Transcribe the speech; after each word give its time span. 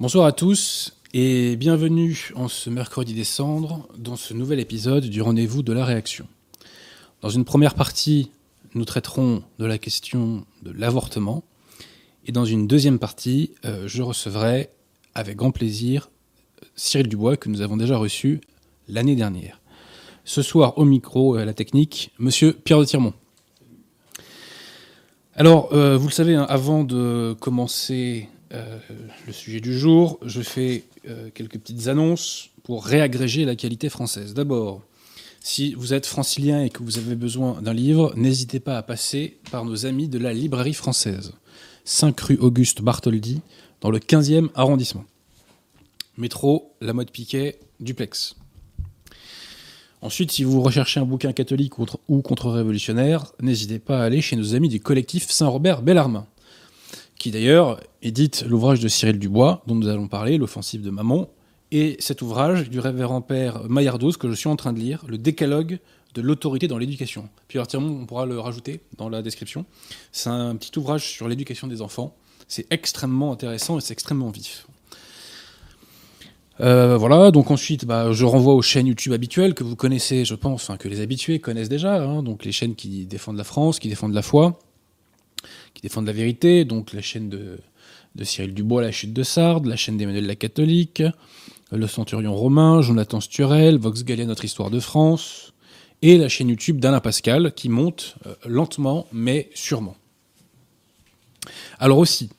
Bonsoir 0.00 0.26
à 0.26 0.32
tous 0.32 0.92
et 1.12 1.56
bienvenue 1.56 2.30
en 2.36 2.46
ce 2.46 2.70
mercredi 2.70 3.14
décembre 3.14 3.88
dans 3.98 4.14
ce 4.14 4.32
nouvel 4.32 4.60
épisode 4.60 5.06
du 5.06 5.20
rendez-vous 5.20 5.64
de 5.64 5.72
la 5.72 5.84
réaction. 5.84 6.28
Dans 7.20 7.30
une 7.30 7.44
première 7.44 7.74
partie, 7.74 8.30
nous 8.74 8.84
traiterons 8.84 9.42
de 9.58 9.66
la 9.66 9.76
question 9.76 10.46
de 10.62 10.70
l'avortement 10.70 11.42
et 12.26 12.30
dans 12.30 12.44
une 12.44 12.68
deuxième 12.68 13.00
partie, 13.00 13.50
euh, 13.64 13.88
je 13.88 14.02
recevrai 14.02 14.70
avec 15.16 15.36
grand 15.36 15.50
plaisir 15.50 16.10
Cyril 16.76 17.08
Dubois 17.08 17.36
que 17.36 17.48
nous 17.48 17.60
avons 17.60 17.76
déjà 17.76 17.96
reçu 17.96 18.40
l'année 18.86 19.16
dernière. 19.16 19.60
Ce 20.24 20.42
soir 20.42 20.78
au 20.78 20.84
micro 20.84 21.36
et 21.36 21.42
à 21.42 21.44
la 21.44 21.54
technique, 21.54 22.12
monsieur 22.20 22.52
Pierre 22.52 22.78
de 22.78 22.84
Tirmont. 22.84 23.14
Alors, 25.34 25.72
euh, 25.72 25.96
vous 25.96 26.06
le 26.06 26.12
savez, 26.12 26.36
hein, 26.36 26.46
avant 26.48 26.84
de 26.84 27.34
commencer 27.40 28.28
euh, 28.52 28.78
le 29.26 29.32
sujet 29.32 29.60
du 29.60 29.78
jour, 29.78 30.18
je 30.24 30.40
fais 30.40 30.84
euh, 31.08 31.30
quelques 31.34 31.58
petites 31.58 31.88
annonces 31.88 32.50
pour 32.62 32.84
réagréger 32.84 33.44
la 33.44 33.56
qualité 33.56 33.88
française. 33.88 34.32
D'abord, 34.34 34.82
si 35.40 35.74
vous 35.74 35.92
êtes 35.92 36.06
francilien 36.06 36.62
et 36.62 36.70
que 36.70 36.82
vous 36.82 36.98
avez 36.98 37.14
besoin 37.14 37.60
d'un 37.60 37.72
livre, 37.72 38.12
n'hésitez 38.16 38.60
pas 38.60 38.78
à 38.78 38.82
passer 38.82 39.38
par 39.50 39.64
nos 39.64 39.86
amis 39.86 40.08
de 40.08 40.18
la 40.18 40.32
librairie 40.32 40.74
française, 40.74 41.32
5 41.84 42.18
rue 42.20 42.36
Auguste 42.38 42.82
Bartholdi, 42.82 43.40
dans 43.80 43.90
le 43.90 43.98
15e 43.98 44.48
arrondissement. 44.54 45.04
Métro, 46.16 46.74
la 46.80 46.92
mode 46.92 47.10
Piquet, 47.10 47.58
duplex. 47.80 48.34
Ensuite, 50.00 50.32
si 50.32 50.44
vous 50.44 50.62
recherchez 50.62 51.00
un 51.00 51.04
bouquin 51.04 51.32
catholique 51.32 51.74
ou 51.78 52.22
contre-révolutionnaire, 52.22 53.32
n'hésitez 53.40 53.78
pas 53.78 54.00
à 54.00 54.04
aller 54.04 54.20
chez 54.20 54.36
nos 54.36 54.54
amis 54.54 54.68
du 54.68 54.80
collectif 54.80 55.30
Saint-Robert 55.30 55.82
Bellarmin 55.82 56.26
qui 57.18 57.30
d'ailleurs 57.30 57.80
édite 58.02 58.44
l'ouvrage 58.46 58.80
de 58.80 58.88
Cyril 58.88 59.18
Dubois, 59.18 59.62
dont 59.66 59.74
nous 59.74 59.88
allons 59.88 60.08
parler, 60.08 60.38
L'offensive 60.38 60.82
de 60.82 60.90
Maman, 60.90 61.28
et 61.70 61.96
cet 61.98 62.22
ouvrage 62.22 62.70
du 62.70 62.80
révérend 62.80 63.20
père 63.20 63.68
Maillardos 63.68 64.12
que 64.12 64.28
je 64.28 64.34
suis 64.34 64.48
en 64.48 64.56
train 64.56 64.72
de 64.72 64.78
lire, 64.78 65.04
Le 65.06 65.18
décalogue 65.18 65.78
de 66.14 66.22
l'autorité 66.22 66.68
dans 66.68 66.78
l'éducation. 66.78 67.28
Puis 67.48 67.58
on 67.74 68.06
pourra 68.06 68.24
le 68.24 68.40
rajouter 68.40 68.80
dans 68.96 69.08
la 69.08 69.20
description. 69.20 69.66
C'est 70.10 70.30
un 70.30 70.56
petit 70.56 70.76
ouvrage 70.78 71.10
sur 71.10 71.28
l'éducation 71.28 71.66
des 71.66 71.82
enfants. 71.82 72.16
C'est 72.46 72.66
extrêmement 72.72 73.32
intéressant 73.32 73.78
et 73.78 73.80
c'est 73.82 73.92
extrêmement 73.92 74.30
vif. 74.30 74.66
Euh, 76.60 76.96
voilà, 76.96 77.30
donc 77.30 77.50
ensuite, 77.50 77.84
bah, 77.84 78.10
je 78.10 78.24
renvoie 78.24 78.54
aux 78.54 78.62
chaînes 78.62 78.86
YouTube 78.86 79.12
habituelles 79.12 79.54
que 79.54 79.62
vous 79.62 79.76
connaissez, 79.76 80.24
je 80.24 80.34
pense, 80.34 80.70
que 80.78 80.88
les 80.88 81.00
habitués 81.00 81.38
connaissent 81.38 81.68
déjà, 81.68 82.02
hein. 82.02 82.22
donc 82.24 82.44
les 82.44 82.50
chaînes 82.50 82.74
qui 82.74 83.06
défendent 83.06 83.36
la 83.36 83.44
France, 83.44 83.78
qui 83.78 83.88
défendent 83.88 84.14
la 84.14 84.22
foi 84.22 84.58
qui 85.74 85.82
défendent 85.82 86.06
la 86.06 86.12
vérité, 86.12 86.64
donc 86.64 86.92
la 86.92 87.02
chaîne 87.02 87.28
de, 87.28 87.58
Cyril 88.22 88.54
Dubois, 88.54 88.82
La 88.82 88.90
chute 88.90 89.12
de 89.12 89.22
Sardes, 89.22 89.66
la 89.66 89.76
chaîne 89.76 89.96
d'Emmanuel 89.96 90.26
la 90.26 90.34
catholique, 90.34 91.02
Le 91.70 91.86
Centurion 91.86 92.34
romain, 92.34 92.80
Jonathan 92.82 93.20
Sturel, 93.20 93.78
Vox 93.78 94.04
Gallia 94.04 94.26
Notre 94.26 94.44
Histoire 94.44 94.70
de 94.70 94.80
France, 94.80 95.52
et 96.02 96.16
la 96.16 96.28
chaîne 96.28 96.48
YouTube 96.48 96.80
d'Alain 96.80 97.00
Pascal, 97.00 97.52
qui 97.54 97.68
monte 97.68 98.16
euh, 98.26 98.34
lentement 98.46 99.06
mais 99.12 99.50
sûrement. 99.54 99.96
Alors 101.78 101.98
aussi, 101.98 102.30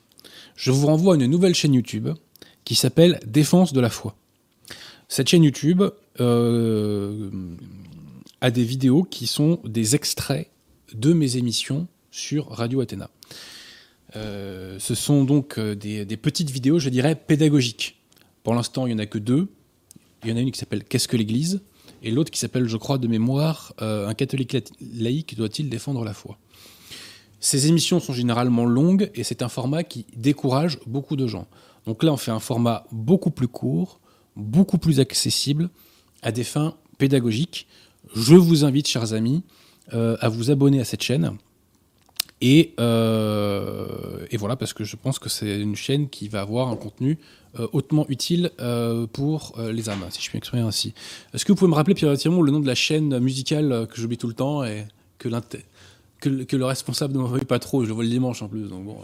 je 0.56 0.70
vous 0.70 0.86
renvoie 0.86 1.14
à 1.14 1.16
une 1.16 1.26
nouvelle 1.26 1.54
chaîne 1.54 1.74
YouTube 1.74 2.08
qui 2.64 2.74
s'appelle 2.74 3.20
Défense 3.26 3.72
de 3.72 3.80
la 3.80 3.90
foi. 3.90 4.14
Cette 5.08 5.28
chaîne 5.28 5.42
YouTube 5.42 5.82
euh, 6.20 7.30
a 8.40 8.50
des 8.50 8.64
vidéos 8.64 9.02
qui 9.02 9.26
sont 9.26 9.58
des 9.64 9.96
extraits 9.96 10.48
de 10.94 11.12
mes 11.12 11.36
émissions 11.36 11.88
sur 12.10 12.48
Radio 12.48 12.80
Athéna. 12.80 13.10
Euh, 14.16 14.78
ce 14.78 14.94
sont 14.94 15.24
donc 15.24 15.58
euh, 15.58 15.74
des, 15.74 16.16
petites 16.16 16.50
vidéos, 16.50 16.78
je 16.78 16.88
dirais, 16.88 17.14
pédagogiques. 17.14 18.00
Pour 18.42 18.54
l'instant, 18.54 18.86
il 18.86 18.94
n'y 18.94 19.00
en 19.00 19.02
a 19.02 19.06
que 19.06 19.18
deux. 19.18 19.48
Il 20.24 20.30
y 20.30 20.32
en 20.32 20.36
a 20.36 20.40
une 20.40 20.50
qui 20.50 20.58
s'appelle 20.58 20.84
Qu'est-ce 20.84 21.08
que 21.08 21.16
l'Église 21.16 21.60
et 22.02 22.10
l'autre 22.10 22.30
qui 22.30 22.38
s'appelle, 22.38 22.66
je 22.66 22.78
crois, 22.78 22.96
de 22.96 23.06
mémoire, 23.06 23.74
euh, 23.82 24.08
Un 24.08 24.14
catholique 24.14 24.56
laïque 24.80 25.36
doit-il 25.36 25.68
défendre 25.68 26.02
la 26.02 26.14
foi 26.14 26.38
Ces 27.40 27.66
émissions 27.66 28.00
sont 28.00 28.14
généralement 28.14 28.64
longues 28.64 29.10
et 29.14 29.22
c'est 29.22 29.42
un 29.42 29.50
format 29.50 29.84
qui 29.84 30.06
décourage 30.16 30.78
beaucoup 30.86 31.16
de 31.16 31.26
gens. 31.26 31.46
Donc 31.86 32.02
là, 32.02 32.12
on 32.12 32.16
fait 32.16 32.30
un 32.30 32.40
format 32.40 32.86
beaucoup 32.90 33.30
plus 33.30 33.48
court, 33.48 34.00
beaucoup 34.34 34.78
plus 34.78 34.98
accessible 34.98 35.68
à 36.22 36.32
des 36.32 36.44
fins 36.44 36.74
pédagogiques. 36.96 37.66
Je 38.14 38.34
vous 38.34 38.64
invite, 38.64 38.88
chers 38.88 39.12
amis, 39.12 39.42
à 39.92 40.28
vous 40.28 40.50
abonner 40.50 40.80
à 40.80 40.84
cette 40.84 41.02
chaîne 41.02 41.36
euh, 42.42 44.26
et, 44.30 44.36
voilà, 44.36 44.56
parce 44.56 44.72
que 44.72 44.84
je 44.84 44.96
pense 44.96 45.18
que 45.18 45.28
c'est 45.28 45.60
une 45.60 45.76
chaîne 45.76 46.08
qui 46.08 46.28
va 46.28 46.40
avoir 46.40 46.68
un 46.68 46.76
contenu 46.76 47.18
euh, 47.58 47.66
hautement 47.72 48.06
utile 48.08 48.50
euh, 48.60 49.06
pour 49.06 49.58
les 49.58 49.88
âmes, 49.88 50.04
si 50.10 50.22
je 50.22 50.28
puis 50.28 50.36
m'exprimer 50.36 50.62
ainsi. 50.62 50.94
Est-ce 51.34 51.44
que 51.44 51.52
vous 51.52 51.56
pouvez 51.56 51.70
me 51.70 51.76
rappeler, 51.76 51.94
Pierre 51.94 52.16
Thiermont, 52.16 52.42
le 52.42 52.52
nom 52.52 52.60
de 52.60 52.66
la 52.66 52.74
chaîne 52.74 53.18
musicale 53.18 53.86
que 53.90 54.00
j'oublie 54.00 54.16
tout 54.16 54.28
le 54.28 54.34
temps 54.34 54.64
et 54.64 54.86
que 55.18 55.28
le 55.28 56.64
responsable 56.64 57.14
ne 57.14 57.18
m'envoie 57.18 57.40
pas 57.40 57.58
trop? 57.58 57.82
Je 57.82 57.88
le 57.88 57.94
vois 57.94 58.04
le 58.04 58.10
dimanche 58.10 58.42
en 58.42 58.48
plus, 58.48 58.68
donc 58.68 58.84
bon. 58.84 58.96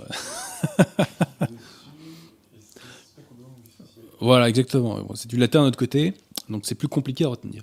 voilà, 4.20 4.48
exactement. 4.48 5.06
c'est 5.14 5.28
du 5.28 5.36
latin 5.36 5.60
de 5.60 5.64
notre 5.66 5.78
côté, 5.78 6.14
donc 6.48 6.62
c'est 6.64 6.74
plus 6.74 6.88
compliqué 6.88 7.24
à 7.24 7.28
retenir. 7.28 7.62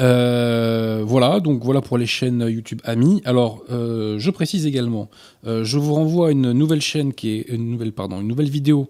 Euh, 0.00 1.04
voilà, 1.06 1.40
donc 1.40 1.62
voilà 1.62 1.80
pour 1.80 1.98
les 1.98 2.06
chaînes 2.06 2.46
YouTube 2.48 2.80
amis. 2.84 3.22
Alors, 3.24 3.62
euh, 3.70 4.18
je 4.18 4.30
précise 4.30 4.66
également, 4.66 5.08
euh, 5.46 5.64
je 5.64 5.78
vous 5.78 5.94
renvoie 5.94 6.28
à 6.28 6.30
une 6.32 6.52
nouvelle 6.52 6.80
chaîne 6.80 7.12
qui 7.12 7.30
est 7.30 7.48
une 7.48 7.70
nouvelle, 7.70 7.92
pardon, 7.92 8.20
une 8.20 8.28
nouvelle 8.28 8.50
vidéo 8.50 8.88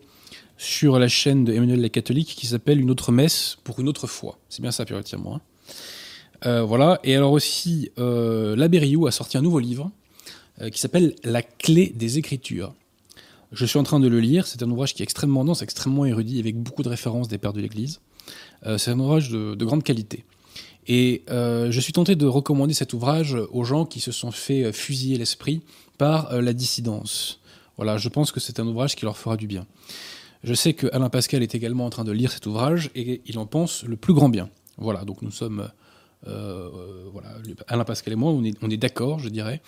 sur 0.56 0.98
la 0.98 1.08
chaîne 1.08 1.44
de 1.44 1.52
Emmanuel 1.52 1.80
la 1.80 1.88
catholique 1.88 2.34
qui 2.36 2.46
s'appelle 2.46 2.80
Une 2.80 2.90
autre 2.90 3.12
messe 3.12 3.58
pour 3.64 3.80
une 3.80 3.88
autre 3.88 4.06
foi. 4.06 4.38
C'est 4.48 4.62
bien 4.62 4.70
ça, 4.70 4.84
puritairement. 4.84 5.40
Hein. 6.42 6.62
voilà. 6.62 7.00
Et 7.04 7.16
alors 7.16 7.32
aussi, 7.32 7.90
euh, 7.98 8.56
a 8.56 9.10
sorti 9.10 9.36
un 9.36 9.42
nouveau 9.42 9.58
livre 9.58 9.90
qui 10.70 10.80
s'appelle 10.80 11.16
La 11.24 11.42
clé 11.42 11.92
des 11.96 12.18
Écritures. 12.18 12.72
Je 13.50 13.66
suis 13.66 13.78
en 13.78 13.82
train 13.82 13.98
de 13.98 14.06
le 14.06 14.20
lire. 14.20 14.46
C'est 14.46 14.62
un 14.62 14.70
ouvrage 14.70 14.94
qui 14.94 15.02
est 15.02 15.04
extrêmement 15.04 15.44
dense, 15.44 15.62
extrêmement 15.62 16.06
érudit, 16.06 16.38
avec 16.38 16.56
beaucoup 16.56 16.84
de 16.84 16.88
références 16.88 17.26
des 17.26 17.38
pères 17.38 17.52
de 17.52 17.60
l'Église. 17.60 18.00
c'est 18.78 18.92
un 18.92 18.98
ouvrage 19.00 19.30
de 19.30 19.64
grande 19.64 19.82
qualité. 19.82 20.24
Et 20.86 21.22
euh, 21.30 21.70
je 21.70 21.80
suis 21.80 21.92
tenté 21.92 22.16
de 22.16 22.26
recommander 22.26 22.74
cet 22.74 22.92
ouvrage 22.92 23.36
aux 23.50 23.64
gens 23.64 23.86
qui 23.86 24.00
se 24.00 24.12
sont 24.12 24.30
fait 24.30 24.64
euh, 24.64 24.72
fusiller 24.72 25.16
l'esprit 25.16 25.62
par 25.98 26.32
euh, 26.32 26.40
la 26.40 26.52
dissidence. 26.52 27.40
Voilà, 27.76 27.96
je 27.96 28.08
pense 28.08 28.32
que 28.32 28.40
c'est 28.40 28.60
un 28.60 28.66
ouvrage 28.66 28.94
qui 28.94 29.04
leur 29.04 29.16
fera 29.16 29.36
du 29.36 29.46
bien. 29.46 29.66
Je 30.42 30.52
sais 30.52 30.74
que 30.74 30.86
Alain 30.92 31.08
Pascal 31.08 31.42
est 31.42 31.54
également 31.54 31.86
en 31.86 31.90
train 31.90 32.04
de 32.04 32.12
lire 32.12 32.30
cet 32.30 32.46
ouvrage 32.46 32.90
et 32.94 33.22
il 33.26 33.38
en 33.38 33.46
pense 33.46 33.82
le 33.84 33.96
plus 33.96 34.12
grand 34.12 34.28
bien. 34.28 34.50
Voilà, 34.76 35.04
donc 35.04 35.22
nous 35.22 35.30
sommes, 35.30 35.70
voilà, 36.22 37.28
Alain 37.66 37.84
Pascal 37.84 38.12
et 38.12 38.16
moi, 38.16 38.30
on 38.30 38.70
est, 38.70 38.76
d'accord, 38.76 39.20
je 39.20 39.30
dirais, 39.30 39.62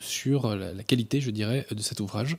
sur 0.00 0.56
la, 0.56 0.82
qualité, 0.82 1.20
je 1.20 1.30
dirais, 1.30 1.66
de 1.70 1.82
cet 1.82 2.00
ouvrage. 2.00 2.38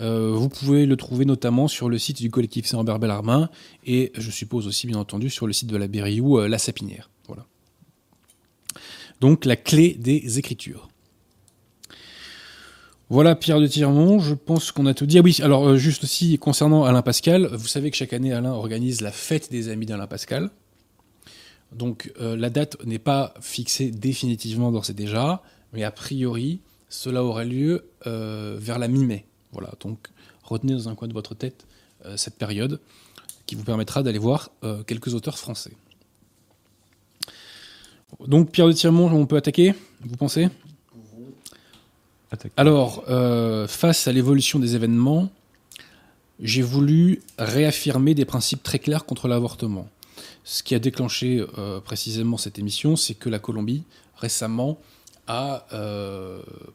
Euh, 0.00 0.32
vous 0.32 0.48
pouvez 0.48 0.84
le 0.84 0.96
trouver 0.96 1.24
notamment 1.24 1.68
sur 1.68 1.88
le 1.88 1.98
site 1.98 2.18
du 2.18 2.30
collectif 2.30 2.66
Saint-Ambert 2.66 2.98
Bellarmin 2.98 3.48
et 3.84 4.12
je 4.14 4.30
suppose 4.30 4.66
aussi 4.66 4.86
bien 4.86 4.98
entendu 4.98 5.30
sur 5.30 5.46
le 5.46 5.52
site 5.52 5.68
de 5.68 5.76
la 5.76 5.88
Berriou, 5.88 6.38
euh, 6.38 6.48
La 6.48 6.58
Sapinière. 6.58 7.10
Voilà. 7.26 7.46
Donc 9.20 9.44
la 9.46 9.56
clé 9.56 9.94
des 9.98 10.38
écritures. 10.38 10.88
Voilà 13.08 13.36
Pierre 13.36 13.60
de 13.60 13.66
Tirmont, 13.66 14.18
je 14.18 14.34
pense 14.34 14.72
qu'on 14.72 14.84
a 14.86 14.92
tout 14.92 15.06
dit. 15.06 15.18
Ah 15.18 15.22
oui, 15.22 15.38
alors 15.40 15.66
euh, 15.66 15.76
juste 15.76 16.04
aussi 16.04 16.36
concernant 16.38 16.84
Alain 16.84 17.02
Pascal, 17.02 17.48
vous 17.52 17.68
savez 17.68 17.90
que 17.90 17.96
chaque 17.96 18.12
année 18.12 18.32
Alain 18.32 18.52
organise 18.52 19.00
la 19.00 19.12
fête 19.12 19.50
des 19.50 19.68
amis 19.70 19.86
d'Alain 19.86 20.08
Pascal. 20.08 20.50
Donc 21.72 22.12
la 22.20 22.48
date 22.48 22.76
n'est 22.84 23.00
pas 23.00 23.34
fixée 23.40 23.90
définitivement 23.90 24.70
d'ores 24.70 24.88
et 24.88 24.94
déjà, 24.94 25.42
mais 25.72 25.82
a 25.82 25.90
priori 25.90 26.60
cela 26.88 27.24
aura 27.24 27.44
lieu 27.44 27.90
vers 28.04 28.78
la 28.78 28.86
mi-mai. 28.86 29.26
Voilà, 29.56 29.72
donc 29.80 30.08
retenez 30.42 30.74
dans 30.74 30.90
un 30.90 30.94
coin 30.94 31.08
de 31.08 31.14
votre 31.14 31.34
tête 31.34 31.66
euh, 32.04 32.18
cette 32.18 32.36
période 32.36 32.78
qui 33.46 33.54
vous 33.54 33.64
permettra 33.64 34.02
d'aller 34.02 34.18
voir 34.18 34.50
euh, 34.64 34.82
quelques 34.82 35.14
auteurs 35.14 35.38
français. 35.38 35.72
Donc 38.26 38.50
Pierre 38.50 38.66
de 38.66 38.72
Tirmont, 38.72 39.10
on 39.10 39.24
peut 39.24 39.36
attaquer, 39.36 39.74
vous 40.02 40.16
pensez? 40.16 40.50
Alors, 42.58 43.04
euh, 43.08 43.66
face 43.66 44.06
à 44.08 44.12
l'évolution 44.12 44.58
des 44.58 44.74
événements, 44.74 45.30
j'ai 46.38 46.60
voulu 46.60 47.22
réaffirmer 47.38 48.14
des 48.14 48.26
principes 48.26 48.62
très 48.62 48.78
clairs 48.78 49.06
contre 49.06 49.26
l'avortement. 49.26 49.88
Ce 50.44 50.62
qui 50.62 50.74
a 50.74 50.78
déclenché 50.78 51.42
précisément 51.84 52.36
cette 52.36 52.58
émission, 52.58 52.94
c'est 52.94 53.14
que 53.14 53.30
la 53.30 53.38
Colombie, 53.38 53.84
récemment, 54.16 54.78
a 55.26 55.64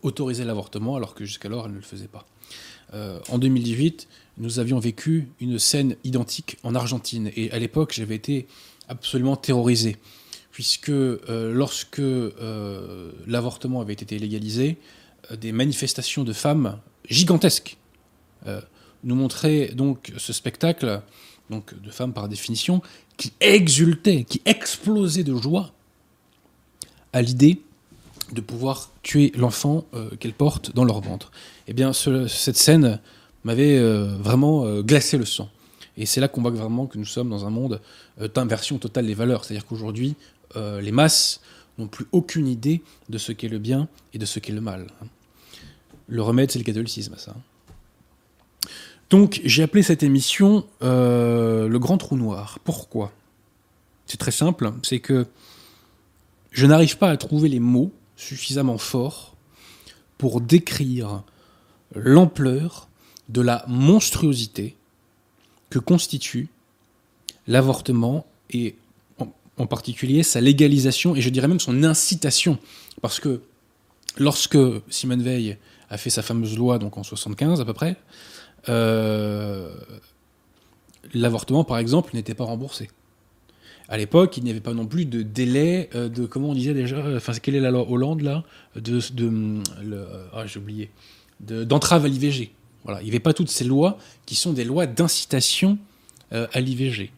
autorisé 0.02 0.44
l'avortement 0.46 0.96
alors 0.96 1.14
que 1.14 1.26
jusqu'alors 1.26 1.66
elle 1.66 1.74
ne 1.74 1.78
le 1.78 1.84
faisait 1.84 2.08
pas. 2.08 2.26
Euh, 2.94 3.20
en 3.30 3.38
2018, 3.38 4.08
nous 4.38 4.60
avions 4.60 4.80
vécu 4.80 5.30
une 5.40 5.60
scène 5.60 5.96
identique 6.04 6.58
en 6.64 6.76
Argentine. 6.76 7.32
Et 7.36 7.52
à 7.52 7.60
l'époque, 7.60 7.94
j'avais 7.94 8.16
été 8.16 8.48
absolument 8.88 9.36
terrorisé, 9.36 9.98
puisque 10.52 10.90
euh, 10.90 11.54
lorsque 11.54 12.00
euh, 12.00 13.12
l'avortement 13.28 13.82
avait 13.82 13.94
été 13.94 14.20
légalisé, 14.20 14.78
des 15.40 15.52
manifestations 15.52 16.24
de 16.24 16.34
femmes 16.34 16.80
gigantesques 17.08 17.78
nous 19.04 19.16
montrait 19.16 19.68
donc 19.76 20.12
ce 20.18 20.34
spectacle, 20.34 21.02
donc 21.52 21.80
de 21.80 21.92
femmes 21.92 22.12
par 22.12 22.28
définition, 22.28 22.82
qui 23.18 23.32
exultaient, 23.40 24.24
qui 24.24 24.42
explosaient 24.46 25.24
de 25.24 25.36
joie 25.36 25.72
à 27.14 27.22
l'idée 27.22 27.62
de 28.32 28.42
pouvoir 28.42 28.92
tuer 29.04 29.32
l'enfant 29.36 29.86
qu'elles 30.20 30.34
portent 30.34 30.74
dans 30.74 30.86
leur 30.86 31.02
ventre. 31.02 31.32
Eh 31.68 31.74
bien, 31.74 31.94
cette 31.94 32.58
scène 32.58 33.00
m'avait 33.44 33.80
vraiment 34.20 34.82
glacé 34.82 35.18
le 35.18 35.26
sang. 35.26 35.50
Et 35.98 36.06
c'est 36.06 36.22
là 36.22 36.28
qu'on 36.28 36.42
voit 36.42 36.52
vraiment 36.52 36.88
que 36.88 36.98
nous 36.98 37.06
sommes 37.06 37.30
dans 37.30 37.46
un 37.46 37.50
monde 37.50 37.82
d'inversion 38.34 38.78
totale 38.78 39.08
des 39.08 39.14
valeurs. 39.14 39.44
C'est-à-dire 39.44 39.66
qu'aujourd'hui, 39.66 40.16
les 40.56 40.92
masses 40.92 41.42
n'ont 41.78 41.88
plus 41.88 42.06
aucune 42.12 42.48
idée 42.48 42.82
de 43.10 43.18
ce 43.18 43.32
qu'est 43.32 43.50
le 43.50 43.60
bien 43.60 43.88
et 44.14 44.18
de 44.18 44.26
ce 44.26 44.40
qu'est 44.40 44.54
le 44.54 44.62
mal. 44.62 44.88
Le 46.08 46.22
remède, 46.22 46.52
c'est 46.52 46.60
le 46.60 46.66
catholicisme, 46.66 47.16
ça. 47.18 47.36
Donc, 49.10 49.42
j'ai 49.44 49.64
appelé 49.64 49.84
cette 49.84 50.04
émission 50.04 50.66
euh, 50.84 51.68
Le 51.68 51.80
Grand 51.80 51.98
Trou 51.98 52.16
Noir. 52.16 52.60
Pourquoi? 52.64 53.12
C'est 54.06 54.18
très 54.18 54.32
simple, 54.32 54.72
c'est 54.84 55.00
que 55.00 55.28
je 56.52 56.66
n'arrive 56.66 56.98
pas 56.98 57.10
à 57.10 57.18
trouver 57.18 57.50
les 57.50 57.60
mots 57.60 57.92
suffisamment 58.22 58.78
forts 58.78 59.36
pour 60.18 60.42
décrire 60.42 61.24
l'ampleur 61.96 62.88
de 63.30 63.42
la 63.42 63.66
monstruosité 63.68 64.76
que 65.70 65.80
constitue 65.80 66.50
l'avortement 67.48 68.26
et 68.52 68.76
en 69.58 69.66
particulier 69.66 70.24
sa 70.24 70.40
légalisation 70.40 71.16
et 71.16 71.22
je 71.22 71.30
dirais 71.30 71.48
même 71.48 71.60
son 71.60 71.84
incitation. 71.84 72.60
Parce 73.02 73.20
que 73.20 73.42
lorsque 74.18 74.58
Simone 74.90 75.24
Veil 75.24 75.58
a 75.90 75.98
fait 75.98 76.10
sa 76.10 76.22
fameuse 76.22 76.58
loi, 76.58 76.78
donc 76.78 76.98
en 76.98 77.04
75 77.04 77.60
à 77.60 77.66
peu 77.66 77.74
près, 77.74 77.96
euh, 78.70 79.74
l'avortement 81.14 81.64
par 81.64 81.80
exemple 81.80 82.12
n'était 82.14 82.36
pas 82.36 82.46
remboursé. 82.46 82.90
À 83.92 83.98
l'époque, 83.98 84.38
il 84.38 84.44
n'y 84.44 84.50
avait 84.50 84.62
pas 84.62 84.74
non 84.74 84.88
plus 84.88 85.06
de 85.06 85.22
délai 85.22 85.90
euh, 85.96 86.10
de 86.10 86.26
comment 86.26 86.50
on 86.50 86.56
disait 86.56 86.74
déjà, 86.74 87.04
enfin 87.16 87.34
quelle 87.34 87.56
est 87.56 87.60
la 87.60 87.72
loi 87.72 87.86
Hollande 87.88 88.22
là, 88.22 88.44
de, 88.76 89.00
le, 89.84 90.08
ah, 90.34 90.48
j'ai 90.48 90.60
oublié, 90.60 90.90
d'entrave 91.42 92.06
à 92.06 92.08
l'IVG. 92.08 92.52
Voilà, 92.86 93.02
il 93.02 93.04
n'y 93.04 93.12
avait 93.12 93.20
pas 93.20 93.34
toutes 93.34 93.50
ces 93.50 93.66
lois 93.66 94.00
qui 94.26 94.36
sont 94.36 94.54
des 94.54 94.64
lois 94.64 94.88
d'incitation 94.88 95.78
euh, 96.34 96.48
à 96.54 96.62
l'IVG 96.62 97.12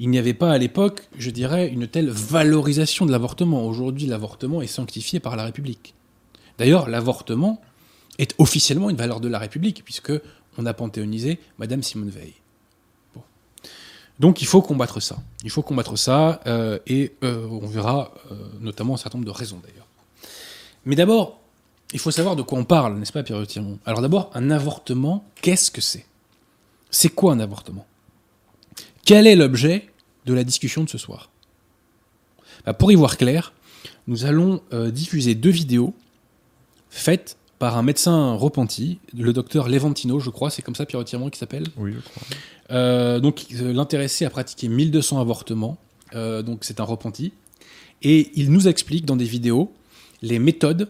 il 0.00 0.08
n'y 0.08 0.18
avait 0.18 0.34
pas 0.34 0.50
à 0.50 0.56
l'époque, 0.56 1.02
je 1.18 1.30
dirais, 1.30 1.68
une 1.68 1.86
telle 1.86 2.08
valorisation 2.08 3.04
de 3.04 3.12
l'avortement. 3.12 3.66
Aujourd'hui, 3.66 4.06
l'avortement 4.06 4.62
est 4.62 4.66
sanctifié 4.66 5.20
par 5.20 5.36
la 5.36 5.44
République. 5.44 5.94
D'ailleurs, 6.56 6.88
l'avortement 6.88 7.60
est 8.18 8.34
officiellement 8.38 8.88
une 8.88 8.96
valeur 8.96 9.20
de 9.20 9.28
la 9.28 9.38
République, 9.38 9.82
puisque 9.84 10.12
on 10.56 10.64
a 10.64 10.72
panthéonisé 10.72 11.38
Madame 11.58 11.82
Simone 11.82 12.08
Veil. 12.08 12.32
Donc 14.20 14.42
il 14.42 14.46
faut 14.46 14.60
combattre 14.60 15.00
ça. 15.00 15.16
Il 15.44 15.50
faut 15.50 15.62
combattre 15.62 15.96
ça, 15.96 16.40
euh, 16.46 16.78
et 16.86 17.14
euh, 17.24 17.48
on 17.48 17.66
verra 17.66 18.12
euh, 18.30 18.34
notamment 18.60 18.94
un 18.94 18.96
certain 18.98 19.16
nombre 19.16 19.26
de 19.32 19.36
raisons 19.36 19.60
d'ailleurs. 19.66 19.86
Mais 20.84 20.94
d'abord, 20.94 21.40
il 21.94 21.98
faut 21.98 22.10
savoir 22.10 22.36
de 22.36 22.42
quoi 22.42 22.58
on 22.58 22.64
parle, 22.64 22.98
n'est-ce 22.98 23.12
pas, 23.12 23.22
Pierre 23.22 23.46
Tirmont 23.46 23.78
Alors 23.86 24.02
d'abord, 24.02 24.30
un 24.34 24.50
avortement, 24.50 25.24
qu'est-ce 25.40 25.70
que 25.70 25.80
c'est? 25.80 26.04
C'est 26.90 27.08
quoi 27.08 27.32
un 27.32 27.40
avortement? 27.40 27.86
Quel 29.06 29.26
est 29.26 29.36
l'objet 29.36 29.88
de 30.26 30.34
la 30.34 30.44
discussion 30.44 30.84
de 30.84 30.90
ce 30.90 30.98
soir? 30.98 31.30
Bah, 32.66 32.74
pour 32.74 32.92
y 32.92 32.96
voir 32.96 33.16
clair, 33.16 33.54
nous 34.06 34.26
allons 34.26 34.60
diffuser 34.92 35.34
deux 35.34 35.50
vidéos 35.50 35.94
faites 36.90 37.38
par 37.60 37.78
un 37.78 37.82
médecin 37.82 38.34
repenti, 38.34 38.98
le 39.16 39.32
docteur 39.32 39.68
Levantino, 39.68 40.18
je 40.18 40.30
crois, 40.30 40.50
c'est 40.50 40.62
comme 40.62 40.74
ça, 40.74 40.84
Pierre 40.84 41.04
Tirement 41.04 41.30
qui 41.30 41.38
s'appelle. 41.38 41.68
Oui, 41.76 41.92
je 41.94 42.00
crois. 42.00 42.22
Euh, 42.72 43.20
donc, 43.20 43.46
euh, 43.54 43.72
l'intéressé 43.72 44.24
a 44.24 44.30
pratiqué 44.30 44.68
1200 44.68 45.20
avortements, 45.20 45.78
donc 46.12 46.64
c'est 46.64 46.80
un 46.80 46.84
repenti. 46.84 47.32
Et 48.02 48.32
il 48.34 48.50
nous 48.50 48.66
explique 48.66 49.04
dans 49.04 49.14
des 49.14 49.24
vidéos 49.24 49.72
les 50.22 50.40
méthodes 50.40 50.88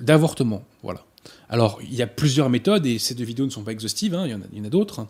d'avortement. 0.00 0.64
Voilà. 0.82 1.04
Alors, 1.48 1.78
il 1.82 1.94
y 1.94 2.02
a 2.02 2.06
plusieurs 2.06 2.50
méthodes, 2.50 2.86
et 2.86 2.98
ces 2.98 3.14
deux 3.14 3.24
vidéos 3.24 3.46
ne 3.46 3.50
sont 3.50 3.62
pas 3.62 3.72
exhaustives, 3.72 4.14
hein, 4.14 4.24
il 4.26 4.32
y 4.32 4.34
en 4.34 4.64
a, 4.64 4.66
a 4.66 4.70
d'autres. 4.70 5.06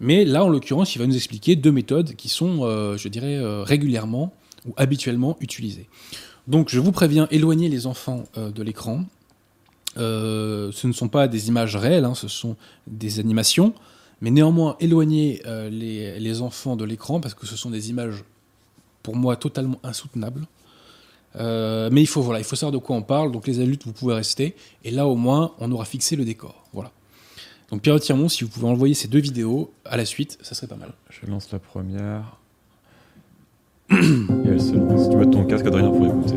Mais 0.00 0.24
là, 0.24 0.44
en 0.44 0.48
l'occurrence, 0.48 0.94
il 0.94 0.98
va 0.98 1.06
nous 1.06 1.16
expliquer 1.16 1.56
deux 1.56 1.72
méthodes 1.72 2.14
qui 2.14 2.28
sont, 2.28 2.60
euh, 2.62 2.96
je 2.96 3.08
dirais, 3.08 3.36
euh, 3.36 3.62
régulièrement 3.62 4.34
ou 4.66 4.72
habituellement 4.76 5.36
utilisées. 5.40 5.86
Donc, 6.46 6.68
je 6.68 6.80
vous 6.80 6.92
préviens, 6.92 7.28
éloignez 7.30 7.68
les 7.68 7.86
enfants 7.86 8.24
euh, 8.36 8.50
de 8.50 8.62
l'écran. 8.62 9.04
Ce 9.96 10.86
ne 10.86 10.92
sont 10.92 11.08
pas 11.08 11.28
des 11.28 11.48
images 11.48 11.76
réelles, 11.76 12.04
hein, 12.04 12.14
ce 12.14 12.28
sont 12.28 12.56
des 12.86 13.20
animations. 13.20 13.74
Mais 14.20 14.30
néanmoins, 14.30 14.76
éloignez 14.80 15.42
les, 15.70 16.18
les, 16.18 16.40
enfants 16.40 16.76
de 16.76 16.84
l'écran 16.84 17.20
parce 17.20 17.34
que 17.34 17.46
ce 17.46 17.56
sont 17.56 17.70
des 17.70 17.90
images, 17.90 18.24
pour 19.02 19.16
moi, 19.16 19.36
totalement 19.36 19.78
insoutenables. 19.82 20.46
mais 21.34 22.00
il 22.02 22.06
faut, 22.06 22.22
voilà, 22.22 22.40
il 22.40 22.44
faut 22.44 22.56
savoir 22.56 22.72
de 22.72 22.78
quoi 22.78 22.96
on 22.96 23.02
parle. 23.02 23.32
Donc, 23.32 23.46
les 23.46 23.60
adultes, 23.60 23.84
vous 23.84 23.92
pouvez 23.92 24.14
rester. 24.14 24.54
Et 24.84 24.90
là, 24.90 25.06
au 25.06 25.16
moins, 25.16 25.52
on 25.58 25.70
aura 25.72 25.84
fixé 25.84 26.16
le 26.16 26.24
décor. 26.24 26.64
Voilà. 26.72 26.90
Donc 27.70 27.82
Pierre 27.82 27.98
Tirmont, 27.98 28.28
si 28.28 28.44
vous 28.44 28.50
pouvez 28.50 28.68
envoyer 28.68 28.94
ces 28.94 29.08
deux 29.08 29.18
vidéos 29.18 29.72
à 29.84 29.96
la 29.96 30.04
suite, 30.04 30.38
ça 30.42 30.54
serait 30.54 30.68
pas 30.68 30.76
mal. 30.76 30.92
Je 31.10 31.28
lance 31.28 31.50
la 31.50 31.58
première. 31.58 32.38
Et. 33.90 33.96
Tu 33.96 35.16
vois 35.16 35.26
ton 35.26 35.44
casque, 35.44 35.66
Adrien, 35.66 35.90
pour 35.90 36.06
écouter. 36.06 36.36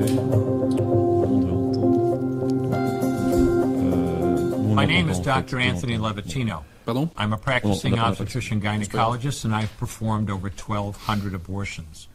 My 4.77 4.85
name 4.85 5.09
is 5.09 5.19
Dr. 5.19 5.57
Anthony 5.57 5.97
Levitino. 5.97 6.63
Pardon? 6.85 7.09
I'm 7.17 7.33
a 7.33 7.37
practicing 7.37 7.97
obstetrician 7.97 8.61
gynecologist 8.61 9.43
and 9.43 9.55
I've 9.55 9.75
performed 9.77 10.29
over 10.29 10.49
1,200 10.49 11.33
abortions. 11.33 12.07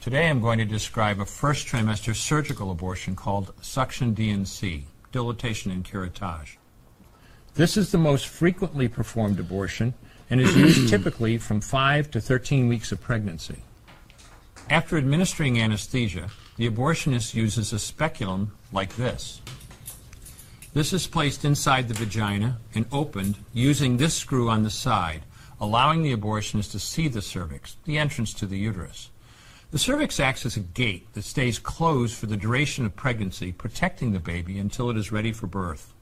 Today 0.00 0.28
I'm 0.28 0.40
going 0.40 0.58
to 0.58 0.64
describe 0.64 1.20
a 1.20 1.24
first 1.24 1.68
trimester 1.68 2.12
surgical 2.12 2.72
abortion 2.72 3.14
called 3.14 3.54
suction 3.60 4.16
DNC, 4.16 4.82
dilatation 5.12 5.70
and 5.70 5.84
curettage. 5.84 6.56
This 7.54 7.76
is 7.76 7.92
the 7.92 7.98
most 7.98 8.26
frequently 8.26 8.88
performed 8.88 9.38
abortion 9.38 9.94
and 10.28 10.40
is 10.40 10.56
used 10.56 10.88
typically 10.90 11.38
from 11.38 11.60
5 11.60 12.10
to 12.10 12.20
13 12.20 12.66
weeks 12.66 12.90
of 12.90 13.00
pregnancy. 13.00 13.62
After 14.68 14.98
administering 14.98 15.60
anesthesia, 15.60 16.30
the 16.56 16.68
abortionist 16.68 17.34
uses 17.34 17.72
a 17.72 17.78
speculum 17.78 18.56
like 18.72 18.96
this. 18.96 19.40
This 20.74 20.94
is 20.94 21.06
placed 21.06 21.44
inside 21.44 21.88
the 21.88 21.94
vagina 21.94 22.58
and 22.74 22.86
opened 22.90 23.36
using 23.52 23.98
this 23.98 24.14
screw 24.14 24.48
on 24.48 24.62
the 24.62 24.70
side, 24.70 25.20
allowing 25.60 26.02
the 26.02 26.16
abortionist 26.16 26.70
to 26.72 26.78
see 26.78 27.08
the 27.08 27.20
cervix, 27.20 27.76
the 27.84 27.98
entrance 27.98 28.32
to 28.34 28.46
the 28.46 28.56
uterus. 28.56 29.10
The 29.70 29.78
cervix 29.78 30.18
acts 30.18 30.46
as 30.46 30.56
a 30.56 30.60
gate 30.60 31.12
that 31.12 31.24
stays 31.24 31.58
closed 31.58 32.16
for 32.16 32.24
the 32.24 32.38
duration 32.38 32.86
of 32.86 32.96
pregnancy, 32.96 33.52
protecting 33.52 34.12
the 34.12 34.18
baby 34.18 34.58
until 34.58 34.88
it 34.88 34.96
is 34.96 35.12
ready 35.12 35.30
for 35.30 35.46
birth. 35.46 35.92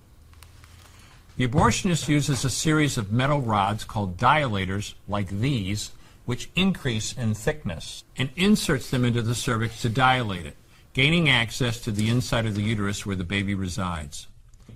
The 1.36 1.48
abortionist 1.48 2.08
uses 2.08 2.44
a 2.44 2.50
series 2.50 2.96
of 2.96 3.10
metal 3.10 3.40
rods 3.40 3.82
called 3.82 4.16
dilators, 4.16 4.94
like 5.08 5.30
these, 5.30 5.90
which 6.26 6.48
increase 6.54 7.12
in 7.12 7.34
thickness, 7.34 8.04
and 8.16 8.30
inserts 8.36 8.88
them 8.90 9.04
into 9.04 9.22
the 9.22 9.34
cervix 9.34 9.82
to 9.82 9.88
dilate 9.88 10.46
it, 10.46 10.56
gaining 10.92 11.28
access 11.28 11.80
to 11.80 11.90
the 11.90 12.08
inside 12.08 12.46
of 12.46 12.54
the 12.54 12.62
uterus 12.62 13.04
where 13.04 13.16
the 13.16 13.24
baby 13.24 13.54
resides. 13.54 14.28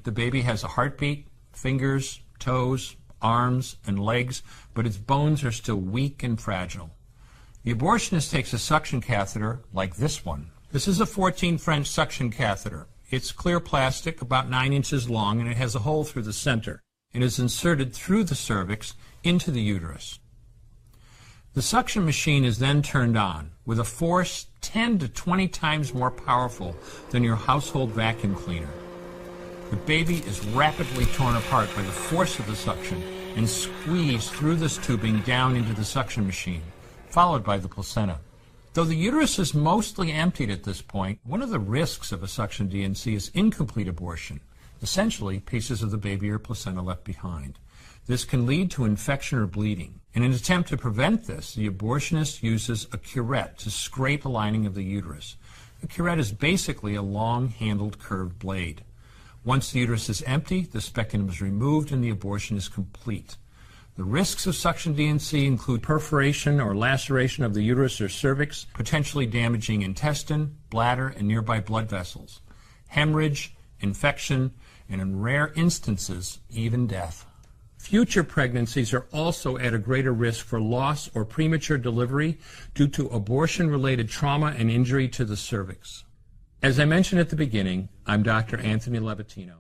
The 0.05 0.13
baby 0.13 0.43
has 0.43 0.63
a 0.63 0.69
heartbeat, 0.69 1.29
fingers, 1.53 2.21
toes, 2.39 2.97
arms, 3.23 3.77
and 3.87 3.99
legs, 3.99 4.43
but 4.75 4.87
its 4.87 4.99
bones 4.99 5.43
are 5.43 5.53
still 5.53 5.81
weak 5.81 6.23
and 6.23 6.39
fragile. 6.39 6.91
The 7.65 7.75
abortionist 7.75 8.31
takes 8.31 8.53
a 8.53 8.59
suction 8.59 9.01
catheter 9.01 9.61
like 9.73 9.97
this 9.97 10.25
one. 10.25 10.51
This 10.73 10.87
is 10.87 11.01
a 11.01 11.07
14 11.07 11.57
French 11.57 11.87
suction 11.87 12.31
catheter. 12.31 12.87
It's 13.11 13.33
clear 13.33 13.61
plastic, 13.61 14.21
about 14.21 14.51
9 14.51 14.75
inches 14.75 15.09
long, 15.09 15.41
and 15.41 15.49
it 15.49 15.57
has 15.57 15.75
a 15.75 15.81
hole 15.81 16.05
through 16.05 16.23
the 16.23 16.33
center 16.35 16.83
and 17.15 17.25
is 17.25 17.39
inserted 17.39 17.95
through 17.95 18.25
the 18.25 18.35
cervix 18.35 18.95
into 19.23 19.51
the 19.51 19.63
uterus. 19.63 20.19
The 21.55 21.63
suction 21.63 22.05
machine 22.05 22.45
is 22.45 22.59
then 22.59 22.83
turned 22.83 23.17
on 23.17 23.53
with 23.65 23.79
a 23.79 23.85
force 23.85 24.49
10 24.61 24.99
to 24.99 25.09
20 25.09 25.49
times 25.49 25.95
more 25.95 26.11
powerful 26.11 26.77
than 27.11 27.23
your 27.23 27.37
household 27.37 27.93
vacuum 27.93 28.35
cleaner. 28.35 28.69
The 29.71 29.77
baby 29.77 30.19
is 30.19 30.45
rapidly 30.49 31.07
torn 31.07 31.37
apart 31.37 31.75
by 31.75 31.83
the 31.83 31.89
force 31.89 32.39
of 32.39 32.47
the 32.47 32.55
suction 32.55 33.03
and 33.35 33.49
squeezed 33.49 34.31
through 34.31 34.57
this 34.57 34.77
tubing 34.79 35.21
down 35.21 35.57
into 35.57 35.73
the 35.73 35.85
suction 35.85 36.27
machine, 36.27 36.63
followed 37.09 37.43
by 37.43 37.59
the 37.59 37.69
placenta. 37.69 38.21
Though 38.75 38.85
the 38.85 38.95
uterus 38.95 39.39
is 39.39 39.55
mostly 39.55 40.13
emptied 40.13 40.51
at 40.51 40.65
this 40.65 40.83
point, 40.83 41.19
one 41.25 41.43
of 41.43 41.51
the 41.51 41.59
risks 41.59 42.13
of 42.13 42.23
a 42.23 42.29
suction 42.29 42.69
DNC 42.69 43.15
is 43.15 43.31
incomplete 43.35 43.89
abortion, 43.89 44.41
essentially 44.83 45.41
pieces 45.41 45.83
of 45.83 45.91
the 45.91 45.97
baby 45.97 46.31
or 46.31 46.39
placenta 46.39 46.83
left 46.83 47.05
behind. 47.05 47.59
This 48.07 48.25
can 48.25 48.47
lead 48.47 48.71
to 48.73 48.85
infection 48.85 49.39
or 49.39 49.47
bleeding. 49.47 50.01
In 50.13 50.23
an 50.23 50.33
attempt 50.33 50.69
to 50.69 50.77
prevent 50.77 51.27
this, 51.27 51.55
the 51.55 51.71
abortionist 51.71 52.43
uses 52.43 52.87
a 52.93 52.99
curette 52.99 53.59
to 53.59 53.71
scrape 53.71 54.23
the 54.23 54.29
lining 54.29 54.67
of 54.67 54.75
the 54.75 54.85
uterus. 54.85 55.37
A 55.83 55.87
curette 55.87 56.19
is 56.19 56.33
basically 56.33 56.95
a 56.95 57.03
long-handled 57.03 57.99
curved 57.99 58.39
blade. 58.39 58.85
Once 59.45 59.73
the 59.73 59.81
uterus 59.81 60.09
is 60.09 60.23
empty, 60.23 60.63
the 60.63 60.81
speculum 60.81 61.29
is 61.29 61.43
removed 61.43 61.93
and 61.93 62.03
the 62.03 62.09
abortion 62.09 62.57
is 62.57 62.69
complete. 62.69 63.37
The 63.97 64.05
risks 64.05 64.47
of 64.47 64.57
suction 64.57 64.97
DNC 64.97 65.47
include 65.47 65.83
perforation 65.83 66.61
or 66.61 66.75
laceration 66.75 67.45
of 67.45 67.53
the 67.53 67.63
uterus 67.63 68.01
or 68.01 68.09
cervix, 68.09 68.67
potentially 68.75 69.27
damaging 69.27 69.83
intestine, 69.83 70.57
bladder, 70.71 71.09
and 71.09 71.29
nearby 71.29 71.61
blood 71.61 71.89
vessels, 71.89 72.41
hemorrhage, 72.89 73.55
infection, 73.81 74.53
and 74.89 75.01
in 75.01 75.21
rare 75.21 75.53
instances, 75.55 76.41
even 76.51 76.87
death. 76.87 77.27
Future 77.79 78.25
pregnancies 78.25 78.95
are 78.95 79.07
also 79.13 79.59
at 79.59 79.75
a 79.75 79.79
greater 79.79 80.13
risk 80.13 80.47
for 80.47 80.59
loss 80.59 81.11
or 81.15 81.25
premature 81.25 81.77
delivery 81.77 82.39
due 82.75 82.89
to 82.89 83.09
abortion 83.09 83.69
related 83.69 84.09
trauma 84.09 84.55
and 84.57 84.71
injury 84.71 85.07
to 85.07 85.25
the 85.25 85.37
cervix. 85.37 86.05
As 86.65 86.81
I 86.81 86.87
mentioned 86.87 87.21
at 87.21 87.29
the 87.29 87.37
beginning, 87.37 87.91
I'm 88.07 88.23
Dr. 88.23 88.59
Anthony 88.59 88.99
Levitino. 88.99 89.57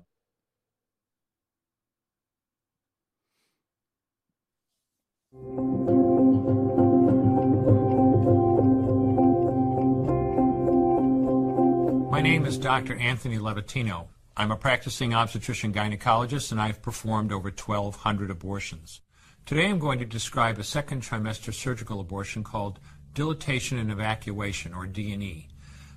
My 12.11 12.23
name 12.23 12.47
is 12.47 12.57
Dr. 12.57 12.97
Anthony 12.97 13.37
Levitino. 13.37 14.07
I'm 14.35 14.51
a 14.51 14.57
practicing 14.57 15.13
obstetrician 15.13 15.75
gynecologist 15.75 16.53
and 16.53 16.59
I've 16.59 16.81
performed 16.81 17.33
over 17.33 17.51
1,200 17.51 18.31
abortions. 18.31 19.03
Today 19.45 19.67
I'm 19.67 19.79
going 19.79 19.99
to 19.99 20.07
describe 20.07 20.59
a 20.59 20.65
second 20.65 21.03
trimester 21.03 21.53
surgical 21.53 22.01
abortion 22.01 22.43
called 22.43 22.81
dilatation 23.13 23.77
and 23.77 23.93
evacuation, 23.93 24.73
or 24.73 24.87
D&E. 24.87 25.51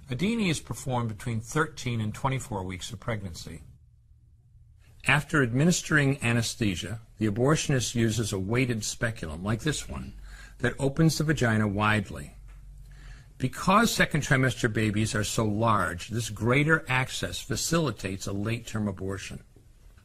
A 0.10 0.16
D&E 0.16 0.50
is 0.50 0.62
performed 0.62 1.10
between 1.10 1.42
13 1.42 2.00
and 2.00 2.14
24 2.14 2.64
weeks 2.64 2.92
of 2.92 3.00
pregnancy. 3.00 3.62
After 5.06 5.44
administering 5.44 6.18
anesthesia, 6.24 7.02
the 7.18 7.30
abortionist 7.30 7.94
uses 7.94 8.32
a 8.32 8.40
weighted 8.40 8.86
speculum, 8.86 9.44
like 9.44 9.62
this 9.62 9.90
one, 9.90 10.14
that 10.60 10.76
opens 10.80 11.18
the 11.18 11.26
vagina 11.26 11.68
widely. 11.68 12.38
Because 13.38 13.92
second 13.92 14.24
trimester 14.24 14.72
babies 14.72 15.14
are 15.14 15.26
so 15.26 15.46
large, 15.46 16.08
this 16.08 16.30
greater 16.30 16.86
access 16.88 17.40
facilitates 17.40 18.28
a 18.28 18.34
late 18.34 18.66
term 18.66 18.88
abortion. 18.88 19.44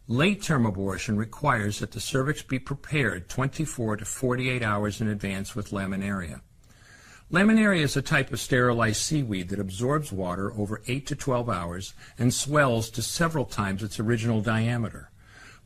Late 0.08 0.42
term 0.42 0.66
abortion 0.66 1.16
requires 1.16 1.78
that 1.78 1.92
the 1.92 2.00
cervix 2.00 2.42
be 2.42 2.58
prepared 2.58 3.28
24 3.28 3.98
to 3.98 4.04
48 4.04 4.62
hours 4.62 5.00
in 5.00 5.08
advance 5.08 5.54
with 5.54 5.70
laminaria. 5.70 6.40
Laminaria 7.32 7.80
is 7.80 7.96
a 7.96 8.02
type 8.02 8.30
of 8.30 8.40
sterilized 8.40 9.00
seaweed 9.00 9.48
that 9.48 9.58
absorbs 9.58 10.12
water 10.12 10.52
over 10.52 10.82
8 10.86 11.06
to 11.06 11.16
12 11.16 11.48
hours 11.48 11.94
and 12.18 12.34
swells 12.34 12.90
to 12.90 13.00
several 13.00 13.46
times 13.46 13.82
its 13.82 13.98
original 13.98 14.42
diameter. 14.42 15.10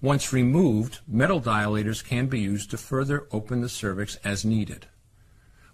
Once 0.01 0.33
removed, 0.33 1.01
metal 1.09 1.41
dilators 1.41 2.05
can 2.05 2.29
be 2.29 2.39
used 2.39 2.71
to 2.71 2.79
further 2.79 3.27
open 3.33 3.63
the 3.63 3.69
cervix 3.69 4.15
as 4.23 4.45
needed. 4.45 4.87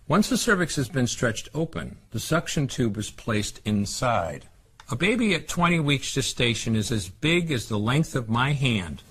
Once 0.08 0.30
the 0.30 0.38
cervix 0.38 0.76
has 0.76 0.88
been 0.88 1.06
stretched 1.06 1.50
open, 1.52 1.99
the 2.12 2.20
suction 2.20 2.66
tube 2.66 2.96
is 2.96 3.11
placed 3.11 3.61
inside. 3.66 4.46
A 4.90 4.96
baby 4.96 5.34
at 5.34 5.46
20 5.46 5.78
weeks 5.80 6.14
gestation 6.14 6.75
is 6.75 6.90
as 6.90 7.11
big 7.11 7.52
as 7.52 7.68
the 7.68 7.78
length 7.78 8.14
of 8.14 8.30
my 8.30 8.52
hand, 8.52 9.02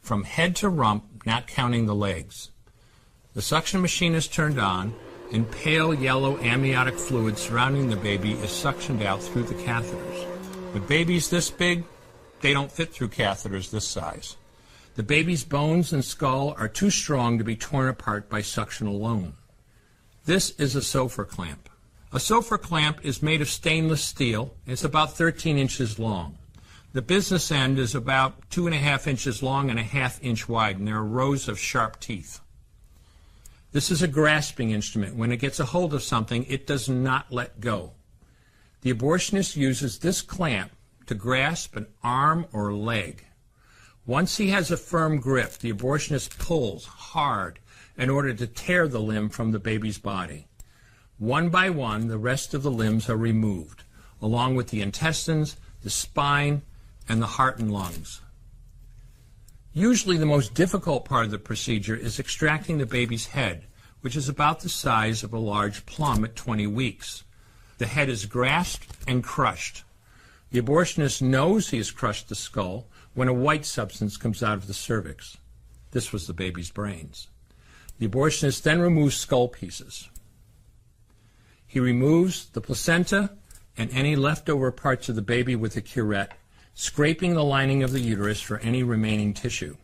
from 0.00 0.24
head 0.24 0.56
to 0.56 0.68
rump, 0.68 1.04
not 1.24 1.46
counting 1.46 1.86
the 1.86 1.94
legs. 1.94 2.50
The 3.34 3.42
suction 3.42 3.80
machine 3.80 4.16
is 4.16 4.26
turned 4.26 4.58
on, 4.58 4.94
and 5.34 5.50
pale 5.50 5.92
yellow 5.92 6.38
amniotic 6.38 6.94
fluid 6.94 7.36
surrounding 7.36 7.90
the 7.90 7.96
baby 7.96 8.32
is 8.34 8.50
suctioned 8.50 9.04
out 9.04 9.20
through 9.20 9.42
the 9.42 9.54
catheters. 9.54 10.26
With 10.72 10.86
babies 10.86 11.28
this 11.28 11.50
big, 11.50 11.82
they 12.40 12.52
don't 12.52 12.70
fit 12.70 12.92
through 12.92 13.08
catheters 13.08 13.70
this 13.70 13.86
size. 13.86 14.36
The 14.94 15.02
baby's 15.02 15.42
bones 15.42 15.92
and 15.92 16.04
skull 16.04 16.54
are 16.56 16.68
too 16.68 16.88
strong 16.88 17.38
to 17.38 17.44
be 17.44 17.56
torn 17.56 17.88
apart 17.88 18.30
by 18.30 18.42
suction 18.42 18.86
alone. 18.86 19.34
This 20.24 20.50
is 20.50 20.76
a 20.76 20.80
Sofer 20.80 21.28
clamp. 21.28 21.68
A 22.12 22.18
Sofer 22.18 22.60
clamp 22.60 23.00
is 23.02 23.20
made 23.20 23.40
of 23.40 23.48
stainless 23.48 24.02
steel. 24.02 24.54
It's 24.68 24.84
about 24.84 25.16
13 25.16 25.58
inches 25.58 25.98
long. 25.98 26.38
The 26.92 27.02
business 27.02 27.50
end 27.50 27.80
is 27.80 27.96
about 27.96 28.48
two 28.50 28.66
and 28.66 28.74
a 28.74 28.78
half 28.78 29.08
inches 29.08 29.42
long 29.42 29.68
and 29.68 29.80
a 29.80 29.82
half 29.82 30.22
inch 30.22 30.48
wide, 30.48 30.78
and 30.78 30.86
there 30.86 30.98
are 30.98 31.04
rows 31.04 31.48
of 31.48 31.58
sharp 31.58 31.98
teeth. 31.98 32.38
This 33.74 33.90
is 33.90 34.02
a 34.02 34.06
grasping 34.06 34.70
instrument. 34.70 35.16
When 35.16 35.32
it 35.32 35.38
gets 35.38 35.58
a 35.58 35.64
hold 35.64 35.94
of 35.94 36.04
something, 36.04 36.46
it 36.48 36.64
does 36.64 36.88
not 36.88 37.32
let 37.32 37.58
go. 37.58 37.94
The 38.82 38.94
abortionist 38.94 39.56
uses 39.56 39.98
this 39.98 40.22
clamp 40.22 40.70
to 41.06 41.16
grasp 41.16 41.74
an 41.74 41.88
arm 42.00 42.46
or 42.52 42.72
leg. 42.72 43.24
Once 44.06 44.36
he 44.36 44.50
has 44.50 44.70
a 44.70 44.76
firm 44.76 45.18
grip, 45.18 45.58
the 45.58 45.72
abortionist 45.72 46.38
pulls 46.38 46.84
hard 46.84 47.58
in 47.98 48.10
order 48.10 48.32
to 48.32 48.46
tear 48.46 48.86
the 48.86 49.00
limb 49.00 49.28
from 49.28 49.50
the 49.50 49.58
baby's 49.58 49.98
body. 49.98 50.46
One 51.18 51.48
by 51.48 51.68
one, 51.68 52.06
the 52.06 52.16
rest 52.16 52.54
of 52.54 52.62
the 52.62 52.70
limbs 52.70 53.10
are 53.10 53.16
removed, 53.16 53.82
along 54.22 54.54
with 54.54 54.68
the 54.68 54.82
intestines, 54.82 55.56
the 55.82 55.90
spine, 55.90 56.62
and 57.08 57.20
the 57.20 57.26
heart 57.26 57.58
and 57.58 57.72
lungs. 57.72 58.20
Usually 59.76 60.16
the 60.16 60.24
most 60.24 60.54
difficult 60.54 61.04
part 61.04 61.24
of 61.24 61.32
the 61.32 61.38
procedure 61.38 61.96
is 61.96 62.20
extracting 62.20 62.78
the 62.78 62.86
baby's 62.86 63.26
head, 63.26 63.64
which 64.02 64.14
is 64.14 64.28
about 64.28 64.60
the 64.60 64.68
size 64.68 65.24
of 65.24 65.32
a 65.32 65.38
large 65.38 65.84
plum 65.84 66.24
at 66.24 66.36
20 66.36 66.68
weeks. 66.68 67.24
The 67.78 67.88
head 67.88 68.08
is 68.08 68.24
grasped 68.24 68.96
and 69.08 69.24
crushed. 69.24 69.82
The 70.52 70.62
abortionist 70.62 71.20
knows 71.20 71.70
he 71.70 71.78
has 71.78 71.90
crushed 71.90 72.28
the 72.28 72.36
skull 72.36 72.86
when 73.14 73.26
a 73.26 73.32
white 73.32 73.64
substance 73.64 74.16
comes 74.16 74.44
out 74.44 74.58
of 74.58 74.68
the 74.68 74.74
cervix. 74.74 75.38
This 75.90 76.12
was 76.12 76.28
the 76.28 76.32
baby's 76.32 76.70
brains. 76.70 77.26
The 77.98 78.06
abortionist 78.06 78.62
then 78.62 78.80
removes 78.80 79.16
skull 79.16 79.48
pieces. 79.48 80.08
He 81.66 81.80
removes 81.80 82.46
the 82.50 82.60
placenta 82.60 83.32
and 83.76 83.90
any 83.90 84.14
leftover 84.14 84.70
parts 84.70 85.08
of 85.08 85.16
the 85.16 85.22
baby 85.22 85.56
with 85.56 85.76
a 85.76 85.80
curette 85.80 86.38
scraping 86.74 87.34
the 87.34 87.44
lining 87.44 87.82
of 87.82 87.92
the 87.92 88.00
uterus 88.00 88.40
for 88.40 88.58
any 88.58 88.82
remaining 88.82 89.32
tissue. 89.32 89.76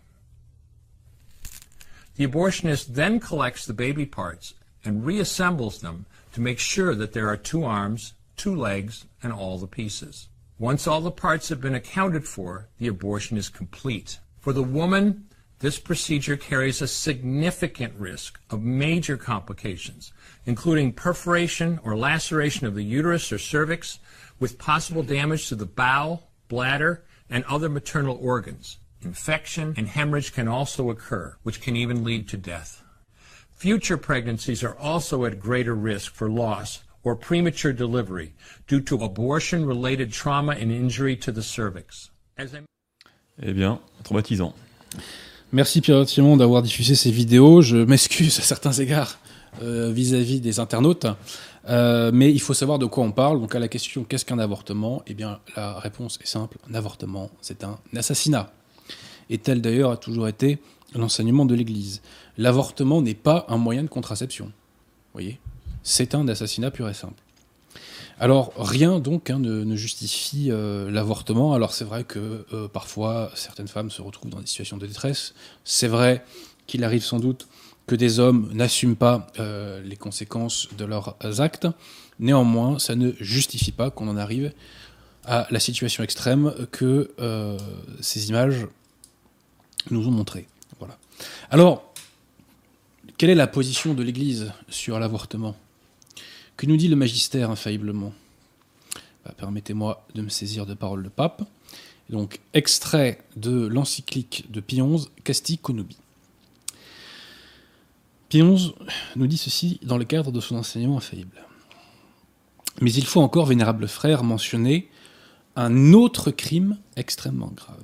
The 2.16 2.26
abortionist 2.26 2.88
then 2.88 3.20
collects 3.20 3.64
the 3.64 3.72
baby 3.72 4.04
parts 4.04 4.54
and 4.84 5.04
reassembles 5.04 5.80
them 5.80 6.06
to 6.32 6.40
make 6.40 6.58
sure 6.58 6.94
that 6.94 7.12
there 7.12 7.28
are 7.28 7.36
two 7.36 7.64
arms, 7.64 8.14
two 8.36 8.54
legs, 8.54 9.06
and 9.22 9.32
all 9.32 9.58
the 9.58 9.66
pieces. 9.66 10.28
Once 10.58 10.86
all 10.86 11.00
the 11.00 11.10
parts 11.10 11.48
have 11.48 11.60
been 11.60 11.74
accounted 11.74 12.26
for, 12.26 12.68
the 12.78 12.86
abortion 12.86 13.36
is 13.38 13.48
complete. 13.48 14.18
For 14.38 14.52
the 14.52 14.62
woman, 14.62 15.26
this 15.60 15.78
procedure 15.78 16.36
carries 16.36 16.82
a 16.82 16.88
significant 16.88 17.94
risk 17.98 18.40
of 18.50 18.62
major 18.62 19.16
complications, 19.16 20.12
including 20.46 20.92
perforation 20.92 21.78
or 21.84 21.96
laceration 21.96 22.66
of 22.66 22.74
the 22.74 22.84
uterus 22.84 23.30
or 23.30 23.38
cervix, 23.38 23.98
with 24.38 24.58
possible 24.58 25.02
damage 25.02 25.48
to 25.48 25.54
the 25.54 25.66
bowel, 25.66 26.29
bladder, 26.50 27.02
and 27.30 27.42
other 27.44 27.70
maternal 27.70 28.18
organs. 28.20 28.76
Infection 29.02 29.72
and 29.78 29.88
hemorrhage 29.88 30.34
can 30.34 30.48
also 30.48 30.90
occur, 30.90 31.36
which 31.42 31.62
can 31.62 31.74
even 31.76 32.04
lead 32.04 32.28
to 32.28 32.36
death. 32.36 32.82
Future 33.50 33.96
pregnancies 33.96 34.62
are 34.62 34.76
also 34.76 35.24
at 35.24 35.40
greater 35.40 35.74
risk 35.74 36.12
for 36.12 36.28
loss 36.28 36.82
or 37.02 37.16
premature 37.16 37.72
delivery 37.72 38.34
due 38.66 38.80
to 38.80 39.02
abortion 39.02 39.64
related 39.64 40.12
trauma 40.12 40.52
and 40.52 40.70
injury 40.70 41.16
to 41.16 41.32
the 41.32 41.42
cervix. 41.42 42.10
As 42.36 42.54
I... 42.54 42.60
Eh 43.42 43.52
bien, 43.52 43.78
traumatisant. 44.04 44.52
Merci 45.52 45.80
Pierre 45.80 46.04
Timon 46.04 46.36
d'avoir 46.36 46.62
diffusé 46.62 46.94
ces 46.94 47.10
vidéos. 47.10 47.62
Je 47.62 47.76
m'excuse 47.76 48.38
à 48.38 48.42
certains 48.42 48.72
égards 48.72 49.18
euh, 49.62 49.90
vis-à-vis 49.92 50.40
des 50.40 50.60
internautes, 50.60 51.06
euh, 51.68 52.10
mais 52.12 52.32
il 52.32 52.40
faut 52.40 52.54
savoir 52.54 52.78
de 52.78 52.86
quoi 52.86 53.04
on 53.04 53.12
parle. 53.12 53.40
Donc 53.40 53.54
à 53.54 53.58
la 53.58 53.68
question 53.68 54.04
qu'est-ce 54.04 54.24
qu'un 54.24 54.38
avortement? 54.38 55.02
Eh 55.06 55.14
bien 55.14 55.40
la 55.56 55.78
réponse 55.78 56.18
est 56.22 56.26
simple 56.26 56.58
un 56.70 56.74
avortement, 56.74 57.30
c'est 57.40 57.64
un 57.64 57.78
assassinat. 57.96 58.52
Et 59.28 59.38
tel 59.38 59.60
d'ailleurs 59.60 59.92
a 59.92 59.96
toujours 59.96 60.28
été 60.28 60.58
l'enseignement 60.94 61.44
de 61.44 61.54
l'Église. 61.54 62.02
L'avortement 62.36 63.02
n'est 63.02 63.14
pas 63.14 63.46
un 63.48 63.58
moyen 63.58 63.82
de 63.82 63.88
contraception. 63.88 64.46
Vous 64.46 64.52
voyez? 65.12 65.38
C'est 65.82 66.14
un 66.14 66.26
assassinat 66.28 66.70
pur 66.70 66.88
et 66.88 66.94
simple. 66.94 67.22
Alors 68.18 68.52
rien 68.56 69.00
donc 69.00 69.30
hein, 69.30 69.38
ne, 69.38 69.76
justifie 69.76 70.50
euh, 70.50 70.90
l'avortement. 70.90 71.54
Alors 71.54 71.72
c'est 71.72 71.86
vrai 71.86 72.04
que 72.04 72.44
euh, 72.52 72.68
parfois 72.68 73.30
certaines 73.34 73.68
femmes 73.68 73.90
se 73.90 74.02
retrouvent 74.02 74.30
dans 74.30 74.40
des 74.40 74.46
situations 74.46 74.76
de 74.76 74.86
détresse. 74.86 75.34
C'est 75.64 75.88
vrai 75.88 76.24
qu'il 76.66 76.84
arrive 76.84 77.02
sans 77.02 77.18
doute 77.18 77.48
que 77.90 77.96
des 77.96 78.20
hommes 78.20 78.48
n'assument 78.52 78.94
pas 78.94 79.26
euh, 79.40 79.82
les 79.82 79.96
conséquences 79.96 80.68
de 80.78 80.84
leurs 80.84 81.16
actes. 81.40 81.66
Néanmoins, 82.20 82.78
ça 82.78 82.94
ne 82.94 83.10
justifie 83.18 83.72
pas 83.72 83.90
qu'on 83.90 84.06
en 84.06 84.16
arrive 84.16 84.52
à 85.24 85.48
la 85.50 85.58
situation 85.58 86.04
extrême 86.04 86.54
que 86.70 87.10
euh, 87.18 87.58
ces 88.00 88.28
images 88.28 88.68
nous 89.90 90.06
ont 90.06 90.12
montré. 90.12 90.46
Voilà. 90.78 90.98
Alors, 91.50 91.92
quelle 93.18 93.30
est 93.30 93.34
la 93.34 93.48
position 93.48 93.92
de 93.92 94.04
l'Église 94.04 94.52
sur 94.68 95.00
l'avortement? 95.00 95.56
Que 96.56 96.66
nous 96.66 96.76
dit 96.76 96.86
le 96.86 96.94
magistère 96.94 97.50
infailliblement? 97.50 98.12
Bah, 99.24 99.34
Permettez-moi 99.36 100.06
de 100.14 100.22
me 100.22 100.28
saisir 100.28 100.64
de 100.64 100.74
paroles 100.74 101.02
de 101.02 101.08
pape. 101.08 101.42
Donc, 102.08 102.38
extrait 102.54 103.18
de 103.34 103.66
l'encyclique 103.66 104.46
de 104.48 104.60
Pie 104.60 104.80
XI, 104.80 105.08
Casti 105.24 105.58
Conubi. 105.58 105.96
XI 108.30 108.74
nous 109.16 109.26
dit 109.26 109.36
ceci 109.36 109.80
dans 109.82 109.98
le 109.98 110.04
cadre 110.04 110.32
de 110.32 110.40
son 110.40 110.56
enseignement 110.56 110.98
infaillible. 110.98 111.44
Mais 112.80 112.92
il 112.92 113.04
faut 113.04 113.20
encore, 113.20 113.46
vénérable 113.46 113.88
frère, 113.88 114.22
mentionner 114.24 114.88
un 115.56 115.92
autre 115.92 116.30
crime 116.30 116.78
extrêmement 116.96 117.52
grave. 117.54 117.82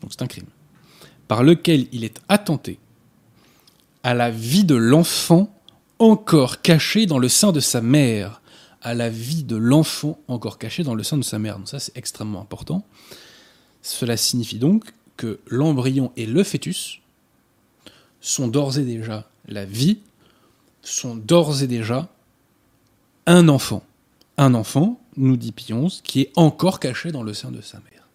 Donc 0.00 0.12
c'est 0.12 0.22
un 0.22 0.26
crime. 0.26 0.46
Par 1.28 1.42
lequel 1.42 1.88
il 1.92 2.04
est 2.04 2.20
attenté 2.28 2.78
à 4.02 4.14
la 4.14 4.30
vie 4.30 4.64
de 4.64 4.76
l'enfant 4.76 5.52
encore 5.98 6.62
caché 6.62 7.06
dans 7.06 7.18
le 7.18 7.28
sein 7.28 7.52
de 7.52 7.60
sa 7.60 7.80
mère. 7.80 8.40
À 8.82 8.94
la 8.94 9.08
vie 9.08 9.42
de 9.42 9.56
l'enfant 9.56 10.18
encore 10.28 10.58
caché 10.58 10.84
dans 10.84 10.94
le 10.94 11.02
sein 11.02 11.18
de 11.18 11.24
sa 11.24 11.38
mère. 11.38 11.58
Donc 11.58 11.68
ça 11.68 11.80
c'est 11.80 11.96
extrêmement 11.96 12.40
important. 12.40 12.86
Cela 13.82 14.16
signifie 14.16 14.58
donc 14.58 14.84
que 15.16 15.40
l'embryon 15.48 16.12
et 16.16 16.26
le 16.26 16.44
fœtus 16.44 17.00
sont 18.20 18.48
d'ores 18.48 18.78
et 18.78 18.84
déjà 18.84 19.28
la 19.48 19.64
vie, 19.64 19.98
sont 20.82 21.16
d'ores 21.16 21.62
et 21.62 21.66
déjà 21.66 22.08
un 23.26 23.48
enfant. 23.48 23.82
Un 24.38 24.54
enfant, 24.54 25.00
nous 25.16 25.36
dit 25.36 25.52
Pionze, 25.52 26.00
qui 26.04 26.22
est 26.22 26.32
encore 26.36 26.78
caché 26.78 27.10
dans 27.10 27.22
le 27.22 27.34
sein 27.34 27.50
de 27.50 27.60
sa 27.60 27.78
mère. 27.78 28.08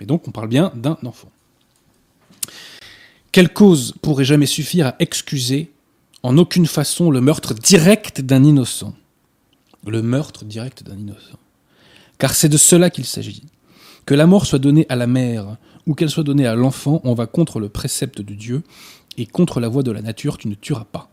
Mais 0.00 0.06
donc 0.06 0.26
on 0.26 0.30
parle 0.30 0.48
bien 0.48 0.72
d'un 0.74 0.96
enfant. 1.04 1.30
Quelle 3.32 3.52
cause 3.52 3.94
pourrait 4.00 4.24
jamais 4.24 4.46
suffire 4.46 4.88
à 4.88 4.96
excuser 5.00 5.72
en 6.22 6.38
aucune 6.38 6.66
façon 6.66 7.10
le 7.10 7.20
meurtre 7.20 7.52
direct 7.54 8.20
d'un 8.20 8.44
innocent? 8.44 8.94
Le 9.86 10.02
meurtre 10.02 10.44
direct 10.44 10.82
d'un 10.82 10.96
innocent. 10.96 11.38
Car 12.18 12.34
c'est 12.34 12.48
de 12.48 12.56
cela 12.56 12.90
qu'il 12.90 13.04
s'agit. 13.04 13.42
Que 14.06 14.14
la 14.14 14.26
mort 14.26 14.46
soit 14.46 14.58
donnée 14.58 14.86
à 14.88 14.96
la 14.96 15.06
mère 15.06 15.56
ou 15.86 15.94
qu'elle 15.94 16.10
soit 16.10 16.22
donnée 16.22 16.46
à 16.46 16.54
l'enfant, 16.54 17.00
on 17.04 17.14
va 17.14 17.26
contre 17.26 17.58
le 17.58 17.68
précepte 17.68 18.20
de 18.20 18.34
Dieu 18.34 18.62
et 19.16 19.26
contre 19.26 19.60
la 19.60 19.68
voie 19.68 19.82
de 19.82 19.90
la 19.90 20.02
nature, 20.02 20.38
tu 20.38 20.48
ne 20.48 20.54
tueras 20.54 20.84
pas. 20.84 21.10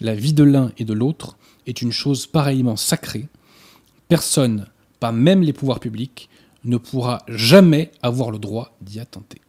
La 0.00 0.14
vie 0.14 0.32
de 0.32 0.44
l'un 0.44 0.72
et 0.78 0.84
de 0.84 0.92
l'autre 0.92 1.36
est 1.66 1.82
une 1.82 1.92
chose 1.92 2.26
pareillement 2.26 2.76
sacrée. 2.76 3.28
Personne, 4.08 4.66
pas 5.00 5.12
même 5.12 5.42
les 5.42 5.52
pouvoirs 5.52 5.80
publics, 5.80 6.28
ne 6.64 6.76
pourra 6.76 7.22
jamais 7.28 7.90
avoir 8.02 8.30
le 8.30 8.38
droit 8.38 8.76
d'y 8.80 9.00
attenter. 9.00 9.40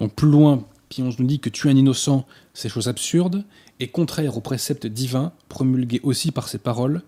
Donc 0.00 0.14
plus 0.14 0.28
loin, 0.28 0.64
Pionge 0.88 1.18
nous 1.18 1.26
dit 1.26 1.40
que 1.40 1.50
tuer 1.50 1.70
un 1.70 1.76
innocent, 1.76 2.26
c'est 2.54 2.68
chose 2.68 2.88
absurde, 2.88 3.44
et 3.80 3.88
contraire 3.88 4.36
aux 4.36 4.40
préceptes 4.40 4.86
divins, 4.86 5.32
promulgués 5.48 6.00
aussi 6.02 6.32
par 6.32 6.48
ces 6.48 6.58
paroles, 6.58 7.02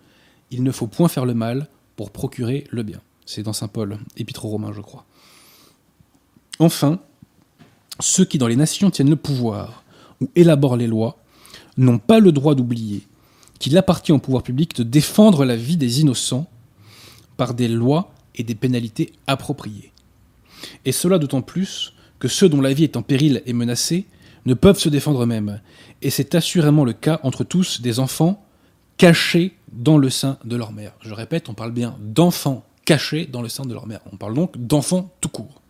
il 0.51 0.63
ne 0.63 0.73
faut 0.73 0.87
point 0.87 1.09
faire 1.09 1.27
le 1.27 1.35
mal 1.35 1.69
pour 1.97 2.11
procurer 2.11 2.65
le 2.71 2.83
bien. 2.83 3.01
C'est 3.27 3.43
dans 3.43 3.53
Saint 3.53 3.69
Paul, 3.69 3.99
épître 4.17 4.45
aux 4.45 4.49
Romains, 4.49 4.73
je 4.73 4.81
crois. 4.81 5.05
Enfin, 6.59 7.01
ceux 8.01 8.25
qui 8.25 8.39
dans 8.39 8.49
les 8.49 8.57
nations 8.57 8.91
tiennent 8.91 9.11
le 9.11 9.17
pouvoir 9.17 9.85
ou 10.21 10.31
élaborent 10.35 10.77
les 10.77 10.87
lois 10.87 11.19
n'ont 11.77 11.99
pas 11.99 12.21
le 12.21 12.33
droit 12.33 12.55
d'oublier 12.55 13.07
qu'il 13.59 13.77
appartient 13.77 14.13
au 14.13 14.19
pouvoir 14.19 14.43
public 14.43 14.75
de 14.77 14.83
défendre 14.83 15.45
la 15.45 15.57
vie 15.57 15.77
des 15.77 16.01
innocents 16.01 16.51
par 17.37 17.55
des 17.55 17.69
lois 17.69 18.13
et 18.35 18.43
des 18.43 18.55
pénalités 18.55 19.13
appropriées. 19.27 19.93
Et 20.85 20.93
cela 20.93 21.19
d'autant 21.19 21.43
plus 21.43 21.95
que 22.19 22.29
ceux 22.29 22.49
dont 22.49 22.61
la 22.61 22.73
vie 22.73 22.85
est 22.85 22.97
en 22.97 23.03
péril 23.03 23.43
et 23.47 23.53
menacée 23.53 24.07
ne 24.47 24.55
peuvent 24.55 24.79
se 24.79 24.89
défendre 24.89 25.23
eux-mêmes. 25.23 25.61
Et 26.03 26.11
c'est 26.11 26.35
assurément 26.35 26.85
le 26.85 26.93
cas 26.93 27.21
entre 27.23 27.45
tous 27.45 27.81
des 27.81 27.99
enfants 27.99 28.45
cachés 28.97 29.57
dans 29.73 29.99
le 29.99 30.11
sein 30.11 30.39
de 30.45 30.57
leur 30.57 30.73
mère. 30.73 30.93
Je 31.01 31.15
répète, 31.15 31.49
on 31.49 31.55
parle 31.55 31.73
bien 31.73 31.97
d'enfants 32.01 32.65
cachés 32.85 33.27
dans 33.27 33.43
le 33.43 33.49
sein 33.49 33.65
de 33.65 33.73
leur 33.73 33.87
mère. 33.87 34.01
On 34.13 34.17
parle 34.17 34.35
donc 34.35 34.57
d'enfants 34.59 35.11
tout 35.21 35.29
court. 35.29 35.61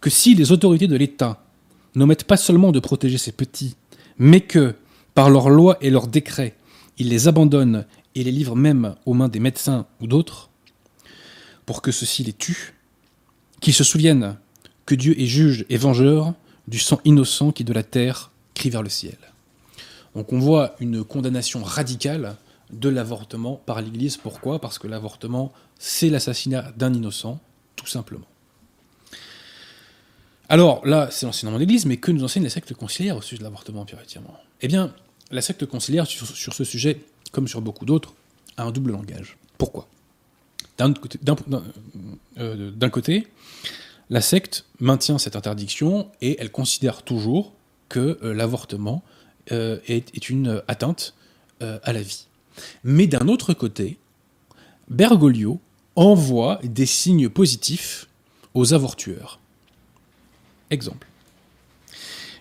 Que 0.00 0.10
si 0.10 0.34
les 0.34 0.52
autorités 0.52 0.86
de 0.86 0.96
l'État 0.96 1.44
n'omettent 1.94 2.24
pas 2.24 2.36
seulement 2.36 2.72
de 2.72 2.80
protéger 2.80 3.18
ces 3.18 3.32
petits, 3.32 3.76
mais 4.18 4.40
que, 4.40 4.74
par 5.14 5.28
leurs 5.30 5.50
lois 5.50 5.76
et 5.80 5.90
leurs 5.90 6.06
décrets, 6.06 6.56
ils 6.98 7.08
les 7.08 7.28
abandonnent 7.28 7.84
et 8.14 8.24
les 8.24 8.32
livrent 8.32 8.56
même 8.56 8.94
aux 9.06 9.14
mains 9.14 9.28
des 9.28 9.40
médecins 9.40 9.86
ou 10.00 10.06
d'autres, 10.06 10.50
pour 11.66 11.82
que 11.82 11.92
ceux-ci 11.92 12.24
les 12.24 12.32
tuent, 12.32 12.74
qu'ils 13.60 13.74
se 13.74 13.84
souviennent 13.84 14.36
que 14.86 14.94
Dieu 14.94 15.20
est 15.20 15.26
juge 15.26 15.66
et 15.68 15.76
vengeur 15.76 16.34
du 16.66 16.78
sang 16.78 17.00
innocent 17.04 17.52
qui 17.52 17.64
de 17.64 17.72
la 17.72 17.82
terre 17.82 18.30
crie 18.54 18.70
vers 18.70 18.82
le 18.82 18.88
ciel. 18.88 19.18
Donc 20.14 20.32
on 20.32 20.38
voit 20.38 20.74
une 20.80 21.04
condamnation 21.04 21.62
radicale 21.62 22.36
de 22.72 22.88
l'avortement 22.88 23.60
par 23.66 23.80
l'Église. 23.80 24.16
Pourquoi? 24.16 24.60
Parce 24.60 24.78
que 24.78 24.88
l'avortement, 24.88 25.52
c'est 25.78 26.08
l'assassinat 26.08 26.72
d'un 26.76 26.92
innocent, 26.92 27.38
tout 27.76 27.86
simplement. 27.86 28.26
Alors 30.50 30.84
là, 30.84 31.08
c'est 31.12 31.26
l'enseignement 31.26 31.56
de 31.56 31.60
l'Église, 31.60 31.86
mais 31.86 31.96
que 31.96 32.10
nous 32.10 32.24
enseignent 32.24 32.42
les 32.42 32.50
sectes 32.50 32.74
conciliaires 32.74 33.16
au 33.16 33.22
sujet 33.22 33.38
de 33.38 33.44
l'avortement, 33.44 33.84
Pierre 33.84 34.02
Eh 34.60 34.66
bien, 34.66 34.92
la 35.30 35.42
secte 35.42 35.64
conciliaire, 35.64 36.06
sur, 36.06 36.26
ce 36.52 36.64
sujet, 36.64 37.00
comme 37.30 37.46
sur 37.46 37.60
beaucoup 37.60 37.84
d'autres, 37.84 38.14
a 38.56 38.64
un 38.64 38.72
double 38.72 38.90
langage. 38.90 39.38
Pourquoi? 39.58 39.86
D'un 40.76 40.92
côté, 40.92 41.18
euh, 42.38 42.72
la 44.10 44.20
secte 44.20 44.64
maintient 44.80 45.18
cette 45.18 45.36
interdiction 45.36 46.10
et 46.20 46.40
elle 46.40 46.50
considère 46.50 47.02
toujours 47.02 47.52
que 47.88 48.18
euh, 48.22 48.32
l'avortement 48.32 49.04
euh, 49.52 49.78
est, 49.86 50.30
une 50.30 50.62
atteinte 50.68 51.14
euh, 51.62 51.78
à 51.82 51.92
la 51.92 52.02
vie. 52.02 52.26
Mais 52.82 53.06
d'un 53.06 53.28
autre 53.28 53.52
côté, 53.52 53.98
Bergoglio 54.88 55.60
envoie 55.94 56.58
des 56.64 56.86
signes 56.86 57.28
positifs 57.28 58.08
aux 58.54 58.74
avortueurs. 58.74 59.39
Exemple. 60.70 61.06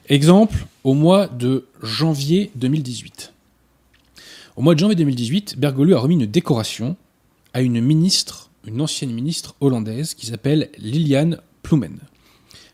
Exemple 0.08 0.66
au 0.84 0.94
mois 0.94 1.28
de 1.28 1.66
janvier 1.84 2.52
2018. 2.56 3.34
Au 4.56 4.62
mois 4.62 4.74
de 4.74 4.80
janvier 4.80 4.96
2018, 4.96 5.58
Bergoglio 5.58 5.98
a 5.98 6.00
remis 6.00 6.16
une 6.16 6.26
décoration 6.26 6.98
à 7.54 7.62
une 7.62 7.82
ministre, 7.82 8.50
une 8.66 8.82
ancienne 8.82 9.12
ministre 9.12 9.56
hollandaise 9.62 10.14
qui 10.14 10.26
s'appelle 10.26 10.70
Liliane 10.78 11.40
Ploumen. 11.64 12.00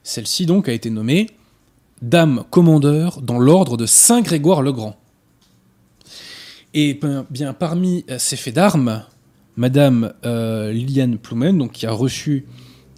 Celle-ci 0.04 0.46
donc 0.46 0.70
a 0.70 0.74
été 0.74 0.90
nommée 0.90 1.30
Dame 2.02 2.44
commandeur 2.50 3.22
dans 3.22 3.40
l'ordre 3.40 3.78
de 3.78 3.86
Saint 3.86 4.22
Grégoire 4.22 4.62
le 4.62 4.72
Grand. 4.72 4.98
Et 6.74 6.94
ben, 6.96 7.26
bien 7.30 7.54
parmi 7.54 8.06
ces 8.18 8.36
faits 8.36 8.54
d'armes, 8.54 9.04
Madame 9.56 10.14
euh, 10.26 10.72
Liliane 10.72 11.18
Ploumen, 11.18 11.70
qui 11.70 11.86
a 11.86 11.92
reçu, 11.92 12.46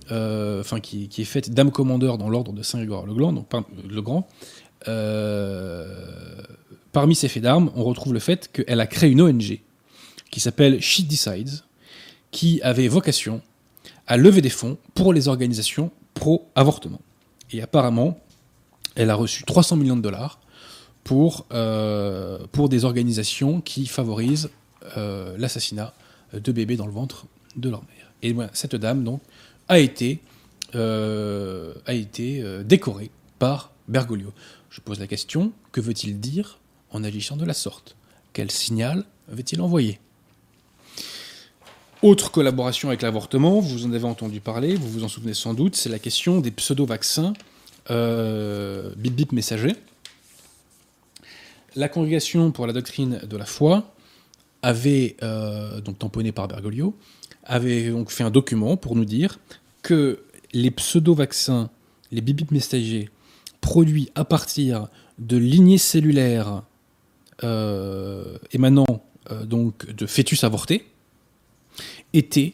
enfin 0.09 0.79
qui, 0.79 1.09
est 1.17 1.23
faite 1.23 1.51
Dame 1.51 1.71
commandeur 1.71 2.17
dans 2.17 2.29
l'ordre 2.29 2.53
de 2.53 2.63
Saint 2.63 2.79
Grégoire 2.79 3.05
le 3.05 3.13
Grand, 3.13 3.33
donc 3.33 3.47
le 3.89 4.01
Grand. 4.01 4.27
Euh, 4.87 6.41
parmi 6.91 7.15
ces 7.15 7.27
faits 7.27 7.43
d'armes, 7.43 7.71
on 7.75 7.83
retrouve 7.83 8.13
le 8.13 8.19
fait 8.19 8.51
qu'elle 8.51 8.79
a 8.79 8.87
créé 8.87 9.09
une 9.09 9.21
ONG 9.21 9.59
qui 10.31 10.39
s'appelle 10.39 10.81
She 10.81 11.01
Decides, 11.03 11.61
qui 12.31 12.61
avait 12.61 12.87
vocation 12.87 13.41
à 14.07 14.17
lever 14.17 14.41
des 14.41 14.49
fonds 14.49 14.77
pour 14.93 15.13
les 15.13 15.27
organisations 15.27 15.91
pro-avortement. 16.13 17.01
Et 17.51 17.61
apparemment, 17.61 18.19
elle 18.95 19.09
a 19.09 19.15
reçu 19.15 19.43
300 19.43 19.77
millions 19.77 19.95
de 19.95 20.01
dollars 20.01 20.39
pour, 21.03 21.45
euh, 21.53 22.39
pour 22.51 22.69
des 22.69 22.83
organisations 22.85 23.61
qui 23.61 23.85
favorisent 23.85 24.49
euh, 24.97 25.35
l'assassinat 25.37 25.93
de 26.33 26.51
bébés 26.51 26.75
dans 26.75 26.85
le 26.85 26.91
ventre 26.91 27.25
de 27.55 27.69
leur 27.69 27.81
mère. 27.81 28.11
Et 28.23 28.35
cette 28.53 28.75
dame, 28.75 29.03
donc, 29.03 29.21
a 29.67 29.79
été, 29.79 30.19
euh, 30.75 31.73
a 31.85 31.93
été 31.93 32.43
décorée 32.63 33.11
par 33.39 33.71
Bergoglio. 33.87 34.33
Je 34.69 34.81
pose 34.81 34.99
la 34.99 35.07
question, 35.07 35.51
que 35.71 35.81
veut-il 35.81 36.19
dire 36.19 36.59
en 36.91 37.03
agissant 37.03 37.37
de 37.37 37.45
la 37.45 37.53
sorte? 37.53 37.95
Quel 38.33 38.51
signal 38.51 39.05
veut-il 39.27 39.61
envoyer? 39.61 39.99
Autre 42.03 42.29
collaboration 42.29 42.89
avec 42.89 43.01
l'avortement, 43.01 43.59
vous 43.59 43.85
en 43.85 43.91
avez 43.91 44.05
entendu 44.05 44.39
parler, 44.39 44.75
vous 44.75 44.89
vous 44.89 45.03
en 45.03 45.07
souvenez 45.07 45.33
sans 45.33 45.55
doute, 45.55 45.75
c'est 45.75 45.89
la 45.89 45.97
question 45.97 46.41
des 46.41 46.51
pseudo-vaccins 46.51 47.33
euh, 47.89 48.91
bip 48.97 49.15
bip 49.15 49.31
messager. 49.31 49.73
La 51.75 51.89
congrégation 51.89 52.51
pour 52.51 52.67
la 52.67 52.73
doctrine 52.73 53.19
de 53.23 53.37
la 53.37 53.45
foi 53.45 53.95
avait, 54.61 55.15
euh, 55.23 55.79
donc 55.81 55.99
tamponné 55.99 56.31
par 56.31 56.47
Bergoglio, 56.47 56.95
avait 57.47 57.89
donc 57.89 58.11
fait 58.11 58.23
un 58.23 58.29
document 58.29 58.77
pour 58.77 58.95
nous 58.95 59.05
dire 59.05 59.39
que 59.81 60.19
les 60.53 60.71
pseudo-vaccins, 60.71 61.69
les 62.11 62.21
bip 62.21 62.51
messagers, 62.51 63.09
produits 63.61 64.09
à 64.15 64.23
partir 64.23 64.87
de 65.17 65.37
lignées 65.37 65.77
cellulaires 65.77 66.63
euh, 67.43 68.37
émanant 68.51 69.03
donc 69.43 69.91
de 69.91 70.05
fœtus 70.05 70.43
avortés, 70.43 70.85
étaient 72.13 72.53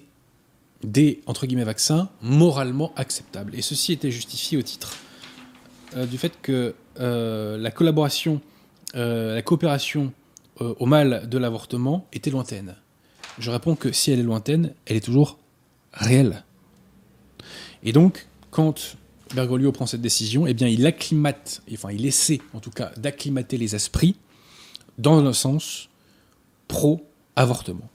des 0.84 1.22
entre 1.26 1.46
guillemets 1.46 1.64
vaccins 1.64 2.10
moralement 2.22 2.94
acceptables. 2.96 3.56
Et 3.56 3.62
ceci 3.62 3.94
était 3.94 4.12
justifié 4.12 4.58
au 4.58 4.62
titre 4.62 4.98
euh, 5.96 6.06
du 6.06 6.18
fait 6.18 6.34
que 6.42 6.76
euh, 7.00 7.58
la 7.58 7.72
collaboration, 7.72 8.42
euh, 8.96 9.36
la 9.36 9.42
coopération 9.42 10.12
au 10.60 10.86
mal 10.86 11.28
de 11.28 11.38
l'avortement 11.40 12.08
était 12.14 12.30
lointaine. 12.30 12.76
Je 13.40 13.50
réponds 13.52 13.76
que 13.76 13.92
si 13.92 14.12
elle 14.12 14.20
est 14.20 14.24
lointaine, 14.24 14.74
elle 14.86 14.98
est 14.98 15.06
toujours 15.06 15.40
réelle. 15.94 16.44
Et 17.84 17.92
donc, 17.92 18.28
quand 18.52 18.96
Bergoglio 19.34 19.72
prend 19.72 19.86
cette 19.86 20.02
décision, 20.02 20.46
eh 20.48 20.54
bien, 20.54 20.68
il 20.68 20.86
acclimate, 20.86 21.62
enfin, 21.74 21.92
il 21.92 22.06
essaie 22.06 22.40
en 22.54 22.60
tout 22.60 22.72
cas 22.72 22.92
d'acclimater 22.98 23.58
les 23.58 23.76
esprits 23.76 24.16
dans 24.98 25.26
un 25.26 25.34
sens 25.34 25.90
pro-avortement. 26.68 27.90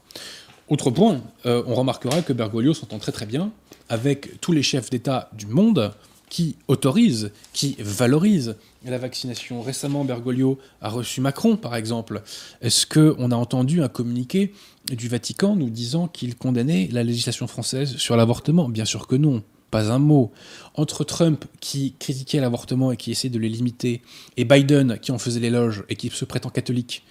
Autre 0.69 0.91
point, 0.91 1.23
euh, 1.47 1.63
on 1.67 1.75
remarquera 1.75 2.23
que 2.23 2.33
Bergoglio 2.33 2.75
s'entend 2.75 2.99
très 2.99 3.13
très 3.13 3.27
bien 3.27 3.53
avec 3.89 4.41
tous 4.41 4.53
les 4.53 4.63
chefs 4.63 4.91
d'État 4.91 5.31
du 5.33 5.47
monde 5.47 5.93
qui 6.29 6.57
autorisent, 6.69 7.31
qui 7.53 7.77
valorisent 7.79 8.57
la 8.85 8.99
vaccination. 8.99 9.63
Récemment, 9.63 10.05
Bergoglio 10.05 10.59
a 10.83 10.91
reçu 10.91 11.21
Macron, 11.21 11.57
par 11.57 11.75
exemple. 11.75 12.23
Est-ce 12.61 12.87
qu'on 12.87 13.31
a 13.31 13.37
entendu 13.37 13.83
un 13.83 13.89
communiqué 13.89 14.53
du 14.91 15.09
Vatican 15.09 15.57
nous 15.57 15.71
disant 15.71 16.09
qu'il 16.09 16.37
condamnait 16.37 16.89
la 16.93 17.05
législation 17.05 17.47
française 17.47 17.97
sur 17.97 18.17
l'avortement 18.17 18.69
Bien 18.69 18.85
sûr 18.85 19.07
que 19.07 19.17
non. 19.17 19.43
Pas 19.71 19.93
un 19.93 19.99
mot. 19.99 20.33
Entre 20.75 21.05
Trump, 21.05 21.45
qui 21.61 21.95
critiquait 21.99 22.41
l'avortement 22.41 22.93
et 22.93 22.97
qui 22.97 23.11
essayait 23.11 23.33
de 23.33 23.39
les 23.39 23.51
limiter, 23.51 24.01
et 24.39 24.45
Biden, 24.45 24.99
qui 24.99 25.13
en 25.13 25.19
faisait 25.19 25.41
l'éloge 25.41 25.85
et 25.91 25.97
qui 25.97 26.09
se 26.09 26.25
prétend 26.25 26.49
catholique, 26.49 27.05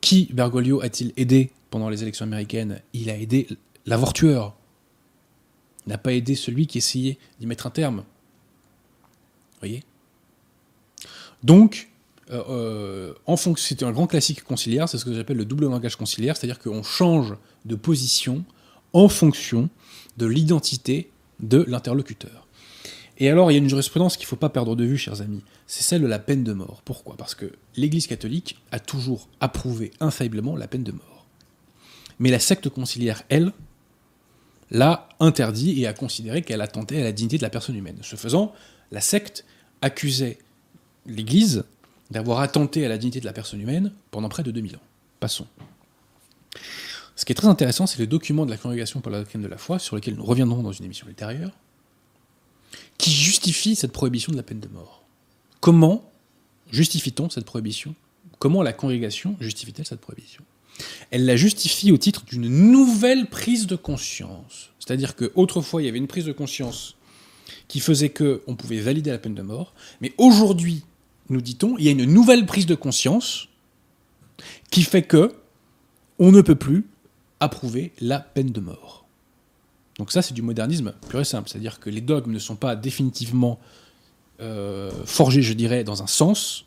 qui 0.00 0.28
Bergoglio 0.32 0.80
a-t-il 0.80 1.12
aidé 1.16 1.50
pendant 1.70 1.88
les 1.88 2.02
élections 2.02 2.24
américaines? 2.24 2.80
Il 2.92 3.10
a 3.10 3.16
aidé 3.16 3.48
l'avortueur. 3.86 4.54
Il 5.86 5.90
n'a 5.90 5.98
pas 5.98 6.12
aidé 6.12 6.36
celui 6.36 6.68
qui 6.68 6.78
essayait 6.78 7.18
d'y 7.40 7.46
mettre 7.46 7.66
un 7.66 7.70
terme. 7.70 7.98
Vous 7.98 9.58
voyez? 9.60 9.82
Donc, 11.42 11.87
euh, 12.30 13.14
euh, 13.28 13.54
c'est 13.56 13.82
un 13.82 13.92
grand 13.92 14.06
classique 14.06 14.44
conciliaire, 14.44 14.88
c'est 14.88 14.98
ce 14.98 15.04
que 15.04 15.14
j'appelle 15.14 15.36
le 15.36 15.44
double 15.44 15.66
langage 15.66 15.96
conciliaire, 15.96 16.36
c'est-à-dire 16.36 16.58
qu'on 16.58 16.82
change 16.82 17.34
de 17.64 17.74
position 17.74 18.44
en 18.92 19.08
fonction 19.08 19.68
de 20.16 20.26
l'identité 20.26 21.10
de 21.40 21.64
l'interlocuteur. 21.68 22.46
Et 23.18 23.28
alors, 23.28 23.50
il 23.50 23.54
y 23.54 23.56
a 23.56 23.58
une 23.58 23.68
jurisprudence 23.68 24.16
qu'il 24.16 24.26
ne 24.26 24.28
faut 24.28 24.36
pas 24.36 24.48
perdre 24.48 24.76
de 24.76 24.84
vue, 24.84 24.96
chers 24.96 25.20
amis, 25.22 25.42
c'est 25.66 25.82
celle 25.82 26.02
de 26.02 26.06
la 26.06 26.18
peine 26.18 26.44
de 26.44 26.52
mort. 26.52 26.82
Pourquoi? 26.84 27.16
Parce 27.16 27.34
que 27.34 27.52
l'Église 27.76 28.06
catholique 28.06 28.58
a 28.70 28.78
toujours 28.78 29.28
approuvé 29.40 29.90
infailliblement 30.00 30.56
la 30.56 30.68
peine 30.68 30.84
de 30.84 30.92
mort. 30.92 31.26
Mais 32.20 32.30
la 32.30 32.38
secte 32.38 32.68
conciliaire, 32.68 33.22
elle, 33.28 33.52
l'a 34.70 35.08
interdit 35.18 35.80
et 35.80 35.86
a 35.86 35.92
considéré 35.92 36.42
qu'elle 36.42 36.60
attentait 36.60 37.00
à 37.00 37.04
la 37.04 37.12
dignité 37.12 37.38
de 37.38 37.42
la 37.42 37.50
personne 37.50 37.74
humaine. 37.76 37.98
Ce 38.02 38.16
faisant, 38.16 38.52
la 38.92 39.00
secte 39.00 39.44
accusait 39.82 40.38
l'Église 41.06 41.64
d'avoir 42.10 42.40
attenté 42.40 42.84
à 42.84 42.88
la 42.88 42.98
dignité 42.98 43.20
de 43.20 43.26
la 43.26 43.32
personne 43.32 43.60
humaine 43.60 43.92
pendant 44.10 44.28
près 44.28 44.42
de 44.42 44.50
2000 44.50 44.76
ans. 44.76 44.82
Passons. 45.20 45.46
Ce 47.16 47.24
qui 47.24 47.32
est 47.32 47.34
très 47.34 47.48
intéressant, 47.48 47.86
c'est 47.86 47.98
le 47.98 48.06
document 48.06 48.46
de 48.46 48.50
la 48.50 48.56
Congrégation 48.56 49.00
pour 49.00 49.10
la 49.10 49.18
doctrine 49.18 49.42
de 49.42 49.48
la 49.48 49.58
foi, 49.58 49.78
sur 49.78 49.96
lequel 49.96 50.14
nous 50.14 50.24
reviendrons 50.24 50.62
dans 50.62 50.72
une 50.72 50.84
émission 50.84 51.08
ultérieure, 51.08 51.50
qui 52.96 53.10
justifie 53.10 53.74
cette 53.74 53.92
prohibition 53.92 54.30
de 54.32 54.36
la 54.36 54.42
peine 54.42 54.60
de 54.60 54.68
mort. 54.68 55.02
Comment 55.60 56.10
justifie-t-on 56.70 57.28
cette 57.30 57.44
prohibition? 57.44 57.94
Comment 58.38 58.62
la 58.62 58.72
Congrégation 58.72 59.36
justifie-t-elle 59.40 59.86
cette 59.86 60.00
prohibition? 60.00 60.44
Elle 61.10 61.26
la 61.26 61.36
justifie 61.36 61.90
au 61.90 61.98
titre 61.98 62.24
d'une 62.24 62.48
nouvelle 62.48 63.26
prise 63.26 63.66
de 63.66 63.74
conscience. 63.74 64.70
C'est-à-dire 64.78 65.16
qu'autrefois, 65.16 65.82
il 65.82 65.86
y 65.86 65.88
avait 65.88 65.98
une 65.98 66.06
prise 66.06 66.24
de 66.24 66.32
conscience 66.32 66.94
qui 67.66 67.80
faisait 67.80 68.10
qu'on 68.10 68.54
pouvait 68.54 68.80
valider 68.80 69.10
la 69.10 69.18
peine 69.18 69.34
de 69.34 69.42
mort, 69.42 69.74
mais 70.00 70.12
aujourd'hui, 70.18 70.84
nous 71.30 71.40
dit-on, 71.40 71.76
il 71.78 71.84
y 71.84 71.88
a 71.88 71.90
une 71.90 72.04
nouvelle 72.04 72.46
prise 72.46 72.66
de 72.66 72.74
conscience 72.74 73.48
qui 74.70 74.82
fait 74.82 75.02
que 75.02 75.34
on 76.18 76.32
ne 76.32 76.40
peut 76.40 76.56
plus 76.56 76.86
approuver 77.40 77.92
la 78.00 78.20
peine 78.20 78.50
de 78.50 78.60
mort. 78.60 79.06
Donc 79.98 80.12
ça, 80.12 80.22
c'est 80.22 80.34
du 80.34 80.42
modernisme 80.42 80.94
pur 81.08 81.20
et 81.20 81.24
simple, 81.24 81.48
c'est-à-dire 81.48 81.80
que 81.80 81.90
les 81.90 82.00
dogmes 82.00 82.32
ne 82.32 82.38
sont 82.38 82.56
pas 82.56 82.76
définitivement 82.76 83.58
euh, 84.40 84.90
forgés, 85.04 85.42
je 85.42 85.52
dirais, 85.52 85.84
dans 85.84 86.02
un 86.02 86.06
sens, 86.06 86.64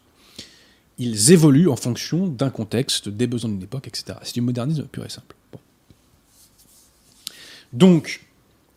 ils 0.97 1.31
évoluent 1.31 1.69
en 1.69 1.75
fonction 1.75 2.27
d'un 2.27 2.49
contexte, 2.49 3.09
des 3.09 3.27
besoins 3.27 3.49
d'une 3.49 3.63
époque, 3.63 3.87
etc. 3.87 4.19
C'est 4.23 4.33
du 4.33 4.41
modernisme 4.41 4.83
pur 4.83 5.05
et 5.05 5.09
simple. 5.09 5.35
Donc, 7.73 8.25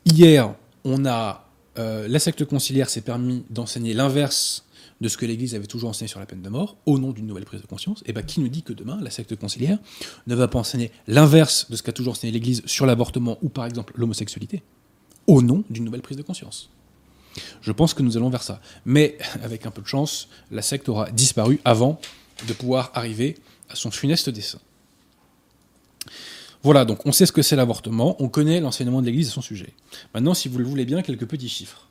hier, 0.04 0.54
on 0.84 1.04
a 1.04 1.44
euh, 1.76 2.06
la 2.06 2.18
secte 2.20 2.44
conciliaire 2.44 2.88
s'est 2.88 3.00
permis 3.00 3.44
d'enseigner 3.50 3.94
l'inverse 3.94 4.63
de 5.04 5.08
ce 5.10 5.18
que 5.18 5.26
l'Église 5.26 5.54
avait 5.54 5.66
toujours 5.66 5.90
enseigné 5.90 6.08
sur 6.08 6.18
la 6.18 6.24
peine 6.24 6.40
de 6.40 6.48
mort, 6.48 6.78
au 6.86 6.98
nom 6.98 7.12
d'une 7.12 7.26
nouvelle 7.26 7.44
prise 7.44 7.60
de 7.60 7.66
conscience, 7.66 8.02
et 8.06 8.14
bien 8.14 8.22
qui 8.22 8.40
nous 8.40 8.48
dit 8.48 8.62
que 8.62 8.72
demain, 8.72 8.98
la 9.02 9.10
secte 9.10 9.36
conciliaire 9.36 9.78
ne 10.26 10.34
va 10.34 10.48
pas 10.48 10.58
enseigner 10.58 10.90
l'inverse 11.08 11.70
de 11.70 11.76
ce 11.76 11.82
qu'a 11.82 11.92
toujours 11.92 12.12
enseigné 12.12 12.32
l'Église 12.32 12.62
sur 12.64 12.86
l'avortement 12.86 13.36
ou 13.42 13.50
par 13.50 13.66
exemple 13.66 13.92
l'homosexualité, 13.98 14.62
au 15.26 15.42
nom 15.42 15.62
d'une 15.68 15.84
nouvelle 15.84 16.00
prise 16.00 16.16
de 16.16 16.22
conscience 16.22 16.70
Je 17.60 17.70
pense 17.70 17.92
que 17.92 18.02
nous 18.02 18.16
allons 18.16 18.30
vers 18.30 18.42
ça. 18.42 18.62
Mais 18.86 19.18
avec 19.42 19.66
un 19.66 19.70
peu 19.70 19.82
de 19.82 19.86
chance, 19.86 20.28
la 20.50 20.62
secte 20.62 20.88
aura 20.88 21.10
disparu 21.10 21.60
avant 21.66 22.00
de 22.48 22.54
pouvoir 22.54 22.90
arriver 22.94 23.36
à 23.68 23.74
son 23.74 23.90
funeste 23.90 24.30
dessein. 24.30 24.60
Voilà, 26.62 26.86
donc 26.86 27.04
on 27.04 27.12
sait 27.12 27.26
ce 27.26 27.32
que 27.32 27.42
c'est 27.42 27.56
l'avortement, 27.56 28.16
on 28.22 28.30
connaît 28.30 28.58
l'enseignement 28.58 29.02
de 29.02 29.06
l'Église 29.06 29.28
à 29.28 29.32
son 29.32 29.42
sujet. 29.42 29.74
Maintenant, 30.14 30.32
si 30.32 30.48
vous 30.48 30.56
le 30.56 30.64
voulez 30.64 30.86
bien, 30.86 31.02
quelques 31.02 31.26
petits 31.26 31.50
chiffres. 31.50 31.90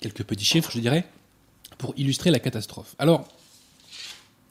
Quelques 0.00 0.24
petits 0.24 0.44
chiffres, 0.44 0.70
je 0.72 0.80
dirais, 0.80 1.06
pour 1.78 1.94
illustrer 1.96 2.30
la 2.30 2.38
catastrophe. 2.38 2.94
Alors, 2.98 3.28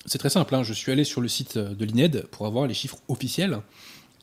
c'est 0.05 0.17
très 0.17 0.29
simple, 0.29 0.53
hein, 0.55 0.63
je 0.63 0.73
suis 0.73 0.91
allé 0.91 1.03
sur 1.03 1.21
le 1.21 1.27
site 1.27 1.57
de 1.57 1.85
l'INED 1.85 2.27
pour 2.31 2.45
avoir 2.45 2.67
les 2.67 2.73
chiffres 2.73 2.97
officiels 3.07 3.59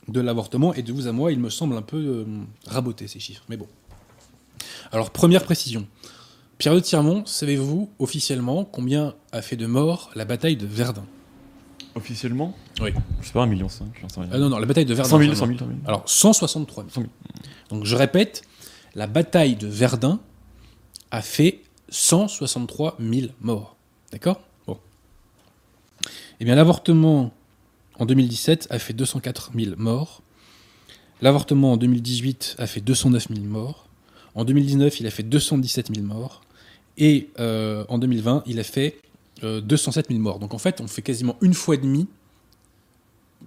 de 0.09 0.21
l'avortement, 0.21 0.73
et 0.73 0.83
de 0.83 0.93
vous 0.93 1.09
à 1.09 1.13
moi, 1.13 1.33
il 1.33 1.41
me 1.41 1.51
semble 1.51 1.77
un 1.77 1.83
peu 1.83 1.97
euh, 1.97 2.25
raboter 2.67 3.09
ces 3.09 3.19
chiffres, 3.19 3.43
mais 3.49 3.57
bon. 3.57 3.67
Alors, 4.93 5.11
première 5.11 5.43
précision. 5.45 5.87
Pierre 6.59 6.75
de 6.75 6.81
Tirmont, 6.81 7.27
savez-vous 7.27 7.91
officiellement 7.99 8.65
combien 8.65 9.15
a 9.33 9.43
fait 9.43 9.57
de 9.57 9.67
morts 9.67 10.11
la 10.15 10.25
bataille 10.25 10.57
de 10.57 10.67
Verdun? 10.67 11.05
Officiellement? 11.95 12.55
Oui. 12.81 12.91
Je 13.21 13.27
sais 13.27 13.33
pas, 13.33 13.45
1,5 13.45 13.49
million, 13.49 13.69
rien. 13.69 14.29
Ah 14.33 14.39
non, 14.39 14.49
non, 14.49 14.59
la 14.59 14.67
bataille 14.67 14.85
de 14.85 14.95
Verdun. 14.95 15.11
100 15.11 15.19
000, 15.19 15.33
vraiment. 15.33 15.59
100 15.59 15.59
000, 15.59 15.59
100 15.59 15.67
000. 15.67 15.81
Alors, 15.87 16.03
163 16.07 16.85
000. 16.85 16.93
100 16.95 17.01
000. 17.01 17.13
Donc, 17.71 17.85
je 17.85 17.97
répète, 17.97 18.43
la 18.95 19.07
bataille 19.07 19.57
de 19.57 19.67
Verdun 19.67 20.21
a 21.11 21.23
fait 21.23 21.63
163 21.89 22.97
000 23.01 23.29
morts. 23.41 23.77
D'accord? 24.13 24.41
Eh 26.39 26.45
bien, 26.45 26.55
l'avortement 26.55 27.33
en 27.99 28.05
2017 28.05 28.67
a 28.71 28.79
fait 28.79 28.93
204 28.93 29.53
000 29.57 29.77
morts. 29.79 30.23
L'avortement 31.23 31.73
en 31.73 31.77
2018 31.79 32.57
a 32.59 32.67
fait 32.67 32.81
209 32.81 33.29
000 33.31 33.41
morts. 33.47 33.87
En 34.35 34.45
2019, 34.45 35.01
il 35.01 35.07
a 35.07 35.11
fait 35.11 35.23
217 35.23 35.95
000 35.95 36.07
morts. 36.07 36.43
Et 36.99 37.31
euh, 37.39 37.85
en 37.89 37.99
2020, 37.99 38.43
il 38.47 38.61
a 38.61 38.65
fait 38.65 39.01
euh, 39.45 39.63
207 39.63 40.09
000 40.09 40.21
morts. 40.21 40.39
Donc 40.39 40.53
en 40.53 40.59
fait, 40.59 40.81
on 40.83 40.87
fait 40.87 41.03
quasiment 41.03 41.37
une 41.41 41.55
fois 41.55 41.77
et 41.77 41.79
demie. 41.79 42.07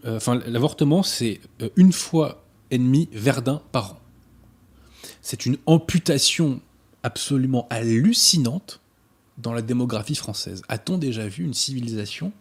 euh, 0.05 0.17
Enfin, 0.17 0.39
l'avortement, 0.47 1.03
c'est 1.03 1.41
euh, 1.61 1.69
une 1.75 1.93
fois 1.93 2.43
et 2.71 2.79
demie 2.79 3.07
Verdun 3.11 3.61
par 3.71 3.93
an. 3.93 3.99
C'est 5.21 5.45
une 5.45 5.57
amputation 5.67 6.59
absolument 7.03 7.67
hallucinante 7.69 8.81
dans 9.37 9.53
la 9.53 9.61
démographie 9.61 10.15
française. 10.15 10.61
A-t-on 10.67 10.97
déjà 10.97 11.27
vu 11.27 11.43
une 11.43 11.53
civilisation 11.53 12.31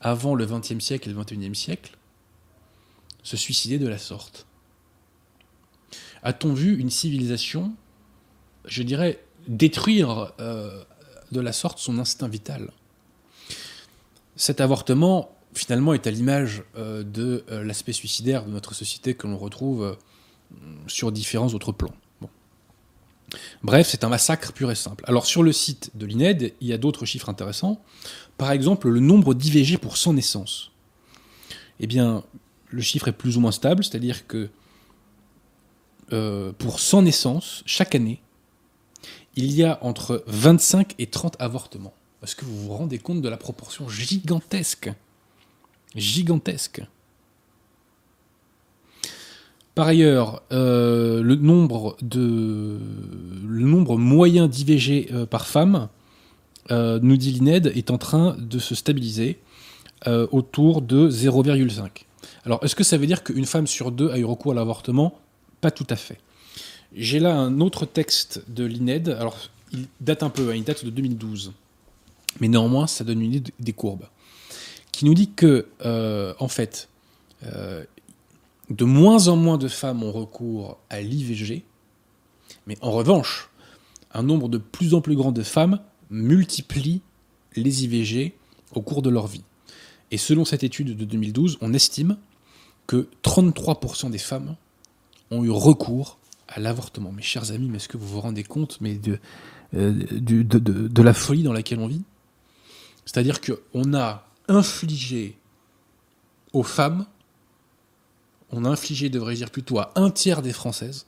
avant 0.00 0.34
le 0.34 0.46
XXe 0.46 0.78
siècle 0.78 1.08
et 1.08 1.12
le 1.12 1.18
XXIe 1.18 1.54
siècle 1.54 1.96
se 3.22 3.36
suicider 3.36 3.78
de 3.78 3.88
la 3.88 3.98
sorte? 3.98 4.46
A-t-on 6.22 6.52
vu 6.52 6.78
une 6.78 6.90
civilisation, 6.90 7.74
je 8.66 8.82
dirais, 8.82 9.22
détruire 9.48 10.32
euh, 10.40 10.82
de 11.32 11.40
la 11.40 11.52
sorte 11.52 11.78
son 11.78 11.98
instinct 11.98 12.28
vital? 12.28 12.70
Cet 14.36 14.60
avortement, 14.60 15.36
finalement, 15.54 15.94
est 15.94 16.06
à 16.06 16.10
l'image 16.10 16.62
euh, 16.76 17.02
de 17.02 17.44
euh, 17.50 17.64
l'aspect 17.64 17.92
suicidaire 17.92 18.44
de 18.44 18.50
notre 18.50 18.74
société 18.74 19.14
que 19.14 19.26
l'on 19.26 19.38
retrouve 19.38 19.96
sur 20.86 21.10
différents 21.10 21.48
autres 21.48 21.72
plans. 21.72 21.94
Bref, 23.62 23.88
c'est 23.90 24.04
un 24.04 24.08
massacre 24.08 24.52
pur 24.52 24.70
et 24.70 24.74
simple. 24.74 25.04
Alors 25.06 25.26
sur 25.26 25.42
le 25.42 25.52
site 25.52 25.90
de 25.94 26.06
l'INED, 26.06 26.54
il 26.60 26.68
y 26.68 26.72
a 26.72 26.78
d'autres 26.78 27.06
chiffres 27.06 27.28
intéressants. 27.28 27.82
Par 28.38 28.50
exemple, 28.50 28.88
le 28.88 29.00
nombre 29.00 29.34
d'IVG 29.34 29.78
pour 29.78 29.96
100 29.96 30.14
naissances. 30.14 30.70
Eh 31.80 31.86
bien, 31.86 32.24
le 32.70 32.82
chiffre 32.82 33.08
est 33.08 33.12
plus 33.12 33.36
ou 33.36 33.40
moins 33.40 33.52
stable, 33.52 33.84
c'est-à-dire 33.84 34.26
que 34.26 34.48
euh, 36.12 36.52
pour 36.52 36.80
100 36.80 37.02
naissances, 37.02 37.62
chaque 37.66 37.94
année, 37.94 38.20
il 39.36 39.52
y 39.52 39.64
a 39.64 39.78
entre 39.82 40.24
25 40.26 40.94
et 40.98 41.06
30 41.06 41.36
avortements. 41.40 41.94
Est-ce 42.22 42.36
que 42.36 42.44
vous 42.44 42.56
vous 42.56 42.72
rendez 42.72 42.98
compte 42.98 43.20
de 43.20 43.28
la 43.28 43.36
proportion 43.36 43.88
gigantesque 43.88 44.90
Gigantesque. 45.94 46.82
Par 49.74 49.88
ailleurs, 49.88 50.42
euh, 50.52 51.20
le, 51.22 51.34
nombre 51.34 51.96
moyen 53.98 54.46
d'IVG 54.46 55.08
euh, 55.12 55.26
par 55.26 55.46
femme, 55.46 55.88
euh, 56.70 57.00
nous 57.02 57.16
dit 57.16 57.32
l'INED, 57.32 57.72
est 57.74 57.90
en 57.90 57.98
train 57.98 58.36
de 58.38 58.58
se 58.58 58.74
stabiliser 58.74 59.38
autour 60.32 60.82
de 60.82 61.08
0,5. 61.08 61.88
Alors, 62.44 62.62
est-ce 62.62 62.74
que 62.74 62.84
ça 62.84 62.98
veut 62.98 63.06
dire 63.06 63.24
qu'une 63.24 63.46
femme 63.46 63.66
sur 63.66 63.90
deux 63.90 64.10
a 64.10 64.18
eu 64.18 64.24
recours 64.26 64.52
à 64.52 64.54
l'avortement? 64.54 65.18
Pas 65.62 65.70
tout 65.70 65.86
à 65.88 65.96
fait. 65.96 66.18
J'ai 66.94 67.20
là 67.20 67.34
un 67.34 67.58
autre 67.60 67.86
texte 67.86 68.42
de 68.48 68.66
l'INED. 68.66 69.08
Alors, 69.08 69.38
il 69.72 69.86
date 70.02 70.22
un 70.22 70.28
peu, 70.28 70.50
hein, 70.50 70.56
il 70.56 70.62
date 70.62 70.84
de 70.84 70.90
2012. 70.90 71.54
Mais 72.40 72.48
néanmoins, 72.48 72.86
ça 72.86 73.02
donne 73.02 73.22
une 73.22 73.32
idée 73.32 73.54
des 73.58 73.72
courbes. 73.72 74.04
Qui 74.92 75.06
nous 75.06 75.14
dit 75.14 75.30
que, 75.30 75.68
en 76.38 76.48
fait, 76.48 76.90
de 78.74 78.84
moins 78.84 79.28
en 79.28 79.36
moins 79.36 79.58
de 79.58 79.68
femmes 79.68 80.02
ont 80.02 80.12
recours 80.12 80.78
à 80.90 81.00
l'IVG. 81.00 81.64
Mais 82.66 82.76
en 82.80 82.90
revanche, 82.90 83.50
un 84.12 84.22
nombre 84.22 84.48
de 84.48 84.58
plus 84.58 84.94
en 84.94 85.00
plus 85.00 85.16
grand 85.16 85.32
de 85.32 85.42
femmes 85.42 85.80
multiplie 86.10 87.02
les 87.56 87.84
IVG 87.84 88.34
au 88.72 88.82
cours 88.82 89.02
de 89.02 89.10
leur 89.10 89.26
vie. 89.26 89.44
Et 90.10 90.18
selon 90.18 90.44
cette 90.44 90.64
étude 90.64 90.96
de 90.96 91.04
2012, 91.04 91.58
on 91.60 91.72
estime 91.72 92.16
que 92.86 93.08
33% 93.22 94.10
des 94.10 94.18
femmes 94.18 94.56
ont 95.30 95.44
eu 95.44 95.50
recours 95.50 96.18
à 96.48 96.60
l'avortement. 96.60 97.12
Mes 97.12 97.22
chers 97.22 97.52
amis, 97.52 97.68
mais 97.68 97.76
est-ce 97.76 97.88
que 97.88 97.96
vous 97.96 98.06
vous 98.06 98.20
rendez 98.20 98.42
compte 98.44 98.78
euh, 98.82 99.92
de 100.12 101.02
la 101.02 101.14
folie 101.14 101.42
dans 101.42 101.52
laquelle 101.52 101.78
on 101.78 101.86
vit? 101.86 102.02
C'est-à-dire 103.04 103.40
qu'on 103.40 103.94
a 103.94 104.26
infligé 104.48 105.36
aux 106.52 106.62
femmes, 106.62 107.06
on 108.54 108.64
a 108.64 108.68
infligé, 108.68 109.08
devrais-je 109.08 109.38
dire 109.38 109.50
plutôt 109.50 109.78
à 109.78 109.92
un 109.96 110.10
tiers 110.10 110.42
des 110.42 110.52
Françaises, 110.52 111.06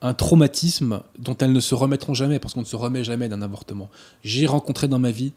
un 0.00 0.14
traumatisme 0.14 1.02
dont 1.18 1.36
elles 1.38 1.52
ne 1.52 1.60
se 1.60 1.74
remettront 1.74 2.14
jamais, 2.14 2.38
parce 2.38 2.54
qu'on 2.54 2.60
ne 2.60 2.66
se 2.66 2.76
remet 2.76 3.02
jamais 3.02 3.28
d'un 3.28 3.42
avortement. 3.42 3.90
J'ai 4.22 4.46
rencontré 4.46 4.86
dans 4.86 4.98
ma 4.98 5.10
vie 5.10 5.32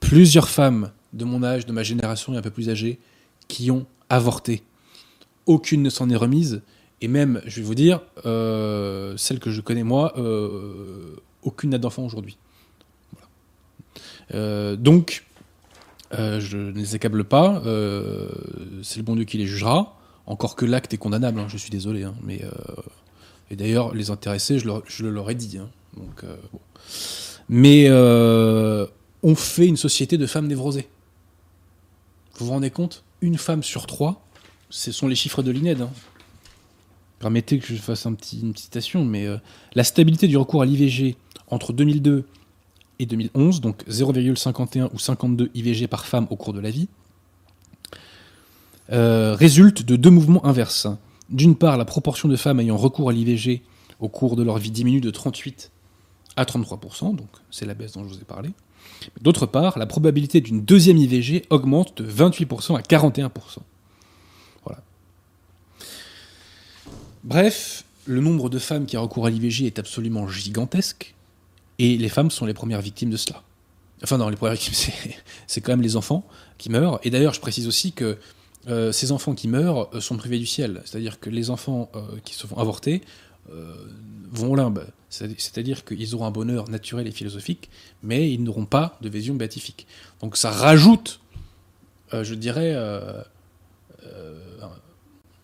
plusieurs 0.00 0.48
femmes 0.48 0.90
de 1.12 1.24
mon 1.24 1.42
âge, 1.42 1.66
de 1.66 1.72
ma 1.72 1.82
génération 1.82 2.34
et 2.34 2.36
un 2.36 2.42
peu 2.42 2.50
plus 2.50 2.68
âgées, 2.68 2.98
qui 3.48 3.70
ont 3.70 3.86
avorté. 4.10 4.62
Aucune 5.46 5.82
ne 5.82 5.90
s'en 5.90 6.10
est 6.10 6.16
remise, 6.16 6.62
et 7.00 7.08
même, 7.08 7.40
je 7.46 7.56
vais 7.56 7.66
vous 7.66 7.74
dire, 7.74 8.00
euh, 8.26 9.16
celle 9.16 9.40
que 9.40 9.50
je 9.50 9.60
connais 9.60 9.82
moi, 9.82 10.12
euh, 10.18 11.16
aucune 11.42 11.70
n'a 11.70 11.78
d'enfant 11.78 12.04
aujourd'hui. 12.04 12.36
Euh, 14.34 14.76
donc, 14.76 15.24
euh, 16.14 16.40
je 16.40 16.56
ne 16.56 16.72
les 16.72 16.94
accable 16.94 17.24
pas, 17.24 17.62
euh, 17.66 18.28
c'est 18.82 18.98
le 18.98 19.02
bon 19.02 19.16
Dieu 19.16 19.24
qui 19.24 19.38
les 19.38 19.46
jugera, 19.46 19.98
encore 20.26 20.56
que 20.56 20.64
l'acte 20.64 20.92
est 20.94 20.98
condamnable, 20.98 21.40
hein, 21.40 21.46
je 21.48 21.56
suis 21.56 21.70
désolé, 21.70 22.02
hein, 22.04 22.14
mais... 22.22 22.42
euh, 22.44 22.50
et 23.50 23.56
d'ailleurs, 23.56 23.94
les 23.94 24.10
intéressés, 24.10 24.58
je, 24.58 24.66
leur- 24.66 24.82
leur 25.00 25.28
ai 25.30 25.34
dit. 25.34 25.58
hein. 25.58 25.68
Donc. 25.96 26.24
Mais 27.50 27.90
on 27.90 29.34
fait 29.34 29.66
une 29.66 29.76
société 29.76 30.16
de 30.16 30.26
femmes 30.26 30.46
névrosées. 30.46 30.88
Vous 32.36 32.46
vous 32.46 32.52
rendez 32.52 32.70
compte? 32.70 33.04
Une 33.20 33.36
femme 33.36 33.62
sur 33.62 33.86
trois, 33.86 34.24
ce 34.70 34.90
sont 34.90 35.06
les 35.06 35.14
chiffres 35.16 35.42
de 35.42 35.50
l'INED. 35.50 35.86
Permettez 37.18 37.58
que 37.58 37.66
je 37.66 37.74
fasse 37.74 38.06
une 38.06 38.16
petite 38.16 38.58
citation, 38.58 39.04
mais 39.04 39.26
la 39.74 39.84
stabilité 39.84 40.28
du 40.28 40.38
recours 40.38 40.62
à 40.62 40.64
l'IVG 40.64 41.16
entre 41.48 41.74
2002 41.74 42.24
et 43.02 43.06
2011, 43.06 43.60
donc 43.60 43.82
0,51 43.88 44.88
ou 44.92 44.98
52 44.98 45.50
IVG 45.54 45.86
par 45.86 46.06
femme 46.06 46.26
au 46.30 46.36
cours 46.36 46.52
de 46.52 46.60
la 46.60 46.70
vie, 46.70 46.88
euh, 48.92 49.34
résulte 49.34 49.82
de 49.82 49.96
deux 49.96 50.10
mouvements 50.10 50.44
inverses. 50.46 50.86
D'une 51.30 51.56
part, 51.56 51.76
la 51.76 51.84
proportion 51.84 52.28
de 52.28 52.36
femmes 52.36 52.60
ayant 52.60 52.76
recours 52.76 53.10
à 53.10 53.12
l'IVG 53.12 53.62
au 54.00 54.08
cours 54.08 54.36
de 54.36 54.42
leur 54.42 54.58
vie 54.58 54.70
diminue 54.70 55.00
de 55.00 55.10
38 55.10 55.70
à 56.36 56.44
33%, 56.44 57.14
donc 57.14 57.28
c'est 57.50 57.66
la 57.66 57.74
baisse 57.74 57.92
dont 57.92 58.04
je 58.04 58.08
vous 58.08 58.20
ai 58.20 58.24
parlé. 58.24 58.50
D'autre 59.20 59.46
part, 59.46 59.78
la 59.78 59.86
probabilité 59.86 60.40
d'une 60.40 60.62
deuxième 60.62 60.96
IVG 60.96 61.44
augmente 61.50 62.00
de 62.00 62.10
28% 62.10 62.76
à 62.76 62.80
41%. 62.80 63.30
Voilà. 64.64 64.82
Bref, 67.24 67.84
le 68.06 68.20
nombre 68.20 68.48
de 68.48 68.58
femmes 68.58 68.86
qui 68.86 68.96
a 68.96 69.00
recours 69.00 69.26
à 69.26 69.30
l'IVG 69.30 69.66
est 69.66 69.78
absolument 69.78 70.28
gigantesque, 70.28 71.14
et 71.84 71.96
les 71.98 72.08
femmes 72.08 72.30
sont 72.30 72.46
les 72.46 72.54
premières 72.54 72.80
victimes 72.80 73.10
de 73.10 73.16
cela. 73.16 73.42
Enfin 74.04 74.18
non, 74.18 74.28
les 74.28 74.36
premières 74.36 74.54
victimes, 74.54 74.74
c'est- 75.46 75.60
quand 75.60 75.72
même 75.72 75.82
les 75.82 75.96
enfants 75.96 76.24
qui 76.58 76.70
meurent. 76.70 76.98
Et 77.02 77.10
d'ailleurs, 77.10 77.34
je 77.34 77.40
précise 77.40 77.66
aussi 77.66 77.92
que 77.92 78.18
euh, 78.68 78.92
ces 78.92 79.10
enfants 79.10 79.34
qui 79.34 79.48
meurent 79.48 79.88
euh, 79.94 80.00
sont 80.00 80.16
privés 80.16 80.38
du 80.38 80.46
ciel. 80.46 80.82
C'est-à-dire 80.84 81.18
que 81.20 81.30
les 81.30 81.50
enfants 81.50 81.90
euh, 81.94 82.00
qui 82.24 82.34
se 82.34 82.46
font 82.46 82.56
avorter 82.58 83.02
vont 84.30 84.52
au 84.52 84.54
limbe. 84.56 84.86
C'est- 85.10 85.38
C'est-à-dire 85.40 85.84
qu'ils 85.84 86.14
auront 86.14 86.26
un 86.26 86.30
bonheur 86.30 86.68
naturel 86.70 87.06
et 87.08 87.10
philosophique, 87.10 87.68
mais 88.02 88.30
ils 88.32 88.42
n'auront 88.42 88.66
pas 88.66 88.96
de 89.02 89.08
vision 89.08 89.34
béatifique. 89.34 89.86
Donc 90.20 90.36
ça 90.36 90.50
rajoute, 90.52 91.20
je 92.12 92.34
dirais, 92.34 92.72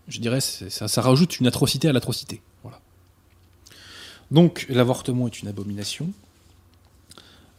je 0.09 0.21
dirais, 0.21 0.41
ça, 0.41 0.89
ça 0.89 1.03
rajoute 1.03 1.39
une 1.41 1.47
atrocité 1.49 1.89
à 1.89 1.93
l'atrocité. 1.93 2.41
Donc 4.31 4.67
l'avortement 4.69 5.27
est 5.27 5.41
une 5.43 5.49
abomination. 5.49 6.11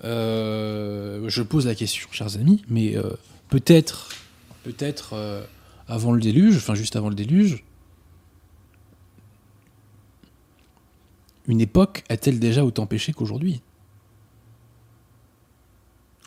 Euh, 0.03 1.27
je 1.29 1.41
pose 1.41 1.65
la 1.65 1.75
question, 1.75 2.07
chers 2.11 2.35
amis, 2.37 2.61
mais 2.69 2.95
euh, 2.95 3.11
peut-être, 3.49 4.09
peut-être 4.63 5.13
euh, 5.13 5.43
avant 5.87 6.11
le 6.11 6.21
déluge, 6.21 6.57
enfin 6.57 6.75
juste 6.75 6.95
avant 6.95 7.09
le 7.09 7.15
déluge, 7.15 7.63
une 11.47 11.61
époque 11.61 12.03
a-t-elle 12.09 12.39
déjà 12.39 12.63
autant 12.63 12.85
péché 12.85 13.11
qu'aujourd'hui? 13.11 13.61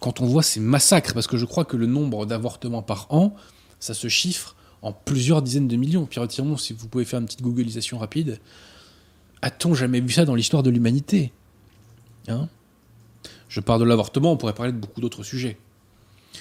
Quand 0.01 0.21
on 0.21 0.27
voit 0.27 0.43
ces 0.43 0.59
massacres, 0.59 1.15
parce 1.15 1.29
que 1.29 1.37
je 1.37 1.45
crois 1.45 1.65
que 1.65 1.77
le 1.77 1.87
nombre 1.87 2.27
d'avortements 2.27 2.83
par 2.83 3.07
an, 3.11 3.35
ça 3.79 3.95
se 3.95 4.09
chiffre 4.09 4.57
en 4.83 4.93
plusieurs 4.93 5.43
dizaines 5.43 5.69
de 5.69 5.77
millions. 5.77 6.07
Pierre 6.07 6.27
si 6.31 6.73
vous 6.73 6.89
pouvez 6.89 7.05
faire 7.05 7.21
une 7.21 7.27
petite 7.27 7.43
googlisation 7.43 7.99
rapide, 7.99 8.41
a-t-on 9.43 9.75
jamais 9.75 10.01
vu 10.01 10.11
ça 10.11 10.25
dans 10.25 10.35
l'histoire 10.35 10.65
de 10.65 10.71
l'humanité? 10.71 11.33
Hein? 12.27 12.49
Je 13.53 13.61
parle 13.61 13.81
de 13.81 13.85
l'avortement, 13.85 14.33
on 14.33 14.39
pourrait 14.39 14.55
parler 14.55 14.73
de 14.73 14.79
beaucoup 14.79 15.03
d'autres 15.03 15.23
sujets. 15.23 15.59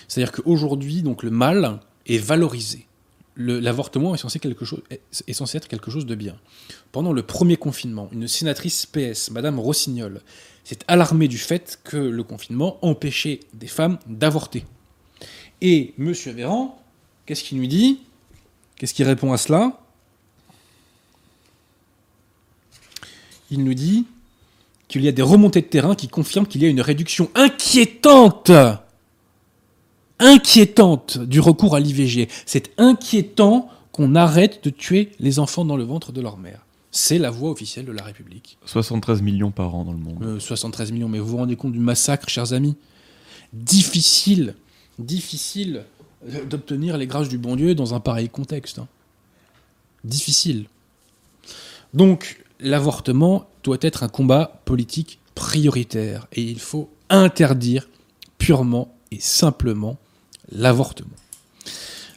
C'est-à-dire 0.07 0.31
qu'aujourd'hui, 0.31 1.01
donc 1.01 1.23
le 1.23 1.29
mal 1.29 1.81
est 2.05 2.17
valorisé. 2.17 2.87
L'avortement 3.35 4.15
est 4.15 4.17
censé 4.17 4.37
être 4.37 5.67
quelque 5.67 5.91
chose 5.91 6.05
de 6.05 6.15
bien. 6.15 6.37
Pendant 6.93 7.11
le 7.11 7.21
premier 7.21 7.57
confinement, 7.57 8.07
une 8.13 8.29
sénatrice 8.29 8.85
PS, 8.85 9.29
Madame 9.31 9.59
Rossignol, 9.59 10.21
s'est 10.63 10.79
alarmée 10.87 11.27
du 11.27 11.37
fait 11.37 11.81
que 11.83 11.97
le 11.97 12.23
confinement 12.23 12.77
empêchait 12.81 13.41
des 13.53 13.67
femmes 13.67 13.99
d'avorter. 14.07 14.63
Et 15.59 15.93
Monsieur 15.97 16.31
Véran, 16.31 16.81
qu'est-ce 17.25 17.43
qu'il 17.43 17.59
nous 17.59 17.67
dit? 17.67 17.99
Qu'est-ce 18.77 18.93
qu'il 18.93 19.05
répond 19.05 19.33
à 19.33 19.37
cela? 19.37 19.81
Il 23.49 23.65
nous 23.65 23.73
dit 23.73 24.05
qu'il 24.91 25.03
y 25.03 25.07
a 25.07 25.13
des 25.13 25.21
remontées 25.21 25.61
de 25.61 25.67
terrain 25.67 25.95
qui 25.95 26.09
confirment 26.09 26.45
qu'il 26.45 26.61
y 26.61 26.65
a 26.65 26.69
une 26.69 26.81
réduction 26.81 27.29
inquiétante, 27.33 28.51
inquiétante 30.19 31.17
du 31.17 31.39
recours 31.39 31.75
à 31.75 31.79
l'IVG. 31.79 32.27
C'est 32.45 32.71
inquiétant 32.77 33.69
qu'on 33.93 34.15
arrête 34.15 34.63
de 34.63 34.69
tuer 34.69 35.11
les 35.19 35.39
enfants 35.39 35.63
dans 35.65 35.77
le 35.77 35.83
ventre 35.83 36.11
de 36.11 36.19
leur 36.21 36.37
mère. 36.37 36.65
C'est 36.91 37.17
la 37.17 37.31
voix 37.31 37.51
officielle 37.51 37.85
de 37.85 37.93
la 37.93 38.03
République. 38.03 38.57
73 38.65 39.21
millions 39.21 39.51
par 39.51 39.73
an 39.75 39.85
dans 39.85 39.93
le 39.93 39.97
monde. 39.97 40.21
Euh, 40.23 40.39
73 40.39 40.91
millions, 40.91 41.07
mais 41.07 41.19
vous 41.19 41.27
vous 41.27 41.37
rendez 41.37 41.55
compte 41.55 41.71
du 41.71 41.79
massacre, 41.79 42.27
chers 42.27 42.51
amis? 42.51 42.75
Difficile, 43.53 44.55
difficile 44.99 45.85
euh, 46.27 46.43
d'obtenir 46.43 46.97
les 46.97 47.07
grâces 47.07 47.29
du 47.29 47.37
bon 47.37 47.55
Dieu 47.55 47.75
dans 47.75 47.93
un 47.93 48.01
pareil 48.01 48.27
contexte. 48.27 48.79
hein. 48.79 48.87
Difficile. 50.03 50.65
Donc, 51.93 52.40
l'avortement 52.61 53.49
doit 53.63 53.77
être 53.81 54.03
un 54.03 54.07
combat 54.07 54.61
politique 54.65 55.19
prioritaire 55.35 56.27
et 56.33 56.41
il 56.41 56.59
faut 56.59 56.89
interdire 57.09 57.87
purement 58.37 58.95
et 59.11 59.19
simplement 59.19 59.97
l'avortement. 60.51 61.09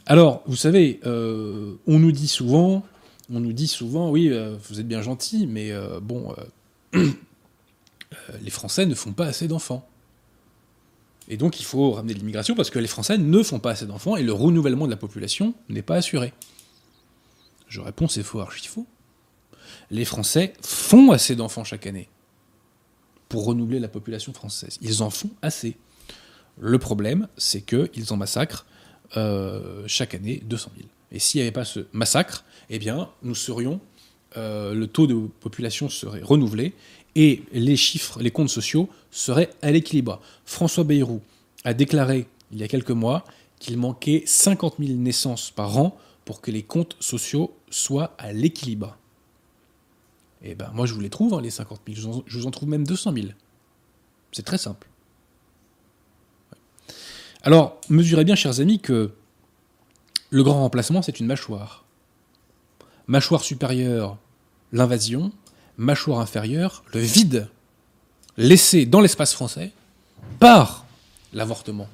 Alors, 0.05 0.43
vous 0.45 0.55
savez, 0.55 0.99
euh, 1.05 1.73
on 1.87 1.99
nous 1.99 2.11
dit 2.11 2.27
souvent, 2.27 2.85
on 3.31 3.39
nous 3.39 3.53
dit 3.53 3.67
souvent, 3.67 4.11
oui, 4.11 4.29
euh, 4.29 4.55
vous 4.69 4.79
êtes 4.79 4.87
bien 4.87 5.01
gentil, 5.01 5.47
mais 5.47 5.71
euh, 5.71 5.99
bon, 5.99 6.35
les 6.93 8.51
Français 8.51 8.85
ne 8.85 8.95
font 8.95 9.13
pas 9.13 9.25
assez 9.25 9.47
d'enfants. 9.47 9.87
Et 11.27 11.37
donc, 11.37 11.59
il 11.59 11.63
faut 11.63 11.91
ramener 11.91 12.13
l'immigration 12.13 12.53
parce 12.53 12.69
que 12.69 12.77
les 12.77 12.87
Français 12.87 13.17
ne 13.17 13.43
font 13.43 13.59
pas 13.59 13.71
assez 13.71 13.87
d'enfants 13.87 14.15
et 14.15 14.21
le 14.21 14.31
renouvellement 14.31 14.85
de 14.85 14.91
la 14.91 14.97
population 14.97 15.55
n'est 15.69 15.81
pas 15.81 15.95
assuré. 15.95 16.33
Je 17.67 17.81
réponds, 17.81 18.07
c'est 18.07 18.21
faux, 18.21 18.41
archi 18.41 18.67
faux. 18.67 18.85
Les 19.91 20.05
Français 20.05 20.53
font 20.61 21.11
assez 21.11 21.35
d'enfants 21.35 21.63
chaque 21.63 21.87
année 21.87 22.09
pour 23.29 23.45
renouveler 23.45 23.79
la 23.79 23.87
population 23.87 24.33
française. 24.33 24.77
Ils 24.81 25.03
en 25.03 25.09
font 25.09 25.31
assez. 25.41 25.77
Le 26.59 26.77
problème, 26.79 27.27
c'est 27.37 27.61
qu'ils 27.61 28.13
en 28.13 28.17
massacrent 28.17 28.65
euh, 29.17 29.83
chaque 29.87 30.15
année 30.15 30.41
200 30.45 30.71
000. 30.77 30.87
Et 31.11 31.19
s'il 31.19 31.39
n'y 31.39 31.43
avait 31.43 31.51
pas 31.51 31.65
ce 31.65 31.81
massacre, 31.91 32.43
eh 32.69 32.79
bien, 32.79 33.09
nous 33.23 33.35
serions, 33.35 33.79
euh, 34.37 34.73
le 34.73 34.87
taux 34.87 35.07
de 35.07 35.15
population 35.39 35.89
serait 35.89 36.21
renouvelé 36.21 36.73
et 37.15 37.43
les 37.53 37.77
chiffres, 37.77 38.19
les 38.21 38.31
comptes 38.31 38.49
sociaux 38.49 38.89
seraient 39.11 39.49
à 39.61 39.71
l'équilibre. 39.71 40.21
François 40.45 40.83
Bayrou 40.83 41.21
a 41.63 41.73
déclaré 41.73 42.27
il 42.51 42.59
y 42.59 42.63
a 42.63 42.67
quelques 42.67 42.91
mois 42.91 43.23
qu'il 43.59 43.77
manquait 43.77 44.23
50 44.25 44.75
000 44.79 44.97
naissances 44.99 45.51
par 45.51 45.77
an 45.77 45.97
pour 46.25 46.41
que 46.41 46.51
les 46.51 46.63
comptes 46.63 46.97
sociaux 46.99 47.55
soient 47.69 48.15
à 48.17 48.33
l'équilibre. 48.33 48.97
Eh 50.43 50.55
ben, 50.55 50.69
moi, 50.73 50.85
je 50.85 50.93
vous 50.93 50.99
les 50.99 51.09
trouve, 51.09 51.33
hein, 51.33 51.41
les 51.41 51.49
50 51.49 51.81
000. 51.87 51.97
Je 51.97 52.07
vous, 52.07 52.17
en, 52.19 52.23
je 52.25 52.39
vous 52.39 52.47
en 52.47 52.51
trouve 52.51 52.69
même 52.69 52.85
200 52.85 53.13
000. 53.13 53.27
C'est 54.31 54.43
très 54.45 54.57
simple. 54.57 54.87
Alors, 57.41 57.79
mesurez 57.89 58.25
bien, 58.25 58.35
chers 58.35 58.59
amis, 58.59 58.79
que 58.79 59.11
le 60.29 60.43
grand 60.43 60.61
remplacement, 60.61 61.01
c'est 61.01 61.19
une 61.19 61.27
mâchoire. 61.27 61.85
Mâchoire 63.07 63.41
supérieure, 63.41 64.17
l'invasion. 64.71 65.31
Mâchoire 65.77 66.19
inférieure, 66.19 66.83
le 66.93 67.01
vide 67.01 67.49
laissé 68.37 68.85
dans 68.85 69.01
l'espace 69.01 69.33
français 69.33 69.71
par 70.39 70.85
l'avortement. 71.33 71.87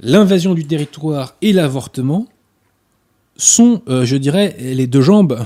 L'invasion 0.00 0.54
du 0.54 0.66
territoire 0.66 1.34
et 1.40 1.52
l'avortement 1.52 2.26
sont, 3.36 3.82
euh, 3.88 4.04
je 4.04 4.16
dirais, 4.16 4.56
les 4.58 4.86
deux 4.86 5.00
jambes 5.00 5.44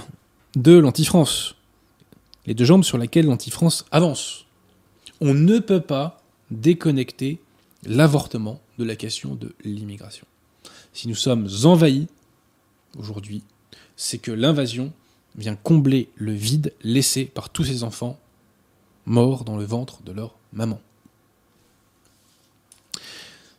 de 0.63 0.77
l'anti-France. 0.77 1.55
Les 2.47 2.55
deux 2.55 2.65
jambes 2.65 2.83
sur 2.83 2.99
lesquelles 2.99 3.27
l'anti-France 3.27 3.85
avance. 3.93 4.47
On 5.21 5.33
ne 5.33 5.61
peut 5.61 5.81
pas 5.81 6.21
déconnecter 6.51 7.41
l'avortement 7.85 8.61
de 8.77 8.85
la 8.85 8.97
question 8.97 9.37
de 9.37 9.55
l'immigration. 9.65 10.27
Si 10.93 11.07
nous 11.07 11.15
sommes 11.15 11.49
envahis 11.63 12.09
aujourd'hui, 12.99 13.45
c'est 13.97 14.19
que 14.19 14.33
l'invasion 14.33 14.93
vient 15.37 15.55
combler 15.55 16.09
le 16.17 16.33
vide 16.33 16.73
laissé 16.83 17.25
par 17.25 17.51
tous 17.51 17.63
ces 17.63 17.85
enfants 17.85 18.19
morts 19.07 19.45
dans 19.45 19.57
le 19.57 19.65
ventre 19.65 20.03
de 20.03 20.11
leur 20.11 20.35
maman. 20.53 20.81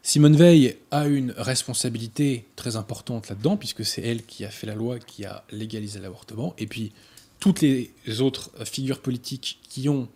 Simone 0.10 0.36
Veil 0.36 0.76
a 0.89 1.06
une 1.06 1.36
responsabilité 1.38 2.48
très 2.56 2.78
importante 2.78 3.30
là-dedans, 3.30 3.58
puisque 3.58 3.86
c'est 3.86 4.02
elle 4.02 4.24
qui 4.24 4.43
a 4.43 4.50
fait 4.50 4.65
la 4.65 4.74
loi, 4.74 4.98
qui 4.98 5.24
a 5.24 5.43
légalisé 5.52 6.00
l'avortement, 6.00 6.56
et 6.58 6.65
puis 6.65 6.93
toutes 7.39 7.62
les 7.62 7.93
autres 8.19 8.50
figures 8.65 9.02
politiques 9.02 9.60
qui 9.69 9.88
ont 9.88 10.10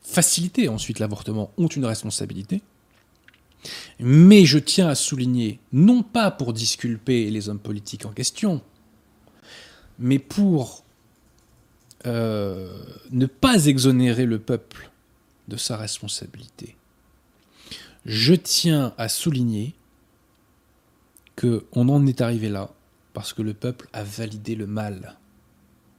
facilité 0.00 0.68
ensuite 0.68 1.00
l'avortement 1.00 1.50
ont 1.58 1.66
une 1.66 1.84
responsabilité. 1.84 2.62
Mais 3.98 4.44
je 4.44 4.60
tiens 4.60 4.86
à 4.86 4.94
souligner, 4.94 5.58
non 5.72 6.04
pas 6.04 6.30
pour 6.30 6.52
disculper 6.52 7.28
les 7.28 7.48
hommes 7.48 7.58
politiques 7.58 8.06
en 8.06 8.12
question, 8.12 8.62
mais 9.98 10.20
pour 10.20 10.84
euh, 12.06 12.78
ne 13.10 13.26
pas 13.26 13.66
exonérer 13.66 14.24
le 14.24 14.38
peuple 14.38 14.92
de 15.48 15.56
sa 15.56 15.76
responsabilité. 15.76 16.76
Je 18.04 18.34
tiens 18.34 18.94
à 18.98 19.08
souligner 19.08 19.74
que 21.36 21.64
on 21.72 21.88
en 21.88 22.06
est 22.06 22.20
arrivé 22.20 22.48
là 22.48 22.70
parce 23.12 23.32
que 23.32 23.42
le 23.42 23.54
peuple 23.54 23.88
a 23.92 24.02
validé 24.02 24.54
le 24.54 24.66
mal. 24.66 25.16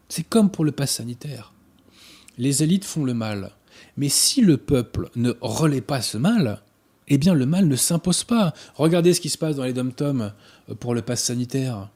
C'est 0.10 0.28
comme 0.28 0.52
pour 0.52 0.66
le 0.66 0.72
pass 0.72 0.96
sanitaire. 0.96 1.54
Les 2.38 2.64
élites 2.64 2.86
font 2.86 3.06
le 3.06 3.14
mal, 3.14 3.52
mais 3.96 4.10
si 4.10 4.42
le 4.42 4.58
peuple 4.58 5.10
ne 5.16 5.34
relaie 5.42 5.82
pas 5.82 6.02
ce 6.02 6.18
mal, 6.18 6.62
eh 7.08 7.18
bien 7.18 7.34
le 7.34 7.46
mal 7.46 7.68
ne 7.68 7.76
s'impose 7.76 8.24
pas. 8.24 8.54
Regardez 8.76 9.14
ce 9.14 9.22
qui 9.22 9.30
se 9.30 9.38
passe 9.38 9.56
dans 9.56 9.64
les 9.64 9.74
dom-toms 9.74 10.34
pour 10.80 10.96
le 10.96 11.02
pass 11.02 11.24
sanitaire. 11.24 11.90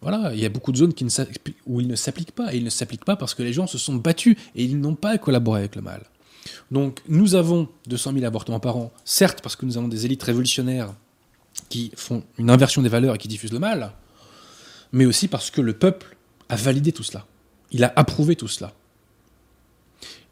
Voilà, 0.00 0.34
il 0.34 0.40
y 0.40 0.46
a 0.46 0.48
beaucoup 0.48 0.72
de 0.72 0.78
zones 0.78 0.92
où 1.66 1.80
il 1.80 1.86
ne 1.86 1.94
s'applique 1.94 2.32
pas. 2.32 2.52
Et 2.52 2.56
il 2.56 2.64
ne 2.64 2.70
s'applique 2.70 3.04
pas 3.04 3.16
parce 3.16 3.34
que 3.34 3.42
les 3.42 3.52
gens 3.52 3.66
se 3.66 3.78
sont 3.78 3.94
battus 3.94 4.36
et 4.54 4.64
ils 4.64 4.78
n'ont 4.78 4.96
pas 4.96 5.16
collaboré 5.18 5.60
avec 5.60 5.76
le 5.76 5.82
mal. 5.82 6.02
Donc 6.70 7.00
nous 7.08 7.34
avons 7.34 7.68
200 7.86 8.12
000 8.14 8.24
avortements 8.24 8.60
par 8.60 8.76
an, 8.76 8.92
certes 9.04 9.40
parce 9.42 9.56
que 9.56 9.66
nous 9.66 9.78
avons 9.78 9.88
des 9.88 10.04
élites 10.06 10.22
révolutionnaires 10.22 10.92
qui 11.68 11.92
font 11.96 12.24
une 12.38 12.50
inversion 12.50 12.82
des 12.82 12.88
valeurs 12.88 13.14
et 13.14 13.18
qui 13.18 13.28
diffusent 13.28 13.52
le 13.52 13.58
mal, 13.58 13.92
mais 14.92 15.06
aussi 15.06 15.28
parce 15.28 15.50
que 15.50 15.60
le 15.60 15.72
peuple 15.72 16.16
a 16.48 16.56
validé 16.56 16.92
tout 16.92 17.02
cela. 17.02 17.26
Il 17.70 17.84
a 17.84 17.92
approuvé 17.96 18.36
tout 18.36 18.48
cela. 18.48 18.72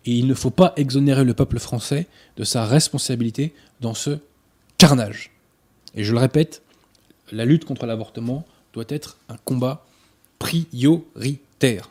Et 0.07 0.12
il 0.12 0.27
ne 0.27 0.35
faut 0.35 0.51
pas 0.51 0.73
exonérer 0.77 1.25
le 1.25 1.35
peuple 1.35 1.59
français 1.59 2.07
de 2.37 2.44
sa 2.44 2.64
responsabilité 2.64 3.55
dans 3.81 3.94
ce 3.94 4.18
carnage. 4.79 5.31
Et 5.94 6.05
je 6.05 6.12
le 6.12 6.18
répète, 6.18 6.62
la 7.33 7.44
lutte 7.44 7.64
contre 7.64 7.87
l'avortement 7.87 8.46
doit 8.73 8.85
être 8.88 9.18
un 9.29 9.37
combat 9.44 9.87
prioritaire. 10.38 11.90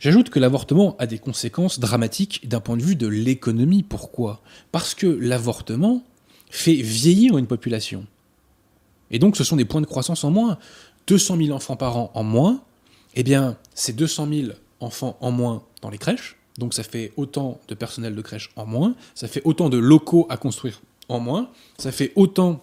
J'ajoute 0.00 0.30
que 0.30 0.38
l'avortement 0.38 0.96
a 0.98 1.06
des 1.06 1.18
conséquences 1.18 1.80
dramatiques 1.80 2.48
d'un 2.48 2.60
point 2.60 2.76
de 2.76 2.82
vue 2.82 2.96
de 2.96 3.08
l'économie. 3.08 3.82
Pourquoi? 3.82 4.40
Parce 4.70 4.94
que 4.94 5.06
l'avortement 5.06 6.04
fait 6.50 6.74
vieillir 6.74 7.36
une 7.36 7.46
population. 7.46 8.06
Et 9.10 9.18
donc 9.18 9.36
ce 9.36 9.44
sont 9.44 9.56
des 9.56 9.64
points 9.64 9.80
de 9.80 9.86
croissance 9.86 10.24
en 10.24 10.30
moins. 10.30 10.58
200 11.08 11.38
000 11.38 11.56
enfants 11.56 11.76
par 11.76 11.96
an 11.96 12.10
en 12.14 12.22
moins, 12.22 12.62
eh 13.14 13.22
bien 13.22 13.56
c'est 13.74 13.96
200 13.96 14.28
000 14.30 14.48
enfants 14.80 15.16
en 15.20 15.30
moins 15.30 15.64
dans 15.80 15.90
les 15.90 15.98
crèches, 15.98 16.36
donc 16.58 16.74
ça 16.74 16.82
fait 16.82 17.12
autant 17.16 17.60
de 17.66 17.74
personnel 17.74 18.14
de 18.14 18.20
crèche 18.20 18.50
en 18.56 18.66
moins, 18.66 18.94
ça 19.14 19.26
fait 19.26 19.40
autant 19.44 19.70
de 19.70 19.78
locaux 19.78 20.26
à 20.28 20.36
construire 20.36 20.82
en 21.08 21.18
moins, 21.18 21.48
ça 21.78 21.92
fait 21.92 22.12
autant 22.14 22.62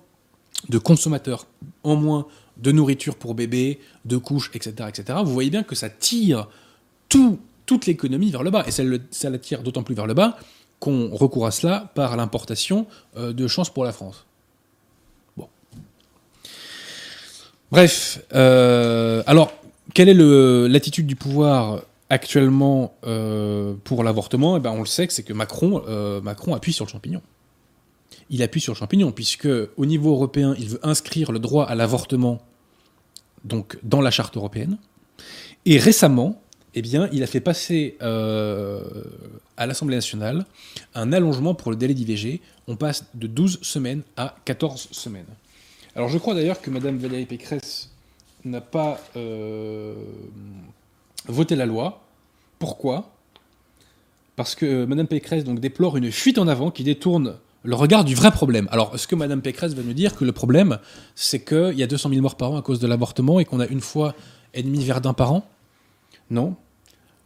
de 0.69 0.77
consommateurs 0.77 1.47
en 1.83 1.95
moins 1.95 2.27
de 2.57 2.71
nourriture 2.71 3.15
pour 3.15 3.33
bébés, 3.33 3.79
de 4.05 4.17
couches, 4.17 4.51
etc., 4.53 4.87
etc. 4.87 5.19
Vous 5.25 5.33
voyez 5.33 5.49
bien 5.49 5.63
que 5.63 5.75
ça 5.75 5.89
tire 5.89 6.47
tout, 7.09 7.39
toute 7.65 7.85
l'économie 7.85 8.31
vers 8.31 8.43
le 8.43 8.51
bas. 8.51 8.63
Et 8.67 8.71
ça, 8.71 8.83
ça 9.11 9.29
la 9.29 9.37
tire 9.37 9.61
d'autant 9.61 9.83
plus 9.83 9.95
vers 9.95 10.07
le 10.07 10.13
bas 10.13 10.37
qu'on 10.79 11.09
recourt 11.09 11.47
à 11.47 11.51
cela 11.51 11.91
par 11.95 12.15
l'importation 12.15 12.87
euh, 13.17 13.33
de 13.33 13.47
chances 13.47 13.69
pour 13.69 13.83
la 13.83 13.91
France. 13.91 14.25
Bref, 17.71 18.23
euh, 18.33 19.23
alors, 19.25 19.51
quelle 19.93 20.07
est 20.09 20.69
l'attitude 20.69 21.07
du 21.07 21.15
pouvoir 21.15 21.81
actuellement 22.09 22.93
euh, 23.05 23.73
pour 23.83 24.03
l'avortement? 24.03 24.57
Eh 24.57 24.59
ben, 24.59 24.71
On 24.71 24.79
le 24.79 24.85
sait 24.85 25.07
c'est 25.09 25.23
que 25.23 25.33
Macron, 25.33 25.81
appuie 26.53 26.73
sur 26.73 26.85
le 26.85 26.91
champignon. 26.91 27.21
Il 28.29 28.43
appuie 28.43 28.61
sur 28.61 28.73
le 28.73 28.77
champignon, 28.77 29.11
puisque 29.11 29.47
au 29.77 29.85
niveau 29.85 30.11
européen, 30.11 30.55
il 30.57 30.69
veut 30.69 30.79
inscrire 30.83 31.31
le 31.31 31.39
droit 31.39 31.65
à 31.65 31.75
l'avortement 31.75 32.39
dans 33.43 34.01
la 34.01 34.11
charte 34.11 34.37
européenne. 34.37 34.77
Et 35.65 35.77
récemment, 35.77 36.41
eh 36.75 36.81
bien, 36.81 37.09
il 37.13 37.23
a 37.23 37.27
fait 37.27 37.39
passer 37.39 37.97
euh, 38.01 38.81
à 39.55 39.65
l'Assemblée 39.65 39.95
nationale 39.95 40.45
un 40.93 41.13
allongement 41.13 41.55
pour 41.55 41.71
le 41.71 41.77
délai 41.77 41.93
d'IVG. 41.93 42.41
On 42.67 42.75
passe 42.75 43.05
de 43.13 43.27
12 43.27 43.59
semaines 43.61 44.01
à 44.17 44.35
14 44.43 44.89
semaines. 44.91 45.25
Alors 45.95 46.09
je 46.09 46.17
crois 46.17 46.35
d'ailleurs 46.35 46.59
que 46.61 46.69
Mme 46.69 46.97
Valérie 46.97 47.25
Pécresse 47.25 47.91
n'a 48.43 48.59
pas 48.59 48.99
euh, 49.15 49.95
voté 51.27 51.55
la 51.55 51.65
loi. 51.65 52.03
Pourquoi? 52.59 53.13
Parce 54.35 54.53
que 54.53 54.83
Mme 54.83 55.07
Pécresse 55.07 55.45
donc, 55.45 55.61
déplore 55.61 55.95
une 55.95 56.11
fuite 56.11 56.37
en 56.37 56.47
avant 56.49 56.71
qui 56.71 56.83
détourne 56.83 57.37
le 57.63 57.75
regard 57.75 58.03
du 58.03 58.15
vrai 58.15 58.31
problème. 58.31 58.67
Alors, 58.71 58.93
est-ce 58.93 59.07
que 59.07 59.15
Mme 59.15 59.41
Pécresse 59.41 59.73
va 59.73 59.81
nous 59.81 59.93
dire 59.93 60.15
que 60.15 60.25
le 60.25 60.33
problème, 60.33 60.77
c'est 61.15 61.43
qu'il 61.43 61.73
y 61.73 61.83
a 61.83 61.87
200 61.87 62.09
000 62.09 62.21
morts 62.21 62.35
par 62.35 62.51
an 62.51 62.57
à 62.57 62.61
cause 62.61 62.79
de 62.79 62.87
l'avortement 62.87 63.39
et 63.39 63.45
qu'on 63.45 63.61
a 63.61 63.65
une 63.65 63.81
fois 63.81 64.13
et 64.53 64.61
demi 64.61 64.83
Verdun 64.83 65.13
par 65.13 65.31
an? 65.31 65.47
Non. 66.29 66.55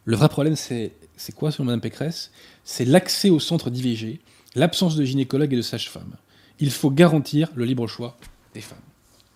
Le 0.05 0.15
vrai 0.15 0.29
problème, 0.29 0.55
c'est 0.55 0.91
quoi, 1.35 1.51
selon 1.51 1.65
Mme 1.65 1.81
Pécresse? 1.81 2.31
C'est 2.63 2.85
l'accès 2.85 3.29
au 3.29 3.39
centre 3.39 3.69
d'IVG, 3.69 4.19
l'absence 4.55 4.95
de 4.95 5.03
gynécologue 5.03 5.53
et 5.53 5.57
de 5.57 5.61
sage-femme. 5.61 6.15
Il 6.59 6.71
faut 6.71 6.91
garantir 6.91 7.49
le 7.55 7.65
libre 7.65 7.87
choix 7.87 8.17
des 8.53 8.61
femmes. 8.61 8.77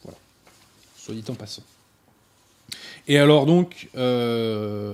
Voilà. 0.03 0.17
Soit 0.97 1.15
dit 1.15 1.23
en 1.29 1.35
passant. 1.35 1.63
Et 3.07 3.17
alors, 3.17 3.45
donc, 3.45 3.89
euh, 3.95 4.93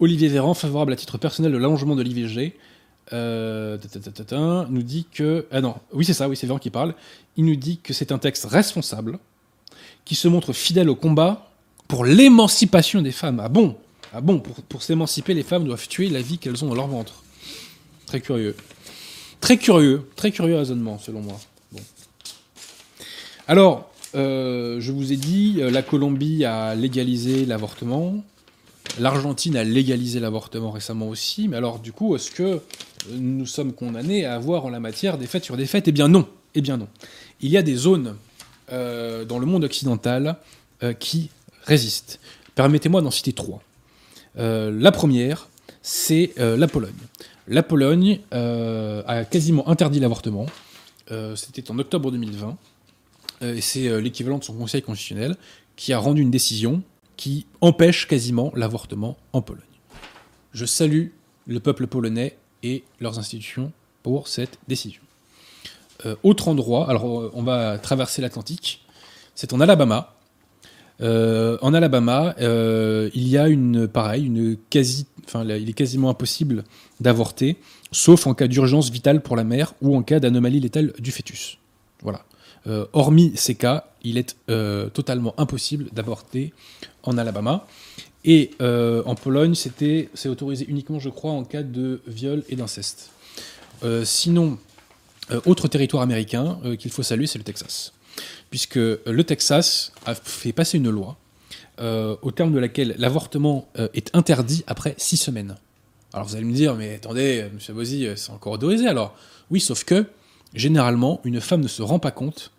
Olivier 0.00 0.28
Véran, 0.28 0.54
favorable 0.54 0.92
à 0.92 0.96
titre 0.96 1.18
personnel 1.18 1.52
de 1.52 1.58
l'allongement 1.58 1.94
de 1.94 2.02
l'IVG, 2.02 2.56
euh, 3.12 3.78
nous 4.70 4.82
dit 4.82 5.06
que. 5.12 5.46
Ah 5.50 5.60
non, 5.60 5.76
oui, 5.92 6.04
c'est 6.04 6.14
ça, 6.14 6.28
oui, 6.28 6.36
c'est 6.36 6.46
Véran 6.46 6.58
qui 6.58 6.70
parle. 6.70 6.94
Il 7.36 7.44
nous 7.44 7.56
dit 7.56 7.78
que 7.78 7.92
c'est 7.92 8.12
un 8.12 8.18
texte 8.18 8.46
responsable, 8.46 9.18
qui 10.04 10.14
se 10.14 10.28
montre 10.28 10.52
fidèle 10.52 10.88
au 10.88 10.96
combat 10.96 11.50
pour 11.88 12.04
l'émancipation 12.04 13.02
des 13.02 13.12
femmes. 13.12 13.40
Ah 13.40 13.48
bon? 13.48 13.76
Ah 14.14 14.20
bon, 14.20 14.40
pour, 14.40 14.82
s'émanciper, 14.82 15.32
les 15.32 15.42
femmes 15.42 15.64
doivent 15.64 15.88
tuer 15.88 16.10
la 16.10 16.20
vie 16.20 16.36
qu'elles 16.36 16.62
ont 16.64 16.68
dans 16.68 16.74
leur 16.74 16.88
ventre. 16.88 17.24
Très 18.04 18.20
curieux. 18.20 18.54
Très 19.40 19.56
curieux, 19.56 20.06
très 20.16 20.30
curieux 20.30 20.56
raisonnement, 20.56 20.98
selon 20.98 21.22
moi. 21.22 21.40
Alors, 23.48 23.90
euh, 24.14 24.80
je 24.80 24.92
vous 24.92 25.12
ai 25.12 25.16
dit, 25.16 25.56
euh, 25.58 25.70
la 25.70 25.82
Colombie 25.82 26.44
a 26.44 26.74
légalisé 26.74 27.46
l'avortement. 27.46 28.22
L'Argentine 29.00 29.56
a 29.56 29.64
légalisé 29.64 30.20
l'avortement 30.20 30.70
récemment 30.70 31.08
aussi. 31.08 31.48
Mais 31.48 31.56
alors, 31.56 31.78
du 31.78 31.92
coup, 31.92 32.14
est-ce 32.14 32.30
que 32.30 32.60
nous 33.10 33.46
sommes 33.46 33.72
condamnés 33.72 34.26
à 34.26 34.34
avoir 34.34 34.66
en 34.66 34.70
la 34.70 34.80
matière 34.80 35.16
des 35.16 35.26
fêtes 35.26 35.44
sur 35.44 35.56
des 35.56 35.66
fêtes? 35.66 35.88
Eh 35.88 35.92
bien 35.92 36.08
non. 36.08 36.28
Eh 36.54 36.60
bien 36.60 36.76
non. 36.76 36.88
Il 37.40 37.48
y 37.48 37.56
a 37.56 37.62
des 37.62 37.76
zones 37.76 38.16
euh, 38.70 39.24
dans 39.24 39.38
le 39.38 39.46
monde 39.46 39.64
occidental 39.64 40.36
qui 40.98 41.30
résistent. 41.62 42.18
Permettez-moi 42.56 43.00
d'en 43.02 43.12
citer 43.12 43.32
trois. 43.32 43.62
Euh, 44.38 44.70
la 44.74 44.92
première, 44.92 45.48
c'est 45.82 46.32
euh, 46.38 46.56
la 46.56 46.68
Pologne. 46.68 46.94
La 47.48 47.62
Pologne 47.62 48.20
euh, 48.32 49.02
a 49.06 49.24
quasiment 49.24 49.68
interdit 49.68 50.00
l'avortement. 50.00 50.46
C'était 51.36 51.70
en 51.70 51.78
octobre 51.78 52.10
2020. 52.10 52.56
et 53.42 53.60
c'est 53.60 54.00
l'équivalent 54.00 54.38
de 54.38 54.44
son 54.44 54.54
conseil 54.54 54.80
constitutionnel 54.80 55.36
qui 55.76 55.92
a 55.92 55.98
rendu 55.98 56.22
une 56.22 56.30
décision 56.30 56.82
qui 57.18 57.44
empêche 57.60 58.08
quasiment 58.08 58.50
l'avortement 58.56 59.18
en 59.34 59.42
Pologne. 59.42 59.62
Je 60.54 60.64
salue 60.64 61.08
le 61.46 61.60
peuple 61.60 61.86
polonais 61.86 62.38
et 62.62 62.82
leurs 62.98 63.18
institutions 63.18 63.72
pour 64.02 64.26
cette 64.26 64.58
décision. 64.68 65.02
Autre 66.22 66.48
endroit, 66.48 66.88
alors 66.88 67.04
on 67.34 67.42
va 67.42 67.76
traverser 67.76 68.22
l'Atlantique, 68.22 68.82
c'est 69.34 69.52
en 69.52 69.60
Alabama. 69.60 70.14
Euh, 71.02 71.58
en 71.60 71.74
Alabama, 71.74 72.34
il 72.38 73.28
y 73.28 73.36
a 73.36 73.48
une 73.48 73.88
pareil, 73.88 74.26
une 74.26 74.56
quasi, 74.70 75.06
enfin, 75.24 75.44
il 75.44 75.68
est 75.68 75.74
quasiment 75.74 76.10
impossible 76.10 76.64
d'avorter, 77.00 77.56
sauf 77.90 78.26
en 78.26 78.34
cas 78.34 78.46
d'urgence 78.46 78.90
vitale 78.90 79.22
pour 79.22 79.36
la 79.36 79.44
mère 79.44 79.74
ou 79.82 79.96
en 79.96 80.02
cas 80.02 80.20
d'anomalie 80.20 80.60
létale 80.60 80.92
du 80.98 81.10
fœtus. 81.10 81.58
Voilà. 82.02 82.24
hormis 82.92 83.32
ces 83.36 83.54
cas, 83.54 83.86
il 84.02 84.18
est 84.18 84.36
totalement 84.92 85.34
impossible 85.38 85.86
d'avorter 85.92 86.52
en 87.02 87.18
Alabama. 87.18 87.66
Et 88.24 88.50
en 88.60 89.14
Pologne, 89.14 89.54
c'est 89.54 90.28
autorisé 90.28 90.66
uniquement, 90.68 91.00
je 91.00 91.08
crois, 91.08 91.32
en 91.32 91.44
cas 91.44 91.62
de 91.62 92.00
viol 92.06 92.44
et 92.48 92.56
d'inceste. 92.56 93.10
sinon, 94.04 94.58
euh, 95.30 95.40
autre 95.46 95.68
territoire 95.68 96.02
américain 96.02 96.58
euh, 96.64 96.76
qu'il 96.76 96.90
faut 96.90 97.02
saluer, 97.02 97.26
c'est 97.26 97.38
le 97.38 97.44
Texas. 97.44 97.92
Puisque 98.52 98.76
le 98.76 99.22
Texas 99.24 99.90
a 100.06 100.14
fait 100.14 100.52
passer 100.52 100.78
une 100.78 100.90
loi 100.90 101.16
euh, 101.80 102.16
au 102.22 102.30
terme 102.30 102.52
de 102.52 102.60
laquelle 102.60 102.94
l'avortement 102.98 103.66
est 103.94 104.14
interdit 104.14 104.62
après 104.68 104.94
six 104.96 105.16
semaines. 105.16 105.56
Alors 106.12 106.28
vous 106.28 106.36
allez 106.36 106.44
me 106.44 106.52
dire, 106.52 106.76
mais 106.76 106.94
attendez, 106.94 107.48
M. 107.50 107.74
Bozy, 107.74 108.06
c'est 108.14 108.30
encore 108.30 108.52
autorisé 108.52 108.86
alors 108.86 109.16
Oui, 109.50 109.58
sauf 109.58 109.82
que, 109.82 110.06
généralement, 110.54 111.20
une 111.24 111.40
femme 111.40 111.62
ne 111.62 111.68
se 111.68 111.82
rend 111.82 111.98
pas 111.98 112.12
compte 112.12 112.52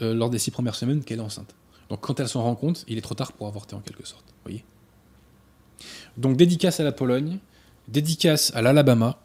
lors 0.00 0.30
des 0.30 0.38
six 0.40 0.50
premières 0.50 0.74
semaines 0.74 1.04
qu'elle 1.04 1.18
est 1.18 1.22
enceinte. 1.22 1.54
Donc 1.90 2.00
quand 2.00 2.18
elle 2.18 2.28
s'en 2.28 2.42
rend 2.42 2.56
compte, 2.56 2.84
il 2.88 2.98
est 2.98 3.02
trop 3.02 3.14
tard 3.14 3.32
pour 3.32 3.46
avorter 3.46 3.76
en 3.76 3.80
quelque 3.80 4.08
sorte. 4.08 4.24
Voyez 4.42 4.64
Donc 6.16 6.36
dédicace 6.36 6.80
à 6.80 6.84
la 6.84 6.92
Pologne, 6.92 7.38
dédicace 7.86 8.52
à 8.54 8.62
l'Alabama, 8.62 9.20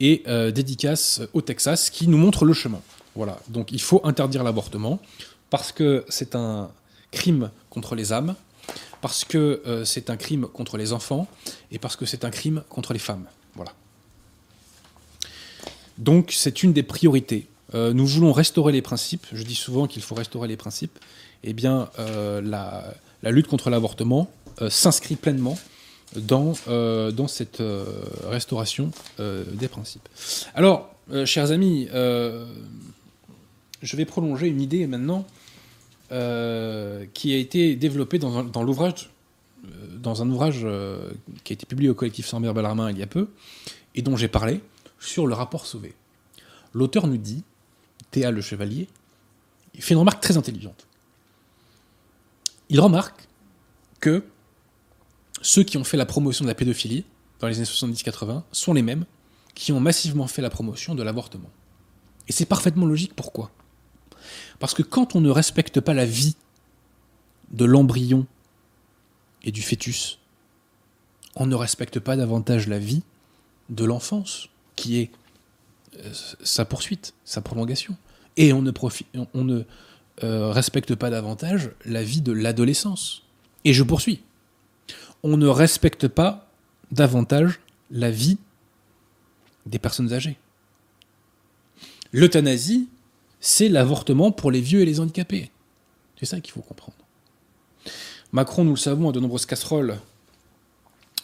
et 0.00 0.22
euh, 0.26 0.50
dédicace 0.50 1.22
au 1.32 1.40
Texas 1.40 1.90
qui 1.90 2.08
nous 2.08 2.18
montre 2.18 2.44
le 2.44 2.52
chemin. 2.52 2.80
Voilà, 3.14 3.38
donc 3.48 3.72
il 3.72 3.80
faut 3.80 4.00
interdire 4.04 4.42
l'avortement 4.42 4.98
parce 5.50 5.72
que 5.72 6.04
c'est 6.08 6.34
un 6.34 6.70
crime 7.12 7.50
contre 7.70 7.94
les 7.94 8.12
âmes, 8.12 8.34
parce 9.00 9.24
que 9.24 9.62
euh, 9.66 9.84
c'est 9.84 10.10
un 10.10 10.16
crime 10.16 10.46
contre 10.48 10.76
les 10.76 10.92
enfants 10.92 11.28
et 11.70 11.78
parce 11.78 11.96
que 11.96 12.06
c'est 12.06 12.24
un 12.24 12.30
crime 12.30 12.62
contre 12.68 12.92
les 12.92 12.98
femmes. 12.98 13.26
Voilà. 13.54 13.72
Donc 15.98 16.32
c'est 16.32 16.62
une 16.62 16.72
des 16.72 16.82
priorités. 16.82 17.46
Euh, 17.74 17.92
nous 17.92 18.06
voulons 18.06 18.32
restaurer 18.32 18.72
les 18.72 18.82
principes. 18.82 19.26
Je 19.32 19.42
dis 19.44 19.54
souvent 19.54 19.86
qu'il 19.86 20.02
faut 20.02 20.14
restaurer 20.14 20.48
les 20.48 20.56
principes. 20.56 20.98
Eh 21.44 21.52
bien, 21.52 21.90
la, 21.98 22.94
la, 23.22 23.30
lutte 23.30 23.48
contre 23.48 23.68
l'avortement 23.68 24.30
s'inscrit 24.70 25.14
pleinement 25.14 25.58
dans, 26.16 26.52
euh, 26.68 27.10
dans 27.10 27.28
cette 27.28 27.60
euh, 27.60 27.84
restauration 28.28 28.90
euh, 29.20 29.44
des 29.52 29.68
principes. 29.68 30.08
Alors, 30.54 30.90
chers 31.26 31.50
amis, 31.50 31.88
je 33.84 33.96
vais 33.96 34.04
prolonger 34.04 34.48
une 34.48 34.60
idée 34.60 34.86
maintenant 34.86 35.26
qui 36.10 37.34
a 37.34 37.36
été 37.36 37.76
développée 37.76 38.18
dans, 38.18 38.44
dans 38.44 38.62
l'ouvrage 38.62 39.10
dans 40.00 40.22
un 40.22 40.30
ouvrage 40.30 40.66
qui 41.42 41.52
a 41.52 41.54
été 41.54 41.66
publié 41.66 41.90
au 41.90 41.94
collectif 41.94 42.26
Sambert 42.26 42.54
Bellarmin 42.54 42.90
il 42.90 42.98
y 42.98 43.02
a 43.02 43.06
peu, 43.06 43.28
et 43.94 44.02
dont 44.02 44.16
j'ai 44.16 44.28
parlé, 44.28 44.60
sur 45.00 45.26
le 45.26 45.34
rapport 45.34 45.66
Sauvé. 45.66 45.94
L'auteur 46.72 47.06
nous 47.06 47.16
dit, 47.16 47.42
Théa 48.10 48.30
le 48.30 48.40
Chevalier, 48.40 48.88
il 49.74 49.82
fait 49.82 49.94
une 49.94 50.00
remarque 50.00 50.22
très 50.22 50.36
intelligente. 50.36 50.86
Il 52.68 52.80
remarque 52.80 53.28
que 54.00 54.24
ceux 55.42 55.62
qui 55.62 55.76
ont 55.76 55.84
fait 55.84 55.96
la 55.96 56.06
promotion 56.06 56.44
de 56.44 56.48
la 56.48 56.54
pédophilie 56.54 57.04
dans 57.40 57.48
les 57.48 57.56
années 57.56 57.64
70-80 57.64 58.42
sont 58.52 58.72
les 58.72 58.82
mêmes 58.82 59.04
qui 59.54 59.72
ont 59.72 59.80
massivement 59.80 60.26
fait 60.26 60.42
la 60.42 60.50
promotion 60.50 60.94
de 60.94 61.02
l'avortement. 61.02 61.50
Et 62.28 62.32
c'est 62.32 62.46
parfaitement 62.46 62.86
logique. 62.86 63.14
Pourquoi? 63.14 63.50
Parce 64.58 64.74
que 64.74 64.82
quand 64.82 65.14
on 65.14 65.20
ne 65.20 65.30
respecte 65.30 65.80
pas 65.80 65.94
la 65.94 66.04
vie 66.04 66.36
de 67.50 67.64
l'embryon 67.64 68.26
et 69.42 69.52
du 69.52 69.62
fœtus, 69.62 70.18
on 71.36 71.46
ne 71.46 71.54
respecte 71.54 72.00
pas 72.00 72.16
davantage 72.16 72.68
la 72.68 72.78
vie 72.78 73.02
de 73.68 73.84
l'enfance, 73.84 74.48
qui 74.76 75.00
est 75.00 75.10
euh, 75.98 76.12
sa 76.42 76.64
poursuite, 76.64 77.14
sa 77.24 77.40
prolongation. 77.40 77.96
Et 78.36 78.52
on 78.52 78.62
ne, 78.62 79.62
euh, 80.22 80.50
respecte 80.50 80.94
pas 80.94 81.10
davantage 81.10 81.70
la 81.84 82.02
vie 82.02 82.20
de 82.20 82.32
l'adolescence. 82.32 83.22
Et 83.64 83.72
je 83.72 83.82
poursuis 83.82 84.22
on 85.24 85.38
ne 85.38 85.48
respecte 85.48 86.06
pas 86.06 86.50
davantage 86.92 87.58
la 87.90 88.10
vie 88.10 88.36
des 89.64 89.78
personnes 89.78 90.12
âgées. 90.12 90.36
L'euthanasie, 92.12 92.88
c'est 93.44 93.68
l'avortement 93.68 94.32
pour 94.32 94.50
les 94.50 94.62
vieux 94.62 94.80
et 94.80 94.86
les 94.86 95.00
handicapés. 95.00 95.50
C'est 96.18 96.24
ça 96.24 96.40
qu'il 96.40 96.54
faut 96.54 96.62
comprendre. 96.62 96.96
Macron, 98.32 98.64
nous 98.64 98.70
le 98.70 98.78
savons, 98.78 99.10
a 99.10 99.12
de 99.12 99.20
nombreuses 99.20 99.44
casseroles 99.44 99.98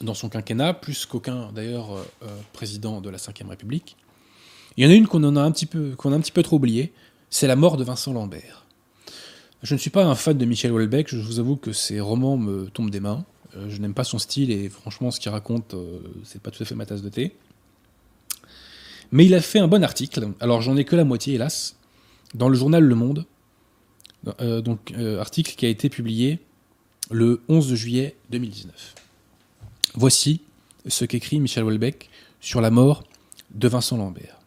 dans 0.02 0.12
son 0.12 0.28
quinquennat, 0.28 0.74
plus 0.74 1.06
qu'aucun 1.06 1.50
d'ailleurs 1.52 1.92
euh, 1.92 2.04
euh, 2.24 2.26
président 2.52 3.00
de 3.00 3.08
la 3.08 3.16
Ve 3.16 3.48
République. 3.48 3.96
Il 4.76 4.84
y 4.84 4.86
en 4.86 4.90
a 4.90 4.94
une 4.94 5.06
qu'on 5.06 5.24
a 5.34 5.40
un 5.40 5.50
petit 5.50 5.64
peu, 5.64 6.42
trop 6.42 6.56
oubliée, 6.56 6.92
c'est 7.30 7.46
la 7.46 7.56
mort 7.56 7.78
de 7.78 7.84
Vincent 7.84 8.12
Lambert. 8.12 8.66
Je 9.62 9.72
ne 9.72 9.78
suis 9.78 9.88
pas 9.88 10.04
un 10.04 10.14
fan 10.14 10.36
de 10.36 10.44
Michel 10.44 10.72
Houellebecq, 10.72 11.08
je 11.08 11.22
vous 11.22 11.38
avoue 11.38 11.56
que 11.56 11.72
ses 11.72 12.00
romans 12.00 12.36
me 12.36 12.66
tombent 12.66 12.90
des 12.90 13.00
mains. 13.00 13.24
Euh, 13.56 13.70
je 13.70 13.80
n'aime 13.80 13.94
pas 13.94 14.04
son 14.04 14.18
style 14.18 14.50
et 14.50 14.68
franchement, 14.68 15.10
ce 15.10 15.20
qu'il 15.20 15.30
raconte, 15.30 15.72
euh, 15.72 16.00
c'est 16.24 16.42
pas 16.42 16.50
tout 16.50 16.62
à 16.62 16.66
fait 16.66 16.74
ma 16.74 16.84
tasse 16.84 17.00
de 17.00 17.08
thé. 17.08 17.34
Mais 19.10 19.24
il 19.24 19.34
a 19.34 19.40
fait 19.40 19.58
un 19.58 19.68
bon 19.68 19.82
article. 19.82 20.32
Alors, 20.38 20.60
j'en 20.60 20.76
ai 20.76 20.84
que 20.84 20.96
la 20.96 21.04
moitié, 21.04 21.34
hélas, 21.34 21.76
dans 22.34 22.48
le 22.48 22.56
journal 22.56 22.84
Le 22.84 22.94
Monde. 22.94 23.26
Euh, 24.40 24.60
donc, 24.60 24.92
article 25.18 25.54
qui 25.56 25.66
a 25.66 25.68
été 25.68 25.88
publié 25.88 26.40
le 27.10 27.42
11 27.48 27.74
juillet 27.74 28.16
2019. 28.30 28.94
Voici 29.94 30.42
ce 30.86 31.04
qu'écrit 31.04 31.40
Michel 31.40 31.64
Houellebecq 31.64 32.08
sur 32.40 32.60
la 32.60 32.70
mort 32.70 33.04
de 33.50 33.68
Vincent 33.68 33.96
Lambert. 33.96 34.38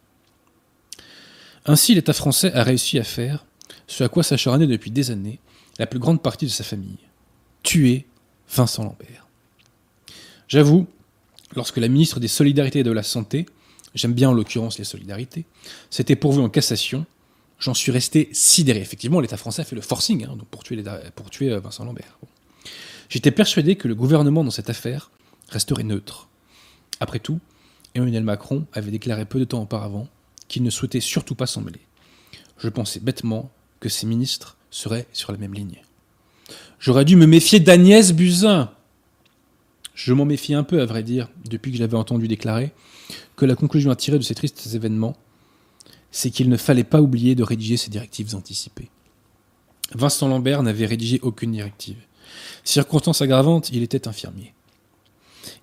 Ainsi, 1.66 1.96
l'État 1.96 2.14
français 2.14 2.54
a 2.54 2.64
réussi 2.64 3.00
à 3.00 3.04
faire 3.04 3.46
ce 3.88 4.04
à 4.04 4.10
quoi 4.10 4.24
s'acharnait 4.24 4.68
depuis 4.68 4.92
des 4.92 5.12
années 5.12 5.40
la 5.80 5.88
plus 5.88 6.00
grande 6.00 6.22
partie 6.22 6.46
de 6.46 6.52
sa 6.52 6.64
famille 6.64 6.98
tuer 7.64 8.06
Vincent 8.50 8.84
Lambert. 8.84 9.28
J'avoue, 10.48 10.88
lorsque 11.56 11.78
la 11.78 11.88
ministre 11.88 12.20
des 12.20 12.28
Solidarités 12.28 12.80
et 12.80 12.84
de 12.84 12.92
la 12.92 13.04
Santé, 13.04 13.46
j'aime 13.96 14.14
bien 14.14 14.30
en 14.30 14.34
l'occurrence 14.34 14.78
les 14.78 14.84
solidarités, 14.84 15.46
s'était 15.90 16.16
pourvu 16.16 16.42
en 16.42 16.50
cassation, 16.50 17.06
j'en 17.64 17.74
suis 17.74 17.94
resté 17.94 18.28
sidéré. 18.34 18.82
Effectivement, 18.82 19.22
l'État 19.22 19.38
français 19.38 19.62
a 19.62 19.66
fait 19.66 19.76
le 19.76 19.82
forcing 19.82 20.26
hein, 20.26 20.38
pour 20.52 20.64
tuer, 20.64 20.84
euh, 21.50 21.60
Vincent 21.62 21.86
Lambert. 21.86 22.20
J'étais 23.08 23.32
persuadé 23.32 23.78
que 23.78 23.88
le 23.88 23.96
gouvernement 23.96 24.44
dans 24.44 24.52
cette 24.52 24.70
affaire 24.70 25.12
resterait 25.48 25.84
neutre. 25.84 26.28
Après 27.00 27.20
tout, 27.20 27.40
Emmanuel 27.96 28.24
Macron 28.24 28.66
avait 28.74 28.92
déclaré 28.92 29.24
peu 29.24 29.40
de 29.40 29.46
temps 29.46 29.62
auparavant 29.62 30.10
qu'il 30.50 30.64
ne 30.64 30.70
souhaitait 30.70 31.00
surtout 31.00 31.36
pas 31.36 31.46
s'en 31.46 31.62
mêler. 31.62 31.80
Je 32.58 32.68
pensais 32.68 33.00
bêtement 33.00 33.50
que 33.80 33.88
ses 33.88 34.08
ministres 34.08 34.58
seraient 34.70 35.08
sur 35.14 35.32
la 35.32 35.38
même 35.38 35.54
ligne. 35.54 35.82
J'aurais 36.80 37.06
dû 37.06 37.16
me 37.16 37.26
méfier 37.26 37.62
d'Agnès 37.62 38.12
Buzyn. 38.12 38.72
Je 39.96 40.12
m'en 40.12 40.26
méfie 40.26 40.54
un 40.54 40.64
peu, 40.64 40.82
à 40.82 40.86
vrai 40.86 41.02
dire, 41.02 41.30
depuis 41.46 41.72
que 41.72 41.78
j'avais 41.78 41.96
entendu 41.96 42.28
déclarer 42.28 42.74
que 43.38 43.46
la 43.46 43.56
conclusion 43.56 43.90
à 43.90 43.96
tirer 43.96 44.18
de 44.18 44.24
ces 44.24 44.36
tristes 44.36 44.68
événements, 44.74 45.16
c'est 46.14 46.30
qu'il 46.30 46.48
ne 46.48 46.58
fallait 46.58 46.84
pas 46.84 47.02
oublier 47.02 47.34
de 47.34 47.44
rédiger 47.44 47.76
ces 47.76 47.90
directives 47.90 48.36
anticipées. 48.36 48.90
Vincent 49.96 50.28
Lambert 50.28 50.62
n'avait 50.62 50.86
rédigé 50.86 51.20
aucune 51.24 51.52
directive. 51.52 51.98
Circonstance 52.64 53.24
aggravante, 53.24 53.72
il 53.72 53.82
était 53.82 54.08
infirmier. 54.08 54.54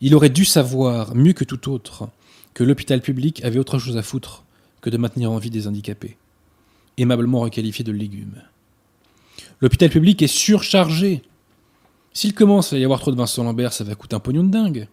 Il 0.00 0.14
aurait 0.14 0.28
dû 0.28 0.44
savoir, 0.44 1.14
mieux 1.14 1.34
que 1.34 1.44
tout 1.44 1.70
autre, 1.70 2.08
que 2.52 2.64
l'hôpital 2.64 3.00
public 3.00 3.42
avait 3.44 3.60
autre 3.60 3.78
chose 3.78 3.96
à 3.96 4.02
foutre 4.02 4.44
que 4.80 4.90
de 4.90 4.96
maintenir 4.96 5.30
en 5.30 5.38
vie 5.38 5.50
des 5.50 5.68
handicapés, 5.68 6.16
aimablement 6.98 7.40
requalifiés 7.40 7.84
de 7.84 7.92
légumes. 7.92 8.42
L'hôpital 9.60 9.88
public 9.88 10.20
est 10.20 10.26
surchargé. 10.26 11.22
S'il 12.12 12.34
commence 12.34 12.72
à 12.72 12.78
y 12.78 12.84
avoir 12.84 12.98
trop 12.98 13.12
de 13.12 13.16
Vincent 13.16 13.44
Lambert, 13.44 13.72
ça 13.72 13.84
va 13.84 13.94
coûter 13.94 14.16
un 14.16 14.20
pognon 14.20 14.42
de 14.42 14.50
dingue. 14.50 14.88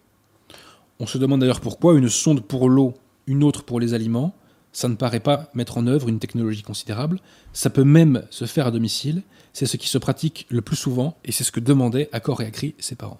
On 1.00 1.06
se 1.06 1.18
demande 1.18 1.40
d'ailleurs 1.40 1.60
pourquoi 1.60 1.98
une 1.98 2.08
sonde 2.08 2.42
pour 2.44 2.68
l'eau, 2.68 2.94
une 3.26 3.42
autre 3.42 3.64
pour 3.64 3.80
les 3.80 3.92
aliments, 3.92 4.34
ça 4.78 4.88
ne 4.88 4.94
paraît 4.94 5.18
pas 5.18 5.50
mettre 5.54 5.76
en 5.76 5.88
œuvre 5.88 6.08
une 6.08 6.20
technologie 6.20 6.62
considérable. 6.62 7.18
Ça 7.52 7.68
peut 7.68 7.82
même 7.82 8.22
se 8.30 8.44
faire 8.44 8.68
à 8.68 8.70
domicile. 8.70 9.24
C'est 9.52 9.66
ce 9.66 9.76
qui 9.76 9.88
se 9.88 9.98
pratique 9.98 10.46
le 10.50 10.62
plus 10.62 10.76
souvent 10.76 11.16
et 11.24 11.32
c'est 11.32 11.42
ce 11.42 11.50
que 11.50 11.58
demandaient 11.58 12.08
à 12.12 12.20
corps 12.20 12.42
et 12.42 12.46
à 12.46 12.52
cri 12.52 12.76
ses 12.78 12.94
parents. 12.94 13.18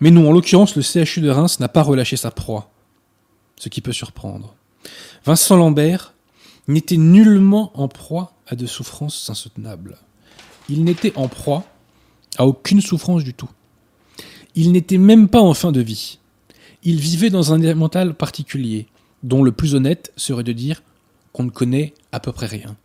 Mais 0.00 0.10
non, 0.10 0.28
en 0.28 0.32
l'occurrence, 0.32 0.74
le 0.74 0.82
CHU 0.82 1.20
de 1.20 1.30
Reims 1.30 1.60
n'a 1.60 1.68
pas 1.68 1.84
relâché 1.84 2.16
sa 2.16 2.32
proie, 2.32 2.72
ce 3.54 3.68
qui 3.68 3.80
peut 3.80 3.92
surprendre. 3.92 4.56
Vincent 5.24 5.56
Lambert 5.56 6.12
n'était 6.66 6.96
nullement 6.96 7.70
en 7.80 7.86
proie 7.86 8.32
à 8.48 8.56
de 8.56 8.66
souffrances 8.66 9.30
insoutenables. 9.30 9.96
il 10.68 10.82
n'était 10.82 11.16
en 11.16 11.28
proie 11.28 11.62
à 12.36 12.48
aucune 12.48 12.80
souffrance 12.80 13.22
du 13.22 13.32
tout. 13.32 13.50
Il 14.56 14.72
n'était 14.72 14.98
même 14.98 15.28
pas 15.28 15.40
en 15.40 15.54
fin 15.54 15.70
de 15.70 15.80
vie. 15.80 16.18
Il 16.82 16.98
vivait 16.98 17.30
dans 17.30 17.52
un 17.52 17.62
état 17.62 17.76
mental 17.76 18.14
particulier, 18.14 18.88
dont 19.22 19.42
le 19.42 19.52
plus 19.52 19.74
honnête 19.74 20.12
serait 20.16 20.44
de 20.44 20.52
dire 20.52 20.82
qu'on 21.32 21.44
ne 21.44 21.50
connaît 21.50 21.94
à 22.12 22.20
peu 22.20 22.32
près 22.32 22.46
rien. 22.46 22.76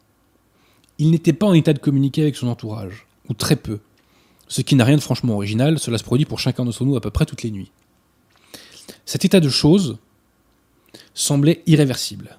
Il 0.98 1.12
n'était 1.12 1.34
pas 1.34 1.48
en 1.48 1.54
état 1.54 1.74
de 1.74 1.80
communiquer 1.80 2.22
avec 2.22 2.36
son 2.36 2.48
entourage, 2.48 3.08
ou 3.30 3.34
très 3.34 3.56
peu. 3.56 3.80
Ce 4.48 4.62
qui 4.62 4.76
n'a 4.76 4.86
rien 4.86 4.98
de 4.98 5.02
franchement 5.02 5.36
original, 5.36 5.80
cela 5.80 5.98
se 5.98 6.04
produit 6.04 6.26
pour 6.26 6.40
chacun 6.40 6.66
d'entre 6.66 6.86
nous 6.86 6.96
à 6.96 7.02
peu 7.02 7.10
près 7.10 7.26
toutes 7.26 7.44
les 7.44 7.52
nuits. 7.52 7.72
Cet 9.06 9.26
état 9.26 9.40
de 9.40 9.50
choses 9.50 9.98
semblait 11.14 11.64
irréversible. 11.66 12.38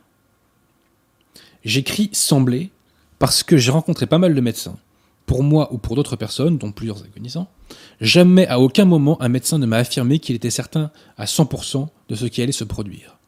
J'écris 1.64 2.10
semblait 2.12 2.70
parce 3.18 3.42
que 3.42 3.56
j'ai 3.56 3.70
rencontré 3.70 4.06
pas 4.06 4.18
mal 4.18 4.34
de 4.34 4.40
médecins, 4.40 4.76
pour 5.26 5.42
moi 5.42 5.72
ou 5.72 5.78
pour 5.78 5.96
d'autres 5.96 6.16
personnes, 6.16 6.58
dont 6.58 6.72
plusieurs 6.72 7.02
agonisants. 7.02 7.48
Jamais 8.00 8.46
à 8.46 8.60
aucun 8.60 8.84
moment 8.84 9.20
un 9.22 9.28
médecin 9.28 9.58
ne 9.58 9.66
m'a 9.66 9.78
affirmé 9.78 10.18
qu'il 10.18 10.36
était 10.36 10.50
certain 10.50 10.90
à 11.16 11.24
100% 11.24 11.88
de 12.08 12.14
ce 12.14 12.26
qui 12.26 12.42
allait 12.42 12.52
se 12.52 12.64
produire. 12.64 13.18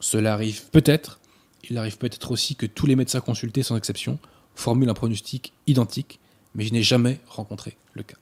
Cela 0.00 0.34
arrive 0.34 0.70
peut-être, 0.70 1.20
il 1.68 1.78
arrive 1.78 1.98
peut-être 1.98 2.30
aussi 2.30 2.54
que 2.56 2.66
tous 2.66 2.86
les 2.86 2.96
médecins 2.96 3.20
consultés 3.20 3.62
sans 3.62 3.76
exception 3.76 4.18
formulent 4.54 4.90
un 4.90 4.94
pronostic 4.94 5.52
identique, 5.66 6.20
mais 6.54 6.64
je 6.64 6.72
n'ai 6.72 6.82
jamais 6.82 7.20
rencontré 7.28 7.76
le 7.94 8.02
cas. 8.02 8.16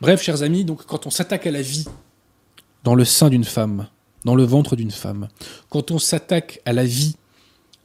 Bref, 0.00 0.22
chers 0.22 0.42
amis, 0.42 0.64
donc 0.64 0.84
quand 0.86 1.06
on 1.06 1.10
s'attaque 1.10 1.46
à 1.46 1.50
la 1.50 1.62
vie 1.62 1.86
dans 2.84 2.94
le 2.94 3.04
sein 3.04 3.28
d'une 3.28 3.44
femme, 3.44 3.88
dans 4.24 4.34
le 4.34 4.44
ventre 4.44 4.76
d'une 4.76 4.90
femme, 4.90 5.28
quand 5.68 5.90
on 5.90 5.98
s'attaque 5.98 6.60
à 6.64 6.72
la 6.72 6.84
vie 6.84 7.16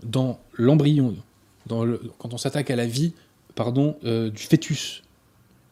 dans 0.03 0.39
l'embryon, 0.53 1.15
quand 1.67 2.33
on 2.33 2.37
s'attaque 2.37 2.69
à 2.69 2.75
la 2.75 2.85
vie 2.85 3.13
pardon, 3.55 3.97
euh, 4.03 4.29
du 4.29 4.43
fœtus, 4.43 5.01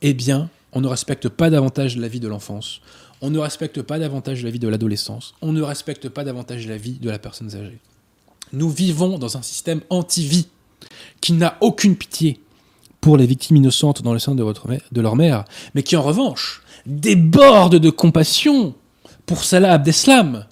eh 0.01 0.13
bien, 0.13 0.49
on 0.71 0.81
ne 0.81 0.87
respecte 0.87 1.29
pas 1.29 1.49
davantage 1.49 1.97
la 1.97 2.07
vie 2.07 2.19
de 2.19 2.27
l'enfance, 2.27 2.81
on 3.23 3.29
ne 3.29 3.39
respecte 3.39 3.81
pas 3.81 3.99
davantage 3.99 4.43
la 4.43 4.51
vie 4.51 4.59
de 4.59 4.67
l'adolescence, 4.67 5.33
on 5.41 5.53
ne 5.53 5.61
respecte 5.61 6.09
pas 6.09 6.25
davantage 6.25 6.67
la 6.67 6.75
vie 6.75 6.99
de 6.99 7.09
la 7.09 7.19
personne 7.19 7.47
âgée. 7.55 7.79
Nous 8.51 8.69
vivons 8.69 9.17
dans 9.17 9.37
un 9.37 9.41
système 9.41 9.79
anti-vie 9.89 10.47
qui 11.21 11.31
n'a 11.31 11.57
aucune 11.61 11.95
pitié 11.95 12.41
pour 12.99 13.15
les 13.15 13.25
victimes 13.25 13.55
innocentes 13.55 14.01
dans 14.01 14.11
le 14.11 14.19
sein 14.19 14.35
de, 14.35 15.01
leur 15.01 15.15
mère, 15.15 15.45
mais 15.73 15.83
qui 15.83 15.95
en 15.95 16.01
revanche 16.01 16.63
déborde 16.85 17.77
de 17.77 17.89
compassion 17.89 18.75
pour 19.25 19.45
Salah 19.45 19.71
Abdeslam. 19.71 20.45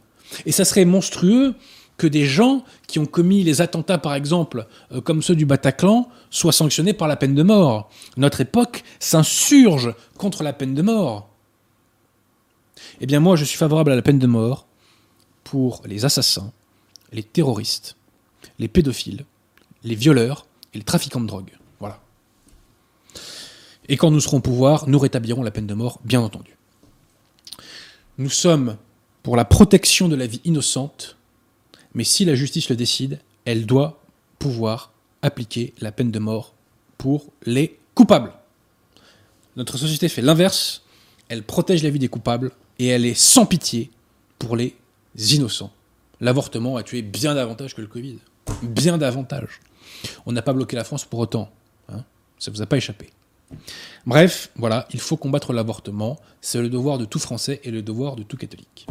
Et 0.45 0.53
ça 0.53 0.63
serait 0.63 0.85
monstrueux 0.85 1.55
que 1.97 2.07
des 2.07 2.25
gens 2.25 2.63
qui 2.87 2.99
ont 2.99 3.05
commis 3.05 3.43
les 3.43 3.59
attentats, 3.59 3.97
par 3.97 4.15
exemple, 4.15 4.65
euh, 4.93 5.01
comme 5.01 5.21
ceux 5.21 5.35
du 5.35 5.45
Bataclan, 5.45 6.07
soient 6.29 6.53
sanctionnés 6.53 6.93
par 6.93 7.09
la 7.09 7.17
peine 7.17 7.35
de 7.35 7.43
mort. 7.43 7.89
Notre 8.15 8.39
époque 8.39 8.85
s'insurge 8.99 9.93
contre 10.17 10.41
la 10.41 10.53
peine 10.53 10.73
de 10.73 10.81
mort. 10.81 11.30
Eh 13.03 13.07
bien 13.07 13.19
moi, 13.19 13.35
je 13.35 13.43
suis 13.43 13.57
favorable 13.57 13.91
à 13.91 13.95
la 13.95 14.03
peine 14.03 14.19
de 14.19 14.27
mort 14.27 14.67
pour 15.43 15.81
les 15.85 16.05
assassins, 16.05 16.53
les 17.11 17.23
terroristes, 17.23 17.95
les 18.59 18.67
pédophiles, 18.67 19.25
les 19.83 19.95
violeurs 19.95 20.45
et 20.75 20.77
les 20.77 20.83
trafiquants 20.83 21.19
de 21.19 21.25
drogue. 21.25 21.49
Voilà. 21.79 21.99
Et 23.89 23.97
quand 23.97 24.11
nous 24.11 24.19
serons 24.19 24.37
au 24.37 24.41
pouvoir, 24.41 24.87
nous 24.87 24.99
rétablirons 24.99 25.41
la 25.41 25.49
peine 25.49 25.65
de 25.65 25.73
mort, 25.73 25.99
bien 26.05 26.21
entendu. 26.21 26.55
Nous 28.19 28.29
sommes 28.29 28.77
pour 29.23 29.35
la 29.35 29.45
protection 29.45 30.07
de 30.07 30.15
la 30.15 30.27
vie 30.27 30.41
innocente, 30.45 31.17
mais 31.95 32.03
si 32.03 32.23
la 32.23 32.35
justice 32.35 32.69
le 32.69 32.75
décide, 32.75 33.19
elle 33.45 33.65
doit 33.65 33.99
pouvoir 34.37 34.91
appliquer 35.23 35.73
la 35.81 35.91
peine 35.91 36.11
de 36.11 36.19
mort 36.19 36.53
pour 36.99 37.25
les 37.47 37.79
coupables. 37.95 38.33
Notre 39.55 39.79
société 39.79 40.07
fait 40.07 40.21
l'inverse, 40.21 40.83
elle 41.29 41.41
protège 41.41 41.81
la 41.81 41.89
vie 41.89 41.97
des 41.97 42.07
coupables 42.07 42.51
et 42.81 42.87
elle 42.87 43.05
est 43.05 43.13
sans 43.13 43.45
pitié 43.45 43.91
pour 44.39 44.55
les 44.55 44.75
innocents. 45.15 45.71
L'avortement 46.19 46.77
a 46.77 46.83
tué 46.83 47.03
bien 47.03 47.35
davantage 47.35 47.75
que 47.75 47.81
le 47.81 47.87
Covid. 47.87 48.17
Bien 48.63 48.97
davantage. 48.97 49.61
On 50.25 50.31
n'a 50.31 50.41
pas 50.41 50.53
bloqué 50.53 50.75
la 50.75 50.83
France 50.83 51.05
pour 51.05 51.19
autant. 51.19 51.51
Hein. 51.89 52.03
Ça 52.39 52.49
ne 52.49 52.55
vous 52.55 52.61
a 52.63 52.65
pas 52.65 52.77
échappé. 52.77 53.11
Bref, 54.07 54.49
voilà, 54.55 54.87
il 54.93 54.99
faut 54.99 55.15
combattre 55.15 55.53
l'avortement. 55.53 56.19
C'est 56.41 56.59
le 56.59 56.69
devoir 56.69 56.97
de 56.97 57.05
tout 57.05 57.19
Français 57.19 57.61
et 57.63 57.69
le 57.69 57.83
devoir 57.83 58.15
de 58.15 58.23
tout 58.23 58.37
catholique. 58.37 58.87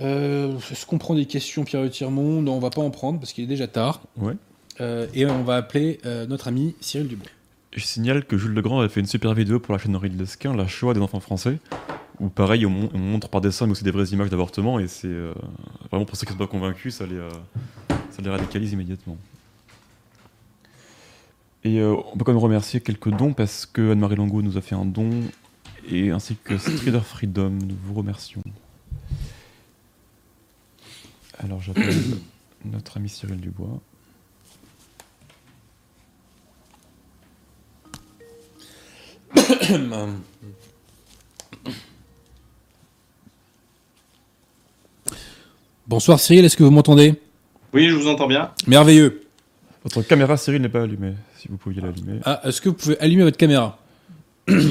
Euh, 0.00 0.56
Est-ce 0.70 0.86
qu'on 0.86 0.96
prend 0.96 1.14
des 1.14 1.26
questions, 1.26 1.64
Pierre 1.64 1.90
Tirmont 1.90 2.40
Non, 2.40 2.54
on 2.54 2.60
va 2.60 2.70
pas 2.70 2.80
en 2.80 2.90
prendre 2.90 3.20
parce 3.20 3.34
qu'il 3.34 3.44
est 3.44 3.48
déjà 3.48 3.66
tard. 3.66 4.00
Ouais. 4.16 4.34
Euh, 4.80 5.08
et 5.12 5.26
on 5.26 5.42
va 5.42 5.56
appeler 5.56 5.98
euh, 6.06 6.26
notre 6.26 6.48
ami 6.48 6.74
Cyril 6.80 7.08
Dubois. 7.08 7.28
Je 7.72 7.84
signale 7.84 8.24
que 8.24 8.38
Jules 8.38 8.54
Legrand 8.54 8.80
avait 8.80 8.88
fait 8.88 9.00
une 9.00 9.06
super 9.06 9.34
vidéo 9.34 9.60
pour 9.60 9.72
la 9.72 9.78
chaîne 9.78 9.94
Henri 9.94 10.08
de 10.08 10.18
Lesquin, 10.18 10.56
La 10.56 10.66
Shoah 10.66 10.94
des 10.94 11.00
enfants 11.00 11.20
français, 11.20 11.58
où 12.18 12.28
pareil, 12.28 12.64
on 12.64 12.70
montre 12.70 13.28
par 13.28 13.40
dessin 13.40 13.66
mais 13.66 13.72
aussi 13.72 13.84
des 13.84 13.90
vraies 13.90 14.06
images 14.06 14.30
d'avortement, 14.30 14.78
et 14.78 14.88
c'est 14.88 15.06
euh, 15.06 15.34
vraiment 15.90 16.06
pour 16.06 16.16
ceux 16.16 16.26
qui 16.26 16.32
ne 16.32 16.38
sont 16.38 16.44
pas 16.44 16.50
convaincus, 16.50 16.96
ça 16.96 17.06
les, 17.06 17.16
euh, 17.16 17.30
ça 18.10 18.22
les 18.22 18.30
radicalise 18.30 18.72
immédiatement. 18.72 19.18
Et 21.62 21.78
euh, 21.80 21.94
on 22.12 22.16
peut 22.16 22.24
quand 22.24 22.32
même 22.32 22.42
remercier 22.42 22.80
quelques 22.80 23.10
dons 23.10 23.34
parce 23.34 23.66
que 23.66 23.92
Anne-Marie 23.92 24.16
Longo 24.16 24.40
nous 24.40 24.56
a 24.56 24.62
fait 24.62 24.74
un 24.74 24.86
don, 24.86 25.10
et 25.90 26.10
ainsi 26.10 26.36
que 26.42 26.56
Strider 26.56 27.00
Freedom, 27.00 27.50
nous 27.50 27.76
vous 27.84 27.94
remercions. 27.94 28.42
Alors 31.38 31.60
j'appelle 31.62 31.94
notre 32.64 32.96
ami 32.96 33.08
Cyril 33.08 33.40
Dubois. 33.40 33.80
Bonsoir 45.86 46.20
Cyril, 46.20 46.44
est-ce 46.44 46.56
que 46.56 46.64
vous 46.64 46.70
m'entendez? 46.70 47.14
Oui, 47.72 47.88
je 47.88 47.94
vous 47.94 48.08
entends 48.08 48.26
bien. 48.26 48.50
Merveilleux. 48.66 49.22
Votre 49.84 50.02
caméra 50.02 50.36
Cyril 50.36 50.60
n'est 50.60 50.68
pas 50.68 50.82
allumée, 50.82 51.14
si 51.38 51.48
vous 51.48 51.56
pouviez 51.56 51.80
l'allumer. 51.80 52.20
Ah, 52.24 52.40
est-ce 52.44 52.60
que 52.60 52.68
vous 52.68 52.74
pouvez 52.74 52.98
allumer 53.00 53.24
votre 53.24 53.36
caméra? 53.38 53.78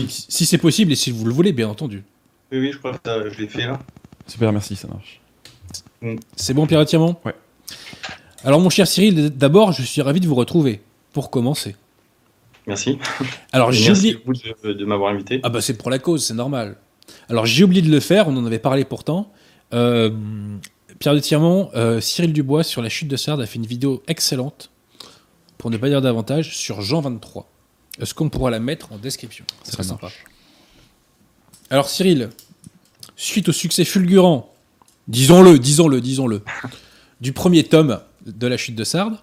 Si 0.10 0.46
c'est 0.46 0.58
possible 0.58 0.92
et 0.92 0.96
si 0.96 1.12
vous 1.12 1.26
le 1.26 1.34
voulez, 1.34 1.54
bien 1.54 1.70
entendu. 1.70 2.04
Oui, 2.52 2.60
oui, 2.60 2.72
je 2.72 2.78
crois 2.78 2.94
que 2.94 3.00
ça- 3.06 3.30
je 3.30 3.40
l'ai 3.42 3.48
fait 3.48 3.66
là. 3.68 3.80
Super, 4.28 4.52
merci, 4.52 4.76
ça 4.76 4.88
marche. 4.88 5.22
C'est 6.36 6.54
bon, 6.54 6.68
Pierre 6.68 6.86
Tirmont 6.86 7.16
Ouais. 7.26 7.36
Alors, 8.44 8.60
mon 8.60 8.70
cher 8.70 8.88
Cyril, 8.88 9.30
d'abord, 9.30 9.72
je 9.72 9.82
suis 9.84 10.02
ravi 10.02 10.20
de 10.20 10.28
vous 10.28 10.36
retrouver. 10.36 10.82
Pour 11.14 11.30
commencer. 11.32 11.76
Merci. 12.68 13.00
Alors, 13.54 13.72
j'ai 13.72 13.88
merci 13.88 14.18
oublié. 14.26 14.54
vous 14.62 14.68
de, 14.68 14.74
de 14.74 14.86
m'avoir 14.86 15.14
invité. 15.14 15.40
Ah 15.44 15.50
bah 15.50 15.62
c'est 15.62 15.78
pour 15.78 15.90
la 15.90 16.00
cause, 16.00 16.26
c'est 16.26 16.34
normal. 16.34 16.78
Alors 17.30 17.46
j'ai 17.46 17.64
oublié 17.64 17.82
de 17.82 17.90
le 17.90 18.00
faire, 18.00 18.28
on 18.28 18.36
en 18.38 18.46
avait 18.46 18.60
parlé 18.60 18.86
pourtant. 18.86 19.32
Euh, 19.74 20.10
Pierre 21.00 21.14
de 21.14 21.20
Tirmont, 21.20 21.70
euh, 21.76 22.02
Cyril 22.02 22.34
Dubois 22.34 22.64
sur 22.64 22.82
la 22.82 22.90
chute 22.90 23.08
de 23.08 23.16
Sardes 23.18 23.42
a 23.42 23.46
fait 23.46 23.58
une 23.58 23.66
vidéo 23.66 24.04
excellente, 24.08 24.72
pour 25.58 25.70
ne 25.70 25.78
pas 25.78 25.90
dire 25.90 26.02
davantage, 26.02 26.58
sur 26.58 26.82
Jean 26.82 27.02
23. 27.02 27.50
Est-ce 28.02 28.14
qu'on 28.14 28.30
pourra 28.30 28.52
la 28.52 28.60
mettre 28.60 28.92
en 28.92 28.98
description? 28.98 29.46
Ça 29.64 29.72
serait 29.72 29.84
sympa. 29.84 30.10
Alors 31.70 31.90
Cyril, 31.90 32.30
suite 33.16 33.50
au 33.50 33.52
succès 33.52 33.86
fulgurant, 33.86 34.54
disons-le, 35.08 35.60
disons-le, 35.60 36.02
disons-le, 36.02 36.42
du 37.22 37.34
premier 37.34 37.64
tome 37.64 38.00
de 38.26 38.48
la 38.48 38.58
chute 38.58 38.76
de 38.76 38.84
Sardes, 38.84 39.18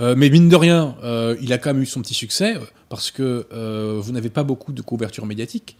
euh, 0.00 0.14
mais 0.16 0.30
mine 0.30 0.48
de 0.48 0.56
rien, 0.56 0.96
euh, 1.02 1.36
il 1.40 1.52
a 1.52 1.58
quand 1.58 1.72
même 1.72 1.82
eu 1.82 1.86
son 1.86 2.00
petit 2.00 2.14
succès 2.14 2.56
euh, 2.56 2.60
parce 2.88 3.10
que 3.10 3.46
euh, 3.52 3.98
vous 4.00 4.12
n'avez 4.12 4.30
pas 4.30 4.42
beaucoup 4.42 4.72
de 4.72 4.82
couverture 4.82 5.26
médiatique. 5.26 5.76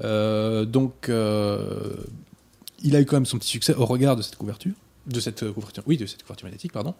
Donc, 0.00 1.08
il 1.08 2.96
a 2.96 3.00
eu 3.00 3.06
quand 3.06 3.16
même 3.16 3.26
son 3.26 3.38
petit 3.38 3.48
succès 3.48 3.74
au 3.74 3.86
regard 3.86 4.16
de 4.16 4.22
cette 4.22 4.36
couverture, 4.36 4.72
de 5.06 5.20
cette 5.20 5.48
couverture, 5.52 5.84
oui, 5.86 5.96
de 5.96 6.06
cette 6.06 6.22
couverture 6.22 6.46
médiatique, 6.46 6.72
pardon. 6.72 6.94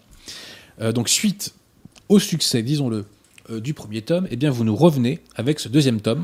Donc, 0.78 1.08
suite 1.08 1.54
au 2.08 2.20
succès, 2.20 2.62
disons-le, 2.62 3.06
du 3.60 3.74
premier 3.74 4.02
tome, 4.02 4.28
eh 4.30 4.36
bien, 4.36 4.50
vous 4.50 4.62
nous 4.62 4.76
revenez 4.76 5.20
avec 5.34 5.58
ce 5.58 5.68
deuxième 5.68 6.00
tome, 6.00 6.22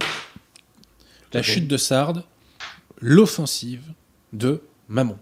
La 1.32 1.42
chute 1.42 1.66
de 1.66 1.76
Sardes, 1.76 2.22
l'offensive 3.00 3.82
de 4.32 4.60
Mammon. 4.88 5.18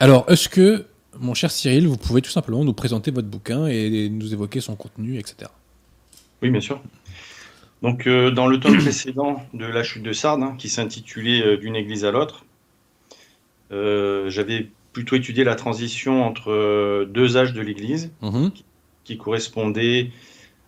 Alors, 0.00 0.24
est-ce 0.30 0.48
que, 0.48 0.86
mon 1.20 1.34
cher 1.34 1.50
Cyril, 1.50 1.86
vous 1.86 1.96
pouvez 1.96 2.22
tout 2.22 2.30
simplement 2.30 2.64
nous 2.64 2.72
présenter 2.74 3.10
votre 3.10 3.28
bouquin 3.28 3.66
et 3.66 4.08
nous 4.08 4.32
évoquer 4.32 4.60
son 4.60 4.76
contenu, 4.76 5.18
etc. 5.18 5.50
Oui, 6.42 6.50
bien 6.50 6.60
sûr. 6.60 6.80
Donc, 7.82 8.06
euh, 8.06 8.30
dans 8.30 8.46
le 8.46 8.58
tome 8.60 8.76
précédent 8.78 9.42
de 9.54 9.64
La 9.66 9.82
chute 9.82 10.02
de 10.02 10.12
Sardes, 10.12 10.42
hein, 10.42 10.54
qui 10.58 10.68
s'intitulait 10.68 11.42
euh, 11.44 11.56
D'une 11.56 11.76
église 11.76 12.04
à 12.04 12.10
l'autre, 12.10 12.44
euh, 13.72 14.28
j'avais 14.30 14.68
plutôt 14.92 15.16
étudié 15.16 15.44
la 15.44 15.54
transition 15.56 16.22
entre 16.24 17.04
deux 17.06 17.36
âges 17.36 17.52
de 17.52 17.60
l'église, 17.60 18.10
Mhm. 18.22 18.52
qui 19.04 19.16
correspondait 19.18 20.10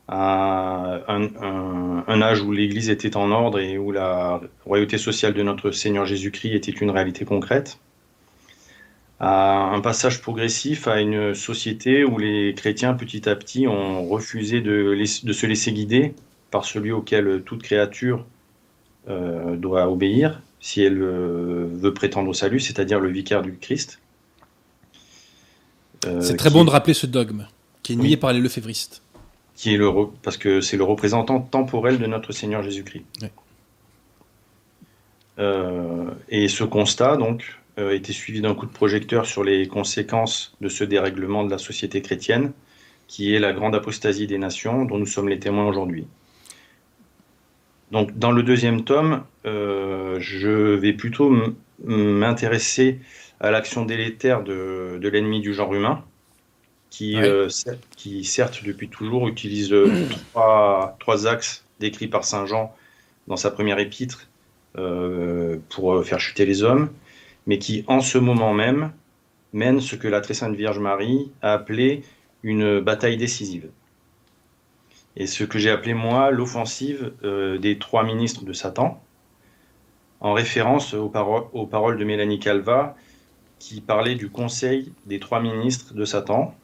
à 0.09 1.01
un, 1.09 1.25
un- 1.43 2.05
un 2.07 2.23
âge 2.23 2.41
où 2.43 2.53
l'église 2.53 2.91
était 2.91 3.17
en 3.17 3.31
ordre 3.31 3.59
et 3.59 3.77
où 3.79 3.91
la 3.93 4.41
royauté 4.65 4.99
sociale 4.99 5.35
de 5.35 5.43
notre 5.43 5.71
Seigneur 5.73 6.07
Jésus-Christ 6.07 6.55
était 6.55 6.71
une 6.73 6.91
réalité 6.91 7.25
concrète. 7.25 7.79
À 9.19 9.71
un 9.73 9.81
passage 9.81 10.21
progressif 10.21 10.89
à 10.89 11.01
une 11.01 11.35
société 11.35 12.05
où 12.05 12.19
les 12.19 12.55
chrétiens, 12.55 12.95
petit 12.95 13.29
à 13.29 13.37
petit, 13.37 13.67
ont 13.67 14.07
refusé 14.07 14.61
de, 14.61 14.95
de 14.95 15.33
se 15.33 15.47
laisser 15.47 15.73
guider 15.73 16.15
par 16.51 16.65
celui 16.65 16.93
auquel 16.93 17.43
toute 17.45 17.63
créature 17.63 18.25
euh, 19.09 19.57
doit 19.57 19.89
obéir 19.89 20.43
si 20.59 20.83
elle 20.83 21.01
euh, 21.01 21.69
veut 21.73 21.95
prétendre 21.95 22.29
au 22.29 22.35
salut, 22.35 22.59
c'est-à-dire 22.59 22.99
le 22.99 23.09
vicaire 23.09 23.41
du 23.43 23.57
Christ. 23.57 24.01
Euh, 26.07 26.21
c'est 26.21 26.37
très 26.37 26.51
bon 26.51 26.65
de 26.65 26.71
rappeler 26.71 26.95
ce 26.95 27.07
dogme, 27.07 27.47
qui 27.83 27.93
est 27.93 27.97
nié 27.97 28.17
par 28.17 28.33
les 28.33 28.41
lefévristes. 28.41 29.03
Qui 29.55 29.75
est 29.75 29.77
le 29.77 29.91
parce 30.23 30.37
que 30.37 30.61
c'est 30.61 30.77
le 30.77 30.83
représentant 30.83 31.41
temporel 31.41 31.99
de 31.99 32.07
notre 32.07 32.33
Seigneur 32.33 32.63
Jésus-Christ. 32.63 33.05
et 36.29 36.49
ce 36.49 36.65
constat, 36.65 37.17
donc, 37.17 37.57
été 37.79 38.13
suivi 38.13 38.41
d'un 38.41 38.55
coup 38.55 38.67
de 38.67 38.73
projecteur 38.73 39.27
sur 39.27 39.45
les 39.45 39.69
conséquences 39.69 40.57
de 40.61 40.69
ce 40.69 40.85
dérèglement 40.85 41.45
de 41.45 41.51
la 41.51 41.59
société 41.59 42.01
chrétienne, 42.01 42.53
qui 43.07 43.35
est 43.35 43.39
la 43.39 43.53
grande 43.53 43.75
apostasie 43.75 44.27
des 44.27 44.39
nations 44.39 44.85
dont 44.85 44.99
nous 44.99 45.07
sommes 45.07 45.29
les 45.29 45.39
témoins 45.39 45.67
aujourd'hui. 45.67 46.07
Donc, 47.93 48.19
dans 48.19 48.33
le 48.33 48.43
deuxième 48.43 48.83
tome, 48.85 49.23
euh, 49.47 50.19
je 50.21 50.49
vais 50.49 50.93
plutôt 50.93 51.33
m'intéresser 51.85 52.99
à 53.39 53.51
l'action 53.51 53.85
délétère 53.85 54.43
de, 54.43 54.99
l'ennemi 55.03 55.41
du 55.41 55.55
genre 55.55 55.73
humain, 55.73 56.05
qui, 56.91 57.17
euh, 57.17 57.49
qui, 57.97 58.25
certes, 58.25 58.65
depuis 58.65 58.89
toujours, 58.89 59.29
utilise 59.29 59.73
euh, 59.73 60.09
trois, 60.99 61.27
axes 61.27 61.65
décrits 61.79 62.09
par 62.09 62.25
Saint 62.25 62.47
Jean 62.47 62.75
dans 63.29 63.37
sa 63.37 63.51
première 63.51 63.79
épître 63.79 64.29
pour 65.71 66.05
faire 66.05 66.21
chuter 66.21 66.45
les 66.45 66.63
hommes, 66.63 66.91
mais 67.47 67.59
qui, 67.59 67.85
en 67.87 68.01
ce 68.01 68.19
moment 68.19 68.53
même, 68.53 68.93
mène 69.53 69.81
ce 69.81 69.97
que 69.97 70.09
la 70.09 70.21
très 70.21 70.35
sainte 70.35 70.55
Vierge 70.55 70.79
Marie 70.79 71.31
a 71.43 71.53
appelé 71.53 72.03
une 72.43 72.81
bataille 72.81 73.17
décisive. 73.17 73.71
Et 75.17 75.27
ce 75.27 75.45
que 75.45 75.59
j'ai 75.59 75.71
appelé 75.71 75.95
moi 75.95 76.31
l'offensive 76.31 77.13
euh, 77.25 77.59
des 77.59 77.79
trois 77.79 78.05
ministres 78.05 78.45
de 78.45 78.53
Satan, 78.53 79.03
en 80.21 80.33
référence 80.33 80.95
aux, 80.95 81.09
paroles 81.09 81.99
de 81.99 82.05
Mélanie 82.05 82.39
Calva, 82.39 82.97
qui 83.59 83.81
parlait 83.81 84.15
du 84.15 84.29
conseil 84.29 84.93
des 85.07 85.19
trois 85.19 85.41
ministres 85.41 85.95
de 85.95 86.05
Satan, 86.05 86.55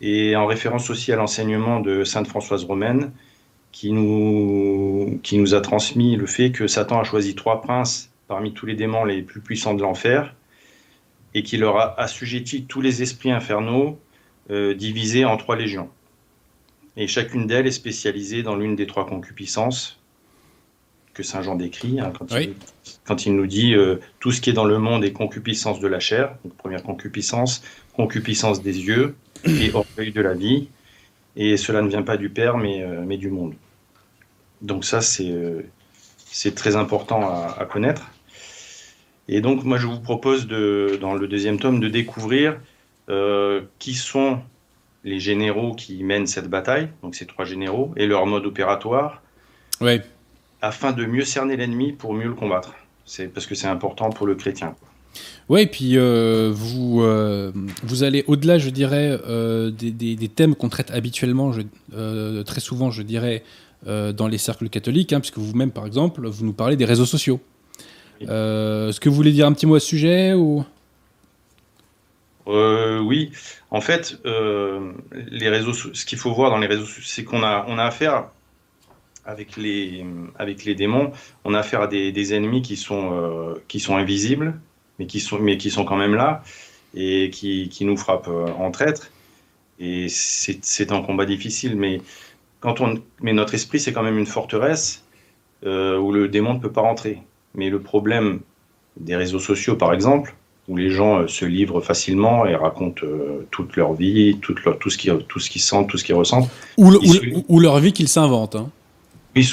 et 0.00 0.36
en 0.36 0.46
référence 0.46 0.90
aussi 0.90 1.12
à 1.12 1.16
l'enseignement 1.16 1.80
de 1.80 2.04
Sainte 2.04 2.26
Françoise 2.26 2.64
Romaine, 2.64 3.12
qui 3.72 3.92
nous 3.92 5.54
a 5.54 5.60
transmis 5.60 6.16
le 6.16 6.26
fait 6.26 6.52
que 6.52 6.66
Satan 6.66 7.00
a 7.00 7.04
choisi 7.04 7.34
trois 7.34 7.62
princes 7.62 8.13
parmi 8.28 8.52
tous 8.52 8.66
les 8.66 8.74
démons 8.74 9.04
les 9.04 9.22
plus 9.22 9.40
puissants 9.40 9.74
de 9.74 9.82
l'enfer, 9.82 10.34
et 11.34 11.42
qui 11.42 11.56
leur 11.56 11.76
a 11.76 12.00
assujetti 12.00 12.64
tous 12.64 12.80
les 12.80 13.02
esprits 13.02 13.32
infernaux 13.32 13.98
euh, 14.50 14.74
divisés 14.74 15.24
en 15.24 15.36
trois 15.36 15.56
légions. 15.56 15.90
Et 16.96 17.08
chacune 17.08 17.46
d'elles 17.46 17.66
est 17.66 17.72
spécialisée 17.72 18.42
dans 18.42 18.54
l'une 18.54 18.76
des 18.76 18.86
trois 18.86 19.06
concupiscences 19.06 19.98
que 21.12 21.22
Saint 21.22 21.42
Jean 21.42 21.54
décrit 21.54 22.00
hein, 22.00 22.12
quand, 23.04 23.24
il, 23.26 23.36
nous 23.36 23.46
dit 23.46 23.74
euh, 23.74 24.00
tout 24.18 24.32
ce 24.32 24.40
qui 24.40 24.50
est 24.50 24.52
dans 24.52 24.64
le 24.64 24.78
monde 24.78 25.04
est 25.04 25.12
concupiscence 25.12 25.78
de 25.78 25.86
la 25.86 26.00
chair, 26.00 26.36
donc 26.44 26.54
première 26.54 26.82
concupiscence, 26.82 27.62
concupiscence 27.94 28.62
des 28.62 28.80
yeux 28.80 29.14
et 29.44 29.72
orgueil 29.72 30.12
de 30.12 30.20
la 30.20 30.34
vie. 30.34 30.68
Et 31.36 31.56
cela 31.56 31.82
ne 31.82 31.88
vient 31.88 32.02
pas 32.02 32.16
du 32.16 32.30
Père, 32.30 32.56
mais, 32.58 32.82
euh, 32.82 33.02
mais 33.04 33.16
du 33.16 33.30
monde. 33.30 33.54
Donc 34.62 34.84
ça, 34.84 35.00
c'est 35.00 35.32
c'est 36.34 36.56
très 36.56 36.74
important 36.74 37.28
à, 37.28 37.56
à, 37.60 37.64
connaître. 37.64 38.10
Et 39.28 39.40
donc 39.40 39.64
moi, 39.64 39.78
je 39.78 39.86
vous 39.86 40.00
propose, 40.00 40.46
de, 40.46 40.98
dans 41.00 41.14
le 41.14 41.26
deuxième 41.26 41.58
tome, 41.58 41.80
de 41.80 41.88
découvrir 41.88 42.58
qui 43.78 43.94
sont 43.94 44.40
les 45.04 45.20
généraux 45.20 45.74
qui 45.74 46.02
mènent 46.02 46.26
cette 46.26 46.48
bataille, 46.48 46.88
donc 47.02 47.14
ces 47.14 47.26
trois 47.26 47.44
généraux, 47.44 47.92
et 47.96 48.06
leur 48.06 48.26
mode 48.26 48.46
opératoire, 48.46 49.22
ouais. 49.80 50.02
afin 50.62 50.92
de 50.92 51.04
mieux 51.04 51.24
cerner 51.24 51.56
l'ennemi 51.56 51.92
pour 51.92 52.14
mieux 52.14 52.28
le 52.28 52.34
combattre. 52.34 52.74
C'est 53.04 53.28
parce 53.28 53.46
que 53.46 53.54
c'est 53.54 53.66
important 53.66 54.08
pour 54.10 54.26
le 54.26 54.34
chrétien. 54.34 54.74
Oui, 55.48 55.60
et 55.60 55.66
puis 55.66 55.98
euh, 55.98 56.50
vous, 56.52 57.02
euh, 57.02 57.52
vous 57.82 58.02
allez 58.02 58.24
au-delà, 58.26 58.58
je 58.58 58.70
dirais, 58.70 59.18
euh, 59.28 59.70
des, 59.70 59.92
des, 59.92 60.28
thèmes 60.28 60.54
qu'on 60.56 60.70
traite 60.70 60.90
habituellement, 60.90 61.52
je, 61.52 62.42
très 62.42 62.60
souvent, 62.60 62.90
je 62.90 63.02
dirais, 63.02 63.44
dans 63.86 64.26
les 64.26 64.38
cercles 64.38 64.70
catholiques, 64.70 65.12
hein, 65.12 65.20
puisque 65.20 65.36
vous-même, 65.36 65.70
par 65.70 65.84
exemple, 65.86 66.26
vous 66.26 66.46
nous 66.46 66.54
parlez 66.54 66.76
des 66.76 66.86
réseaux 66.86 67.04
sociaux. 67.04 67.40
Est-ce 68.20 69.00
que 69.00 69.08
vous 69.08 69.14
voulez 69.14 69.32
dire 69.32 69.46
un 69.46 69.52
petit 69.52 69.66
mot 69.66 69.74
à 69.74 69.80
ce 69.80 69.86
sujet 69.86 70.34
ou? 70.34 70.64
Euh, 72.46 73.00
oui, 73.00 73.32
en 73.70 73.80
fait, 73.80 74.18
euh, 74.26 74.92
les 75.12 75.48
réseaux, 75.48 75.72
ce 75.72 76.04
qu'il 76.04 76.18
faut 76.18 76.32
voir 76.32 76.50
dans 76.50 76.58
les 76.58 76.66
réseaux, 76.66 76.86
c'est 77.02 77.24
qu'on 77.24 77.42
a, 77.42 77.64
on 77.68 77.78
a 77.78 77.84
affaire 77.84 78.28
avec 79.24 79.56
les, 79.56 80.04
avec 80.38 80.64
les 80.64 80.74
démons, 80.74 81.12
on 81.44 81.54
a 81.54 81.60
affaire 81.60 81.80
à 81.80 81.86
des, 81.86 82.34
ennemis 82.34 82.60
qui 82.60 82.76
sont, 82.76 83.12
euh, 83.12 83.54
qui 83.68 83.80
sont 83.80 83.96
invisibles, 83.96 84.60
mais 84.98 85.06
qui 85.06 85.20
sont, 85.20 85.38
mais 85.38 85.56
qui 85.56 85.70
sont 85.70 85.84
quand 85.84 85.96
même 85.96 86.14
là 86.14 86.42
et 86.94 87.30
qui, 87.30 87.68
qui 87.70 87.84
nous 87.84 87.96
frappent 87.96 88.28
en 88.28 88.70
traître. 88.70 89.10
Et 89.80 90.06
c'est 90.08 90.92
un 90.92 91.02
combat 91.02 91.24
difficile, 91.24 91.76
mais 91.76 92.00
quand 92.60 92.80
on, 92.80 93.02
mais 93.20 93.32
notre 93.32 93.54
esprit, 93.54 93.80
c'est 93.80 93.92
quand 93.92 94.02
même 94.02 94.18
une 94.18 94.26
forteresse 94.26 95.04
où 95.64 96.12
le 96.12 96.28
démon 96.28 96.54
ne 96.54 96.60
peut 96.60 96.70
pas 96.70 96.82
rentrer. 96.82 97.22
Mais 97.54 97.70
le 97.70 97.80
problème 97.80 98.40
des 98.98 99.16
réseaux 99.16 99.38
sociaux, 99.38 99.76
par 99.76 99.92
exemple, 99.92 100.34
où 100.68 100.76
les 100.76 100.90
gens 100.90 101.20
euh, 101.20 101.26
se 101.26 101.44
livrent 101.44 101.80
facilement 101.80 102.46
et 102.46 102.54
racontent 102.54 103.02
euh, 103.04 103.46
toute 103.50 103.76
leur 103.76 103.92
vie, 103.92 104.38
toute 104.40 104.60
tout 104.80 104.90
ce 104.90 104.98
qu'ils 104.98 105.18
tout 105.28 105.40
sentent, 105.40 105.88
tout 105.88 105.98
ce 105.98 106.04
qu'ils 106.04 106.14
ressentent. 106.14 106.48
Ou, 106.78 107.60
leur 107.60 107.78
vie 107.80 107.92
qu'ils 107.92 108.08
s'inventent. 108.08 108.56
Hein. 108.56 108.70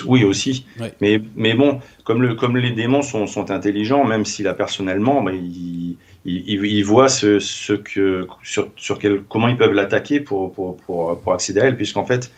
Oui, 0.06 0.24
aussi. 0.24 0.66
Mais, 1.02 1.22
mais 1.36 1.54
bon, 1.56 1.80
comme, 2.04 2.22
le, 2.22 2.36
comme 2.36 2.56
les 2.56 2.72
démons 2.72 3.02
sont, 3.02 3.26
sont 3.26 3.50
intelligents, 3.50 4.06
même 4.06 4.26
si 4.26 4.44
là 4.44 4.54
personnellement, 4.54 5.24
bah, 5.24 5.32
ils, 5.34 5.98
ils, 6.24 6.84
voient 6.84 7.10
ce, 7.10 7.40
ce 7.40 7.74
que, 7.74 8.28
sur, 8.44 8.70
sur 8.76 9.00
quel, 9.00 9.24
comment 9.24 9.48
ils 9.48 9.58
peuvent 9.58 9.74
l'attaquer 9.74 10.20
pour, 10.20 10.54
pour, 10.54 10.78
pour, 10.78 11.20
pour, 11.20 11.34
accéder 11.34 11.62
à 11.62 11.66
elle, 11.66 11.78
puisqu'en 11.78 12.06
fait, 12.06 12.32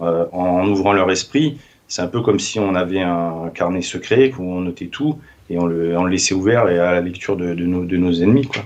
euh, 0.00 0.26
en 0.30 0.68
ouvrant 0.68 0.92
leur 0.92 1.10
esprit, 1.10 1.58
c'est 1.88 2.02
un 2.02 2.08
peu 2.08 2.20
comme 2.20 2.40
si 2.40 2.58
on 2.58 2.74
avait 2.74 3.00
un 3.00 3.50
carnet 3.54 3.82
secret 3.82 4.32
où 4.38 4.42
on 4.42 4.60
notait 4.60 4.88
tout 4.88 5.18
et 5.50 5.58
on 5.58 5.66
le, 5.66 5.96
on 5.96 6.04
laissait 6.04 6.34
ouvert 6.34 6.62
à 6.62 6.70
la 6.70 7.00
lecture 7.00 7.36
de, 7.36 7.54
de, 7.54 7.64
nos, 7.64 7.84
de 7.84 7.96
nos, 7.96 8.12
ennemis. 8.12 8.46
Quoi. 8.46 8.64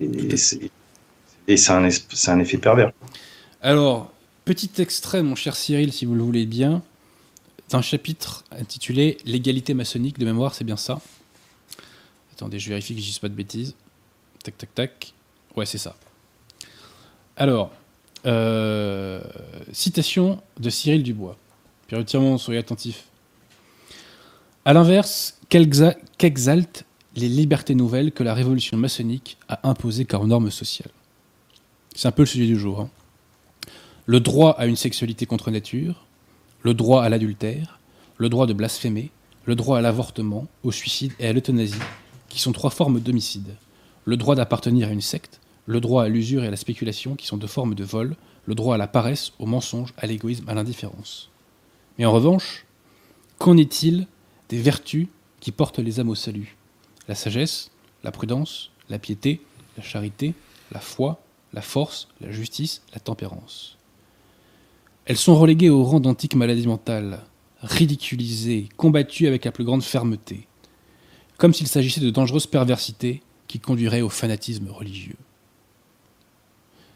Et 0.00 0.36
c'est 1.56 1.72
un, 1.72 1.84
un, 1.84 2.40
effet 2.40 2.58
pervers. 2.58 2.92
Alors, 3.60 4.12
petit 4.44 4.70
extrait, 4.78 5.22
mon 5.22 5.34
cher 5.34 5.56
Cyril, 5.56 5.92
si 5.92 6.06
vous 6.06 6.14
le 6.14 6.22
voulez 6.22 6.46
bien, 6.46 6.82
d'un 7.70 7.82
chapitre 7.82 8.44
intitulé 8.50 9.18
L'égalité 9.24 9.74
maçonnique 9.74 10.18
de 10.18 10.24
mémoire, 10.24 10.54
c'est 10.54 10.64
bien 10.64 10.76
ça. 10.76 11.00
Attendez, 12.32 12.58
je 12.58 12.68
vérifie 12.68 12.94
que 12.94 13.00
je 13.00 13.06
dise 13.06 13.18
pas 13.18 13.28
de 13.28 13.34
bêtises. 13.34 13.74
Tac, 14.42 14.56
tac, 14.56 14.74
tac. 14.74 15.14
Ouais, 15.56 15.66
c'est 15.66 15.78
ça. 15.78 15.96
Alors, 17.36 17.72
euh, 18.26 19.20
citation 19.72 20.42
de 20.58 20.70
Cyril 20.70 21.02
Dubois. 21.02 21.36
Puis 21.86 21.96
retirement, 21.96 22.38
soyez 22.38 22.60
attentifs. 22.60 23.04
A 24.64 24.72
l'inverse, 24.72 25.38
qu'exalte 25.48 26.84
les 27.16 27.28
libertés 27.28 27.74
nouvelles 27.74 28.12
que 28.12 28.22
la 28.22 28.34
révolution 28.34 28.76
maçonnique 28.76 29.36
a 29.48 29.68
imposées 29.68 30.04
comme 30.04 30.26
normes 30.26 30.50
sociales. 30.50 30.90
C'est 31.94 32.08
un 32.08 32.12
peu 32.12 32.22
le 32.22 32.26
sujet 32.26 32.46
du 32.46 32.58
jour. 32.58 32.80
Hein. 32.80 32.90
Le 34.06 34.20
droit 34.20 34.52
à 34.58 34.66
une 34.66 34.76
sexualité 34.76 35.26
contre 35.26 35.50
nature, 35.50 36.06
le 36.62 36.74
droit 36.74 37.02
à 37.04 37.08
l'adultère, 37.08 37.78
le 38.16 38.28
droit 38.28 38.46
de 38.46 38.52
blasphémer, 38.52 39.10
le 39.44 39.54
droit 39.54 39.78
à 39.78 39.80
l'avortement, 39.80 40.46
au 40.62 40.72
suicide 40.72 41.12
et 41.20 41.26
à 41.26 41.32
l'euthanasie, 41.32 41.74
qui 42.28 42.40
sont 42.40 42.52
trois 42.52 42.70
formes 42.70 43.00
d'homicide, 43.00 43.54
le 44.06 44.16
droit 44.16 44.34
d'appartenir 44.34 44.88
à 44.88 44.92
une 44.92 45.00
secte, 45.00 45.40
le 45.66 45.80
droit 45.80 46.04
à 46.04 46.08
l'usure 46.08 46.42
et 46.42 46.48
à 46.48 46.50
la 46.50 46.56
spéculation, 46.56 47.14
qui 47.14 47.26
sont 47.26 47.36
deux 47.36 47.46
formes 47.46 47.74
de 47.74 47.84
vol, 47.84 48.16
le 48.46 48.54
droit 48.54 48.74
à 48.74 48.78
la 48.78 48.88
paresse, 48.88 49.32
au 49.38 49.46
mensonge, 49.46 49.92
à 49.96 50.06
l'égoïsme, 50.06 50.48
à 50.48 50.54
l'indifférence. 50.54 51.30
Mais 51.98 52.04
en 52.04 52.12
revanche, 52.12 52.64
qu'en 53.38 53.56
est-il 53.56 54.06
des 54.48 54.60
vertus 54.60 55.06
qui 55.40 55.52
portent 55.52 55.78
les 55.78 56.00
âmes 56.00 56.08
au 56.08 56.14
salut? 56.14 56.56
La 57.08 57.14
sagesse, 57.14 57.70
la 58.02 58.10
prudence, 58.10 58.70
la 58.88 58.98
piété, 58.98 59.40
la 59.76 59.82
charité, 59.82 60.34
la 60.72 60.80
foi, 60.80 61.20
la 61.52 61.62
force, 61.62 62.08
la 62.20 62.30
justice, 62.30 62.82
la 62.92 63.00
tempérance. 63.00 63.78
Elles 65.06 65.16
sont 65.16 65.38
reléguées 65.38 65.70
au 65.70 65.84
rang 65.84 66.00
d'antiques 66.00 66.34
maladies 66.34 66.66
mentales, 66.66 67.20
ridiculisées, 67.60 68.68
combattues 68.76 69.26
avec 69.26 69.44
la 69.44 69.52
plus 69.52 69.64
grande 69.64 69.82
fermeté, 69.82 70.46
comme 71.36 71.54
s'il 71.54 71.66
s'agissait 71.66 72.00
de 72.00 72.10
dangereuses 72.10 72.46
perversités 72.46 73.22
qui 73.46 73.60
conduiraient 73.60 74.00
au 74.00 74.08
fanatisme 74.08 74.68
religieux. 74.70 75.16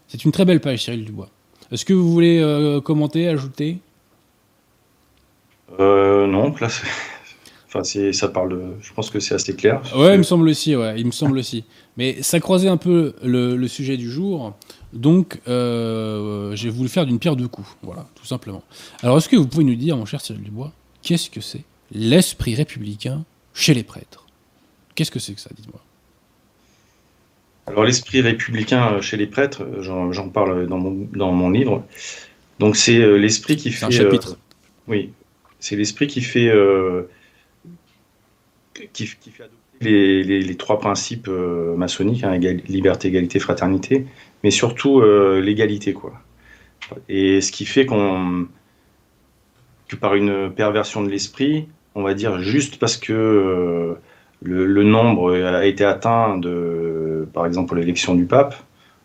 C'est 0.08 0.24
une 0.24 0.32
très 0.32 0.44
belle 0.44 0.60
page, 0.60 0.84
Cyril 0.84 1.04
Dubois. 1.04 1.30
Est-ce 1.70 1.84
que 1.84 1.92
vous 1.92 2.10
voulez 2.10 2.38
euh, 2.38 2.80
commenter, 2.80 3.28
ajouter? 3.28 3.78
Euh, 5.78 6.26
Non, 6.26 6.54
là, 6.60 6.68
Enfin, 7.68 7.84
c'est, 7.84 8.14
ça 8.14 8.28
parle. 8.28 8.50
De, 8.50 8.62
je 8.80 8.92
pense 8.94 9.10
que 9.10 9.20
c'est 9.20 9.34
assez 9.34 9.54
clair. 9.54 9.82
Ouais, 9.94 10.14
il 10.14 10.18
me 10.18 10.22
semble 10.22 10.48
aussi. 10.48 10.74
Ouais, 10.74 10.98
il 10.98 11.04
me 11.04 11.10
semble 11.10 11.36
aussi. 11.36 11.64
Mais 11.98 12.22
ça 12.22 12.40
croisait 12.40 12.68
un 12.68 12.78
peu 12.78 13.14
le, 13.22 13.66
sujet 13.68 13.98
du 13.98 14.10
jour. 14.10 14.54
Donc, 14.94 15.38
euh, 15.48 16.56
j'ai 16.56 16.70
voulu 16.70 16.88
faire 16.88 17.04
d'une 17.04 17.18
pierre 17.18 17.36
deux 17.36 17.48
coups. 17.48 17.68
Voilà, 17.82 18.06
tout 18.14 18.24
simplement. 18.24 18.62
Alors, 19.02 19.18
est-ce 19.18 19.28
que 19.28 19.36
vous 19.36 19.46
pouvez 19.46 19.64
nous 19.64 19.74
dire, 19.74 19.98
mon 19.98 20.06
cher 20.06 20.22
Cyril 20.22 20.42
Dubois, 20.42 20.72
qu'est-ce 21.02 21.28
que 21.28 21.42
c'est 21.42 21.64
l'esprit 21.92 22.54
républicain 22.54 23.24
chez 23.52 23.74
les 23.74 23.82
prêtres? 23.82 24.24
Qu'est-ce 24.94 25.10
que 25.10 25.18
c'est 25.18 25.34
que 25.34 25.40
ça 25.40 25.50
Dites-moi. 25.54 25.80
Alors, 27.66 27.84
l'esprit 27.84 28.22
républicain 28.22 28.94
euh, 28.94 29.00
chez 29.02 29.18
les 29.18 29.26
prêtres, 29.26 29.62
euh, 29.62 29.82
j'en, 29.82 30.28
parle 30.30 30.66
dans 30.68 30.78
mon, 30.78 31.06
dans 31.14 31.32
mon 31.32 31.50
livre. 31.50 31.84
Donc, 32.60 32.76
c'est 32.76 32.98
l'esprit 33.18 33.56
qui 33.56 33.70
fait. 33.70 33.84
un 33.84 33.90
chapitre. 33.90 34.38
oui, 34.86 35.12
c'est 35.60 35.76
l'esprit 35.76 36.06
qui 36.06 36.20
fait 36.20 36.50
qui, 38.92 39.06
fait 39.06 39.44
adopter 39.44 39.58
les, 39.80 40.56
trois 40.56 40.78
principes 40.78 41.28
euh, 41.28 41.74
maçonniques, 41.76 42.24
hein, 42.24 42.36
liberté, 42.38 43.08
égalité, 43.08 43.38
fraternité, 43.38 44.06
mais 44.42 44.50
surtout 44.50 45.00
euh, 45.00 45.40
l'égalité. 45.40 45.92
quoi. 45.92 46.12
Et 47.08 47.40
ce 47.40 47.52
qui 47.52 47.64
fait 47.64 47.86
qu'on 47.86 48.46
que 49.88 49.96
par 49.96 50.14
une 50.14 50.52
perversion 50.52 51.02
de 51.02 51.08
l'esprit, 51.08 51.66
on 51.94 52.02
va 52.02 52.12
dire 52.12 52.40
juste 52.40 52.78
parce 52.78 52.98
que 52.98 53.12
euh, 53.12 53.94
le, 54.42 54.82
nombre 54.82 55.34
a 55.34 55.64
été 55.64 55.82
atteint 55.82 56.36
de, 56.36 57.26
par 57.32 57.46
exemple, 57.46 57.74
l'élection 57.76 58.14
du 58.14 58.26
pape, 58.26 58.54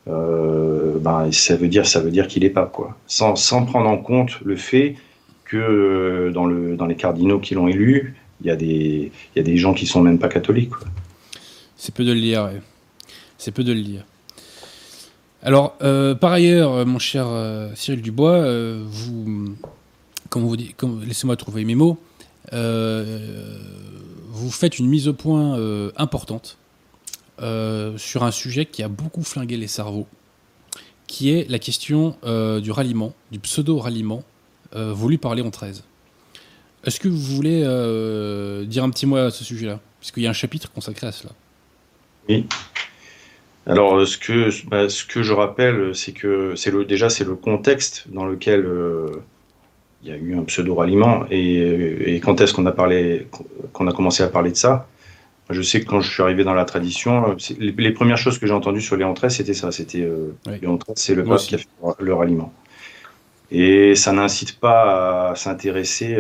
ben, 0.06 1.32
ça 1.32 1.56
veut 1.56 1.70
dire, 1.70 1.88
ça 1.88 2.02
veut 2.02 2.12
dire 2.12 2.28
qu'il 2.28 2.44
est 2.44 2.50
pape, 2.50 2.74
quoi. 2.74 2.98
Sans, 3.08 3.38
sans, 3.38 3.66
prendre 3.66 3.90
en 3.90 3.98
compte 3.98 4.42
le 4.42 4.58
fait 4.58 4.96
que 5.54 6.32
dans, 6.34 6.46
le, 6.46 6.76
dans 6.76 6.88
les 6.88 6.96
cardinaux 6.96 7.40
qui 7.40 7.54
l'ont 7.54 7.68
élu, 7.68 8.16
il 8.42 8.48
y, 8.48 8.50
a 8.50 8.56
des, 8.56 9.12
y 9.36 9.40
a 9.40 9.44
des 9.44 9.58
gens 9.58 9.74
qui 9.74 9.86
sont 9.86 10.02
même 10.02 10.18
pas 10.18 10.28
catholiques. 10.28 10.74
C'est 11.78 11.94
peu 11.94 12.04
de 12.04 12.12
le 12.12 12.20
lire, 12.20 12.50
C'est 13.38 13.52
peu 13.52 13.64
de 13.64 13.72
le 13.72 13.80
lire. 13.80 14.04
Alors, 15.44 15.76
euh, 15.82 16.16
par 16.16 16.32
ailleurs, 16.32 16.72
euh, 16.72 16.86
mon 16.86 17.00
cher 17.00 17.28
euh, 17.28 17.70
Cyril 17.76 18.02
Dubois, 18.02 18.44
vous, 18.86 19.56
comme 20.30 20.44
vous 20.44 20.58
dites, 20.58 20.76
laissez-moi 21.06 21.36
trouver 21.36 21.66
mes 21.66 21.76
mots, 21.76 21.98
vous 22.52 24.52
faites 24.52 24.80
une 24.80 24.88
mise 24.88 25.08
au 25.08 25.14
point 25.14 25.58
importante 25.98 26.58
sur 27.38 28.24
un 28.24 28.32
sujet 28.32 28.66
qui 28.66 28.84
a 28.84 28.88
beaucoup 28.88 29.24
flingué 29.24 29.58
les 29.58 29.68
cerveaux, 29.68 30.08
qui 31.08 31.32
est 31.32 31.50
la 31.50 31.60
question 31.60 32.16
du 32.62 32.72
ralliement, 32.72 33.14
du 33.32 33.40
pseudo-ralliement 33.40 34.24
voulu 34.76 35.18
par 35.18 35.36
Léon 35.36 35.50
XIII. 35.50 35.82
Est-ce 36.86 37.00
que 37.00 37.08
vous 37.08 37.36
voulez 37.36 37.64
euh, 37.66 38.66
dire 38.66 38.84
un 38.84 38.90
petit 38.90 39.06
mot 39.06 39.16
à 39.16 39.32
ce 39.32 39.44
sujet-là? 39.44 39.80
Puisqu'il 40.00 40.24
y 40.24 40.28
a 40.28 40.30
un 40.30 40.34
chapitre 40.34 40.72
consacré 40.72 41.08
à 41.08 41.12
cela. 41.14 41.32
Oui. 42.28 42.46
Alors, 43.66 43.96
euh, 43.96 44.06
ce 44.06 44.18
que, 44.18 44.50
bah, 44.68 44.90
ce 44.90 45.06
que 45.06 45.24
je 45.24 45.32
rappelle, 45.32 45.96
c'est 45.96 46.12
que 46.12 46.56
c'est 46.56 46.72
le, 46.72 46.84
déjà, 46.84 47.10
c'est 47.10 47.24
le 47.24 47.36
contexte 47.36 48.10
dans 48.10 48.26
lequel 48.26 48.66
euh, 48.66 49.08
il 50.04 50.10
y 50.10 50.12
a 50.12 50.18
eu 50.18 50.38
un 50.38 50.44
pseudo-ralliement. 50.44 51.24
Et, 51.32 52.20
quand 52.22 52.42
est-ce 52.42 52.54
qu'on 52.54 52.66
a, 52.66 52.74
parlé, 52.74 53.28
qu'on 53.72 53.88
a 53.88 53.94
commencé 53.94 54.22
à 54.22 54.28
parler 54.28 54.52
de 54.52 54.58
ça? 54.58 54.88
Je 55.50 55.62
sais 55.62 55.80
que 55.80 55.86
quand 55.86 56.02
je 56.02 56.12
suis 56.12 56.24
arrivé 56.24 56.44
dans 56.44 56.54
la 56.54 56.66
tradition, 56.66 57.38
les, 57.60 57.92
premières 57.92 58.18
choses 58.18 58.40
que 58.40 58.48
j'ai 58.48 58.54
entendues 58.54 58.82
sur 58.82 58.98
Léon 58.98 59.14
XIII, 59.14 59.32
c'était 59.32 59.54
ça. 59.54 59.72
C'était 59.72 60.10
Léon 60.62 60.76
XIII, 60.76 60.96
c'est 60.96 61.16
le 61.16 61.24
pape 61.24 61.40
qui 61.40 61.56
a 61.56 61.58
fait 61.60 61.68
le 62.00 62.14
ralliement. 62.14 62.52
Et 63.54 63.94
ça 63.96 64.12
n'incite 64.12 64.60
pas 64.60 65.30
à 65.30 65.36
s'intéresser 65.36 66.18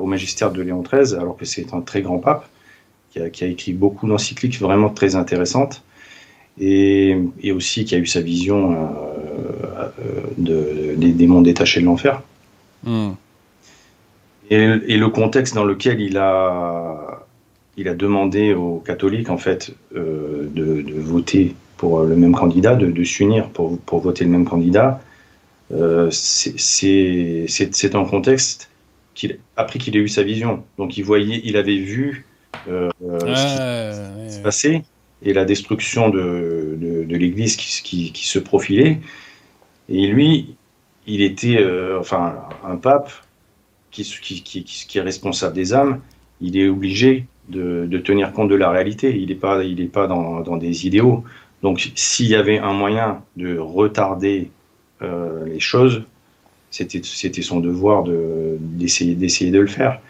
au 0.00 0.06
magistère 0.06 0.52
de 0.52 0.62
Léon 0.62 0.82
XIII, 0.82 1.18
alors 1.18 1.36
que 1.36 1.44
c'est 1.44 1.74
un 1.74 1.80
très 1.80 2.00
grand 2.00 2.18
pape 2.18 2.48
qui 3.10 3.44
a, 3.44 3.46
écrit 3.46 3.72
beaucoup 3.72 4.06
d'encycliques 4.06 4.60
vraiment 4.60 4.90
très 4.90 5.16
intéressantes 5.16 5.82
et, 6.58 7.16
aussi 7.54 7.84
qui 7.84 7.94
a 7.94 7.98
eu 7.98 8.06
sa 8.06 8.20
vision 8.20 8.72
euh, 8.72 9.88
euh, 10.48 10.96
des 10.96 11.12
démons 11.12 11.42
détachés 11.42 11.80
de 11.80 11.86
l'enfer. 11.86 12.22
Hmm. 12.84 13.12
Et, 14.50 14.96
le 14.96 15.08
contexte 15.08 15.54
dans 15.54 15.64
lequel 15.64 16.00
il 16.00 16.18
a, 16.18 17.24
il 17.76 17.88
a 17.88 17.94
demandé 17.94 18.54
aux 18.54 18.82
catholiques 18.84 19.28
en 19.28 19.38
fait 19.38 19.74
euh, 19.96 20.48
de, 20.54 20.84
voter 21.00 21.54
pour 21.76 22.04
le 22.04 22.16
même 22.16 22.32
candidat, 22.32 22.74
de, 22.74 23.04
s'unir 23.04 23.48
pour, 23.50 23.78
pour 23.80 24.00
voter 24.00 24.24
le 24.24 24.30
même 24.30 24.44
candidat, 24.46 25.00
euh, 25.72 26.10
c'est 26.10 27.94
un 27.94 28.04
contexte 28.04 28.70
qu'il, 29.14 29.38
après 29.56 29.78
qu'il 29.78 29.96
ait 29.96 30.00
eu 30.00 30.08
sa 30.08 30.22
vision. 30.22 30.64
Donc 30.78 30.96
il 30.96 31.04
voyait, 31.04 31.40
il 31.44 31.56
avait 31.56 31.78
vu 31.78 32.26
euh, 32.68 32.90
ce 33.00 34.26
qui 34.26 34.32
se 34.34 34.40
passait 34.40 34.82
et 35.22 35.32
la 35.32 35.44
destruction 35.44 36.08
de, 36.10 36.76
de, 36.78 37.16
l'Église 37.16 37.56
qui, 37.56 38.12
qui, 38.12 38.26
se 38.26 38.38
profilait. 38.38 38.98
Et 39.88 40.06
lui, 40.06 40.56
il 41.06 41.22
était, 41.22 41.58
euh, 41.58 41.98
enfin, 41.98 42.36
un 42.64 42.76
pape 42.76 43.10
qui, 43.90 44.04
qui, 44.04 44.98
est 44.98 45.00
responsable 45.00 45.54
des 45.54 45.72
âmes. 45.72 46.00
Il 46.40 46.58
est 46.58 46.68
obligé 46.68 47.26
de, 47.48 47.86
de 47.86 47.98
tenir 47.98 48.32
compte 48.32 48.50
de 48.50 48.54
la 48.54 48.70
réalité. 48.70 49.16
Il 49.16 49.28
n'est 49.28 49.34
pas, 49.34 49.64
il 49.64 49.80
est 49.80 49.86
pas 49.86 50.06
dans, 50.06 50.40
dans 50.40 50.58
des 50.58 50.86
idéaux. 50.86 51.24
Donc, 51.62 51.90
s'il 51.94 52.26
y 52.26 52.34
avait 52.34 52.58
un 52.58 52.74
moyen 52.74 53.22
de 53.36 53.58
retarder 53.58 54.50
euh, 54.50 54.50
les 55.00 55.60
choses, 55.60 56.02
c'était 56.70 57.42
son 57.42 57.60
devoir 57.60 58.04
d'essayer 58.04 59.14
de, 59.14 59.56
de 59.56 59.60
le 59.60 59.66
faire. 59.66 60.00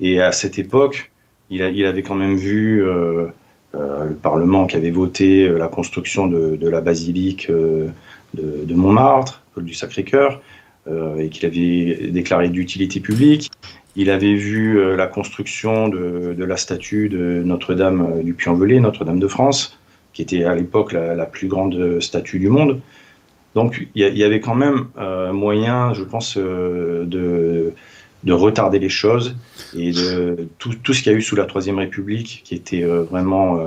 Et 0.00 0.20
à 0.20 0.32
cette 0.32 0.58
époque, 0.58 1.10
il, 1.50 1.62
avait 1.62 2.02
quand 2.02 2.14
même 2.14 2.36
vu 2.36 2.84
euh, 2.84 3.26
euh, 3.74 4.04
le 4.04 4.14
Parlement 4.14 4.66
qui 4.66 4.76
avait 4.76 4.90
voté 4.90 5.48
la 5.48 5.68
construction 5.68 6.26
de, 6.26 6.68
la 6.68 6.80
basilique 6.80 7.50
de, 7.50 8.74
Montmartre, 8.74 9.42
du 9.56 9.74
Sacré-Cœur, 9.74 10.40
et 11.18 11.30
qu'il 11.30 11.46
avait 11.46 12.10
déclaré 12.10 12.48
d'utilité 12.48 13.00
publique. 13.00 13.50
Il 13.96 14.10
avait 14.10 14.34
vu 14.34 14.96
la 14.96 15.06
construction 15.06 15.88
de, 15.88 16.44
la 16.44 16.56
statue 16.56 17.08
de 17.08 17.42
Notre-Dame 17.44 18.22
du 18.22 18.34
Puy-en-Velay, 18.34 18.80
Notre-Dame 18.80 19.20
de 19.20 19.28
France, 19.28 19.78
qui 20.12 20.22
était 20.22 20.44
à 20.44 20.54
l'époque 20.54 20.92
la, 20.92 21.26
plus 21.26 21.48
grande 21.48 22.00
statue 22.00 22.38
du 22.38 22.48
monde. 22.48 22.80
Donc 23.54 23.86
il 23.94 24.02
y, 24.02 24.24
avait 24.24 24.40
quand 24.40 24.56
même 24.56 24.86
euh, 24.98 25.32
moyen, 25.32 25.94
je 25.94 26.02
pense, 26.02 26.36
euh, 26.36 27.04
de, 27.06 27.72
de, 28.24 28.32
retarder 28.32 28.80
les 28.80 28.88
choses 28.88 29.36
et 29.76 29.92
de 29.92 30.48
tout, 30.58 30.92
ce 30.92 31.02
qu'il 31.02 31.12
y 31.12 31.14
a 31.14 31.18
eu 31.18 31.22
sous 31.22 31.36
la 31.36 31.44
Troisième 31.44 31.78
République, 31.78 32.42
qui 32.44 32.56
était 32.56 32.82
euh, 32.82 33.04
vraiment 33.04 33.60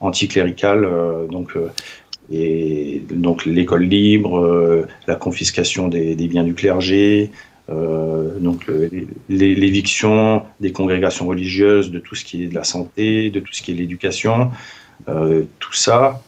anticlérical, 0.00 0.88
donc 1.30 1.56
et 2.30 3.02
donc 3.10 3.46
l'école 3.46 3.84
libre, 3.84 4.86
la 5.06 5.14
confiscation 5.14 5.88
des, 5.88 6.16
des, 6.16 6.26
biens 6.26 6.44
du 6.44 6.54
clergé, 6.54 7.30
donc 7.68 8.66
l'éviction 9.28 10.42
des 10.60 10.72
congrégations 10.72 11.26
religieuses, 11.26 11.90
de 11.90 12.00
tout 12.00 12.16
ce 12.16 12.24
qui 12.24 12.42
est 12.42 12.46
de 12.48 12.54
la 12.54 12.64
santé, 12.64 13.30
de 13.30 13.40
tout 13.40 13.52
ce 13.52 13.62
qui 13.62 13.70
est 13.70 13.74
l'éducation, 13.74 14.50
tout 15.06 15.72
ça, 15.72 16.22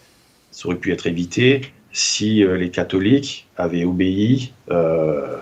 ça 0.53 0.69
aurait 0.69 0.79
pu 0.79 0.93
être 0.93 1.07
évité 1.07 1.73
si 1.93 2.43
euh, 2.45 2.57
les 2.57 2.71
catholiques 2.71 3.47
avaient 3.57 3.85
obéi 3.85 4.53
euh, 4.71 5.37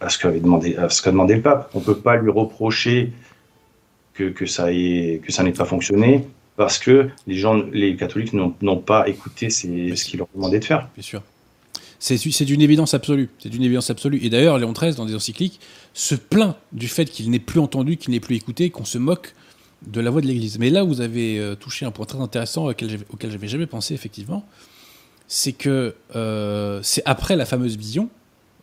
à 0.00 0.08
ce 0.08 0.28
demandé, 0.28 0.74
qu'a 0.74 1.10
demandé 1.10 1.34
le 1.34 1.42
pape. 1.42 1.70
On 1.74 1.80
ne 1.80 1.84
peut 1.84 1.98
pas 1.98 2.16
lui 2.16 2.30
reprocher 2.30 3.12
que, 4.14 4.24
que 4.24 4.46
ça 4.46 4.72
ait, 4.72 5.20
que 5.24 5.32
ça 5.32 5.42
n'ait 5.42 5.52
pas 5.52 5.64
fonctionné 5.64 6.26
parce 6.56 6.78
que 6.78 7.08
les 7.26 7.36
gens, 7.36 7.62
les 7.72 7.96
catholiques 7.96 8.32
n'ont 8.32 8.78
pas 8.78 9.08
écouté 9.08 9.50
ce 9.50 9.66
qu'il 10.04 10.18
leur 10.18 10.28
demandait 10.34 10.58
de 10.58 10.64
faire. 10.64 10.88
Bien 10.94 11.02
sûr. 11.02 11.22
C'est 12.00 12.44
d'une 12.44 12.62
évidence 12.62 12.94
absolue. 12.94 13.28
C'est 13.40 13.48
d'une 13.48 13.62
évidence 13.62 13.90
absolue. 13.90 14.20
Et 14.22 14.30
d'ailleurs, 14.30 14.58
Léon 14.58 14.72
XIII, 14.72 14.94
dans 14.94 15.06
des 15.06 15.16
encycliques, 15.16 15.58
se 15.94 16.14
plaint 16.14 16.56
du 16.72 16.86
fait 16.86 17.06
qu'il 17.06 17.30
n'est 17.30 17.40
plus 17.40 17.58
entendu, 17.58 17.96
qu'il 17.96 18.12
n'est 18.12 18.20
plus 18.20 18.36
écouté, 18.36 18.70
qu'on 18.70 18.84
se 18.84 18.98
moque 18.98 19.34
de 19.86 20.00
la 20.00 20.10
voix 20.10 20.20
de 20.20 20.26
l'Église. 20.26 20.58
Mais 20.58 20.70
là, 20.70 20.84
vous 20.84 21.00
avez 21.00 21.38
euh, 21.38 21.56
touché 21.56 21.86
un 21.86 21.90
point 21.90 22.06
très 22.06 22.20
intéressant 22.20 22.68
auquel 22.68 23.30
j'avais 23.30 23.48
jamais 23.48 23.66
pensé, 23.66 23.94
effectivement 23.94 24.44
c'est 25.28 25.52
que 25.52 25.94
euh, 26.16 26.80
c'est 26.82 27.02
après 27.04 27.36
la 27.36 27.44
fameuse 27.44 27.76
vision, 27.76 28.08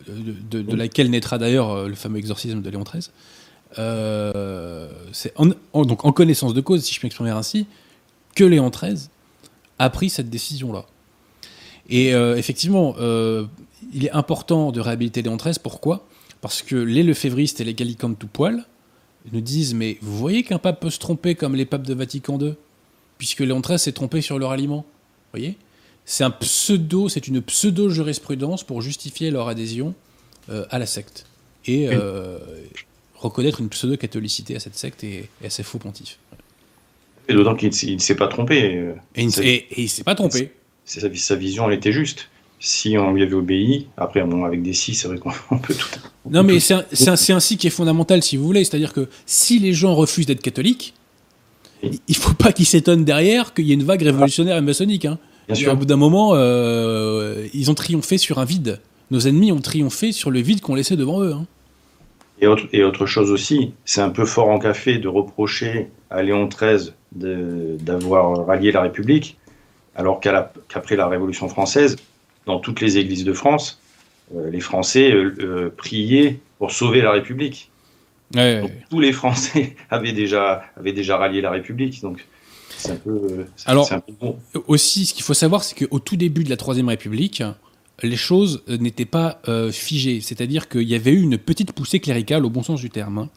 euh, 0.09 0.33
de, 0.49 0.75
laquelle 0.75 1.09
naîtra 1.11 1.37
d'ailleurs 1.37 1.71
euh, 1.71 1.87
le 1.87 1.95
fameux 1.95 2.17
exorcisme 2.17 2.61
de 2.61 2.69
Léon 2.69 2.83
XIII. 2.83 3.09
c'est 5.13 5.33
en, 5.37 5.85
donc 5.85 6.03
en 6.03 6.11
connaissance 6.11 6.53
de 6.53 6.61
cause, 6.61 6.83
si 6.83 6.93
je 6.93 6.99
m'exprimer 7.03 7.29
ainsi, 7.29 7.67
que 8.35 8.43
Léon 8.43 8.71
XIII 8.71 9.09
a 9.77 9.89
pris 9.91 10.09
cette 10.09 10.29
décision-là. 10.29 10.85
Et 11.87 12.09
effectivement, 12.09 12.95
il 13.93 14.05
est 14.05 14.11
important 14.11 14.71
de 14.71 14.79
réhabiliter 14.79 15.21
Léon 15.21 15.37
XIII. 15.37 15.57
Pourquoi? 15.61 16.07
Parce 16.41 16.63
que 16.63 16.75
les 16.75 17.03
lefévristes 17.03 17.61
et 17.61 17.63
les 17.63 17.75
gallicanes 17.75 18.15
tout 18.15 18.27
poil 18.27 18.65
nous 19.31 19.41
disent 19.41 19.75
Mais 19.75 19.99
vous 20.01 20.17
voyez 20.17 20.43
qu'un 20.43 20.57
pape 20.57 20.79
peut 20.79 20.89
se 20.89 20.97
tromper 20.97 21.35
comme 21.35 21.55
les 21.55 21.65
papes 21.65 21.83
de 21.83 21.93
Vatican 21.93 22.39
II 22.39 22.55
Puisque 23.19 23.41
Léon 23.41 23.59
XIII 23.59 23.77
s'est 23.77 23.91
trompé 23.91 24.21
sur 24.21 24.39
leur 24.39 24.51
aliment. 24.51 24.77
Vous 24.77 25.39
voyez? 25.39 25.57
C'est 26.05 26.23
un 26.23 26.31
pseudo, 26.31 27.09
c'est 27.09 27.27
une 27.27 27.41
pseudo 27.41 27.89
jurisprudence 27.89 28.63
pour 28.63 28.81
justifier 28.81 29.31
leur 29.31 29.47
adhésion 29.47 29.95
euh, 30.49 30.65
à 30.69 30.77
la 30.77 30.85
secte. 30.85 31.25
Et 31.65 31.87
euh, 31.89 32.37
reconnaître 33.15 33.59
une 33.59 33.69
pseudo-catholicité 33.69 34.55
à 34.55 34.59
cette 34.59 34.75
secte 34.75 35.03
et, 35.03 35.29
à 35.43 35.49
ces 35.49 35.63
faux 35.63 35.79
pontifs. 35.79 36.19
Et 37.27 37.33
d'autant 37.33 37.55
qu'il 37.55 37.69
ne 37.69 37.99
s'est 37.99 38.15
pas 38.15 38.27
trompé. 38.27 38.75
Euh, 38.75 38.93
et 39.15 39.23
il 39.75 39.83
ne 39.83 39.87
s'est 39.87 40.03
pas 40.03 40.13
trompé. 40.13 40.51
Sa, 40.85 41.01
sa, 41.11 41.35
vision, 41.35 41.67
elle 41.67 41.75
était 41.75 41.91
juste. 41.91 42.29
Si 42.59 42.95
on 42.99 43.11
lui 43.11 43.23
avait 43.23 43.33
obéi, 43.33 43.87
après, 43.97 44.21
avec 44.21 44.61
des 44.61 44.73
si, 44.73 44.93
c'est 44.93 45.07
vrai 45.07 45.17
qu'on 45.17 45.57
peut 45.57 45.73
tout. 45.73 45.89
non, 46.29 46.43
mais 46.43 46.59
c'est 46.59 46.75
un, 47.07 47.39
si 47.39 47.57
qui 47.57 47.65
est 47.65 47.71
fondamental, 47.71 48.21
si 48.21 48.37
vous 48.37 48.45
voulez. 48.45 48.63
C'est-à-dire 48.63 48.93
que 48.93 49.09
si 49.25 49.57
les 49.57 49.73
gens 49.73 49.95
refusent 49.95 50.27
d'être 50.27 50.41
catholiques, 50.41 50.93
il 51.81 51.99
il 52.07 52.15
faut 52.15 52.35
pas 52.35 52.53
qu'ils 52.53 52.67
s'étonnent 52.67 53.05
derrière 53.05 53.55
qu'il 53.55 53.65
y 53.65 53.71
ait 53.71 53.75
une 53.75 53.83
vague 53.83 54.03
révolutionnaire 54.03 54.57
et 54.57 54.61
maçonnique. 54.61 55.05
Hein. 55.05 55.17
Au 55.49 55.75
bout 55.75 55.85
d'un 55.85 55.95
moment, 55.95 56.31
euh, 56.33 57.47
ils 57.53 57.69
ont 57.69 57.75
triomphé 57.75 58.17
sur 58.17 58.39
un 58.39 58.45
vide. 58.45 58.79
Nos 59.11 59.21
ennemis 59.21 59.51
ont 59.51 59.61
triomphé 59.61 60.11
sur 60.11 60.31
le 60.31 60.39
vide 60.39 60.61
qu'on 60.61 60.75
laissait 60.75 60.95
devant 60.95 61.21
eux. 61.21 61.33
Hein. 61.33 61.45
Et, 62.41 62.47
autre, 62.47 62.65
et 62.73 62.83
autre 62.83 63.05
chose 63.05 63.31
aussi, 63.31 63.73
c'est 63.85 64.01
un 64.01 64.09
peu 64.09 64.25
fort 64.25 64.49
en 64.49 64.59
café 64.59 64.97
de 64.97 65.07
reprocher 65.07 65.87
à 66.09 66.21
Léon 66.23 66.47
XIII 66.47 66.91
d'avoir 67.13 68.45
rallié 68.45 68.71
la 68.71 68.81
République, 68.81 69.37
alors 69.95 70.19
qu'après 70.19 70.95
la 70.95 71.07
Révolution 71.07 71.47
française, 71.47 71.95
dans 72.45 72.59
toutes 72.59 72.81
les 72.81 72.97
églises 72.97 73.23
de 73.23 73.33
France, 73.33 73.79
euh, 74.35 74.49
les 74.49 74.59
Français 74.59 75.11
euh, 75.11 75.73
priaient 75.75 76.39
pour 76.57 76.71
sauver 76.71 77.01
la 77.01 77.11
République. 77.11 77.69
Tous 78.89 78.99
les 78.99 79.13
Français 79.13 79.75
avaient 79.89 80.11
déjà, 80.11 80.63
avaient 80.77 80.93
déjà 80.93 81.17
rallié 81.17 81.41
la 81.41 81.51
République. 81.51 82.01
Donc, 82.01 82.25
c'est 82.85 82.91
un 82.91 82.95
peu. 82.95 83.45
Alors, 83.65 83.89
bon. 84.21 84.37
aussi, 84.67 85.05
ce 85.05 85.13
qu'il 85.13 85.23
faut 85.23 85.33
savoir, 85.33 85.63
c'est 85.63 85.85
qu'au 85.85 85.99
tout 85.99 86.15
début 86.15 86.43
de 86.43 86.49
la 86.49 86.57
Troisième 86.57 86.89
République, 86.89 87.43
les 88.03 88.17
choses 88.17 88.63
n'étaient 88.67 89.05
pas 89.05 89.39
euh, 89.47 89.71
figées. 89.71 90.19
C'est-à-dire 90.21 90.67
qu'il 90.67 90.83
y 90.83 90.95
avait 90.95 91.11
eu 91.11 91.21
une 91.21 91.37
petite 91.37 91.71
poussée 91.71 91.99
cléricale, 91.99 92.45
au 92.45 92.49
bon 92.49 92.63
sens 92.63 92.81
du 92.81 92.89
terme. 92.89 93.17
Hein. 93.17 93.29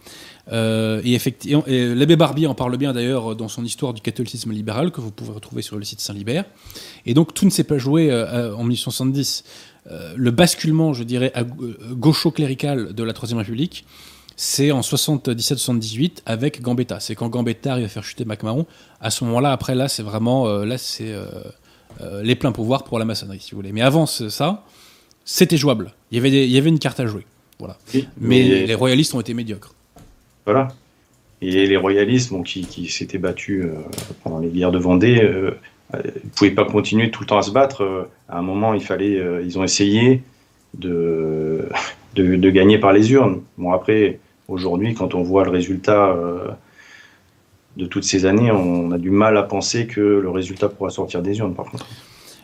Euh, 0.50 1.00
et 1.04 1.14
effectivement, 1.14 1.62
l'abbé 1.66 2.16
Barbier 2.16 2.46
en 2.46 2.54
parle 2.54 2.76
bien 2.76 2.92
d'ailleurs 2.92 3.36
dans 3.36 3.48
son 3.48 3.64
histoire 3.64 3.94
du 3.94 4.00
catholicisme 4.00 4.50
libéral, 4.52 4.90
que 4.90 5.00
vous 5.00 5.10
pouvez 5.10 5.32
retrouver 5.32 5.62
sur 5.62 5.76
le 5.76 5.84
site 5.84 6.00
Saint-Libert. 6.00 6.44
Et 7.06 7.14
donc, 7.14 7.34
tout 7.34 7.44
ne 7.44 7.50
s'est 7.50 7.64
pas 7.64 7.78
joué 7.78 8.10
euh, 8.10 8.54
en 8.56 8.64
1870. 8.64 9.44
le 10.16 10.30
basculement, 10.30 10.92
je 10.92 11.04
dirais, 11.04 11.32
gaucho-clérical 11.92 12.94
de 12.94 13.02
la 13.02 13.12
Troisième 13.12 13.38
République, 13.38 13.84
c'est 14.40 14.70
en 14.70 14.82
77-78 14.82 16.22
avec 16.24 16.62
Gambetta. 16.62 17.00
C'est 17.00 17.16
quand 17.16 17.28
Gambetta 17.28 17.72
arrive 17.72 17.86
à 17.86 17.88
faire 17.88 18.04
chuter 18.04 18.24
MacMahon. 18.24 18.66
À 19.00 19.10
ce 19.10 19.24
moment-là, 19.24 19.50
après, 19.50 19.74
là, 19.74 19.88
c'est 19.88 20.04
vraiment 20.04 20.46
euh, 20.46 20.64
là, 20.64 20.78
c'est 20.78 21.10
euh, 21.10 21.24
euh, 22.00 22.22
les 22.22 22.36
pleins 22.36 22.52
pouvoirs 22.52 22.84
pour 22.84 23.00
la 23.00 23.04
maçonnerie, 23.04 23.40
si 23.40 23.50
vous 23.50 23.56
voulez. 23.56 23.72
Mais 23.72 23.82
avant 23.82 24.06
ça, 24.06 24.64
c'était 25.24 25.56
jouable. 25.56 25.92
Il 26.12 26.18
y 26.18 26.20
avait, 26.20 26.30
il 26.30 26.52
y 26.52 26.56
avait 26.56 26.68
une 26.68 26.78
carte 26.78 27.00
à 27.00 27.06
jouer. 27.06 27.26
Voilà. 27.58 27.78
mais, 28.20 28.64
les 28.64 28.74
royalistes 28.76 29.12
ont 29.12 29.20
été 29.20 29.34
médiocres. 29.34 29.74
Voilà. 30.44 30.68
Et 31.42 31.66
les 31.66 31.76
royalistes, 31.76 32.32
qui, 32.44 32.86
s'étaient 32.86 33.18
battus 33.18 33.66
pendant 34.22 34.38
les 34.38 34.50
guerres 34.50 34.70
de 34.70 34.78
Vendée, 34.78 35.20
ne 35.92 36.30
pouvaient 36.36 36.52
pas 36.52 36.64
continuer 36.64 37.10
tout 37.10 37.22
le 37.22 37.26
temps 37.26 37.38
à 37.38 37.42
se 37.42 37.50
battre. 37.50 38.08
à 38.28 38.38
un 38.38 38.42
moment, 38.42 38.72
il 38.72 38.84
fallait, 38.84 39.20
ils 39.44 39.58
ont 39.58 39.64
essayé 39.64 40.22
de, 40.78 41.68
de, 42.14 42.36
de, 42.36 42.50
gagner 42.50 42.78
par 42.78 42.92
les 42.92 43.10
urnes. 43.10 43.42
Bon, 43.56 43.72
après, 43.72 44.20
Aujourd'hui, 44.48 44.94
quand 44.94 45.14
on 45.14 45.22
voit 45.22 45.44
le 45.44 45.50
résultat 45.50 46.08
euh, 46.08 46.48
de 47.76 47.84
toutes 47.84 48.04
ces 48.04 48.24
années, 48.24 48.50
on 48.50 48.90
a 48.92 48.98
du 48.98 49.10
mal 49.10 49.36
à 49.36 49.42
penser 49.42 49.86
que 49.86 50.00
le 50.00 50.30
résultat 50.30 50.70
pourra 50.70 50.88
sortir 50.88 51.20
des 51.20 51.36
urnes, 51.38 51.54
par 51.54 51.66
contre. 51.66 51.86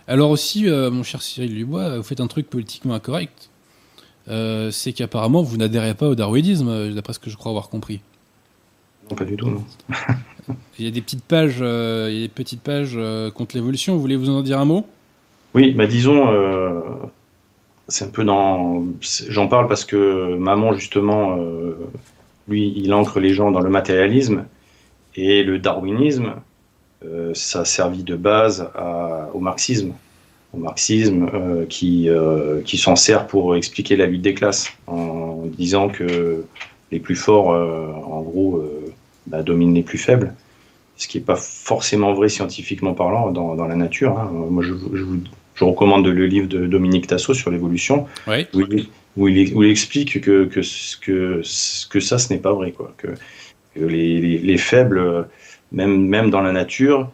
Alors 0.06 0.30
aussi, 0.30 0.68
euh, 0.68 0.90
mon 0.90 1.02
cher 1.02 1.22
Cyril 1.22 1.54
Dubois, 1.54 1.96
vous 1.96 2.02
faites 2.02 2.20
un 2.20 2.26
truc 2.26 2.50
politiquement 2.50 2.92
incorrect. 2.92 3.48
Euh, 4.28 4.70
c'est 4.70 4.92
qu'apparemment, 4.92 5.42
vous 5.42 5.56
n'adhérez 5.56 5.94
pas 5.94 6.06
au 6.06 6.14
darwinisme, 6.14 6.92
d'après 6.92 7.14
ce 7.14 7.18
que 7.18 7.30
je 7.30 7.36
crois 7.36 7.50
avoir 7.50 7.70
compris. 7.70 8.00
Non, 9.08 9.16
pas 9.16 9.24
du 9.24 9.36
tout, 9.36 9.48
non. 9.48 9.64
il 10.78 10.84
y 10.84 10.88
a 10.88 10.90
des 10.90 11.00
petites 11.00 11.24
pages, 11.24 11.60
il 11.60 12.14
y 12.14 12.18
a 12.18 12.20
des 12.20 12.28
petites 12.28 12.60
pages 12.60 12.98
contre 13.34 13.56
l'évolution. 13.56 13.94
Vous 13.94 14.00
voulez 14.00 14.16
vous 14.16 14.28
en 14.28 14.42
dire 14.42 14.60
un 14.60 14.66
mot? 14.66 14.86
Oui, 15.54 15.72
bah 15.72 15.86
disons, 15.86 16.26
c'est 17.88 18.04
un 18.04 18.08
peu 18.08 18.24
dans. 18.24 18.84
J'en 19.28 19.48
parle 19.48 19.68
parce 19.68 19.84
que 19.84 20.36
maman, 20.36 20.72
justement, 20.72 21.36
euh, 21.38 21.76
lui, 22.48 22.72
il 22.76 22.92
ancre 22.94 23.20
les 23.20 23.34
gens 23.34 23.50
dans 23.50 23.60
le 23.60 23.70
matérialisme 23.70 24.46
et 25.16 25.42
le 25.42 25.58
darwinisme, 25.58 26.34
euh, 27.04 27.32
ça 27.34 27.60
a 27.60 27.64
servi 27.64 28.02
de 28.02 28.16
base 28.16 28.68
au 29.34 29.40
marxisme. 29.40 29.92
Au 30.52 30.58
marxisme 30.58 31.28
euh, 31.34 31.66
qui, 31.66 32.08
qui 32.64 32.78
s'en 32.78 32.96
sert 32.96 33.26
pour 33.26 33.56
expliquer 33.56 33.96
la 33.96 34.06
lutte 34.06 34.22
des 34.22 34.34
classes 34.34 34.68
en 34.86 35.42
disant 35.46 35.88
que 35.88 36.44
les 36.92 37.00
plus 37.00 37.16
forts, 37.16 37.48
en 37.48 38.22
gros, 38.22 38.62
bah, 39.26 39.42
dominent 39.42 39.74
les 39.74 39.82
plus 39.82 39.98
faibles. 39.98 40.32
Ce 40.96 41.08
qui 41.08 41.18
n'est 41.18 41.24
pas 41.24 41.34
forcément 41.34 42.14
vrai 42.14 42.28
scientifiquement 42.28 42.94
parlant 42.94 43.32
dans, 43.32 43.66
la 43.66 43.74
nature. 43.74 44.16
Hein. 44.16 44.30
Moi, 44.32 44.62
je 44.62 44.72
vous 44.72 45.18
je 45.54 45.64
recommande 45.64 46.06
le 46.06 46.26
livre 46.26 46.48
de 46.48 46.66
Dominique 46.66 47.06
Tasso 47.06 47.34
sur 47.34 47.50
l'évolution, 47.50 48.06
où, 49.16 49.28
il, 49.28 49.70
explique 49.70 50.20
que, 50.20 50.44
que, 50.44 50.60
que, 51.00 51.42
que 51.88 52.00
ça, 52.00 52.18
ce 52.18 52.32
n'est 52.32 52.40
pas 52.40 52.52
vrai. 52.52 52.72
Quoi. 52.72 52.92
Que, 52.96 53.08
les, 53.76 54.38
les, 54.38 54.58
faibles, 54.58 55.28
même, 55.72 56.06
même 56.06 56.30
dans 56.30 56.40
la 56.40 56.52
nature, 56.52 57.10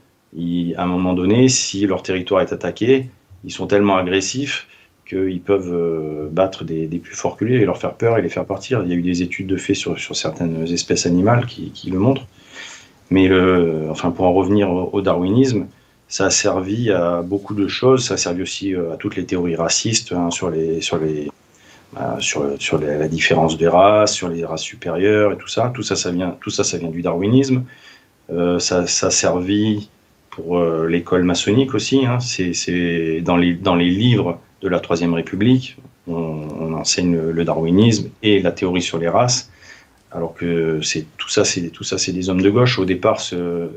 à 0.77 0.83
un 0.83 0.87
moment 0.87 1.15
donné, 1.15 1.49
si 1.49 1.87
leur 1.87 2.03
territoire 2.03 2.41
est 2.41 2.53
attaqué, 2.53 3.09
ils 3.45 3.51
sont 3.53 3.67
tellement 3.67 3.97
agressifs 3.97 4.67
qu'ils 5.09 5.41
peuvent 5.41 5.73
euh, 5.73 6.29
battre 6.31 6.63
des, 6.63 6.87
des, 6.87 6.99
plus 6.99 7.17
forts 7.17 7.37
que 7.37 7.45
lui 7.45 7.57
et 7.57 7.65
leur 7.65 7.79
faire 7.79 7.95
peur 7.95 8.17
et 8.17 8.23
les 8.23 8.29
faire 8.29 8.45
partir. 8.45 8.83
Il 8.85 8.91
y 8.91 8.93
a 8.93 8.97
eu 8.97 9.03
des 9.03 9.23
études 9.23 9.49
de 9.49 9.57
fait 9.57 9.75
sur, 9.75 9.99
sur 9.99 10.15
certaines 10.15 10.63
espèces 10.69 11.05
animales 11.05 11.47
qui, 11.47 11.73
qui, 11.73 11.91
le 11.91 11.99
montrent. 11.99 12.27
Mais 13.11 13.27
le, 13.27 13.89
enfin, 13.91 14.13
pour 14.13 14.27
en 14.27 14.33
revenir 14.33 14.71
au 14.71 15.01
darwinisme, 15.01 15.67
ça 16.11 16.27
a 16.27 16.31
servi 16.31 16.91
à 16.91 17.23
beaucoup 17.23 17.55
de 17.55 17.69
choses. 17.69 18.05
Ça 18.05 18.15
a 18.15 18.17
servi 18.17 18.43
aussi 18.43 18.75
euh, 18.75 18.93
à 18.93 18.97
toutes 18.97 19.17
les 19.17 19.25
théories 19.25 19.57
racistes 19.57 20.13
hein, 20.13 20.31
sur 20.31 20.51
les 20.51 20.83
sur 20.83 20.99
les 20.99 21.31
euh, 21.97 22.21
sur, 22.21 22.61
sur 22.61 22.79
la 22.79 23.09
différence 23.09 23.57
des 23.57 23.69
races, 23.69 24.13
sur 24.13 24.29
les 24.29 24.45
races 24.45 24.63
supérieures 24.63 25.33
et 25.33 25.37
tout 25.37 25.49
ça. 25.49 25.73
Tout 25.75 25.83
ça, 25.83 25.97
ça 25.97 26.11
vient, 26.11 26.37
tout 26.41 26.51
ça, 26.51 26.65
ça 26.65 26.79
vient 26.79 26.91
du 26.91 27.03
darwinisme. 27.03 27.65
Euh, 28.31 28.59
ça, 28.59 28.87
ça 28.87 29.07
a 29.07 29.11
servi 29.11 29.89
pour 30.31 30.63
l'école 30.87 31.25
maçonnique 31.25 31.75
aussi. 31.75 32.07
Hein. 32.07 32.19
C'est 32.21 33.21
dans 33.23 33.37
les, 33.37 33.55
dans 33.55 33.75
les 33.75 33.91
livres 33.91 34.39
de 34.63 34.69
la 34.69 34.79
Troisième 34.79 35.13
République, 35.13 35.77
on, 36.07 36.73
enseigne 36.75 37.17
le, 37.17 37.45
darwinisme 37.45 38.11
et 38.23 38.41
la 38.41 38.53
théorie 38.53 38.83
sur 38.83 38.99
les 38.99 39.09
races. 39.09 39.51
Alors 40.13 40.35
que 40.35 40.81
tout 41.19 41.29
ça, 41.29 41.45
c'est 41.45 41.71
tout 41.71 41.83
ça, 41.83 41.99
c'est 41.99 42.13
des 42.13 42.31
hommes 42.31 42.43
de 42.43 42.51
gauche. 42.51 42.79
Au 42.79 42.85
départ, 42.85 43.21
ce, 43.21 43.69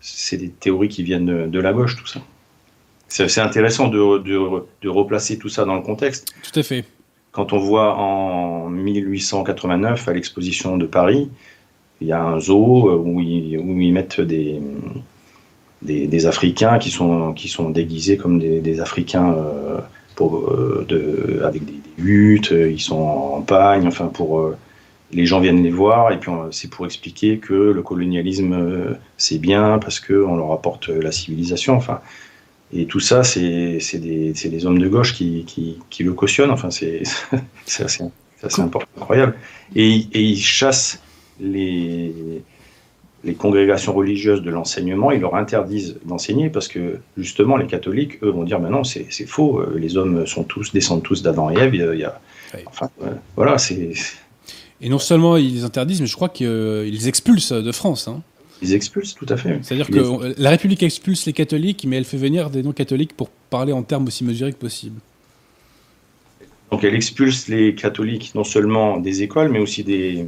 c'est 0.00 0.36
des 0.36 0.50
théories 0.50 0.88
qui 0.88 1.02
viennent 1.02 1.50
de 1.50 1.60
la 1.60 1.72
gauche, 1.72 1.96
tout 1.96 2.06
ça. 2.06 2.20
C'est 3.08 3.40
intéressant 3.40 3.88
de, 3.88 4.18
de, 4.18 4.88
replacer 4.88 5.38
tout 5.38 5.48
ça 5.48 5.64
dans 5.64 5.74
le 5.74 5.82
contexte. 5.82 6.34
Tout 6.42 6.60
à 6.60 6.62
fait. 6.62 6.84
Quand 7.32 7.52
on 7.52 7.58
voit 7.58 7.96
en 7.96 8.68
1889, 8.68 10.08
à 10.08 10.12
l'exposition 10.12 10.76
de 10.76 10.86
Paris, 10.86 11.30
il 12.00 12.08
y 12.08 12.12
a 12.12 12.22
un 12.22 12.38
zoo 12.38 12.92
où 13.02 13.20
ils, 13.20 13.58
où 13.58 13.80
ils 13.80 13.92
mettent 13.92 14.20
des, 14.20 14.60
des, 15.82 16.26
Africains 16.26 16.78
qui 16.78 16.90
sont, 16.90 17.32
qui 17.32 17.48
sont 17.48 17.70
déguisés 17.70 18.18
comme 18.18 18.38
des, 18.38 18.80
Africains 18.80 19.32
euh, 19.32 19.78
pour, 20.14 20.50
euh, 20.50 20.84
de, 20.88 21.40
avec 21.44 21.64
des, 21.64 21.74
huttes, 21.98 22.52
ils 22.52 22.80
sont 22.80 23.00
en 23.00 23.40
pagne, 23.40 23.86
enfin 23.86 24.06
pour... 24.06 24.54
Les 25.12 25.24
gens 25.24 25.40
viennent 25.40 25.62
les 25.62 25.70
voir 25.70 26.12
et 26.12 26.18
puis 26.18 26.30
c'est 26.50 26.68
pour 26.68 26.84
expliquer 26.84 27.38
que 27.38 27.54
le 27.54 27.82
colonialisme 27.82 28.52
euh, 28.52 28.94
c'est 29.16 29.38
bien 29.38 29.78
parce 29.78 30.00
qu'on 30.00 30.36
leur 30.36 30.52
apporte 30.52 30.88
la 30.88 31.12
civilisation. 31.12 31.74
Enfin, 31.74 32.00
et 32.72 32.84
tout 32.84 33.00
ça, 33.00 33.24
c'est 33.24 33.78
des, 33.94 34.32
des, 34.32 34.66
hommes 34.66 34.78
de 34.78 34.88
gauche 34.88 35.14
qui, 35.14 35.44
qui, 35.46 35.78
qui 35.88 36.04
le 36.04 36.12
cautionnent. 36.12 36.50
Enfin, 36.50 36.70
c'est 36.70 37.02
assez, 37.82 38.04
incroyable. 38.96 39.34
Et, 39.74 40.06
et, 40.12 40.22
ils 40.22 40.40
chassent 40.40 41.00
les, 41.40 42.42
les 43.24 43.34
congrégations 43.34 43.92
religieuses 43.94 44.42
de 44.42 44.50
l'enseignement, 44.50 45.10
ils 45.10 45.20
leur 45.20 45.34
interdisent 45.34 45.98
d'enseigner 46.04 46.50
parce 46.50 46.68
que 46.68 46.98
justement 47.16 47.56
les 47.56 47.66
catholiques, 47.66 48.22
eux, 48.22 48.30
vont 48.30 48.44
dire 48.44 48.60
mais 48.60 48.70
non, 48.70 48.84
c'est 48.84 49.08
faux, 49.26 49.60
euh, 49.60 49.76
les 49.78 49.96
hommes 49.96 50.26
sont 50.26 50.44
tous, 50.44 50.72
descendent 50.72 51.02
tous 51.02 51.22
d'Adam 51.22 51.50
et 51.50 51.58
Ève. 51.58 51.74
Il 51.74 51.98
y 51.98 52.04
a, 52.04 52.20
enfin, 52.66 52.90
euh, 53.02 53.10
voilà, 53.34 53.58
c'est 53.58 53.92
et 54.80 54.88
non 54.88 54.98
seulement 54.98 55.36
ils 55.36 55.54
les 55.54 55.64
interdisent, 55.64 56.00
mais 56.00 56.06
je 56.06 56.14
crois 56.14 56.28
qu'ils 56.28 57.08
expulsent 57.08 57.52
de 57.52 57.72
France. 57.72 58.08
Hein. 58.08 58.22
Ils 58.62 58.74
expulsent, 58.74 59.14
tout 59.14 59.26
à 59.28 59.36
fait. 59.36 59.60
C'est-à-dire 59.62 59.88
que 59.88 60.34
la 60.40 60.50
République 60.50 60.82
expulse 60.82 61.26
les 61.26 61.32
catholiques, 61.32 61.84
mais 61.86 61.96
elle 61.96 62.04
fait 62.04 62.16
venir 62.16 62.50
des 62.50 62.62
non-catholiques 62.62 63.16
pour 63.16 63.28
parler 63.28 63.72
en 63.72 63.82
termes 63.82 64.06
aussi 64.06 64.24
mesurés 64.24 64.52
que 64.52 64.58
possible. 64.58 65.00
Donc 66.70 66.84
elle 66.84 66.94
expulse 66.94 67.48
les 67.48 67.74
catholiques 67.74 68.34
non 68.34 68.44
seulement 68.44 68.98
des 68.98 69.22
écoles, 69.22 69.48
mais 69.48 69.58
aussi 69.58 69.84
des, 69.84 70.26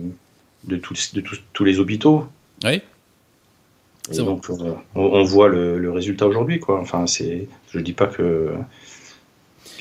de, 0.64 0.76
tous, 0.76 1.12
de 1.14 1.22
tous, 1.52 1.64
les 1.64 1.78
hôpitaux. 1.78 2.24
Oui. 2.64 2.80
donc 4.16 4.46
on, 4.94 5.22
voit 5.24 5.48
le, 5.48 5.90
résultat 5.90 6.26
aujourd'hui, 6.26 6.60
quoi. 6.60 6.80
Enfin, 6.80 7.06
c'est, 7.06 7.48
je 7.72 7.78
dis 7.80 7.92
pas 7.92 8.06
que 8.06 8.52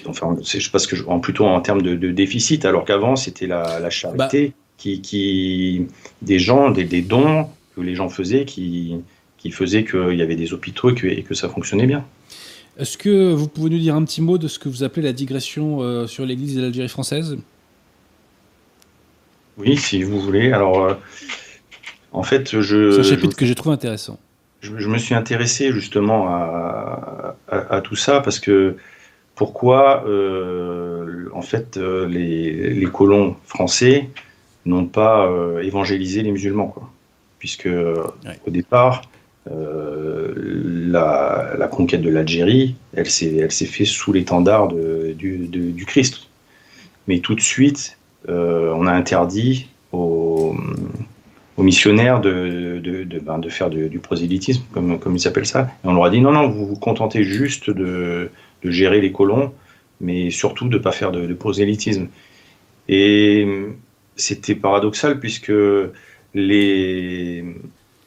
enfin, 0.08 0.38
je 0.44 0.70
pense 0.70 0.88
que 0.88 0.96
en, 1.08 1.20
plutôt 1.20 1.46
en 1.46 1.60
termes 1.62 1.82
de, 1.82 2.12
déficit, 2.12 2.66
alors 2.66 2.86
qu'avant 2.86 3.16
c'était 3.16 3.48
la, 3.48 3.90
charité. 3.90 4.54
qui, 4.78 5.02
qui 5.02 5.88
des 6.22 6.40
gens, 6.40 6.72
des, 6.72 6.84
des, 6.84 7.02
dons 7.02 7.48
que 7.76 7.82
les 7.82 7.96
gens 7.96 8.10
faisaient 8.10 8.46
qui, 8.46 8.96
qui 9.38 9.52
faisaient 9.52 9.86
qu'il 9.86 10.16
y 10.16 10.22
avait 10.22 10.36
des 10.36 10.54
hôpitaux 10.54 10.92
et 10.92 10.96
que, 10.96 11.08
et 11.08 11.24
que 11.24 11.34
ça 11.34 11.50
fonctionnait 11.50 11.88
bien. 11.88 12.06
Est-ce 12.78 12.98
que 12.98 13.34
vous 13.34 13.48
pouvez 13.48 13.70
nous 13.70 13.80
dire 13.80 13.96
un 13.96 14.04
petit 14.06 14.22
mot 14.22 14.38
de 14.38 14.48
ce 14.48 14.58
que 14.58 14.70
vous 14.70 14.84
appelez 14.84 15.02
la 15.02 15.12
digression 15.12 15.82
euh, 15.82 16.08
sur 16.08 16.26
l'Église 16.26 16.56
de 16.56 16.62
l'Algérie 16.62 16.88
française? 16.88 17.38
Oui, 19.58 19.76
si 19.76 20.04
vous 20.04 20.22
voulez. 20.22 20.54
Alors, 20.54 20.84
euh, 20.84 20.94
en 22.14 22.24
fait, 22.24 22.62
je. 22.62 22.92
C'est 22.92 23.00
un 23.00 23.04
chapitre 23.04 23.36
que 23.36 23.46
j'ai 23.46 23.56
trouvé 23.56 23.74
intéressant. 23.74 24.18
Je, 24.62 24.78
je, 24.78 24.88
me 24.88 24.98
suis 24.98 25.14
intéressé 25.14 25.72
justement 25.74 26.30
à, 26.30 27.36
à, 27.50 27.76
à, 27.76 27.82
tout 27.82 27.96
ça 27.96 28.22
parce 28.22 28.40
que 28.40 28.78
pourquoi, 29.40 30.04
euh, 30.06 31.30
en 31.34 31.42
fait, 31.42 31.78
euh, 31.78 32.06
les, 32.06 32.74
les, 32.74 32.86
colons 32.88 33.38
français 33.46 34.10
n'ont 34.66 34.84
pas 34.84 35.28
euh, 35.28 35.62
évangélisé 35.62 36.24
les 36.24 36.32
musulmans, 36.34 36.68
quoi. 36.68 36.90
Puisque, 37.38 37.64
ouais. 37.64 38.38
au 38.46 38.50
départ, 38.52 39.04
euh, 39.50 40.34
la, 40.36 41.54
la, 41.58 41.68
conquête 41.70 42.02
de 42.02 42.10
l'Algérie, 42.10 42.76
elle 42.94 43.10
s'est 43.10 43.48
faite 43.50 43.88
sous 43.88 44.12
l'étendard 44.12 44.68
du, 44.68 45.48
du, 45.48 45.86
Christ. 45.86 46.28
Mais 47.08 47.20
tout 47.20 47.34
de 47.34 47.40
suite, 47.40 47.98
on 48.28 48.88
a 48.88 48.92
interdit 48.92 49.70
aux, 49.94 50.54
aux 51.56 51.64
missionnaires 51.64 52.20
de, 52.20 52.82
de, 52.84 53.06
de, 53.06 53.20
ben, 53.20 53.40
de 53.40 53.48
faire 53.48 53.70
du, 53.70 54.00
prosélytisme, 54.00 54.64
comme, 54.74 55.00
comme 55.00 55.16
ils 55.16 55.26
appellent 55.30 55.46
ça. 55.46 55.70
Et 55.86 55.88
on 55.88 55.94
leur 55.94 56.04
a 56.04 56.10
dit 56.10 56.20
non, 56.20 56.34
non, 56.34 56.50
vous 56.50 56.66
vous 56.66 56.76
contentez 56.76 57.24
juste 57.24 57.70
de, 57.70 58.30
gérer 58.64 59.02
les 59.02 59.12
colons, 59.12 59.54
mais 60.02 60.30
surtout 60.30 60.68
de 60.68 60.78
ne 60.78 60.82
pas 60.82 60.92
faire 60.92 61.12
de, 61.12 61.34
prosélytisme. 61.34 62.08
Et 62.88 63.48
c'était 64.16 64.56
paradoxal 64.56 65.20
puisque 65.20 65.54
les, 66.34 67.44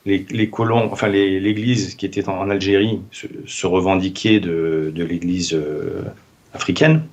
les, 0.05 0.51
colons, 0.51 0.91
enfin 0.93 1.09
l'Église 1.09 1.95
qui 1.95 2.07
était 2.07 2.29
en, 2.29 2.51
Algérie 2.51 3.01
se, 3.11 3.67
revendiquait 3.67 4.41
de, 4.41 4.93
de 4.95 5.05
l'Église 5.05 5.55
euh, 5.55 6.03
africaine, 6.55 7.05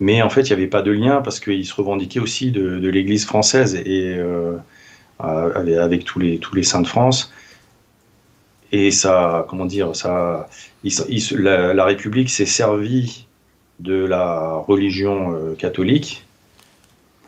mais 0.00 0.22
en 0.22 0.30
fait 0.30 0.42
il 0.42 0.48
n'y 0.48 0.60
avait 0.60 0.66
pas 0.66 0.82
de 0.82 0.90
lien 0.90 1.22
parce 1.22 1.40
qu'ils 1.40 1.66
se 1.66 1.74
revendiquaient 1.74 2.20
aussi 2.20 2.50
de, 2.50 2.78
de 2.78 2.88
l'Église 2.88 3.24
française 3.24 3.76
et 3.76 4.14
euh, 4.16 4.56
avec 5.18 6.04
tous 6.04 6.18
les 6.18 6.38
tous 6.38 6.54
les 6.54 6.62
saints 6.62 6.82
de 6.82 6.86
France. 6.86 7.32
Et 8.72 8.90
ça, 8.90 9.46
comment 9.48 9.66
dire, 9.66 9.94
ça, 9.94 10.48
il, 10.82 10.92
il, 11.08 11.36
la, 11.36 11.74
la, 11.74 11.84
République 11.84 12.30
s'est 12.30 12.46
servie 12.46 13.26
de 13.80 14.04
la 14.04 14.54
religion 14.66 15.34
euh, 15.34 15.54
catholique 15.54 16.24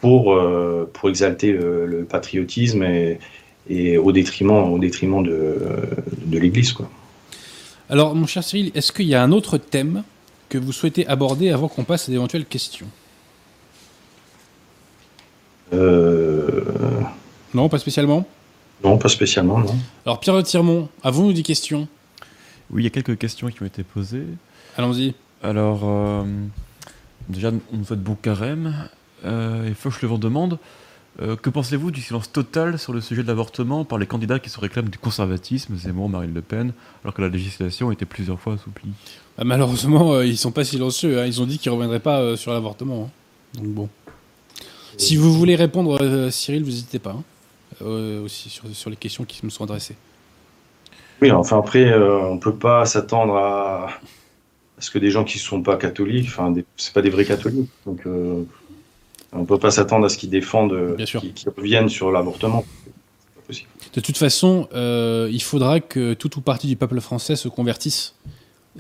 pour 0.01 0.35
euh, 0.35 0.91
pour 0.93 1.11
exalter 1.11 1.53
le, 1.53 1.87
le 1.87 2.05
patriotisme 2.05 2.83
et 2.83 3.19
et 3.69 3.99
au 3.99 4.13
détriment, 4.13 4.73
au 4.73 4.79
détriment 4.79 5.23
de, 5.23 5.57
de 6.27 6.39
l'Église. 6.39 6.73
Quoi. 6.73 6.89
Alors, 7.89 8.15
mon 8.15 8.27
cher 8.27 8.45
Cyril, 8.45 8.71
est-ce 8.75 8.93
qu'il 8.93 9.07
y 9.07 9.15
a 9.15 9.23
un 9.23 9.33
autre 9.33 9.59
thème 9.59 10.03
que 10.49 10.59
vous 10.59 10.73
souhaitez 10.73 11.07
aborder 11.07 11.51
avant 11.51 11.69
qu'on 11.69 11.85
passe 11.85 12.09
à 12.09 12.13
d'éventuelles 12.13 12.47
questions? 12.47 12.87
Euh... 15.73 16.63
Non, 17.55 17.69
pas 17.69 17.79
spécialement? 17.79 18.27
Non, 18.83 18.99
pas 18.99 19.09
spécialement, 19.09 19.59
non. 19.59 19.77
Alors, 20.05 20.21
Pierre 20.21 20.37
de 20.37 20.43
Tirmont, 20.43 20.89
avons-nous 21.03 21.33
des 21.33 21.43
questions 21.43 21.89
Oui, 22.71 22.83
il 22.83 22.85
y 22.85 22.87
a 22.87 22.91
quelques 22.91 23.19
questions 23.19 23.49
qui 23.49 23.63
ont 23.63 23.67
été 23.67 23.83
posées. 23.83 24.27
Allons-y. 24.77 25.15
Alors, 25.43 25.83
euh, 25.85 26.25
déjà, 27.29 27.51
on 27.73 27.77
nous 27.77 27.85
souhaite 27.85 28.03
bon 28.03 28.15
carême. 28.15 28.89
Euh, 29.25 29.71
et 29.71 29.75
Foch 29.75 30.03
le 30.03 30.19
demande 30.19 30.59
euh, 31.23 31.37
que 31.37 31.49
pensez-vous 31.49 31.93
du 31.93 32.01
silence 32.01 32.33
total 32.33 32.77
sur 32.79 32.93
le 32.93 33.01
sujet 33.01 33.23
de 33.23 33.29
l'avortement 33.29 33.85
par 33.85 33.99
les 33.99 34.07
candidats 34.07 34.41
qui 34.41 34.51
se 34.51 34.59
réclament 34.59 34.89
du 34.89 34.99
conservatisme, 34.99 35.77
Zemmour, 35.77 36.09
Marine 36.09 36.35
Le 36.35 36.43
Pen, 36.43 36.73
alors 37.05 37.15
que 37.15 37.23
la 37.23 37.29
législation 37.29 37.91
a 37.91 37.93
été 37.93 38.05
plusieurs 38.05 38.41
fois 38.41 38.55
assouplie 38.55 38.91
bah, 39.39 39.45
Malheureusement, 39.45 40.15
euh, 40.15 40.27
ils 40.27 40.37
sont 40.37 40.51
pas 40.51 40.65
silencieux. 40.65 41.21
Hein. 41.21 41.27
Ils 41.27 41.41
ont 41.41 41.47
dit 41.47 41.59
qu'ils 41.59 41.71
ne 41.71 41.77
reviendraient 41.77 42.01
pas 42.01 42.21
euh, 42.21 42.37
sur 42.37 42.53
l'avortement. 42.53 43.05
Hein. 43.05 43.61
Donc 43.61 43.69
bon. 43.69 43.89
Si 44.97 45.17
vous 45.17 45.33
voulez 45.33 45.55
répondre, 45.55 45.99
euh, 46.01 46.31
Cyril, 46.31 46.65
vous 46.65 46.71
n'hésitez 46.71 46.99
pas. 46.99 47.11
Hein. 47.11 47.23
Aussi 47.81 48.51
sur, 48.51 48.65
sur, 48.75 48.91
les 48.91 48.97
questions 48.97 49.25
qui 49.25 49.45
me 49.45 49.51
sont 49.51 49.65
adressées. 49.65 49.97
Oui, 51.23 51.31
enfin 51.31 51.59
après, 51.59 51.95
on 51.95 52.35
ne 52.35 52.41
peut 52.41 52.55
pas 52.55 52.85
s'attendre 52.87 53.37
à... 53.37 53.87
à, 53.87 54.81
ce 54.81 54.91
que 54.91 54.99
des 54.99 55.11
gens 55.11 55.25
qui 55.25 55.39
ne 55.39 55.43
sont 55.43 55.63
pas 55.63 55.77
catholiques, 55.77 56.27
enfin, 56.29 56.51
des... 56.51 56.65
c'est 56.77 56.93
pas 56.93 57.03
des 57.03 57.11
vrais 57.11 57.25
catholiques. 57.25 57.71
Donc 57.87 58.03
on 58.07 59.41
ne 59.41 59.45
peut 59.45 59.59
pas 59.59 59.71
s'attendre 59.71 60.07
à 60.07 60.09
ce 60.09 60.19
qu'ils 60.19 60.31
défendent, 60.31 60.97
qu'ils 60.97 61.35
qui 61.35 61.49
reviennent 61.49 61.89
sur 61.89 62.11
l'avortement. 62.11 62.65
De 63.95 64.01
toute 64.01 64.17
façon, 64.17 64.69
euh, 64.75 65.29
il 65.31 65.43
faudra 65.43 65.81
que 65.81 66.15
tout 66.15 66.39
ou 66.39 66.41
partie 66.41 66.67
du 66.67 66.77
peuple 66.77 67.01
français 67.01 67.37
se 67.37 67.49
convertisse 67.49 68.15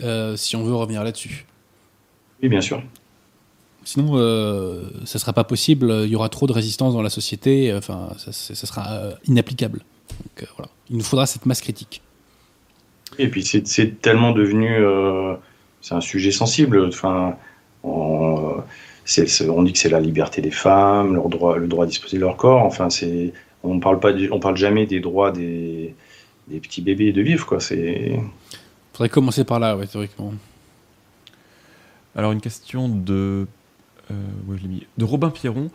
euh, 0.02 0.36
si 0.36 0.56
on 0.56 0.64
veut 0.64 0.74
revenir 0.74 1.04
là-dessus. 1.04 1.46
Oui, 2.42 2.48
bien 2.48 2.60
sûr. 2.60 2.82
Sinon, 3.84 4.12
euh, 4.14 4.82
ça 5.04 5.18
ne 5.18 5.20
sera 5.20 5.32
pas 5.32 5.44
possible. 5.44 5.92
Il 6.04 6.08
y 6.08 6.16
aura 6.16 6.28
trop 6.28 6.46
de 6.46 6.52
résistance 6.52 6.94
dans 6.94 7.02
la 7.02 7.10
société. 7.10 7.72
Enfin, 7.74 8.08
ça, 8.16 8.32
ça 8.32 8.66
sera 8.66 8.92
euh, 8.92 9.12
inapplicable. 9.26 9.80
Donc, 10.10 10.48
voilà. 10.56 10.70
Il 10.90 10.96
nous 10.96 11.04
faudra 11.04 11.26
cette 11.26 11.46
masse 11.46 11.60
critique. 11.60 12.02
Et 13.18 13.28
puis, 13.28 13.44
c'est 13.44 14.00
tellement 14.00 14.32
devenu. 14.32 14.76
c'est 15.80 15.94
un 15.94 16.00
sujet 16.00 16.30
sensible. 16.30 16.86
Enfin, 16.86 17.36
on, 17.82 18.56
C 19.04 19.22
est, 19.22 19.48
on 19.48 19.62
dit 19.62 19.72
que 19.72 19.78
c'est 19.78 19.90
la 19.90 20.00
liberté 20.00 20.40
des 20.40 20.50
femmes, 20.50 21.14
leur 21.14 21.28
droit, 21.28 21.58
le 21.58 21.66
droit 21.66 21.84
à 21.84 21.86
disposer 21.86 22.16
de 22.16 22.22
leur 22.22 22.36
corps. 22.36 22.62
Enfin, 22.62 22.90
c'est, 22.90 23.32
on 23.62 23.78
parle 23.80 24.00
pas, 24.00 24.12
on 24.32 24.40
parle 24.40 24.56
jamais 24.56 24.86
des 24.86 25.00
droits 25.00 25.30
des, 25.30 25.94
des 26.48 26.60
petits 26.60 26.80
bébés 26.80 27.12
de 27.12 27.22
vivre, 27.22 27.46
quoi. 27.46 27.60
C'est. 27.60 28.18
Faudrait 28.92 29.08
commencer 29.08 29.44
par 29.44 29.58
là, 29.58 29.76
ouais, 29.76 29.86
théoriquement. 29.86 30.32
Alors 32.16 32.32
une 32.32 32.40
question 32.40 32.88
de, 32.88 33.12
euh, 33.12 33.44
ouais, 34.10 34.58
je 34.60 34.66
mis, 34.66 34.86
de 34.98 35.04
Robin 35.04 35.30
Pierron. 35.30 35.70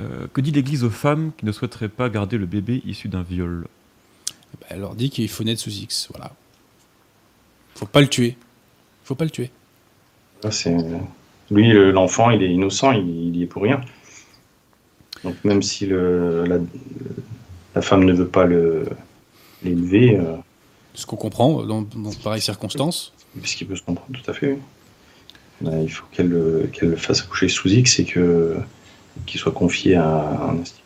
Euh, 0.00 0.26
que 0.32 0.40
dit 0.40 0.52
l'Église 0.52 0.84
aux 0.84 0.90
femmes 0.90 1.32
qui 1.36 1.44
ne 1.44 1.52
souhaiteraient 1.52 1.88
pas 1.88 2.08
garder 2.08 2.38
le 2.38 2.46
bébé 2.46 2.82
issu 2.86 3.08
d'un 3.08 3.22
viol 3.22 3.66
bah, 4.60 4.66
Elle 4.70 4.80
leur 4.80 4.94
dit 4.94 5.10
qu'il 5.10 5.28
faut 5.28 5.44
naître 5.44 5.60
sous 5.60 5.70
X, 5.70 6.08
voilà. 6.10 6.32
Faut 7.74 7.86
pas 7.86 8.00
le 8.00 8.08
tuer. 8.08 8.36
Faut 9.04 9.14
pas 9.14 9.24
le 9.24 9.30
tuer. 9.30 9.50
C'est 10.50 10.74
lui, 11.50 11.72
l'enfant, 11.92 12.30
il 12.30 12.42
est 12.42 12.50
innocent, 12.50 12.92
il, 12.92 13.08
il, 13.08 13.36
y 13.36 13.42
est 13.42 13.46
pour 13.46 13.62
rien. 13.62 13.82
Donc 15.22 15.36
même 15.44 15.62
si 15.62 15.86
le, 15.86 16.44
la, 16.46 16.56
la, 17.74 17.82
femme 17.82 18.04
ne 18.04 18.12
veut 18.12 18.26
pas 18.26 18.46
l'élever... 18.46 20.18
Euh, 20.18 20.36
Ce 20.94 21.04
qu'on 21.04 21.16
comprend 21.16 21.62
dans, 21.64 21.82
dans 21.82 22.12
pareilles 22.24 22.40
circonstances. 22.40 23.12
Ce 23.44 23.54
qui 23.54 23.66
peut 23.66 23.76
se 23.76 23.82
comprendre, 23.82 24.18
tout 24.18 24.30
à 24.30 24.34
fait. 24.34 24.52
Oui. 24.52 24.58
Il 25.60 25.88
faut 25.88 26.06
qu'elle 26.12 26.68
qu 26.72 26.86
le 26.86 26.96
fasse 26.96 27.20
accoucher 27.20 27.48
sous 27.48 27.68
X 27.68 27.98
et 28.00 28.04
qu'il 28.04 28.56
qu 29.26 29.38
soit 29.38 29.52
confié 29.52 29.94
à, 29.94 30.08
à 30.08 30.50
un 30.50 30.60
institut. 30.60 30.80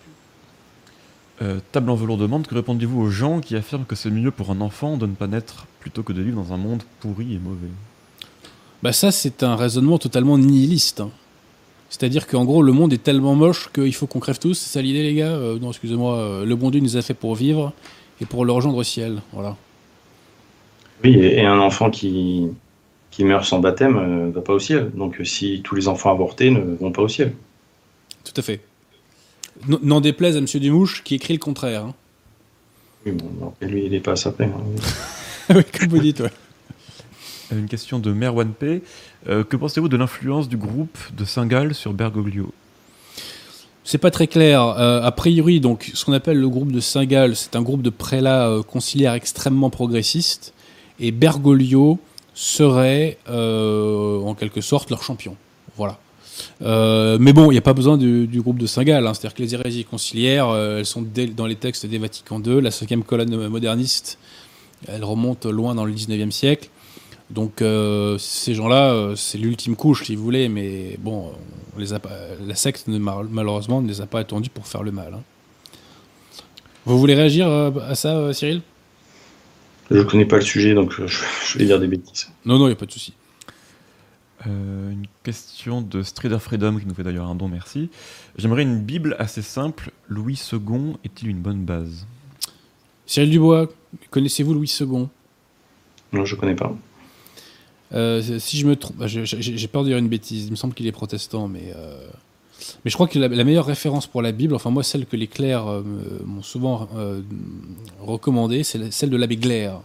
Euh, 1.42 1.60
Table 1.72 1.90
en 1.90 1.94
velours 1.94 2.16
demande 2.16 2.46
que 2.46 2.54
répondez-vous 2.54 3.00
aux 3.00 3.10
gens 3.10 3.40
qui 3.40 3.56
affirment 3.56 3.84
que 3.84 3.94
c'est 3.94 4.10
mieux 4.10 4.30
pour 4.30 4.50
un 4.50 4.60
enfant 4.60 4.96
de 4.96 5.06
ne 5.06 5.14
pas 5.14 5.26
naître 5.26 5.66
plutôt 5.80 6.02
que 6.02 6.12
de 6.14 6.22
vivre 6.22 6.42
dans 6.42 6.52
un 6.52 6.56
monde 6.56 6.82
pourri 7.00 7.34
et 7.34 7.38
mauvais? 7.38 7.68
Bah 8.82 8.92
ça, 8.92 9.10
c'est 9.10 9.42
un 9.42 9.54
raisonnement 9.56 9.98
totalement 9.98 10.38
nihiliste. 10.38 11.00
Hein. 11.00 11.10
C'est-à-dire 11.88 12.26
qu'en 12.26 12.44
gros, 12.44 12.62
le 12.62 12.72
monde 12.72 12.92
est 12.92 13.02
tellement 13.02 13.34
moche 13.34 13.70
qu'il 13.72 13.94
faut 13.94 14.06
qu'on 14.06 14.18
crève 14.18 14.38
tous. 14.38 14.54
C'est 14.54 14.70
ça 14.70 14.82
l'idée, 14.82 15.02
les 15.02 15.14
gars? 15.14 15.32
Euh, 15.32 15.58
Non, 15.58 15.70
excusez-moi. 15.70 16.16
Euh, 16.16 16.44
le 16.44 16.56
bon 16.56 16.70
Dieu 16.70 16.80
nous 16.80 16.96
a 16.96 17.02
fait 17.02 17.14
pour 17.14 17.34
vivre 17.34 17.72
et 18.20 18.26
pour 18.26 18.44
le 18.44 18.52
rejoindre 18.52 18.78
au 18.78 18.82
ciel. 18.82 19.22
Voilà. 19.32 19.56
Oui, 21.04 21.16
et 21.18 21.44
un 21.44 21.58
enfant 21.58 21.90
qui, 21.90 22.48
qui 23.16 23.24
meurt 23.24 23.46
sans 23.46 23.60
baptême 23.60 23.94
ne 23.94 24.26
euh, 24.26 24.30
va 24.30 24.42
pas 24.42 24.52
au 24.52 24.58
ciel. 24.58 24.90
Donc 24.94 25.18
si 25.24 25.62
tous 25.64 25.74
les 25.74 25.88
enfants 25.88 26.12
avortés 26.12 26.50
ne 26.50 26.76
vont 26.76 26.92
pas 26.92 27.00
au 27.00 27.08
ciel. 27.08 27.32
Tout 28.24 28.34
à 28.36 28.42
fait. 28.42 28.60
N'en 29.66 30.02
déplaise 30.02 30.36
à 30.36 30.40
M. 30.40 30.46
Dumouche 30.46 31.02
qui 31.02 31.14
écrit 31.14 31.32
le 31.32 31.38
contraire. 31.38 31.86
Hein. 31.86 31.94
Oui, 33.06 33.12
bon, 33.12 33.30
non, 33.40 33.54
lui, 33.66 33.86
il 33.86 33.92
n'est 33.92 34.00
pas 34.00 34.12
à 34.12 34.16
sa 34.16 34.32
peine. 34.32 34.52
Hein. 34.54 35.54
oui, 35.54 35.62
comme 35.78 35.88
vous 35.88 35.98
dites, 35.98 36.20
ouais. 36.20 36.30
Une 37.52 37.68
question 37.68 37.98
de 37.98 38.12
Merwan 38.12 38.52
P. 38.52 38.82
Euh, 39.28 39.44
que 39.44 39.56
pensez-vous 39.56 39.88
de 39.88 39.96
l'influence 39.96 40.46
du 40.46 40.58
groupe 40.58 40.98
de 41.16 41.24
Saint-Gall 41.24 41.74
sur 41.74 41.94
Bergoglio? 41.94 42.52
C'est 43.82 43.96
pas 43.96 44.10
très 44.10 44.26
clair. 44.26 44.60
Euh, 44.60 45.00
a 45.00 45.12
priori, 45.12 45.60
donc, 45.60 45.90
ce 45.94 46.04
qu'on 46.04 46.12
appelle 46.12 46.38
le 46.38 46.50
groupe 46.50 46.70
de 46.70 46.80
Saint-Gall, 46.80 47.34
c'est 47.34 47.56
un 47.56 47.62
groupe 47.62 47.80
de 47.80 47.90
prélats 47.90 48.48
euh, 48.48 48.62
conciliaires 48.62 49.14
extrêmement 49.14 49.70
progressistes, 49.70 50.52
et 51.00 51.12
Bergoglio 51.12 51.98
serait, 52.36 53.18
euh, 53.28 54.20
en 54.20 54.34
quelque 54.34 54.60
sorte, 54.60 54.90
leur 54.90 55.02
champion. 55.02 55.34
Voilà. 55.76 55.98
Euh, 56.62 57.16
mais 57.18 57.32
bon, 57.32 57.50
il 57.50 57.54
n'y 57.54 57.58
a 57.58 57.62
pas 57.62 57.72
besoin 57.72 57.96
du, 57.96 58.28
groupe 58.40 58.58
de 58.58 58.66
Saint-Gall. 58.66 59.04
Hein. 59.04 59.14
C'est-à-dire 59.14 59.34
que 59.34 59.42
les 59.42 59.54
hérésies 59.54 59.84
conciliaires, 59.84 60.54
elles 60.54 60.86
sont 60.86 61.04
dans 61.34 61.46
les 61.46 61.56
textes 61.56 61.84
des 61.86 61.98
Vatican 61.98 62.40
II. 62.40 62.60
La 62.60 62.70
cinquième 62.70 63.02
colonne 63.02 63.48
moderniste, 63.48 64.18
elle 64.86 65.02
remonte 65.02 65.46
loin 65.46 65.74
dans 65.74 65.84
le 65.84 65.92
19e 65.92 66.30
siècle. 66.30 66.70
Donc 67.30 67.60
euh, 67.60 68.18
ces 68.18 68.54
gens-là, 68.54 68.92
euh, 68.92 69.16
c'est 69.16 69.38
l'ultime 69.38 69.74
couche, 69.74 70.04
si 70.04 70.14
vous 70.14 70.22
voulez, 70.22 70.48
mais 70.48 70.96
bon, 71.00 71.32
la 71.76 72.54
secte, 72.54 72.84
malheureusement, 72.86 73.82
ne 73.82 73.88
les 73.88 74.00
a 74.00 74.06
pas 74.06 74.20
attendus 74.20 74.50
pour 74.50 74.66
faire 74.66 74.82
le 74.82 74.92
mal. 74.92 75.14
hein. 75.14 75.22
Vous 76.84 76.98
voulez 76.98 77.14
réagir 77.14 77.48
euh, 77.48 77.72
à 77.88 77.96
ça, 77.96 78.16
euh, 78.16 78.32
Cyril? 78.32 78.62
Je 79.90 80.02
connais 80.02 80.26
pas 80.26 80.36
le 80.36 80.42
sujet, 80.42 80.74
donc 80.74 80.98
euh, 80.98 81.06
je, 81.06 81.22
je 81.46 81.58
vais 81.58 81.64
dire 81.64 81.80
des 81.80 81.86
bêtises. 81.86 82.28
Non, 82.44 82.58
non, 82.58 82.66
il 82.66 82.70
n'y 82.70 82.72
a 82.72 82.76
pas 82.76 82.86
de 82.86 82.92
souci. 82.92 83.14
Euh, 84.46 84.90
une 84.90 85.06
question 85.22 85.80
de 85.80 86.02
Strider 86.02 86.38
Freedom 86.38 86.78
qui 86.78 86.86
nous 86.86 86.94
fait 86.94 87.02
d'ailleurs 87.02 87.26
un 87.26 87.34
don, 87.34 87.48
merci. 87.48 87.90
J'aimerais 88.36 88.62
une 88.62 88.80
Bible 88.80 89.16
assez 89.18 89.42
simple. 89.42 89.90
Louis 90.08 90.40
II 90.52 90.96
est-il 91.04 91.28
une 91.28 91.40
bonne 91.40 91.64
base? 91.64 92.06
Cyril 93.06 93.30
Dubois, 93.30 93.68
connaissez-vous 94.10 94.54
Louis 94.54 94.72
II 94.80 95.08
Non, 96.12 96.24
je 96.24 96.36
connais 96.36 96.54
pas. 96.54 96.76
Euh, 97.92 98.38
si 98.38 98.58
je 98.58 98.66
me 98.66 98.74
trompe, 98.76 98.96
bah, 98.96 99.06
j'ai 99.06 99.68
peur 99.68 99.82
de 99.82 99.88
dire 99.88 99.98
une 99.98 100.08
bêtise. 100.08 100.46
Il 100.46 100.50
me 100.50 100.56
semble 100.56 100.74
qu'il 100.74 100.86
est 100.86 100.92
protestant, 100.92 101.48
mais 101.48 101.72
euh, 101.74 102.08
mais 102.84 102.90
je 102.90 102.96
crois 102.96 103.08
que 103.08 103.18
la, 103.18 103.44
meilleure 103.44 103.66
référence 103.66 104.06
pour 104.06 104.22
la 104.22 104.32
Bible, 104.32 104.54
enfin 104.54 104.70
moi 104.70 104.82
celle 104.82 105.06
que 105.06 105.16
les 105.16 105.26
clercs 105.26 105.66
euh, 105.66 105.82
m'ont 106.24 106.42
souvent 106.42 106.88
euh, 106.96 107.22
recommandée, 108.00 108.62
c'est 108.62 108.92
celle 108.92 109.10
de 109.10 109.16
l'abbé 109.16 109.36
Glaire, 109.36 109.80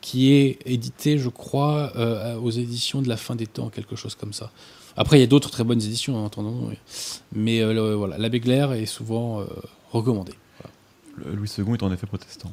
qui 0.00 0.32
est 0.32 0.58
éditée, 0.66 1.18
je 1.18 1.28
crois, 1.28 1.92
euh, 1.96 2.36
aux 2.36 2.50
éditions 2.50 3.02
de 3.02 3.08
la 3.08 3.16
fin 3.16 3.36
des 3.36 3.46
temps, 3.46 3.68
quelque 3.68 3.96
chose 3.96 4.14
comme 4.14 4.32
ça. 4.32 4.50
Après, 4.96 5.16
il 5.16 5.20
y 5.20 5.24
a 5.24 5.26
d'autres 5.26 5.50
très 5.50 5.64
bonnes 5.64 5.80
éditions, 5.80 6.24
hein, 6.24 6.30
oui. 6.36 6.74
mais 7.32 7.64
voilà, 7.94 8.18
l'abbé 8.18 8.40
Glaire 8.40 8.72
est 8.72 8.86
souvent 8.86 9.42
recommandé. 9.90 10.32
Louis 11.24 11.50
II 11.56 11.72
est 11.72 11.82
en 11.82 11.92
effet 11.92 12.06
protestant. 12.06 12.50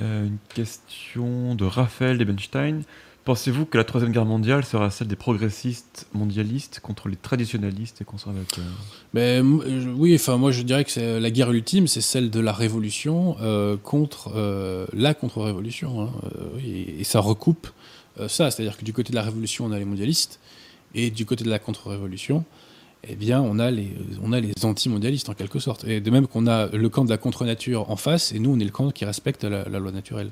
Une 0.00 0.38
question 0.54 1.56
de 1.56 1.64
Raphaël 1.64 2.22
Ebenstein. 2.22 2.82
Pensez-vous 3.28 3.66
que 3.66 3.76
la 3.76 3.84
Troisième 3.84 4.10
Guerre 4.10 4.24
mondiale 4.24 4.64
sera 4.64 4.88
celle 4.88 5.06
des 5.08 5.14
progressistes 5.14 6.06
mondialistes 6.14 6.80
contre 6.82 7.10
les 7.10 7.16
traditionnalistes 7.16 8.00
et 8.00 8.04
conservateurs? 8.06 8.64
Ben, 9.12 9.40
m- 9.40 9.60
je- 9.66 9.90
oui, 9.90 10.14
enfin 10.14 10.38
moi 10.38 10.50
je 10.50 10.62
dirais 10.62 10.82
que 10.82 10.90
c'est 10.90 11.20
la 11.20 11.30
guerre 11.30 11.50
ultime, 11.50 11.88
c'est 11.88 12.00
celle 12.00 12.30
de 12.30 12.40
la 12.40 12.54
révolution 12.54 13.36
euh, 13.42 13.76
contre 13.76 14.30
euh, 14.34 14.86
la 14.94 15.12
contre-révolution. 15.12 16.00
hein. 16.04 16.10
Euh, 16.40 16.98
et, 17.00 17.04
ça 17.04 17.20
recoupe 17.20 17.68
euh, 18.18 18.28
ça, 18.28 18.50
c'est-à-dire 18.50 18.78
que 18.78 18.84
du 18.86 18.94
côté 18.94 19.10
de 19.10 19.16
la 19.16 19.22
révolution 19.22 19.66
on 19.66 19.72
a 19.72 19.78
les 19.78 19.84
mondialistes 19.84 20.40
et 20.94 21.10
du 21.10 21.26
côté 21.26 21.44
de 21.44 21.50
la 21.50 21.58
contre-révolution, 21.58 22.46
eh 23.06 23.14
bien 23.14 23.42
on 23.42 23.58
a 23.58 23.70
les 23.70 23.90
on 24.22 24.32
a 24.32 24.40
les 24.40 24.54
anti-mondialistes 24.64 25.28
en 25.28 25.34
quelque 25.34 25.58
sorte. 25.58 25.84
Et 25.84 26.00
de 26.00 26.10
même 26.10 26.28
qu'on 26.28 26.46
a 26.46 26.68
le 26.68 26.88
camp 26.88 27.04
de 27.04 27.10
la 27.10 27.18
contre-nature 27.18 27.90
en 27.90 27.96
face 27.96 28.32
et 28.32 28.38
nous 28.38 28.52
on 28.54 28.58
est 28.58 28.64
le 28.64 28.70
camp 28.70 28.90
qui 28.90 29.04
respecte 29.04 29.44
la 29.44 29.64
loi 29.78 29.92
naturelle. 29.92 30.30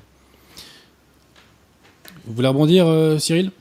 Vous 2.27 2.33
voulez 2.33 2.47
rebondir, 2.47 2.87
euh, 2.87 3.17
Cyril? 3.17 3.51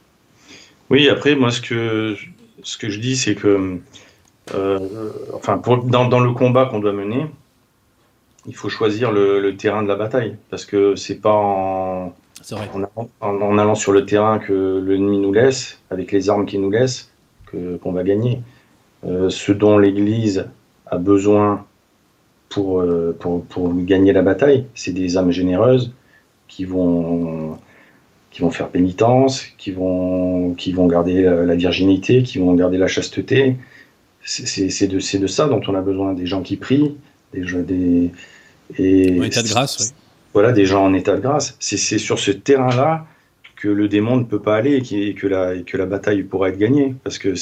Oui, 0.90 1.08
après, 1.08 1.34
moi, 1.36 1.50
ce 1.50 1.60
que, 1.60 2.16
ce 2.62 2.76
que 2.76 2.90
je 2.90 2.98
dis, 3.00 3.16
c'est 3.16 3.34
que, 3.34 3.78
euh, 4.54 4.78
enfin, 5.34 5.58
pour- 5.58 5.84
dans, 5.84 6.06
dans 6.08 6.20
le 6.20 6.32
combat 6.32 6.66
qu'on 6.66 6.80
doit 6.80 6.92
mener, 6.92 7.26
il 8.46 8.54
faut 8.54 8.68
choisir 8.68 9.12
le, 9.12 9.40
le 9.40 9.56
terrain 9.56 9.82
de 9.82 9.88
la 9.88 9.96
bataille. 9.96 10.36
Parce 10.50 10.64
que 10.64 10.94
c'est 10.96 11.16
pas 11.20 11.32
en, 11.32 12.14
en, 12.52 12.56
allant- 12.82 13.10
en- 13.20 13.40
en 13.40 13.58
allant 13.58 13.74
sur 13.74 13.92
le 13.92 14.04
terrain 14.04 14.38
que 14.38 14.82
l'ennemi 14.86 15.18
nous 15.18 15.32
laisse, 15.32 15.80
avec 15.90 16.12
les 16.12 16.28
armes 16.28 16.46
qu'il 16.46 16.60
nous 16.60 16.70
laisse, 16.70 17.10
qu'on 17.50 17.92
va 17.92 18.02
gagner. 18.02 18.40
Euh, 19.06 19.30
ce 19.30 19.52
dont 19.52 19.78
l'Église 19.78 20.46
a 20.86 20.98
besoin 20.98 21.64
pour, 22.48 22.84
pour, 23.20 23.44
pour 23.44 23.74
gagner 23.84 24.12
la 24.12 24.22
bataille, 24.22 24.66
c'est 24.74 24.92
des 24.92 25.16
âmes 25.16 25.30
généreuses 25.32 25.92
qui 26.48 26.64
vont, 26.64 27.58
qui 28.36 28.42
vont 28.42 28.50
faire 28.50 28.68
pénitence, 28.68 29.46
qui 29.56 29.70
vont, 29.70 30.52
qui 30.58 30.70
vont 30.72 30.86
garder 30.86 31.22
la, 31.22 31.54
virginité, 31.54 32.22
qui 32.22 32.36
vont 32.36 32.52
garder 32.52 32.76
la 32.76 32.86
chasteté. 32.86 33.56
C'est- 34.22 34.86
de, 34.88 35.26
ça 35.26 35.48
dont 35.48 35.62
on 35.66 35.74
a 35.74 35.80
besoin, 35.80 36.12
des 36.12 36.26
gens 36.26 36.42
qui 36.42 36.56
prient, 36.58 36.96
des, 37.32 37.46
gens- 37.46 37.60
des, 37.62 38.10
et 38.78 39.18
En 39.18 39.22
état 39.22 39.42
de 39.42 39.48
grâce, 39.48 39.78
oui. 39.80 39.86
voilà, 40.34 40.52
des 40.52 40.66
gens 40.66 40.84
en 40.84 40.92
état 40.92 41.16
de 41.16 41.22
grâce. 41.22 41.56
C'est 41.60 41.78
sur 41.96 42.18
ce 42.18 42.30
terrain-là 42.30 43.06
que 43.56 43.68
le 43.68 43.88
démon 43.88 44.16
ne 44.18 44.24
peut 44.24 44.40
pas 44.40 44.56
aller 44.56 44.74
et, 44.76 44.82
qui- 44.82 45.02
et 45.04 45.14
que, 45.14 45.26
la, 45.26 45.54
et 45.54 45.62
que 45.62 45.78
la 45.78 45.86
bataille 45.86 46.22
pourra 46.22 46.50
être 46.50 46.58
gagnée. 46.58 46.94
Parce 47.04 47.18
que 47.18 47.32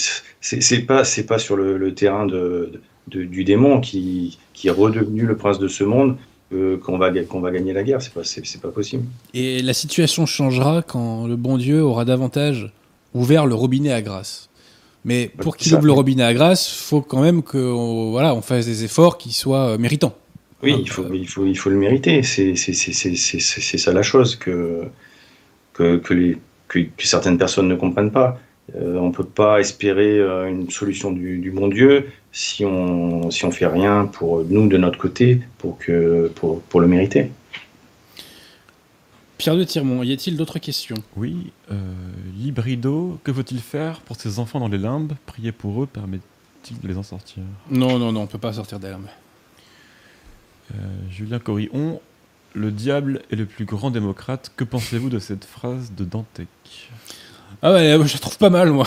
c'est 0.40 0.82
pas, 0.86 1.02
pas 1.26 1.38
sur 1.40 1.56
le, 1.56 1.76
le 1.76 1.92
terrain 1.92 2.24
de, 2.24 2.70
de- 3.08 3.24
du 3.24 3.42
démon 3.42 3.80
qui, 3.80 4.38
qui 4.52 4.68
est 4.68 4.70
redevenu 4.70 5.22
le 5.26 5.36
prince 5.36 5.58
de 5.58 5.66
ce 5.66 5.82
monde 5.82 6.16
euh, 6.52 6.76
qu'on 6.78 6.98
va, 6.98 7.10
qu'on 7.24 7.40
va 7.40 7.50
gagner 7.50 7.72
la 7.72 7.82
guerre. 7.82 8.02
C'est 8.02 8.12
pas, 8.12 8.22
c'est 8.24 8.60
pas 8.60 8.68
possible. 8.68 9.04
Et 9.32 9.62
la 9.62 9.72
situation 9.74 10.26
changera 10.26 10.82
quand 10.82 11.26
le 11.26 11.36
bon 11.36 11.56
Dieu 11.56 11.82
aura 11.82 12.04
davantage 12.04 12.70
ouvert 13.14 13.46
le 13.46 13.54
robinet 13.54 13.92
à 13.92 14.02
grâce. 14.02 14.48
Mais 15.04 15.30
Bah, 15.36 15.42
pour 15.42 15.56
qu'il 15.56 15.74
ouvre 15.74 15.84
le 15.86 15.92
robinet 15.92 16.22
à 16.22 16.32
grâce, 16.34 16.70
faut 16.72 17.00
quand 17.02 17.20
même 17.22 17.42
qu'on 17.42 18.10
voilà, 18.10 18.34
on 18.34 18.40
fasse 18.42 18.66
des 18.66 18.84
efforts 18.84 19.18
qui 19.18 19.32
soient 19.32 19.70
euh, 19.70 19.78
méritants. 19.78 20.14
Oui, 20.62 20.76
il 20.80 20.88
faut, 20.88 21.04
il 21.12 21.28
faut, 21.28 21.44
il 21.44 21.56
faut 21.58 21.68
le 21.70 21.76
mériter. 21.76 22.22
C'est 22.22 22.56
c'est- 22.56 22.72
c'est- 22.72 22.92
c'est- 22.94 23.14
c'est- 23.16 23.38
c'est- 23.40 23.60
c'est 23.60 23.76
ça 23.78 23.92
la 23.92 24.02
chose 24.02 24.34
que, 24.36 24.84
que, 25.74 25.96
que, 25.98 26.14
les, 26.14 26.38
que, 26.68 26.78
que 26.78 27.06
certaines 27.06 27.36
personnes 27.36 27.68
ne 27.68 27.74
comprennent 27.74 28.10
pas. 28.12 28.38
Euh, 28.74 28.96
on 28.96 29.08
ne 29.08 29.12
peut 29.12 29.24
pas 29.24 29.60
espérer 29.60 30.18
euh, 30.18 30.48
une 30.48 30.70
solution 30.70 31.12
du, 31.12 31.38
du 31.38 31.50
bon 31.50 31.68
Dieu 31.68 32.10
si 32.32 32.64
on 32.64 33.30
si 33.30 33.44
on 33.44 33.50
fait 33.50 33.66
rien 33.66 34.06
pour 34.06 34.42
nous 34.42 34.68
de 34.68 34.78
notre 34.78 34.98
côté 34.98 35.42
pour 35.58 35.76
que 35.76 36.32
pour, 36.34 36.62
pour 36.62 36.80
le 36.80 36.86
mériter. 36.86 37.30
Pierre 39.36 39.56
de 39.56 39.64
Tirmont, 39.64 40.02
y 40.02 40.12
a-t-il 40.12 40.38
d'autres 40.38 40.58
questions? 40.58 40.96
Oui, 41.16 41.52
euh, 41.70 41.76
Librido, 42.38 43.18
que 43.22 43.32
faut-il 43.32 43.60
faire 43.60 44.00
pour 44.00 44.16
ces 44.16 44.38
enfants 44.38 44.60
dans 44.60 44.68
les 44.68 44.78
limbes? 44.78 45.12
Prier 45.26 45.52
pour 45.52 45.82
eux 45.82 45.86
permet-il 45.86 46.80
de 46.80 46.88
les 46.88 46.96
en 46.96 47.02
sortir? 47.02 47.42
Non, 47.68 47.98
non, 47.98 48.12
non, 48.12 48.22
on 48.22 48.26
peut 48.26 48.38
pas 48.38 48.54
sortir 48.54 48.78
d'armes. 48.80 49.08
Euh, 50.72 50.76
Julien 51.10 51.40
Corillon, 51.40 52.00
le 52.54 52.70
diable 52.70 53.20
est 53.30 53.36
le 53.36 53.44
plus 53.44 53.66
grand 53.66 53.90
démocrate. 53.90 54.50
Que 54.56 54.64
pensez-vous 54.64 55.10
de 55.10 55.18
cette 55.18 55.44
phrase 55.44 55.92
de 55.94 56.04
Dantec? 56.04 56.48
Ah 57.62 57.72
ouais, 57.72 57.98
je 58.04 58.12
la 58.12 58.18
trouve 58.18 58.38
pas 58.38 58.50
mal, 58.50 58.70
moi. 58.70 58.86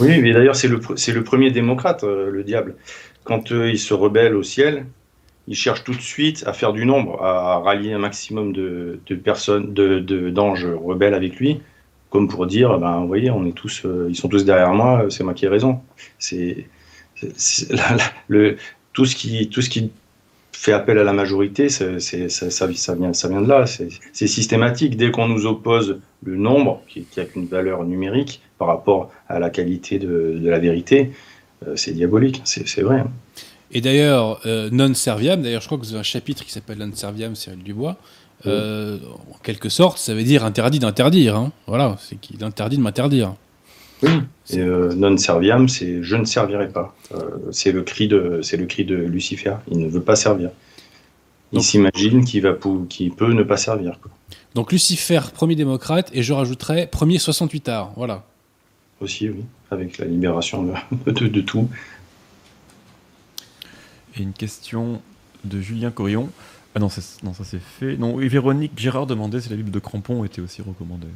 Oui, 0.00 0.20
mais 0.22 0.32
d'ailleurs 0.32 0.56
c'est 0.56 0.68
le 0.68 0.78
le 0.78 1.24
premier 1.24 1.50
démocrate, 1.50 2.04
euh, 2.04 2.30
le 2.30 2.44
diable. 2.44 2.76
Quand 3.24 3.52
euh, 3.52 3.70
il 3.70 3.78
se 3.78 3.94
rebelle 3.94 4.34
au 4.34 4.42
ciel, 4.42 4.86
il 5.48 5.56
cherche 5.56 5.84
tout 5.84 5.94
de 5.94 6.00
suite 6.00 6.44
à 6.46 6.52
faire 6.52 6.72
du 6.72 6.86
nombre, 6.86 7.22
à, 7.22 7.58
rallier 7.58 7.92
un 7.92 7.98
maximum 7.98 8.52
de, 8.52 9.00
de 9.06 9.14
personnes, 9.14 9.72
de 9.74 10.30
d'anges 10.30 10.66
rebelles 10.66 11.14
avec 11.14 11.36
lui, 11.36 11.60
comme 12.10 12.28
pour 12.28 12.46
dire, 12.46 12.78
ben 12.78 13.00
vous 13.00 13.06
voyez, 13.06 13.30
on 13.30 13.46
est 13.46 13.52
tous, 13.52 13.82
euh, 13.84 14.06
ils 14.08 14.16
sont 14.16 14.28
tous 14.28 14.44
derrière 14.44 14.74
moi, 14.74 15.06
c'est 15.08 15.24
moi 15.24 15.34
qui 15.34 15.46
ai 15.46 15.48
raison. 15.48 15.80
C'est 16.18 16.66
tout 18.92 19.04
ce 19.06 19.16
qui 19.16 19.48
tout 19.48 19.62
ce 19.62 19.70
qui 19.70 19.90
fait 20.64 20.72
appel 20.72 20.96
à 20.98 21.04
la 21.04 21.12
majorité, 21.12 21.68
c'est, 21.68 21.98
c'est- 21.98 22.28
ça, 22.28 22.50
ça, 22.50 22.68
ça 22.72 22.94
vient, 22.94 23.12
ça 23.12 23.28
vient 23.28 23.42
de 23.42 23.48
là. 23.48 23.66
C'est, 23.66 23.88
c'est 24.12 24.28
systématique. 24.28 24.96
Dès 24.96 25.10
qu'on 25.10 25.26
nous 25.28 25.44
oppose 25.46 25.98
le 26.22 26.36
nombre, 26.36 26.82
qui 26.88 27.04
n'a 27.16 27.24
qu'une 27.24 27.46
valeur 27.46 27.82
numérique 27.84 28.40
par 28.58 28.68
rapport 28.68 29.10
à 29.28 29.38
la 29.40 29.50
qualité 29.50 29.98
de, 29.98 30.38
de 30.40 30.48
la 30.48 30.60
vérité, 30.60 31.10
euh, 31.66 31.74
c'est 31.74 31.92
diabolique. 31.92 32.40
C'est, 32.44 32.66
c'est 32.68 32.82
vrai. 32.82 33.02
Et 33.72 33.80
d'ailleurs, 33.80 34.40
euh, 34.46 34.68
non 34.70 34.94
serviam, 34.94 35.42
d'ailleurs, 35.42 35.62
je 35.62 35.66
crois 35.66 35.78
que 35.78 35.82
vous 35.84 35.92
avez 35.92 36.00
un 36.00 36.04
chapitre 36.16 36.44
qui 36.44 36.52
s'appelle 36.52 36.78
non 36.78 36.90
serviam, 36.94 37.34
Cyril 37.34 37.62
Dubois. 37.64 37.96
Euh, 38.46 38.98
en 39.32 39.38
quelque 39.42 39.68
sorte, 39.68 39.98
ça 39.98 40.14
veut 40.14 40.24
dire 40.24 40.44
interdit 40.44 40.78
d'interdire. 40.78 41.34
hein. 41.36 41.52
Voilà, 41.66 41.96
c'est 42.00 42.16
qu'il 42.20 42.42
interdit 42.44 42.76
de 42.76 42.82
m'interdire. 42.82 43.34
Oui. 44.02 44.10
Et 44.50 44.58
euh, 44.58 44.92
non 44.94 45.16
serviam, 45.16 45.68
c'est 45.68 46.02
je 46.02 46.16
ne 46.16 46.24
servirai 46.24 46.68
pas. 46.68 46.94
Euh, 47.14 47.20
c'est 47.52 47.72
le 47.72 47.82
cri 47.82 48.08
de, 48.08 48.40
c'est 48.42 48.56
le 48.56 48.66
cri 48.66 48.84
de 48.84 48.96
Lucifer. 48.96 49.54
Il 49.70 49.78
ne 49.78 49.88
veut 49.88 50.00
pas 50.02 50.16
servir. 50.16 50.50
Il 51.52 51.56
Donc- 51.56 51.64
s'imagine 51.64 52.24
qu'il 52.24 52.42
va, 52.42 52.52
pou- 52.54 52.86
qu'il 52.88 53.12
peut 53.12 53.32
ne 53.32 53.42
pas 53.42 53.56
servir. 53.56 53.98
quoi. 54.00 54.10
Donc 54.54 54.72
Lucifer, 54.72 55.20
premier 55.32 55.54
démocrate, 55.54 56.10
et 56.12 56.22
je 56.22 56.32
rajouterais 56.32 56.86
premier 56.86 57.18
68 57.18 57.68
arts. 57.68 57.92
Voilà. 57.96 58.24
Aussi, 59.00 59.28
oui, 59.28 59.44
avec 59.70 59.98
la 59.98 60.06
libération 60.06 60.62
de, 60.64 60.72
de, 61.12 61.28
de 61.28 61.40
tout. 61.40 61.68
Et 64.16 64.22
une 64.22 64.32
question 64.32 65.00
de 65.44 65.60
Julien 65.60 65.90
Corillon. 65.90 66.28
Ah 66.74 66.78
non, 66.80 66.88
c'est- 66.88 67.22
non 67.22 67.34
ça 67.34 67.44
c'est 67.44 67.60
fait. 67.60 67.96
Non, 67.96 68.20
et 68.20 68.28
Véronique 68.28 68.72
Girard 68.76 69.06
demandait 69.06 69.40
si 69.40 69.48
la 69.50 69.56
Bible 69.56 69.70
de 69.70 69.78
Crampon 69.78 70.24
était 70.24 70.40
aussi 70.40 70.62
recommandée. 70.62 71.06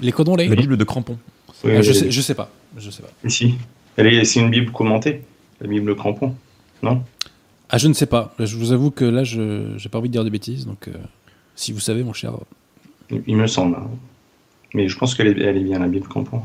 Les 0.00 0.12
codons 0.12 0.36
lait 0.36 0.48
La 0.48 0.56
Bible 0.56 0.76
de 0.76 0.84
Crampon. 0.84 1.18
Oui, 1.64 1.72
Ah, 1.76 1.82
je, 1.82 1.92
sais, 1.92 2.10
je 2.10 2.20
sais 2.20 2.34
pas. 2.34 2.50
Je 2.76 2.90
sais 2.90 3.02
pas. 3.02 3.10
Si. 3.28 3.54
Elle 3.96 4.06
est, 4.06 4.24
c'est 4.24 4.40
une 4.40 4.50
Bible 4.50 4.72
commentée, 4.72 5.22
la 5.60 5.66
Bible 5.68 5.94
Crampon. 5.96 6.34
Non? 6.82 7.02
Ah, 7.68 7.78
je 7.78 7.88
ne 7.88 7.92
sais 7.92 8.06
pas. 8.06 8.34
Je 8.38 8.56
vous 8.56 8.72
avoue 8.72 8.90
que 8.90 9.04
là, 9.04 9.24
je 9.24 9.74
j'ai 9.76 9.88
pas 9.88 9.98
envie 9.98 10.08
de 10.08 10.12
dire 10.12 10.24
de 10.24 10.30
bêtises. 10.30 10.66
Donc, 10.66 10.88
euh, 10.88 10.92
si 11.54 11.72
vous 11.72 11.80
savez, 11.80 12.02
mon 12.02 12.12
cher. 12.12 12.32
Il 13.26 13.36
me 13.36 13.46
semble. 13.46 13.76
hein. 13.76 13.90
Mais 14.74 14.88
je 14.88 14.96
pense 14.96 15.14
qu'elle 15.14 15.26
est, 15.26 15.40
elle 15.42 15.56
est 15.56 15.64
bien, 15.64 15.78
la 15.80 15.88
Bible 15.88 16.06
Crampon. 16.08 16.42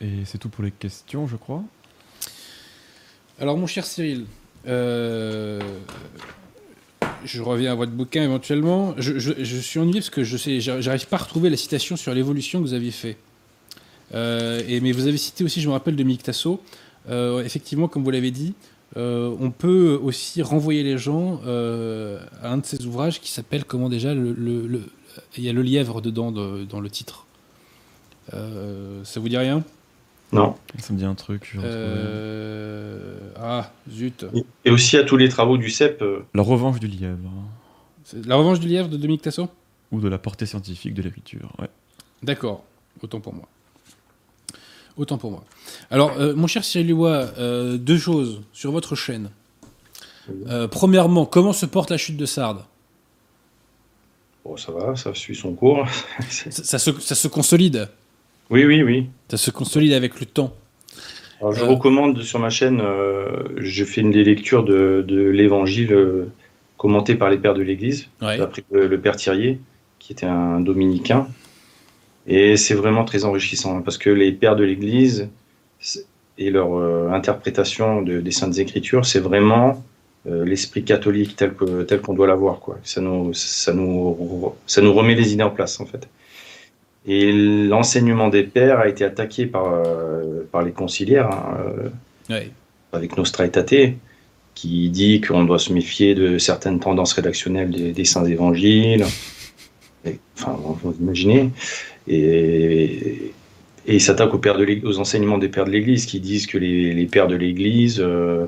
Et 0.00 0.24
c'est 0.24 0.38
tout 0.38 0.48
pour 0.48 0.62
les 0.64 0.70
questions, 0.70 1.26
je 1.26 1.36
crois. 1.36 1.62
Alors, 3.40 3.56
mon 3.56 3.66
cher 3.66 3.84
Cyril, 3.86 4.26
euh, 4.66 5.60
je 7.24 7.40
reviens 7.42 7.72
à 7.72 7.74
votre 7.74 7.92
bouquin 7.92 8.22
éventuellement. 8.24 8.94
Je, 8.98 9.18
je, 9.18 9.56
suis 9.58 9.78
ennuyé 9.80 10.00
parce 10.00 10.10
que 10.10 10.22
je 10.24 10.36
sais, 10.36 10.60
j'arrive 10.60 11.06
pas 11.06 11.16
à 11.16 11.20
retrouver 11.20 11.50
la 11.50 11.56
citation 11.56 11.96
sur 11.96 12.12
l'évolution 12.14 12.60
que 12.60 12.64
vous 12.66 12.74
aviez 12.74 12.90
fait. 12.90 13.16
Et, 14.12 14.80
mais 14.80 14.92
vous 14.92 15.06
avez 15.06 15.16
cité 15.16 15.44
aussi, 15.44 15.60
je 15.60 15.68
me 15.68 15.72
rappelle, 15.72 15.96
de 15.96 16.02
Mick 16.02 16.22
Tasso. 16.22 16.60
effectivement, 17.08 17.88
comme 17.88 18.04
vous 18.04 18.10
l'avez 18.10 18.30
dit, 18.30 18.54
on 18.96 19.50
peut 19.50 19.98
aussi 20.02 20.42
renvoyer 20.42 20.82
les 20.82 20.98
gens 20.98 21.40
à 21.44 22.50
un 22.50 22.58
de 22.58 22.66
ses 22.66 22.84
ouvrages 22.86 23.20
qui 23.20 23.30
s'appelle, 23.30 23.64
comment 23.64 23.88
déjà, 23.88 24.14
le, 24.14 24.32
le, 24.32 24.82
il 25.36 25.44
y 25.44 25.48
a 25.48 25.52
le 25.52 25.62
lièvre 25.62 26.00
dedans 26.00 26.30
dans 26.32 26.80
le 26.80 26.90
titre. 26.90 27.26
ça 28.30 29.20
vous 29.20 29.28
dit 29.28 29.36
rien? 29.36 29.64
Non. 30.32 30.56
Ça 30.78 30.92
me 30.92 30.98
dit 30.98 31.04
un 31.04 31.14
truc. 31.14 31.56
Euh... 31.62 33.18
Ah, 33.36 33.70
zut. 33.90 34.24
Et 34.64 34.70
aussi 34.70 34.96
à 34.96 35.04
tous 35.04 35.16
les 35.16 35.28
travaux 35.28 35.58
du 35.58 35.68
CEP. 35.68 36.00
Euh, 36.00 36.20
la 36.34 36.42
revanche 36.42 36.80
du 36.80 36.86
lièvre. 36.86 37.30
La 38.24 38.36
revanche 38.36 38.58
du 38.58 38.66
lièvre 38.66 38.88
de 38.88 38.96
Dominique 38.96 39.22
Tasso? 39.22 39.48
Ou 39.90 40.00
de 40.00 40.08
la 40.08 40.18
portée 40.18 40.46
scientifique 40.46 40.94
de 40.94 41.02
l'écriture, 41.02 41.52
ouais. 41.58 41.68
D'accord, 42.22 42.64
autant 43.02 43.20
pour 43.20 43.34
moi. 43.34 43.46
Autant 44.96 45.18
pour 45.18 45.30
moi. 45.30 45.44
Alors, 45.90 46.12
euh, 46.18 46.34
mon 46.34 46.46
cher 46.46 46.64
Cyril 46.64 46.88
Leroy, 46.88 47.30
euh, 47.38 47.78
deux 47.78 47.98
choses 47.98 48.42
sur 48.52 48.72
votre 48.72 48.94
chaîne. 48.94 49.30
premièrement, 50.70 51.26
comment 51.26 51.52
se 51.52 51.66
porte 51.66 51.90
la 51.90 51.96
chute 51.96 52.16
de 52.16 52.26
Sardes? 52.26 52.64
Bon, 54.44 54.56
ça 54.56 54.72
va, 54.72 54.96
ça 54.96 55.14
suit 55.14 55.36
son 55.36 55.54
cours. 55.54 55.86
ça, 56.28 56.78
se, 56.78 56.90
ça 57.00 57.14
se 57.14 57.28
consolide? 57.28 57.88
Oui, 58.50 58.64
oui, 58.64 58.82
oui. 58.82 59.06
Ça 59.30 59.38
se 59.38 59.50
consolide 59.50 59.94
avec 59.94 60.20
le 60.20 60.26
temps. 60.26 60.52
je 61.40 61.46
euh. 61.46 61.66
recommande 61.66 62.20
sur 62.22 62.38
ma 62.38 62.50
chaîne, 62.50 62.80
euh, 62.82 63.44
je 63.56 63.84
fais 63.84 64.02
une 64.02 64.10
des 64.10 64.24
lectures 64.24 64.64
de, 64.64 65.04
l'évangile 65.08 65.92
euh, 65.92 66.26
commenté 66.76 67.14
par 67.14 67.30
les 67.30 67.38
pères 67.38 67.54
de 67.54 67.62
l'Église, 67.62 68.08
d'après 68.20 68.62
le, 68.72 69.00
père 69.00 69.16
Thirier, 69.16 69.58
qui 69.98 70.12
était 70.12 70.26
un 70.26 70.60
dominicain. 70.60 71.28
Et 72.26 72.56
c'est 72.56 72.74
vraiment 72.74 73.04
très 73.04 73.24
enrichissant 73.24 73.82
parce 73.82 73.98
que 73.98 74.10
les 74.10 74.32
pères 74.32 74.56
de 74.56 74.64
l'Église 74.64 75.28
et 76.38 76.50
leur 76.50 77.12
interprétation 77.12 78.02
des 78.02 78.30
Saintes 78.30 78.58
Écritures, 78.58 79.04
c'est 79.04 79.18
vraiment 79.18 79.82
l'esprit 80.24 80.84
catholique 80.84 81.34
tel 81.34 81.52
qu'on 81.54 81.84
tel 81.84 82.00
doit 82.00 82.28
l'avoir. 82.28 82.60
Ça 82.84 83.00
nous, 83.00 83.34
ça, 83.34 83.72
nous, 83.72 84.54
ça 84.66 84.80
nous 84.80 84.92
remet 84.92 85.16
les 85.16 85.32
idées 85.32 85.42
en 85.42 85.50
place 85.50 85.80
en 85.80 85.86
fait. 85.86 86.08
Et 87.06 87.32
l'enseignement 87.32 88.28
des 88.28 88.44
pères 88.44 88.78
a 88.78 88.88
été 88.88 89.04
attaqué 89.04 89.46
par, 89.46 89.72
euh, 89.72 90.46
par 90.52 90.62
les 90.62 90.70
conciliaires, 90.72 91.30
hein, 91.30 91.90
euh, 92.30 92.44
avec 92.92 93.16
Nostra 93.16 93.44
Aetate, 93.44 93.94
qui 94.54 94.88
dit 94.90 95.20
qu'on 95.20 95.44
doit 95.44 95.58
se 95.58 95.72
méfier 95.72 96.14
de 96.14 96.38
certaines 96.38 96.78
tendances 96.78 97.14
rédactionnelles 97.14 97.92
des, 97.92 98.04
saints 98.04 98.24
évangiles. 98.24 99.04
enfin, 100.36 100.56
vous 100.60 100.94
imaginez. 101.00 101.50
Et, 102.08 103.32
et 103.86 103.94
il 103.94 104.00
s'attaque 104.00 104.32
aux, 104.34 104.40
aux, 104.84 104.98
enseignements 104.98 105.38
des 105.38 105.48
pères 105.48 105.64
de 105.64 105.70
l'Église, 105.70 106.06
qui 106.06 106.20
disent 106.20 106.46
que 106.46 106.58
les, 106.58 106.92
les 106.92 107.06
pères 107.06 107.28
de 107.28 107.34
l'Église 107.34 108.00
euh, 108.00 108.46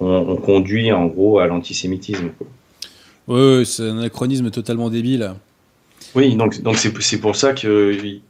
ont, 0.00 0.36
conduit 0.36 0.92
en 0.92 1.06
gros 1.06 1.38
à 1.38 1.46
l'antisémitisme. 1.46 2.30
Oui, 3.28 3.64
c'est 3.64 3.82
un 3.82 3.98
anachronisme 3.98 4.50
totalement 4.50 4.90
débile. 4.90 5.34
Oui, 6.14 6.36
donc 6.36 6.60
donc 6.62 6.76
c'est 6.76 7.18
pour 7.18 7.36
ça 7.36 7.52
qu'il 7.54 8.20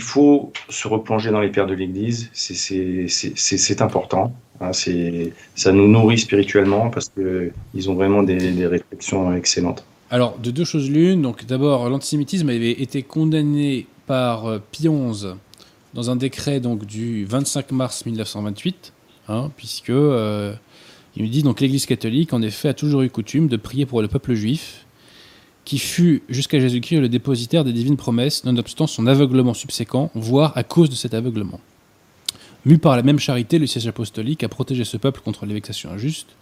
faut 0.00 0.52
se 0.68 0.88
replonger 0.88 1.30
dans 1.30 1.40
les 1.40 1.50
pères 1.50 1.66
de 1.66 1.74
l'Église. 1.74 2.30
C'est 2.32 3.82
important. 3.82 4.32
Hein, 4.60 4.70
ça 4.72 5.72
nous 5.72 5.88
nourrit 5.88 6.18
spirituellement 6.18 6.90
parce 6.90 7.10
qu'ils 7.10 7.90
ont 7.90 7.94
vraiment 7.94 8.22
des, 8.22 8.52
des, 8.52 8.66
réflexions 8.66 9.34
excellentes. 9.34 9.84
Alors, 10.10 10.38
de 10.38 10.52
deux 10.52 10.64
choses 10.64 10.88
l'une. 10.88 11.22
Donc, 11.22 11.44
d'abord, 11.44 11.88
l'antisémitisme 11.90 12.48
avait 12.48 12.70
été 12.70 13.02
condamné 13.02 13.86
par 14.06 14.46
euh, 14.46 14.62
Pie 14.70 14.88
XI 14.88 15.26
dans 15.94 16.10
un 16.10 16.16
décret 16.16 16.60
donc 16.60 16.86
du 16.86 17.24
25 17.24 17.72
mars 17.72 18.04
1928, 18.06 18.92
hein, 19.28 19.50
puisque 19.56 19.90
euh, 19.90 20.54
il 21.16 21.22
nous 21.22 21.30
dit 21.30 21.42
donc 21.42 21.60
l'Église 21.60 21.86
catholique 21.86 22.32
en 22.32 22.42
effet 22.42 22.68
a 22.68 22.74
toujours 22.74 23.02
eu 23.02 23.10
coutume 23.10 23.48
de 23.48 23.56
prier 23.56 23.86
pour 23.86 24.02
le 24.02 24.08
peuple 24.08 24.34
juif 24.34 24.84
qui 25.64 25.78
fut 25.78 26.22
jusqu'à 26.28 26.60
Jésus-Christ 26.60 27.00
le 27.00 27.08
dépositaire 27.08 27.64
des 27.64 27.72
divines 27.72 27.96
promesses, 27.96 28.44
nonobstant 28.44 28.86
son 28.86 29.06
aveuglement 29.06 29.54
subséquent, 29.54 30.10
voire 30.14 30.52
à 30.56 30.62
cause 30.62 30.90
de 30.90 30.94
cet 30.94 31.14
aveuglement. 31.14 31.60
Mu 32.66 32.78
par 32.78 32.96
la 32.96 33.02
même 33.02 33.18
charité, 33.18 33.58
le 33.58 33.66
siège 33.66 33.86
apostolique 33.86 34.42
a 34.42 34.48
protégé 34.48 34.84
ce 34.84 34.96
peuple 34.96 35.20
contre 35.20 35.46
les 35.46 35.54
vexations 35.54 35.90
injustes, 35.90 36.36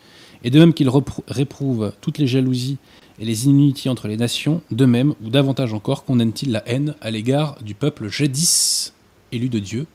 et 0.45 0.51
de 0.51 0.59
même 0.59 0.73
qu'il 0.73 0.91
réprouve 1.29 1.93
toutes 2.01 2.19
les 2.19 2.27
jalousies 2.27 2.79
et 3.23 3.25
les 3.25 3.45
inimitiés 3.45 3.89
entre 3.89 4.09
les 4.09 4.17
nations, 4.17 4.63
de 4.73 4.85
même, 4.85 5.15
ou 5.23 5.31
davantage 5.31 5.73
encore, 5.73 6.05
condamne-t-il 6.05 6.51
la 6.51 6.69
haine 6.69 6.97
à 7.01 7.13
l'égard 7.13 7.57
du 7.63 7.73
peuple 7.73 8.09
jadis 8.09 8.95
élu 9.31 9.49
de 9.49 9.61
Dieu, 9.61 9.87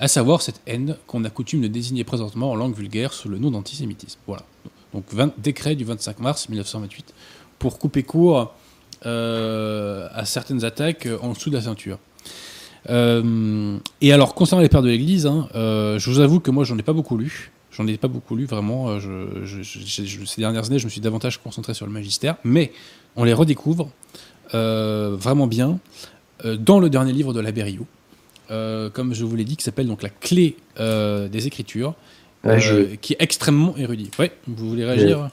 à 0.00 0.08
savoir 0.08 0.42
cette 0.42 0.60
haine 0.66 0.96
qu'on 1.06 1.22
a 1.22 1.30
coutume 1.30 1.60
de 1.60 1.68
désigner 1.68 2.02
présentement 2.02 2.50
en 2.50 2.56
langue 2.56 2.74
vulgaire 2.74 3.12
sous 3.12 3.28
le 3.28 3.38
nom 3.38 3.52
d'antisémitisme. 3.52 4.18
Voilà. 4.26 4.42
Donc, 4.92 5.04
décret 5.38 5.76
du 5.76 5.84
25 5.84 6.18
mars 6.18 6.48
1928 6.48 7.14
pour 7.60 7.78
couper 7.78 8.02
court 8.02 8.52
euh, 9.06 10.08
à 10.12 10.24
certaines 10.24 10.64
attaques 10.64 11.06
en 11.22 11.34
dessous 11.34 11.48
de 11.48 11.54
la 11.54 11.62
ceinture. 11.62 12.00
Euh, 12.90 13.78
et 14.00 14.12
alors, 14.12 14.34
concernant 14.34 14.62
les 14.62 14.68
pères 14.68 14.82
de 14.82 14.88
l'Église, 14.88 15.26
hein, 15.26 15.48
euh, 15.54 15.96
je 16.00 16.10
vous 16.10 16.18
avoue 16.18 16.40
que 16.40 16.50
moi, 16.50 16.64
j'en 16.64 16.76
ai 16.76 16.82
pas 16.82 16.92
beaucoup 16.92 17.16
lu. 17.16 17.51
J'en 17.72 17.86
ai 17.86 17.96
pas 17.96 18.08
beaucoup 18.08 18.36
lu, 18.36 18.44
vraiment. 18.44 18.98
ces 19.46 20.40
dernières 20.40 20.66
années, 20.66 20.78
je 20.78 20.84
me 20.84 20.90
suis 20.90 21.00
davantage 21.00 21.38
concentré 21.38 21.74
sur 21.74 21.86
le 21.86 21.92
magistère. 21.92 22.36
Mais 22.44 22.72
on 23.16 23.24
les 23.24 23.32
redécouvre 23.32 23.90
vraiment 24.52 25.46
bien 25.46 25.78
dans 26.44 26.80
le 26.80 26.90
dernier 26.90 27.12
livre 27.12 27.32
de 27.32 27.40
la 27.40 27.50
Berriot, 27.50 27.86
comme 28.48 29.14
je 29.14 29.24
vous 29.24 29.36
l'ai 29.36 29.44
dit, 29.44 29.56
qui 29.56 29.64
s'appelle 29.64 29.86
donc 29.86 30.02
La 30.02 30.10
clé 30.10 30.56
des 30.78 31.46
Écritures, 31.46 31.94
qui 33.00 33.14
est 33.14 33.20
extrêmement 33.20 33.74
érudit. 33.78 34.10
Ouais, 34.18 34.32
vous 34.46 34.68
voulez 34.68 34.84
réagir? 34.84 35.30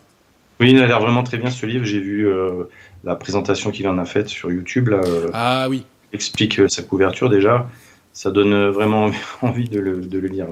Oui, 0.60 0.72
il 0.72 0.82
a 0.82 0.88
l'air 0.88 1.00
vraiment 1.00 1.24
très 1.24 1.38
bien 1.38 1.50
ce 1.50 1.66
livre. 1.66 1.86
J'ai 1.86 2.00
vu 2.00 2.28
euh, 2.28 2.66
la 3.06 3.16
présentation 3.16 3.72
qu'il 3.72 3.88
en 3.88 3.98
a 3.98 4.06
faite 4.06 4.28
sur 4.28 4.52
YouTube. 4.52 4.90
Là, 4.90 4.98
euh, 5.06 5.30
ah 5.34 5.68
oui. 5.70 5.86
Explique 6.12 6.60
euh, 6.60 6.68
sa 6.68 6.84
couverture 6.84 7.30
déjà. 7.30 7.70
Ça 8.12 8.30
donne 8.30 8.68
vraiment 8.70 9.10
envie 9.42 9.70
de 9.70 9.80
le, 9.80 10.02
de 10.02 10.20
le 10.20 10.28
lire. 10.28 10.48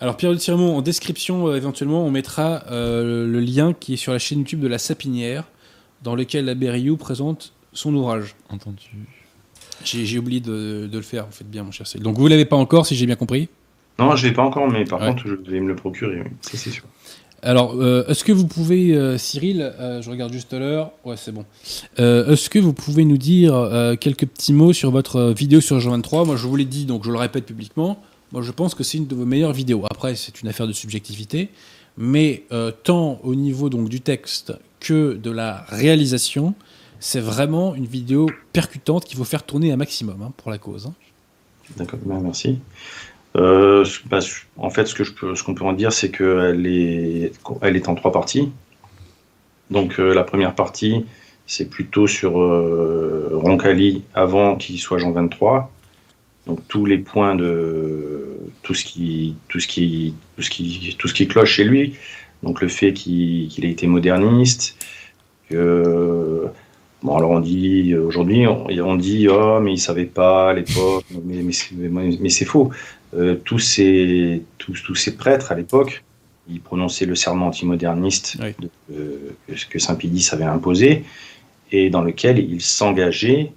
Alors 0.00 0.16
Pierre 0.16 0.32
de 0.32 0.36
Tiremont, 0.36 0.76
en 0.76 0.82
description 0.82 1.54
éventuellement, 1.54 2.04
on 2.04 2.10
mettra 2.10 2.64
le 2.70 3.40
lien 3.40 3.72
qui 3.72 3.94
est 3.94 3.96
sur 3.96 4.12
la 4.12 4.18
chaîne 4.18 4.40
YouTube 4.40 4.60
de 4.60 4.68
La 4.68 4.78
Sapinière, 4.78 5.44
dans 6.02 6.14
lequel 6.14 6.44
la 6.44 6.54
Berriou 6.54 6.96
présente 6.96 7.54
son 7.72 7.94
ouvrage. 7.94 8.34
Entendu. 8.50 8.90
J'ai 9.84 10.18
oublié 10.18 10.40
de, 10.40 10.88
de, 10.90 10.96
le 10.96 11.02
faire, 11.02 11.26
vous 11.26 11.32
faites 11.32 11.50
bien 11.50 11.62
mon 11.62 11.70
cher 11.70 11.86
Céline. 11.86 12.04
Donc 12.04 12.18
vous 12.18 12.24
ne 12.24 12.30
l'avez 12.30 12.44
pas 12.44 12.56
encore, 12.56 12.86
si 12.86 12.96
j'ai 12.96 13.06
bien 13.06 13.16
compris? 13.16 13.48
Non, 13.98 14.14
je 14.16 14.24
ne 14.24 14.30
l'ai 14.30 14.34
pas 14.34 14.42
encore, 14.42 14.68
mais 14.68 14.84
par 14.84 14.98
contre, 14.98 15.22
je 15.26 15.50
vais 15.50 15.60
me 15.60 15.68
le 15.68 15.76
procurer, 15.76 16.20
oui. 16.22 16.30
c'est 16.40 16.56
sûr. 16.70 16.84
Alors, 17.42 17.74
euh, 17.74 18.04
est-ce 18.08 18.24
que 18.24 18.32
vous 18.32 18.46
pouvez, 18.46 18.94
euh, 18.94 19.18
Cyril, 19.18 19.60
euh, 19.78 20.02
je 20.02 20.10
regarde 20.10 20.32
juste 20.32 20.52
à 20.52 20.58
l'heure, 20.58 20.92
ouais 21.04 21.16
c'est 21.16 21.32
bon, 21.32 21.44
est-ce 21.96 22.50
que 22.50 22.58
vous 22.58 22.72
pouvez 22.72 23.04
nous 23.04 23.18
dire 23.18 23.54
quelques 24.00 24.26
petits 24.26 24.52
mots 24.52 24.72
sur 24.72 24.90
votre 24.90 25.32
vidéo 25.32 25.60
sur 25.60 25.78
Jean 25.78 25.92
23 25.92 26.24
Moi 26.24 26.36
je 26.36 26.46
vous 26.46 26.56
l'ai 26.56 26.64
dit, 26.64 26.86
donc 26.86 27.04
je 27.04 27.10
le 27.10 27.18
répète 27.18 27.46
publiquement, 27.46 28.02
moi 28.32 28.42
je 28.42 28.50
pense 28.50 28.74
que 28.74 28.82
c'est 28.82 28.98
une 28.98 29.06
de 29.06 29.14
vos 29.14 29.24
meilleures 29.24 29.52
vidéos. 29.52 29.84
Après 29.90 30.14
c'est 30.14 30.42
une 30.42 30.48
affaire 30.48 30.66
de 30.66 30.72
subjectivité, 30.72 31.50
mais 31.96 32.44
tant 32.84 33.20
au 33.22 33.34
niveau 33.34 33.68
donc, 33.68 33.88
du 33.88 34.00
texte 34.00 34.52
que 34.80 35.14
de 35.14 35.30
la 35.30 35.64
réalisation, 35.68 36.54
c'est 37.00 37.20
vraiment 37.20 37.74
une 37.74 37.86
vidéo 37.86 38.28
percutante 38.52 39.04
qu'il 39.04 39.16
faut 39.16 39.24
faire 39.24 39.42
tourner 39.42 39.72
un 39.72 39.76
maximum 39.76 40.22
hein, 40.22 40.32
pour 40.36 40.50
la 40.50 40.58
cause. 40.58 40.86
Hein. 40.86 40.94
D'accord, 41.76 41.98
merci. 42.22 42.58
Euh, 43.36 43.84
bah, 44.06 44.20
en 44.56 44.70
fait, 44.70 44.86
ce 44.86 45.42
qu'on 45.42 45.54
peut 45.54 45.64
en 45.64 45.72
dire, 45.72 45.92
c'est 45.92 46.10
qu'elle 46.10 46.66
est, 46.66 47.88
en 47.88 47.94
trois 47.94 48.12
parties. 48.12 48.50
Donc 49.70 49.98
euh, 49.98 50.14
la 50.14 50.22
première 50.22 50.54
partie, 50.54 51.04
c'est 51.46 51.68
plutôt 51.68 52.06
sur 52.06 52.40
euh, 52.40 53.30
Roncalli 53.32 54.04
avant 54.14 54.56
qu'il 54.56 54.78
soit 54.78 54.98
Jean 54.98 55.10
23. 55.10 55.70
Donc 56.46 56.60
tous 56.68 56.86
les 56.86 56.98
points 56.98 57.34
de 57.34 58.36
tout 58.62 58.74
ce 58.74 58.84
qui, 58.84 59.34
tout 59.48 59.60
ce 59.60 59.66
qui, 59.66 60.14
tout 60.36 60.42
ce 60.42 60.50
qui, 60.50 60.96
tout 60.98 61.08
ce 61.08 61.14
qui 61.14 61.26
cloche 61.26 61.52
chez 61.52 61.64
lui. 61.64 61.94
Donc 62.42 62.60
le 62.60 62.68
fait 62.68 62.92
qu'il, 62.92 63.64
ait 63.64 63.70
été 63.70 63.86
moderniste. 63.86 64.76
Que, 65.50 66.46
bon 67.02 67.16
alors 67.16 67.30
on 67.30 67.40
dit 67.40 67.94
aujourd'hui, 67.94 68.46
on, 68.46 68.96
dit 68.96 69.28
oh 69.28 69.60
mais 69.60 69.74
il 69.74 69.78
savait 69.78 70.04
pas 70.04 70.50
à 70.50 70.54
l'époque, 70.54 71.04
mais, 71.24 71.42
mais, 71.72 72.18
mais 72.20 72.28
c'est 72.30 72.44
faux. 72.44 72.70
Euh, 73.14 73.36
tous, 73.44 73.60
ces, 73.60 74.42
tous, 74.58 74.82
tous, 74.84 74.94
ces 74.94 75.16
prêtres 75.16 75.52
à 75.52 75.54
l'époque, 75.54 76.04
ils 76.48 76.60
prononçaient 76.60 77.06
le 77.06 77.14
serment 77.14 77.46
antimoderniste 77.46 78.36
euh, 78.92 79.30
que 79.70 79.78
Saint-Pédis 79.78 80.28
avait 80.32 80.44
imposé 80.44 81.04
et 81.72 81.90
dans 81.90 82.02
lequel 82.02 82.38
ils 82.38 82.60
s'engageaient 82.60 83.52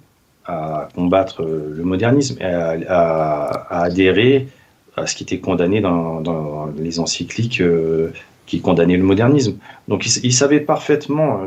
à 0.50 0.88
combattre 0.94 1.42
le 1.42 1.82
modernisme 1.84 2.36
et 2.40 2.44
à, 2.44 3.66
adhérer 3.70 4.48
à 4.96 5.06
ce 5.06 5.14
qui 5.14 5.22
était 5.22 5.38
condamné 5.38 5.80
dans, 5.80 6.72
les 6.76 6.98
encycliques 6.98 7.60
euh, 7.60 8.12
qui 8.46 8.60
condamnait 8.60 8.96
le 8.96 9.04
modernisme. 9.04 9.56
Donc 9.88 10.06
il, 10.06 10.32
savait 10.32 10.60
parfaitement 10.60 11.40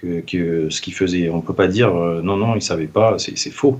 que, 0.00 0.70
ce 0.70 0.80
qu'il 0.80 0.94
faisait. 0.94 1.28
On 1.28 1.36
ne 1.36 1.42
peut 1.42 1.52
pas 1.52 1.68
dire 1.68 1.92
non, 1.92 2.36
non, 2.36 2.52
il 2.52 2.56
ne 2.56 2.60
savait 2.60 2.86
pas, 2.86 3.16
c'est 3.18 3.50
faux. 3.50 3.78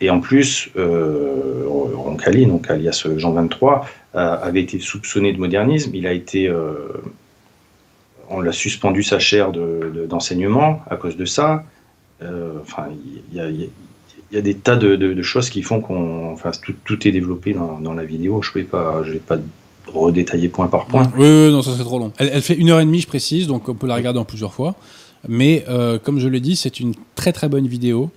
et 0.00 0.10
en 0.10 0.20
plus, 0.20 0.70
Roncalli, 0.76 2.46
donc 2.46 2.68
alias 2.68 3.06
Jean 3.16 3.30
23, 3.30 3.86
avait 4.14 4.62
été 4.62 4.80
soupçonné 4.80 5.32
de 5.32 5.38
modernisme. 5.38 5.92
Il 5.94 6.08
a 6.08 6.12
été 6.12 6.50
on 8.30 8.40
l'a 8.40 8.52
suspendu 8.52 9.02
sa 9.02 9.18
chaire 9.18 9.50
d'enseignement 9.52 10.82
à 10.88 10.96
cause 10.96 11.16
de 11.16 11.24
ça. 11.24 11.64
Enfin, 12.60 12.88
il 13.32 13.36
y 13.36 14.36
a, 14.36 14.40
des 14.40 14.54
tas 14.54 14.76
de, 14.76 15.22
choses 15.22 15.50
qui 15.50 15.62
font 15.62 15.80
qu'on, 15.80 16.32
enfin, 16.32 16.50
tout, 16.84 17.08
est 17.08 17.12
développé 17.12 17.54
dans, 17.54 17.94
la 17.94 18.04
vidéo. 18.04 18.42
Je 18.42 18.50
ne 18.50 18.54
vais 18.54 18.68
pas, 18.68 19.02
je 19.04 19.12
vais 19.12 19.18
pas 19.18 19.38
redétailler 19.86 20.48
point 20.48 20.68
par 20.68 20.86
point. 20.86 21.10
Oui, 21.16 21.50
non, 21.50 21.62
ça 21.62 21.72
serait 21.72 21.84
trop 21.84 21.98
long. 21.98 22.12
Elle, 22.18 22.42
fait 22.42 22.54
une 22.54 22.70
heure 22.70 22.80
et 22.80 22.84
demie, 22.84 23.00
je 23.00 23.06
précise, 23.06 23.46
donc 23.46 23.68
on 23.68 23.74
peut 23.74 23.86
la 23.86 23.96
regarder 23.96 24.18
en 24.18 24.24
plusieurs 24.24 24.54
fois. 24.54 24.76
Mais 25.28 25.64
euh, 25.68 25.98
comme 25.98 26.18
je 26.18 26.28
l'ai 26.28 26.40
dit, 26.40 26.56
c'est 26.56 26.80
une 26.80 26.94
très 27.14 27.32
très 27.32 27.48
bonne 27.48 27.66
vidéo. 27.66 28.10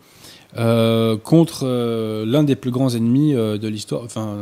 Euh, 0.55 1.17
contre 1.17 1.63
euh, 1.63 2.27
l'un 2.27 2.43
des 2.43 2.55
plus 2.55 2.69
grands 2.69 2.93
ennemis 2.93 3.33
de 3.33 3.67
l'histoire, 3.67 4.03
enfin 4.03 4.37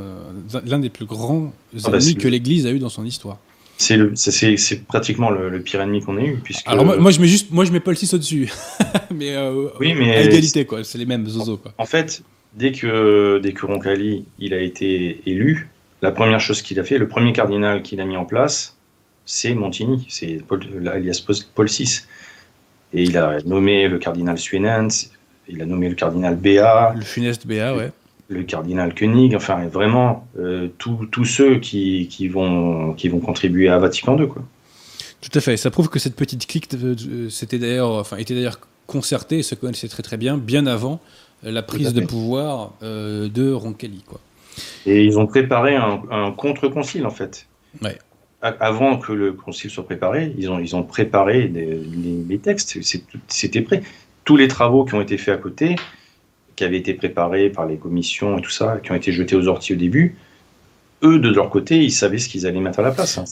l'un 0.66 0.80
des 0.80 0.90
plus 0.90 1.06
grands 1.06 1.54
ah 1.74 1.90
bah, 1.90 1.98
ennemis 2.00 2.16
que 2.16 2.28
l'Église 2.28 2.68
a 2.68 2.72
eu 2.72 2.80
dans 2.80 2.90
son 2.90 3.06
histoire 3.06 3.38
c'est 3.82 4.86
pratiquement 4.88 5.30
le, 5.30 5.62
pire 5.62 5.82
ennemi 5.82 6.02
qu'on 6.02 6.18
ait 6.18 6.26
eu. 6.26 6.40
Puisque... 6.44 6.68
Alors 6.68 6.86
moi, 6.86 7.12
je 7.12 7.20
mets 7.20 7.28
juste, 7.28 7.52
moi 7.52 7.66
je 7.66 7.72
mets 7.72 7.80
Paul 7.80 7.96
6 7.96 8.14
au-dessus. 8.14 8.52
mais, 9.14 9.36
euh, 9.36 9.70
oui, 9.80 9.94
mais 9.94 10.16
à 10.16 10.22
égalité, 10.22 10.66
quoi. 10.66 10.84
C'est 10.84 10.98
les 10.98 11.06
mêmes 11.06 11.28
zozo, 11.28 11.58
quoi. 11.58 11.74
En 11.78 11.86
fait, 11.86 12.24
dès 12.54 12.72
que, 12.72 13.40
dès 13.40 13.54
que 13.54 13.66
Roncalli 13.66 14.26
il 14.40 14.54
a 14.54 14.62
été 14.62 15.22
élu, 15.26 15.70
la 16.02 16.12
première 16.12 16.40
chose 16.40 16.62
qu'il 16.62 16.80
a 16.80 16.84
fait, 16.84 16.98
le 16.98 17.08
premier 17.08 17.34
cardinal 17.34 17.82
qu'il 17.82 18.02
a 18.02 18.06
mis 18.06 18.18
en 18.18 18.26
place, 18.26 18.78
c'est 19.26 19.54
Montigny, 19.54 20.06
c'est 20.10 20.40
alias 20.88 21.24
Paul 21.56 21.68
VI. 21.68 22.02
Et 22.94 23.04
il 23.04 23.18
a 23.18 23.40
nommé 23.46 23.88
le 23.88 24.00
cardinal 24.00 24.38
Suenens, 24.38 25.12
il 25.48 25.62
a 25.62 25.66
nommé 25.66 25.88
le 25.88 25.96
cardinal 25.96 26.36
Béat. 26.36 26.94
Le 26.96 27.02
funeste 27.02 27.48
Béat, 27.48 27.76
ouais 27.76 27.92
le 28.32 28.44
cardinal 28.44 28.96
Koenig, 28.96 29.36
enfin 29.36 29.68
vraiment 29.68 30.28
euh, 30.40 30.70
tous 30.78 31.26
ceux 31.26 31.60
qui, 31.60 32.08
qui, 32.10 32.28
vont, 32.28 32.94
qui 32.94 33.10
vont 33.10 33.20
contribuer 33.20 33.68
à 33.68 33.78
Vatican 33.78 34.18
II. 34.18 34.28
Quoi. 34.28 34.44
Tout 35.22 35.38
à 35.38 35.42
fait. 35.42 35.58
Ça 35.58 35.70
prouve 35.70 35.90
que 35.90 36.00
cette 36.00 36.16
petite 36.16 36.48
clique 36.48 36.70
c'était 37.30 37.60
d'ailleurs, 37.60 37.92
enfin, 37.92 38.18
était 38.18 38.34
d'ailleurs 38.34 38.60
concertée 38.88 39.40
et 39.40 39.44
se 39.44 39.56
connaissait 39.56 39.88
très 39.88 40.04
très 40.04 40.18
bien, 40.18 40.38
bien 40.38 40.66
avant 40.66 41.00
la 41.44 41.62
prise 41.62 41.94
de 41.94 42.02
pouvoir 42.02 42.74
euh, 42.84 43.30
de 43.30 43.52
Roncalli. 43.52 44.04
Quoi. 44.06 44.20
Et 44.86 45.04
ils 45.04 45.18
ont 45.18 45.28
préparé 45.28 45.76
un, 45.76 46.32
contre-concile 46.36 47.06
en 47.06 47.12
fait. 47.12 47.48
Ouais. 47.82 47.98
Avant 48.42 48.98
que 48.98 49.14
le 49.14 49.34
concile 49.34 49.70
soit 49.70 49.86
préparé, 49.86 50.34
ils 50.36 50.50
ont, 50.50 50.58
ils 50.58 50.76
ont 50.76 50.82
préparé 50.82 51.48
les 51.48 52.40
textes, 52.40 52.80
c'était 53.28 53.62
prêt. 53.62 53.84
Tous 54.24 54.36
les 54.36 54.48
travaux 54.48 54.84
qui 54.84 54.96
ont 54.96 55.02
été 55.02 55.18
faits 55.18 55.36
à 55.36 55.38
côté, 55.38 55.76
qui 56.62 56.66
avaient 56.66 56.78
été 56.78 56.94
préparés 56.94 57.50
par 57.50 57.66
les 57.66 57.78
commissions 57.78 58.38
et 58.38 58.42
tout 58.44 58.52
ça, 58.52 58.80
qui 58.84 58.92
ont 58.92 58.96
été 58.96 59.12
jetés 59.12 59.36
aux 59.36 59.48
orties 59.48 59.74
au 59.74 59.78
début, 59.78 60.16
eux, 61.02 61.18
de 61.18 61.28
leur 61.28 61.50
côté, 61.50 61.84
ils 61.84 61.92
savaient 61.92 62.20
ce 62.20 62.30
qu'ils 62.30 62.46
allaient 62.46 62.60
mettre 62.60 62.78
à 62.78 62.84
la 62.84 62.92
place. 62.92 63.18
Hein. 63.18 63.26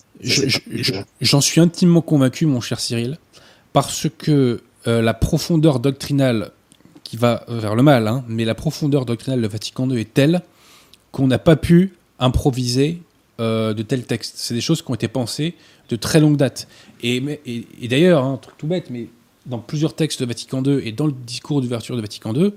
J'en 1.21 1.39
suis 1.39 1.61
intimement 1.61 2.01
convaincu, 2.01 2.47
mon 2.47 2.59
cher 2.59 2.79
Cyril, 2.79 3.19
parce 3.71 4.07
que 4.17 4.61
euh, 4.87 5.01
la 5.03 5.13
profondeur 5.13 5.79
doctrinale 5.79 6.49
qui 7.03 7.17
va 7.17 7.45
vers 7.47 7.75
le 7.75 7.83
mal, 7.83 8.07
hein, 8.07 8.23
mais 8.27 8.45
la 8.45 8.55
profondeur 8.55 9.05
doctrinale 9.05 9.43
de 9.43 9.47
Vatican 9.47 9.87
II 9.87 10.01
est 10.01 10.11
telle 10.11 10.41
qu'on 11.11 11.27
n'a 11.27 11.37
pas 11.37 11.55
pu 11.55 11.93
improviser 12.17 12.99
euh, 13.39 13.75
de 13.75 13.83
tels 13.83 14.05
textes. 14.05 14.37
C'est 14.37 14.55
des 14.55 14.61
choses 14.61 14.81
qui 14.81 14.89
ont 14.89 14.95
été 14.95 15.07
pensées 15.07 15.53
de 15.89 15.95
très 15.95 16.19
longue 16.19 16.35
date. 16.35 16.67
Et, 17.03 17.21
et, 17.45 17.87
d'ailleurs, 17.87 18.23
un 18.23 18.37
truc 18.37 18.57
tout 18.57 18.65
bête, 18.65 18.89
mais 18.89 19.05
dans 19.45 19.59
plusieurs 19.59 19.93
textes 19.93 20.19
de 20.19 20.25
Vatican 20.25 20.63
II 20.63 20.81
et 20.83 20.91
dans 20.91 21.05
le 21.05 21.13
discours 21.13 21.61
d'ouverture 21.61 21.95
de 21.95 22.01
Vatican 22.01 22.33
II, 22.33 22.53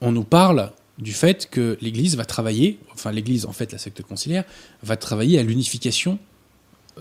on 0.00 0.12
nous 0.12 0.24
parle 0.24 0.70
du 0.98 1.12
fait 1.12 1.48
que 1.50 1.78
l'Église 1.80 2.16
va 2.16 2.24
travailler, 2.24 2.78
enfin 2.92 3.10
l'Église, 3.12 3.46
en 3.46 3.52
fait 3.52 3.72
la 3.72 3.78
secte 3.78 4.02
conciliaire, 4.02 4.44
va 4.82 4.96
travailler 4.96 5.38
à 5.38 5.42
l'unification 5.42 6.18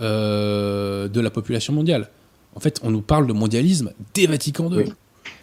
euh, 0.02 1.08
de 1.08 1.20
la 1.20 1.30
population 1.30 1.74
mondiale. 1.74 2.10
En 2.56 2.60
fait, 2.60 2.80
on 2.84 2.92
nous 2.92 3.02
parle 3.02 3.28
de 3.28 3.34
mondialisme 3.34 3.94
dès 4.14 4.26
Vatican 4.26 4.72
II. 4.72 4.94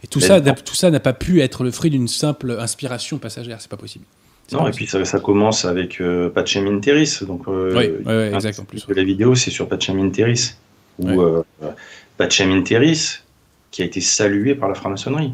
Et 0.03 0.07
tout 0.07 0.21
ça, 0.21 0.41
tout 0.41 0.75
ça 0.75 0.91
n'a 0.91 1.01
pas 1.01 1.13
pu 1.13 1.41
être 1.41 1.65
le 1.65 1.71
fruit 1.71 1.91
d'une 1.91 2.09
simple 2.09 2.57
inspiration 2.59 3.19
passagère, 3.19 3.61
c'est 3.61 3.71
pas 3.71 3.77
possible. 3.77 4.05
Non, 4.53 4.69
et 4.69 4.71
puis 4.71 4.87
ça, 4.87 5.19
commence 5.19 5.65
avec 5.65 6.01
euh, 6.01 6.31
Pacem. 6.31 6.81
Donc, 7.23 7.49
euh, 7.49 7.75
oui, 7.77 8.35
exact, 8.35 8.61
en 8.61 8.65
plus. 8.65 8.87
La 8.89 9.03
vidéo, 9.03 9.35
c'est 9.35 9.51
sur 9.51 9.69
Pacem 9.69 10.13
Terris. 10.13 10.53
Où 10.99 11.21
euh, 11.21 11.43
Pacem 12.17 12.63
Terris, 12.63 13.21
qui 13.71 13.83
a 13.83 13.85
été 13.85 14.01
salué 14.01 14.55
par 14.55 14.69
la 14.69 14.75
franc-maçonnerie 14.75 15.33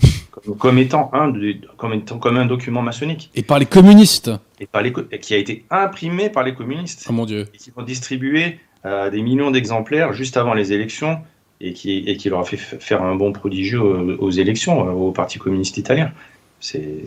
comme, 0.58 0.78
étant 0.78 1.10
un 1.12 1.32
comme 1.76 1.92
étant 1.92 2.18
comme 2.18 2.36
un 2.36 2.46
document 2.46 2.82
maçonnique. 2.82 3.30
Et 3.34 3.42
par 3.42 3.58
les 3.58 3.66
communistes. 3.66 4.30
Et 4.60 4.66
par 4.66 4.82
les 4.82 4.92
qui 5.20 5.34
a 5.34 5.36
été 5.36 5.64
imprimé 5.70 6.30
par 6.30 6.42
les 6.42 6.54
communistes. 6.54 7.06
Oh 7.08 7.12
mon 7.12 7.26
dieu. 7.26 7.46
Et 7.54 7.58
qui 7.58 7.70
ont 7.76 7.82
distribué 7.82 8.58
euh, 8.84 9.10
des 9.10 9.22
millions 9.22 9.50
d'exemplaires 9.50 10.12
juste 10.12 10.36
avant 10.36 10.54
les 10.54 10.72
élections 10.72 11.20
et 11.60 11.72
qui 11.72 11.98
et 11.98 12.16
qui 12.16 12.28
leur 12.28 12.40
a 12.40 12.44
fait 12.44 12.56
faire 12.56 13.02
un 13.02 13.14
bon 13.14 13.32
prodigieux 13.32 13.80
aux, 13.80 14.30
élections 14.30 14.88
euh, 14.88 14.92
au 14.92 15.12
parti 15.12 15.38
communiste 15.38 15.76
italien. 15.76 16.12
C'est 16.58 17.04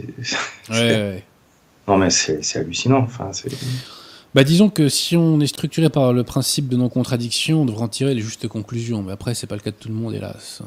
ouais, 0.70 1.24
non 1.88 1.98
mais 1.98 2.10
c'est 2.10 2.58
hallucinant. 2.58 3.00
Enfin 3.00 3.30
c'est 3.34 3.52
bah, 4.36 4.44
disons 4.44 4.70
que 4.70 4.90
si 4.90 5.16
on 5.16 5.40
est 5.40 5.48
structuré 5.48 5.90
par 5.90 6.12
le 6.12 6.26
principe 6.26 6.68
de 6.68 6.76
non-contradiction, 6.76 7.62
on 7.62 7.66
devrait 7.66 7.84
en 7.84 7.88
tirer 7.88 8.14
les 8.14 8.20
justes 8.20 8.50
conclusions. 8.50 9.02
Mais 9.02 9.14
après, 9.14 9.34
c'est 9.34 9.48
pas 9.48 9.56
le 9.56 9.62
cas 9.62 9.72
de 9.72 9.78
tout 9.78 9.88
le 9.88 9.94
monde, 9.94 10.14
hélas. 10.14 10.62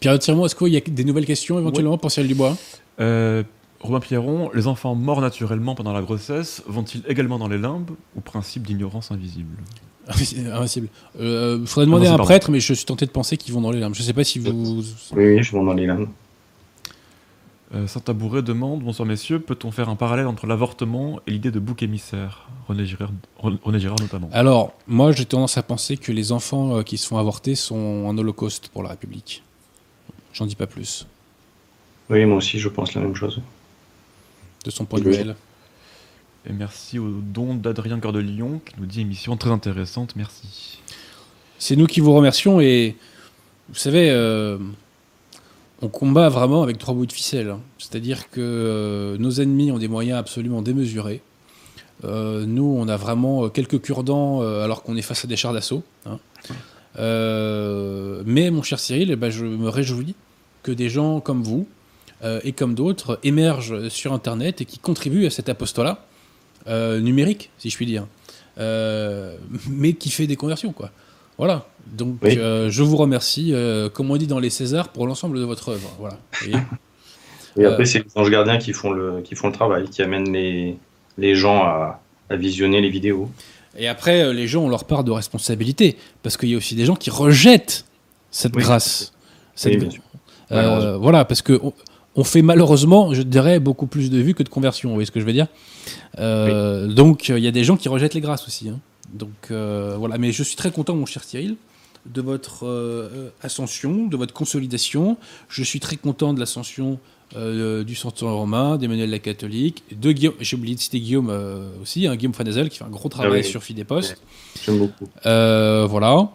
Pierre 0.00 0.18
Tiremont, 0.18 0.46
est-ce 0.46 0.54
qu'il 0.54 0.68
y 0.68 0.76
a 0.76 0.80
des 0.80 1.04
nouvelles 1.04 1.26
questions 1.26 1.58
éventuellement 1.58 1.98
pour 1.98 2.10
Cyril 2.10 2.28
Dubois? 2.28 2.56
Euh, 3.00 3.42
Robin 3.80 4.00
Pierron, 4.00 4.50
les 4.54 4.66
enfants 4.66 4.94
morts 4.94 5.20
naturellement 5.20 5.74
pendant 5.74 5.92
la 5.92 6.02
grossesse 6.02 6.62
vont-ils 6.66 7.02
également 7.08 7.38
dans 7.38 7.48
les 7.48 7.58
limbes 7.58 7.90
ou 8.16 8.20
principe 8.20 8.66
d'ignorance 8.66 9.10
invisible? 9.10 9.56
Invincible. 10.08 10.88
Il 11.18 11.24
euh, 11.24 11.66
faudrait 11.66 11.86
demander 11.86 12.06
à 12.06 12.14
un 12.14 12.18
prêtre, 12.18 12.50
mais 12.50 12.60
je 12.60 12.72
suis 12.72 12.84
tenté 12.84 13.06
de 13.06 13.10
penser 13.10 13.36
qu'ils 13.36 13.52
vont 13.52 13.60
dans 13.60 13.72
les 13.72 13.80
limbes. 13.80 13.94
Je 13.94 14.02
ne 14.02 14.06
sais 14.06 14.12
pas 14.12 14.24
si 14.24 14.38
vous. 14.38 14.84
Oui, 15.12 15.42
je 15.42 15.52
vais 15.52 15.64
dans 15.64 15.74
les 15.74 15.86
limbes. 15.86 16.08
Euh, 17.74 17.88
Saint-Tabouret 17.88 18.42
demande 18.42 18.84
Bonsoir 18.84 19.08
messieurs, 19.08 19.40
peut-on 19.40 19.72
faire 19.72 19.88
un 19.88 19.96
parallèle 19.96 20.28
entre 20.28 20.46
l'avortement 20.46 21.18
et 21.26 21.32
l'idée 21.32 21.50
de 21.50 21.58
bouc 21.58 21.82
émissaire? 21.82 22.48
René 22.68 22.86
Girard, 22.86 23.10
René 23.38 23.80
Girard, 23.80 23.98
notamment. 24.00 24.28
Alors, 24.32 24.72
moi 24.86 25.10
j'ai 25.10 25.24
tendance 25.24 25.58
à 25.58 25.64
penser 25.64 25.96
que 25.96 26.12
les 26.12 26.30
enfants 26.30 26.76
euh, 26.76 26.82
qui 26.82 26.96
se 26.96 27.08
font 27.08 27.18
avorter 27.18 27.56
sont 27.56 28.08
un 28.08 28.16
holocauste 28.16 28.68
pour 28.68 28.84
la 28.84 28.90
République. 28.90 29.42
J'en 30.36 30.44
dis 30.44 30.54
pas 30.54 30.66
plus. 30.66 31.06
Oui, 32.10 32.24
moi 32.26 32.36
aussi, 32.36 32.58
je 32.58 32.68
pense 32.68 32.92
la 32.94 33.00
même 33.00 33.14
chose. 33.14 33.40
De 34.64 34.70
son 34.70 34.84
point 34.84 35.00
de 35.00 35.08
vue. 35.08 35.32
Et 36.48 36.52
merci 36.52 36.98
au 36.98 37.08
don 37.08 37.54
d'Adrien 37.54 37.98
Cœur 37.98 38.12
de 38.12 38.18
Lyon 38.18 38.60
qui 38.64 38.74
nous 38.78 38.86
dit 38.86 39.00
émission 39.00 39.36
très 39.36 39.50
intéressante. 39.50 40.14
Merci. 40.14 40.80
C'est 41.58 41.74
nous 41.74 41.86
qui 41.86 42.00
vous 42.00 42.12
remercions 42.12 42.60
et 42.60 42.96
vous 43.70 43.76
savez, 43.76 44.10
euh, 44.10 44.58
on 45.80 45.88
combat 45.88 46.28
vraiment 46.28 46.62
avec 46.62 46.76
trois 46.76 46.94
bouts 46.94 47.06
de 47.06 47.12
ficelle. 47.12 47.48
Hein. 47.48 47.60
C'est-à-dire 47.78 48.28
que 48.30 48.40
euh, 48.40 49.16
nos 49.18 49.30
ennemis 49.30 49.72
ont 49.72 49.78
des 49.78 49.88
moyens 49.88 50.18
absolument 50.18 50.60
démesurés. 50.60 51.22
Euh, 52.04 52.44
nous, 52.44 52.76
on 52.78 52.88
a 52.88 52.96
vraiment 52.98 53.48
quelques 53.48 53.80
cure-dents 53.80 54.42
alors 54.42 54.82
qu'on 54.82 54.96
est 54.96 55.02
face 55.02 55.24
à 55.24 55.28
des 55.28 55.36
chars 55.36 55.54
d'assaut. 55.54 55.82
Hein. 56.04 56.18
mais 56.98 58.50
mon 58.50 58.62
cher 58.62 58.78
Cyril, 58.78 59.10
eh 59.10 59.16
ben, 59.16 59.30
je 59.30 59.46
me 59.46 59.70
réjouis 59.70 60.14
que 60.66 60.72
des 60.72 60.90
gens 60.90 61.20
comme 61.20 61.44
vous 61.44 61.68
euh, 62.24 62.40
et 62.42 62.50
comme 62.50 62.74
d'autres 62.74 63.20
émergent 63.22 63.88
sur 63.88 64.12
Internet 64.12 64.60
et 64.60 64.64
qui 64.64 64.78
contribuent 64.80 65.26
à 65.26 65.30
cet 65.30 65.48
apostolat 65.48 66.04
euh, 66.66 66.98
numérique, 66.98 67.50
si 67.56 67.70
je 67.70 67.76
puis 67.76 67.86
dire, 67.86 68.06
euh, 68.58 69.36
mais 69.70 69.92
qui 69.92 70.10
fait 70.10 70.26
des 70.26 70.34
conversions, 70.34 70.72
quoi. 70.72 70.90
Voilà. 71.38 71.66
Donc, 71.86 72.16
je 72.24 72.82
vous 72.82 72.96
remercie, 72.96 73.54
comme 73.92 74.10
on 74.10 74.16
dit 74.16 74.26
dans 74.26 74.38
les 74.38 74.48
Césars, 74.48 74.88
pour 74.88 75.06
l'ensemble 75.06 75.38
de 75.38 75.44
votre 75.44 75.68
œuvre. 75.68 75.94
Voilà. 76.00 76.18
et 77.58 77.64
après, 77.66 77.84
c'est 77.84 77.98
les 77.98 78.10
anges 78.14 78.30
gardiens 78.30 78.56
qui 78.56 78.72
font 78.72 78.90
le, 78.90 79.20
qui 79.20 79.34
font 79.34 79.48
le 79.48 79.52
travail, 79.52 79.88
qui 79.90 80.00
amènent 80.00 80.32
les, 80.32 80.78
les 81.18 81.34
gens 81.34 81.62
à, 81.62 82.00
à 82.30 82.36
visionner 82.36 82.80
les 82.80 82.88
vidéos. 82.88 83.30
Et 83.76 83.86
après, 83.86 84.32
les 84.32 84.46
gens 84.48 84.62
ont 84.62 84.70
leur 84.70 84.84
part 84.84 85.04
de 85.04 85.10
responsabilité, 85.10 85.98
parce 86.22 86.38
qu'il 86.38 86.48
y 86.48 86.54
a 86.54 86.56
aussi 86.56 86.74
des 86.74 86.86
gens 86.86 86.96
qui 86.96 87.10
rejettent 87.10 87.84
cette 88.30 88.52
grâce. 88.52 89.12
Cette, 89.54 89.82
euh, 90.52 90.96
voilà, 90.96 91.24
parce 91.24 91.42
que 91.42 91.60
on, 92.14 92.24
fait 92.24 92.42
malheureusement, 92.42 93.12
je 93.14 93.22
dirais, 93.22 93.60
beaucoup 93.60 93.86
plus 93.86 94.10
de 94.10 94.18
vues 94.18 94.34
que 94.34 94.42
de 94.42 94.48
conversions. 94.48 94.88
Vous 94.88 94.94
voyez 94.94 95.06
ce 95.06 95.10
que 95.12 95.20
je 95.20 95.26
veux 95.26 95.32
dire? 95.32 95.48
Euh, 96.18 96.86
Donc, 96.86 97.28
il 97.28 97.38
y 97.38 97.48
a 97.48 97.50
des 97.50 97.64
gens 97.64 97.76
qui 97.76 97.88
rejettent 97.88 98.14
les 98.14 98.20
grâces 98.20 98.46
aussi. 98.46 98.68
Hein. 98.68 98.78
Donc, 99.12 99.30
euh, 99.50 99.96
voilà. 99.98 100.18
Mais 100.18 100.32
je 100.32 100.42
suis 100.42 100.56
très 100.56 100.70
content, 100.70 100.94
mon 100.94 101.06
cher 101.06 101.24
Cyril, 101.24 101.56
de 102.06 102.20
votre 102.20 102.66
euh, 102.66 103.30
ascension, 103.42 104.06
de 104.06 104.16
votre 104.16 104.32
consolidation. 104.32 105.16
Je 105.48 105.62
suis 105.62 105.80
très 105.80 105.96
content 105.96 106.32
de 106.32 106.40
l'ascension 106.40 106.98
euh, 107.36 107.82
du 107.84 107.94
Centre 107.94 108.24
romain, 108.26 108.76
d'Emmanuel 108.76 109.10
la 109.10 109.18
catholique, 109.18 109.82
de 109.90 110.12
Guillaume, 110.12 110.34
j'ai 110.40 110.56
oublié 110.56 110.76
de 110.76 110.80
citer 110.80 111.00
Guillaume 111.00 111.28
euh, 111.30 111.68
aussi, 111.82 112.06
hein, 112.06 112.14
Guillaume 112.14 112.34
Fanazel 112.34 112.68
qui 112.68 112.78
fait 112.78 112.84
un 112.84 112.88
gros 112.88 113.08
travail 113.08 113.32
Ah 113.34 113.36
oui. 113.38 113.44
sur 113.44 113.62
Fidepost. 113.62 114.16
J'aime 114.64 114.78
beaucoup. 114.78 115.08
Euh, 115.26 115.86
voilà. 115.90 116.30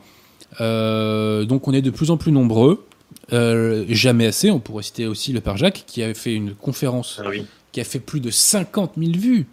Euh, 0.60 1.46
donc 1.46 1.68
on 1.70 1.72
est 1.74 1.82
de 1.82 1.92
plus 1.92 2.12
en 2.12 2.18
plus 2.18 2.34
nombreux. 2.34 2.86
Euh, 3.34 3.86
jamais 3.90 4.26
assez. 4.28 4.52
On 4.52 4.60
pourrait 4.60 4.84
citer 4.84 5.08
aussi 5.08 5.32
le 5.34 5.42
Père 5.42 5.58
Jacques 5.58 5.84
qui 5.88 6.04
avait 6.04 6.14
fait 6.14 6.34
une 6.34 6.54
conférence 6.54 7.20
Ah 7.24 7.30
oui. 7.30 7.46
qui 7.72 7.80
a 7.82 7.84
fait 7.84 8.00
plus 8.00 8.20
de 8.20 8.30
50 8.32 8.94
000 8.98 9.12
vues. 9.14 9.46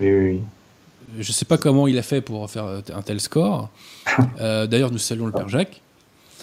Oui, 0.00 0.08
oui, 0.12 0.30
oui. 0.32 0.40
Je 1.20 1.28
ne 1.28 1.32
sais 1.32 1.44
pas 1.44 1.58
comment 1.58 1.86
il 1.86 1.96
a 1.98 2.02
fait 2.02 2.20
pour 2.20 2.50
faire 2.50 2.66
un 2.94 3.02
tel 3.02 3.20
score. 3.20 3.70
Euh, 4.40 4.66
D'ailleurs, 4.66 4.90
nous 4.90 4.98
saluons 4.98 5.26
le 5.26 5.32
Père 5.32 5.48
Jacques. 5.48 5.80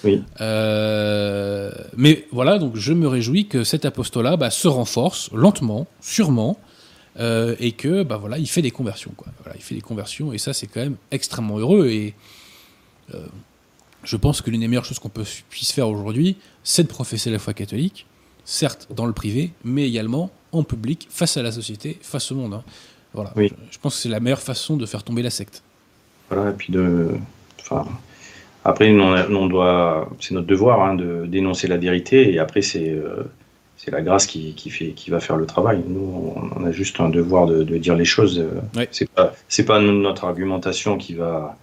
Oui. 0.03 0.23
Euh, 0.41 1.71
mais 1.95 2.25
voilà, 2.31 2.57
donc 2.57 2.75
je 2.75 2.91
me 2.93 3.07
réjouis 3.07 3.47
que 3.47 3.63
cet 3.63 3.85
apostolat 3.85 4.35
bah, 4.35 4.49
se 4.49 4.67
renforce 4.67 5.29
lentement, 5.31 5.85
sûrement, 6.01 6.57
euh, 7.19 7.55
et 7.59 7.73
que 7.73 8.01
bah 8.03 8.17
voilà, 8.17 8.37
il 8.39 8.47
fait 8.47 8.61
des 8.63 8.71
conversions. 8.71 9.11
Quoi. 9.15 9.27
Voilà, 9.43 9.57
il 9.59 9.61
fait 9.63 9.75
des 9.75 9.81
conversions, 9.81 10.33
et 10.33 10.37
ça 10.37 10.53
c'est 10.53 10.65
quand 10.67 10.79
même 10.79 10.95
extrêmement 11.11 11.59
heureux. 11.59 11.87
Et 11.89 12.13
euh, 13.13 13.25
je 14.03 14.17
pense 14.17 14.41
que 14.41 14.49
l'une 14.49 14.61
des 14.61 14.67
meilleures 14.67 14.85
choses 14.85 14.99
qu'on 14.99 15.09
puisse 15.49 15.71
faire 15.71 15.87
aujourd'hui, 15.89 16.37
c'est 16.63 16.83
de 16.83 16.87
professer 16.87 17.29
la 17.31 17.39
foi 17.39 17.53
catholique, 17.53 18.05
certes 18.45 18.87
dans 18.95 19.05
le 19.05 19.13
privé, 19.13 19.51
mais 19.63 19.87
également 19.87 20.29
en 20.51 20.63
public, 20.63 21.07
face 21.09 21.37
à 21.37 21.43
la 21.43 21.51
société, 21.51 21.97
face 22.01 22.31
au 22.31 22.35
monde. 22.35 22.53
hein. 22.55 22.63
Voilà, 23.13 23.31
Oui. 23.35 23.49
je, 23.49 23.73
je 23.73 23.79
pense 23.79 23.95
que 23.95 24.01
c'est 24.01 24.09
la 24.09 24.19
meilleure 24.19 24.41
façon 24.41 24.77
de 24.77 24.85
faire 24.85 25.03
tomber 25.03 25.21
la 25.21 25.29
secte. 25.29 25.63
Voilà, 26.29 26.51
et 26.51 26.53
puis 26.53 26.71
de. 26.71 27.09
Enfin, 27.61 27.85
après, 28.63 28.91
on, 28.91 29.13
a- 29.13 29.27
on 29.29 29.47
doit. 29.47 30.09
C'est 30.19 30.33
notre 30.33 30.47
devoir 30.47 30.81
hein, 30.81 30.95
de 30.95 31.25
dénoncer 31.27 31.67
la 31.67 31.77
vérité, 31.77 32.33
et 32.33 32.39
après, 32.39 32.61
c'est. 32.61 32.89
euh, 32.89 33.23
c'est 33.77 33.89
la 33.91 34.01
grâce 34.03 34.27
qui, 34.27 34.53
qui, 34.53 34.69
fait, 34.69 34.89
qui 34.91 35.09
va 35.09 35.19
faire 35.19 35.37
le 35.37 35.47
travail. 35.47 35.81
Nous, 35.87 35.99
on, 36.35 36.49
on 36.61 36.65
a 36.65 36.71
juste 36.71 36.99
un 36.99 37.09
devoir 37.09 37.47
de, 37.47 37.63
de 37.63 37.77
dire 37.79 37.95
les 37.95 38.05
choses. 38.05 38.37
euh, 38.39 38.61
Ouais. 38.75 38.87
C'est 38.91 39.09
pas, 39.09 39.33
c'est 39.49 39.65
pas 39.65 39.81
notre 39.81 40.23
argumentation 40.25 40.97
qui 40.99 41.15
va, 41.15 41.57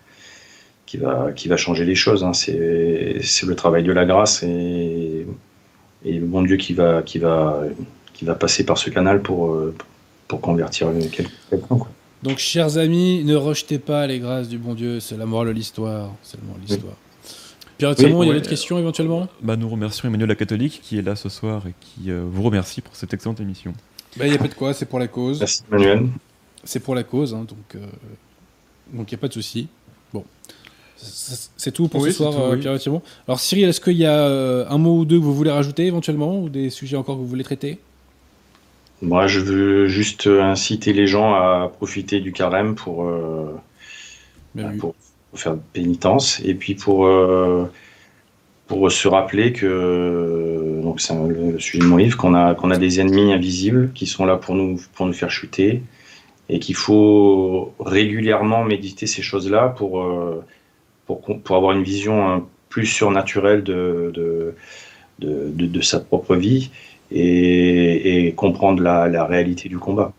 qui 0.88 0.96
va, 0.96 1.32
qui 1.36 1.48
va 1.48 1.56
changer 1.58 1.84
les 1.84 1.94
choses. 1.94 2.24
hein. 2.24 2.32
C'est, 2.32 3.18
c'est 3.22 3.44
le 3.46 3.54
travail 3.54 3.84
de 3.84 3.92
la 3.92 4.06
grâce 4.06 4.42
et, 4.42 5.26
et 6.04 6.12
le 6.14 6.24
bon 6.26 6.40
Dieu 6.42 6.56
qui 6.56 6.72
va, 6.72 7.02
qui 7.02 7.18
va, 7.18 7.60
qui 8.14 8.24
va 8.24 8.34
passer 8.34 8.64
par 8.64 8.78
ce 8.78 8.88
canal 8.88 9.20
pour, 9.20 9.52
euh, 9.52 9.74
pour 10.28 10.40
convertir 10.40 10.88
quel- 11.12 11.26
quelqu'un. 11.50 11.78
Donc, 12.22 12.38
chers 12.38 12.78
amis, 12.78 13.22
ne 13.22 13.36
rejetez 13.36 13.78
pas 13.78 14.06
les 14.06 14.18
grâces 14.18 14.48
du 14.48 14.56
bon 14.56 14.72
Dieu, 14.74 14.98
c'est 14.98 15.18
la 15.18 15.26
morale 15.26 15.48
de 15.48 15.52
l'histoire. 15.52 16.10
C'est 16.22 16.38
l'histoire. 16.66 16.94
Pierre 17.76 17.94
Timon, 17.94 18.20
Oui, 18.20 18.26
il 18.26 18.28
y 18.28 18.30
a 18.30 18.32
ouais. 18.32 18.38
d'autres 18.40 18.48
questions 18.50 18.78
éventuellement? 18.78 19.28
Bah, 19.42 19.56
nous 19.56 19.68
remercions 19.68 20.08
Emmanuel 20.08 20.28
la 20.30 20.34
catholique 20.36 20.80
qui 20.82 20.98
est 20.98 21.02
là 21.02 21.14
ce 21.16 21.28
soir 21.28 21.64
et 21.68 21.74
qui 21.80 22.10
euh, 22.10 22.24
vous 22.26 22.42
remercie 22.42 22.80
pour 22.80 22.96
cette 22.96 23.12
excellente 23.12 23.40
émission. 23.40 23.72
Bah, 24.16 24.24
Il 24.26 24.30
n'y 24.30 24.36
a 24.36 24.38
pas 24.38 24.48
de 24.48 24.54
quoi, 24.54 24.72
c'est 24.72 24.86
pour 24.86 24.98
la 24.98 25.06
cause. 25.06 25.38
Merci 25.40 25.62
Manuel. 25.70 26.08
C'est 26.64 26.80
pour 26.80 26.94
la 26.96 27.04
cause, 27.04 27.34
hein, 27.34 27.44
donc 27.46 27.76
euh, 27.76 27.86
donc 28.92 29.12
il 29.12 29.14
n'y 29.14 29.18
a 29.18 29.20
pas 29.20 29.28
de 29.28 29.34
souci. 29.34 29.68
Bon, 30.12 30.24
c'est 31.00 31.72
tout 31.72 31.88
pour 31.88 32.02
Oui, 32.02 32.10
ce 32.10 32.16
soir, 32.18 32.32
tout, 32.32 32.40
euh, 32.40 32.54
oui. 32.54 32.60
Pierre 32.60 32.78
Timon. 32.78 33.02
Alors, 33.26 33.40
Cyril, 33.40 33.68
est-ce 33.68 33.80
qu'il 33.80 33.96
y 33.96 34.06
a 34.06 34.18
euh, 34.18 34.64
un 34.68 34.78
mot 34.78 34.98
ou 34.98 35.04
deux 35.04 35.18
que 35.18 35.24
vous 35.24 35.34
voulez 35.34 35.50
rajouter 35.50 35.86
éventuellement, 35.86 36.40
ou 36.40 36.48
des 36.48 36.70
sujets 36.70 36.96
encore 36.96 37.16
que 37.16 37.20
vous 37.20 37.26
voulez 37.26 37.44
traiter? 37.44 37.78
Moi, 39.00 39.28
je 39.28 39.38
veux 39.38 39.86
juste 39.86 40.26
inciter 40.26 40.92
les 40.92 41.06
gens 41.06 41.34
à 41.34 41.70
profiter 41.72 42.20
du 42.20 42.32
carême 42.32 42.74
pour, 42.74 43.04
euh, 43.04 43.46
pour, 44.78 44.94
faire 45.34 45.56
pénitence 45.72 46.40
et 46.44 46.54
puis 46.54 46.74
pour, 46.74 47.06
euh, 47.06 47.70
pour 48.66 48.90
se 48.90 49.06
rappeler 49.06 49.52
que, 49.52 50.80
donc 50.82 51.00
c'est 51.00 51.12
un- 51.12 51.28
le, 51.28 51.60
sujet 51.60 51.78
de 51.78 51.84
mon 51.84 51.96
livre, 51.96 52.16
qu'on 52.16 52.34
a, 52.34 52.54
qu'on 52.54 52.72
a 52.72 52.76
des 52.76 52.98
ennemis 52.98 53.32
invisibles 53.32 53.92
qui 53.94 54.06
sont 54.06 54.24
là 54.24 54.36
pour 54.36 54.56
nous, 54.56 54.80
pour 54.94 55.06
nous 55.06 55.12
faire 55.12 55.30
chuter 55.30 55.82
et 56.48 56.58
qu'il 56.58 56.74
faut 56.74 57.72
régulièrement 57.78 58.64
méditer 58.64 59.06
ces 59.06 59.22
choses-là 59.22 59.68
pour, 59.68 60.00
euh, 60.00 60.44
pour, 61.16 61.56
avoir 61.56 61.72
une 61.72 61.82
vision 61.82 62.28
hein, 62.28 62.46
plus 62.68 62.86
surnaturelle 62.86 63.62
de, 63.64 64.12
de, 64.14 64.54
de, 65.18 65.50
de- 65.52 65.66
de 65.66 65.80
sa 65.80 66.00
propre 66.00 66.36
vie 66.36 66.70
et, 67.10 68.26
et 68.26 68.32
comprendre 68.34 68.82
la, 68.82 69.08
la 69.08 69.24
réalité 69.24 69.68
du 69.68 69.78
combat. 69.78 70.12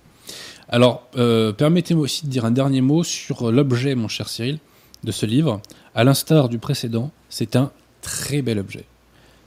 Alors, 0.67 1.07
euh, 1.17 1.51
permettez-moi 1.53 2.03
aussi 2.03 2.25
de 2.25 2.31
dire 2.31 2.45
un 2.45 2.51
dernier 2.51 2.81
mot 2.81 3.03
sur 3.03 3.51
l'objet, 3.51 3.95
mon 3.95 4.07
cher 4.07 4.27
Cyril, 4.27 4.59
de 5.03 5.11
ce 5.11 5.25
livre. 5.25 5.61
À 5.95 6.03
l'instar 6.03 6.49
du 6.49 6.57
précédent, 6.59 7.11
c'est 7.29 7.55
un 7.55 7.71
très 8.01 8.41
bel 8.41 8.59
objet. 8.59 8.85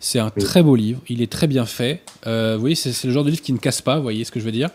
C'est 0.00 0.18
un 0.18 0.32
Oui. 0.36 0.42
très 0.42 0.62
beau 0.64 0.74
livre, 0.74 1.00
il 1.08 1.22
est 1.22 1.30
très 1.30 1.46
bien 1.46 1.64
fait. 1.64 2.02
Euh, 2.26 2.54
vous 2.54 2.60
voyez, 2.60 2.74
c'est 2.74 2.92
c'est 2.92 3.06
le 3.06 3.12
genre 3.14 3.22
de 3.24 3.30
livre 3.30 3.42
qui 3.42 3.52
ne 3.52 3.58
casse 3.58 3.82
pas, 3.82 3.96
vous 3.96 4.02
voyez 4.02 4.24
ce 4.24 4.32
que 4.32 4.40
je 4.40 4.44
veux 4.44 4.50
dire 4.52 4.70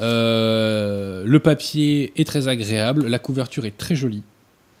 Euh, 0.00 1.22
Le 1.26 1.38
papier 1.40 2.12
est 2.16 2.26
très 2.26 2.48
agréable, 2.48 3.06
la 3.06 3.18
couverture 3.18 3.64
est 3.66 3.76
très 3.76 3.94
jolie. 3.94 4.22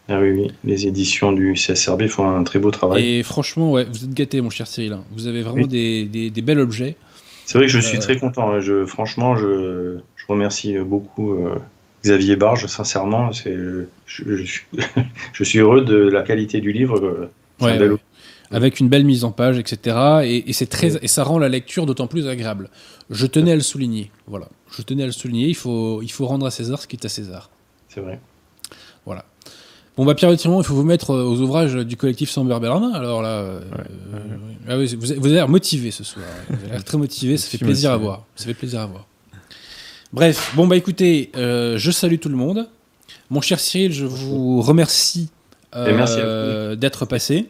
Ah 0.08 0.20
oui, 0.20 0.30
oui, 0.32 0.50
les 0.64 0.86
éditions 0.86 1.32
du 1.32 1.54
CSRB 1.54 2.08
font 2.08 2.28
un 2.28 2.44
très 2.44 2.58
beau 2.58 2.70
travail. 2.70 3.02
Et 3.18 3.22
franchement, 3.22 3.72
ouais, 3.72 3.84
vous 3.84 4.04
êtes 4.04 4.12
gâté, 4.12 4.40
mon 4.42 4.50
cher 4.50 4.66
Cyril. 4.66 4.92
hein. 4.92 5.04
Vous 5.12 5.26
avez 5.26 5.40
vraiment 5.42 5.62
Oui. 5.62 5.68
des, 5.68 6.04
des, 6.04 6.28
des 6.30 6.42
bels 6.42 6.60
objets. 6.60 6.96
C'est 7.46 7.56
vrai 7.58 7.66
que 7.66 7.72
je 7.72 7.78
suis 7.80 7.96
Euh, 7.96 8.00
très 8.00 8.18
content. 8.18 8.50
hein. 8.52 8.60
Je, 8.60 8.84
franchement, 8.84 9.36
je, 9.36 9.96
je 10.16 10.24
remercie 10.28 10.76
beaucoup 10.78 11.32
euh, 11.32 11.54
Xavier 12.02 12.36
Barge, 12.36 12.66
sincèrement. 12.66 13.32
C'est, 13.32 13.54
je, 13.54 13.84
je 14.06 14.44
suis, 14.44 14.62
je 15.32 15.44
suis 15.44 15.58
heureux 15.58 15.82
de 15.82 15.96
la 15.96 16.22
qualité 16.22 16.60
du 16.60 16.72
livre. 16.72 16.98
euh, 16.98 17.30
Ouais, 17.60 17.78
ouais. 17.78 17.96
avec 18.50 18.80
une 18.80 18.88
belle 18.88 19.04
mise 19.04 19.24
en 19.24 19.30
page, 19.32 19.58
etc. 19.58 19.96
Et, 20.24 20.50
et 20.50 20.52
c'est 20.52 20.66
très, 20.66 21.02
et 21.02 21.08
ça 21.08 21.22
rend 21.24 21.38
la 21.38 21.48
lecture 21.48 21.86
d'autant 21.86 22.08
plus 22.08 22.26
agréable. 22.28 22.68
Je 23.10 23.26
tenais 23.26 23.52
à 23.52 23.56
le 23.56 23.60
souligner. 23.62 24.10
Voilà, 24.26 24.48
je 24.76 24.82
tenais 24.82 25.04
à 25.04 25.06
le 25.06 25.12
souligner. 25.12 25.46
Il 25.48 25.54
faut, 25.56 26.02
il 26.02 26.10
faut 26.10 26.26
rendre 26.26 26.44
à 26.44 26.50
César 26.50 26.82
ce 26.82 26.86
qui 26.88 26.96
est 26.96 27.04
à 27.06 27.08
César. 27.08 27.48
C'est 27.88 28.00
vrai. 28.00 28.18
Bon 29.96 30.04
bah 30.04 30.14
Pierre 30.16 30.32
il 30.32 30.38
faut 30.38 30.62
vous 30.74 30.82
mettre 30.82 31.10
euh, 31.10 31.22
aux 31.24 31.40
ouvrages 31.40 31.74
du 31.74 31.96
collectif 31.96 32.28
Samber 32.30 32.58
Berlin. 32.60 32.90
Alors 32.94 33.22
là, 33.22 33.28
euh, 33.28 33.60
euh, 34.14 34.18
ah 34.68 34.76
vous, 34.76 34.82
avez- 34.82 34.96
vous 34.96 35.26
avez 35.26 35.34
l'air 35.34 35.48
motivé 35.48 35.90
ce 35.92 36.02
soir. 36.02 36.24
Vous 36.48 36.56
avez 36.56 36.68
l'air 36.72 36.84
très 36.84 36.98
motivé. 36.98 37.36
Ça 37.36 37.48
fait 37.48 37.58
plaisir 37.58 37.92
à 37.92 37.96
voir. 37.96 38.24
Ça 38.34 38.46
fait 38.46 38.54
plaisir 38.54 38.80
à 38.80 38.86
voir. 38.86 39.06
Bref, 40.12 40.52
bon 40.56 40.66
bah 40.66 40.76
écoutez, 40.76 41.30
euh, 41.36 41.78
je 41.78 41.90
salue 41.92 42.16
tout 42.18 42.28
le 42.28 42.36
monde. 42.36 42.68
Mon 43.30 43.40
cher 43.40 43.60
Cyril, 43.60 43.92
je 43.92 44.04
vous 44.04 44.62
remercie 44.62 45.28
euh, 45.76 46.76
d'être 46.76 47.04
passé. 47.06 47.46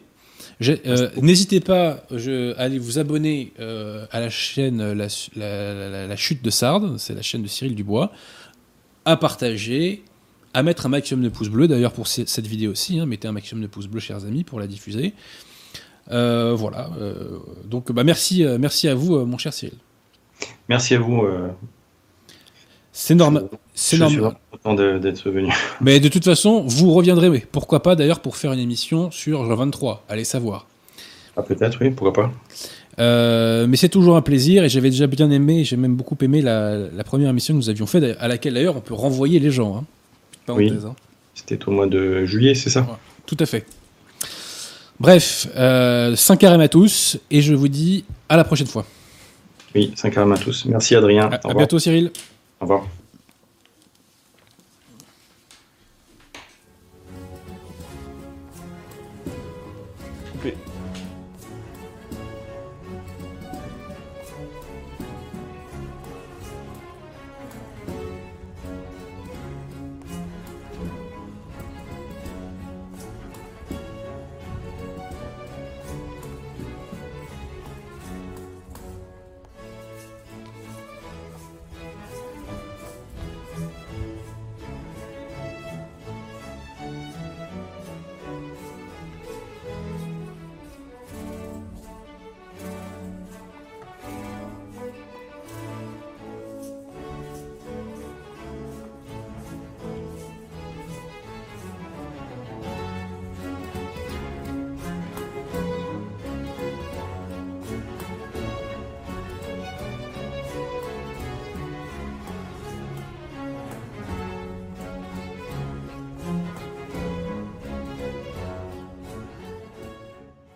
Euh, 0.61 1.09
N'hésitez 1.21 1.59
pas 1.59 2.05
je, 2.11 2.53
à 2.57 2.61
aller 2.61 2.79
vous 2.79 2.97
abonner 2.97 3.51
euh, 3.59 4.05
à 4.11 4.19
la 4.21 4.29
chaîne 4.29 4.93
la, 4.93 5.07
la- 5.35 5.89
la- 5.89 6.07
la 6.07 6.15
Chute 6.15 6.41
de 6.43 6.49
Sardes, 6.49 6.97
c'est 6.97 7.13
la 7.13 7.21
chaîne 7.21 7.41
de 7.43 7.47
Cyril 7.47 7.75
Dubois, 7.75 8.11
à 9.03 9.17
partager, 9.17 10.03
à 10.55 10.63
mettre 10.63 10.85
un 10.85 10.89
maximum 10.89 11.23
de 11.23 11.29
pouces 11.29 11.49
bleus, 11.49 11.67
d'ailleurs 11.67 11.91
pour 11.91 12.07
ce- 12.07 12.25
cette 12.25 12.47
vidéo 12.47 12.71
aussi, 12.71 12.99
hein, 12.99 13.05
mettez 13.05 13.27
un 13.27 13.31
maximum 13.31 13.61
de 13.61 13.67
pouces 13.67 13.87
bleus, 13.87 13.99
chers 13.99 14.25
amis, 14.25 14.43
pour 14.43 14.59
la 14.59 14.67
diffuser. 14.67 15.13
Euh, 16.11 16.53
voilà, 16.55 16.89
euh, 16.99 17.39
donc 17.65 17.91
bah, 17.91 18.03
merci, 18.03 18.43
euh, 18.43 18.57
merci 18.59 18.87
à 18.87 18.95
vous, 18.95 19.25
mon 19.25 19.37
cher 19.37 19.53
Cyril. 19.53 19.75
Merci 20.69 20.95
à 20.95 20.99
vous. 20.99 21.23
C'est 22.91 23.15
normal. 23.15 23.49
C'est 23.73 23.97
normal. 23.97 24.35
d'être 25.01 25.29
venu. 25.29 25.51
Mais 25.81 25.99
de 25.99 26.07
toute 26.07 26.23
façon, 26.23 26.63
vous 26.65 26.93
reviendrez, 26.93 27.27
oui. 27.27 27.43
pourquoi 27.51 27.83
pas 27.83 27.95
d'ailleurs 27.95 28.21
pour 28.21 28.37
faire 28.37 28.53
une 28.53 28.59
émission 28.59 29.11
sur 29.11 29.43
le 29.43 29.53
23, 29.55 30.05
allez 30.07 30.23
savoir. 30.23 30.67
Ah, 31.35 31.41
peut-être, 31.43 31.77
oui, 31.81 31.89
pourquoi 31.89 32.13
pas. 32.13 32.31
Euh, 32.97 33.67
mais 33.67 33.75
c'est 33.75 33.89
toujours 33.89 34.15
un 34.15 34.21
plaisir 34.21 34.63
et 34.63 34.69
j'avais 34.69 34.89
déjà 34.89 35.07
bien 35.07 35.29
aimé, 35.29 35.65
j'ai 35.65 35.75
même 35.75 35.95
beaucoup 35.97 36.15
aimé 36.21 36.41
la, 36.41 36.77
la 36.77 37.03
première 37.03 37.29
émission 37.29 37.53
que 37.53 37.57
nous 37.57 37.69
avions 37.69 37.85
faite, 37.85 38.15
à 38.21 38.29
laquelle 38.29 38.53
d'ailleurs 38.53 38.77
on 38.77 38.81
peut 38.81 38.93
renvoyer 38.93 39.39
les 39.39 39.51
gens. 39.51 39.75
Hein. 39.75 39.83
Parenthèse, 40.45 40.85
hein. 40.85 40.95
C'était 41.33 41.59
au 41.67 41.71
mois 41.71 41.87
de 41.87 42.25
juillet, 42.25 42.55
c'est 42.55 42.69
ça 42.69 42.87
Tout 43.25 43.37
à 43.39 43.45
fait. 43.45 43.65
Bref, 44.99 45.47
euh, 45.55 46.15
5 46.15 46.37
carèmes 46.37 46.61
à 46.61 46.69
tous 46.69 47.17
et 47.29 47.41
je 47.41 47.53
vous 47.53 47.67
dis 47.67 48.05
à 48.29 48.37
la 48.37 48.43
prochaine 48.45 48.67
fois. 48.67 48.85
Oui, 49.73 49.91
5 49.95 50.13
carèmes 50.13 50.31
à 50.31 50.37
tous. 50.37 50.65
Merci 50.65 50.95
Adrien. 50.95 51.29
À, 51.29 51.49
à 51.49 51.53
bientôt 51.53 51.79
Cyril. 51.79 52.11
Au 52.61 52.63
revoir. 52.65 52.85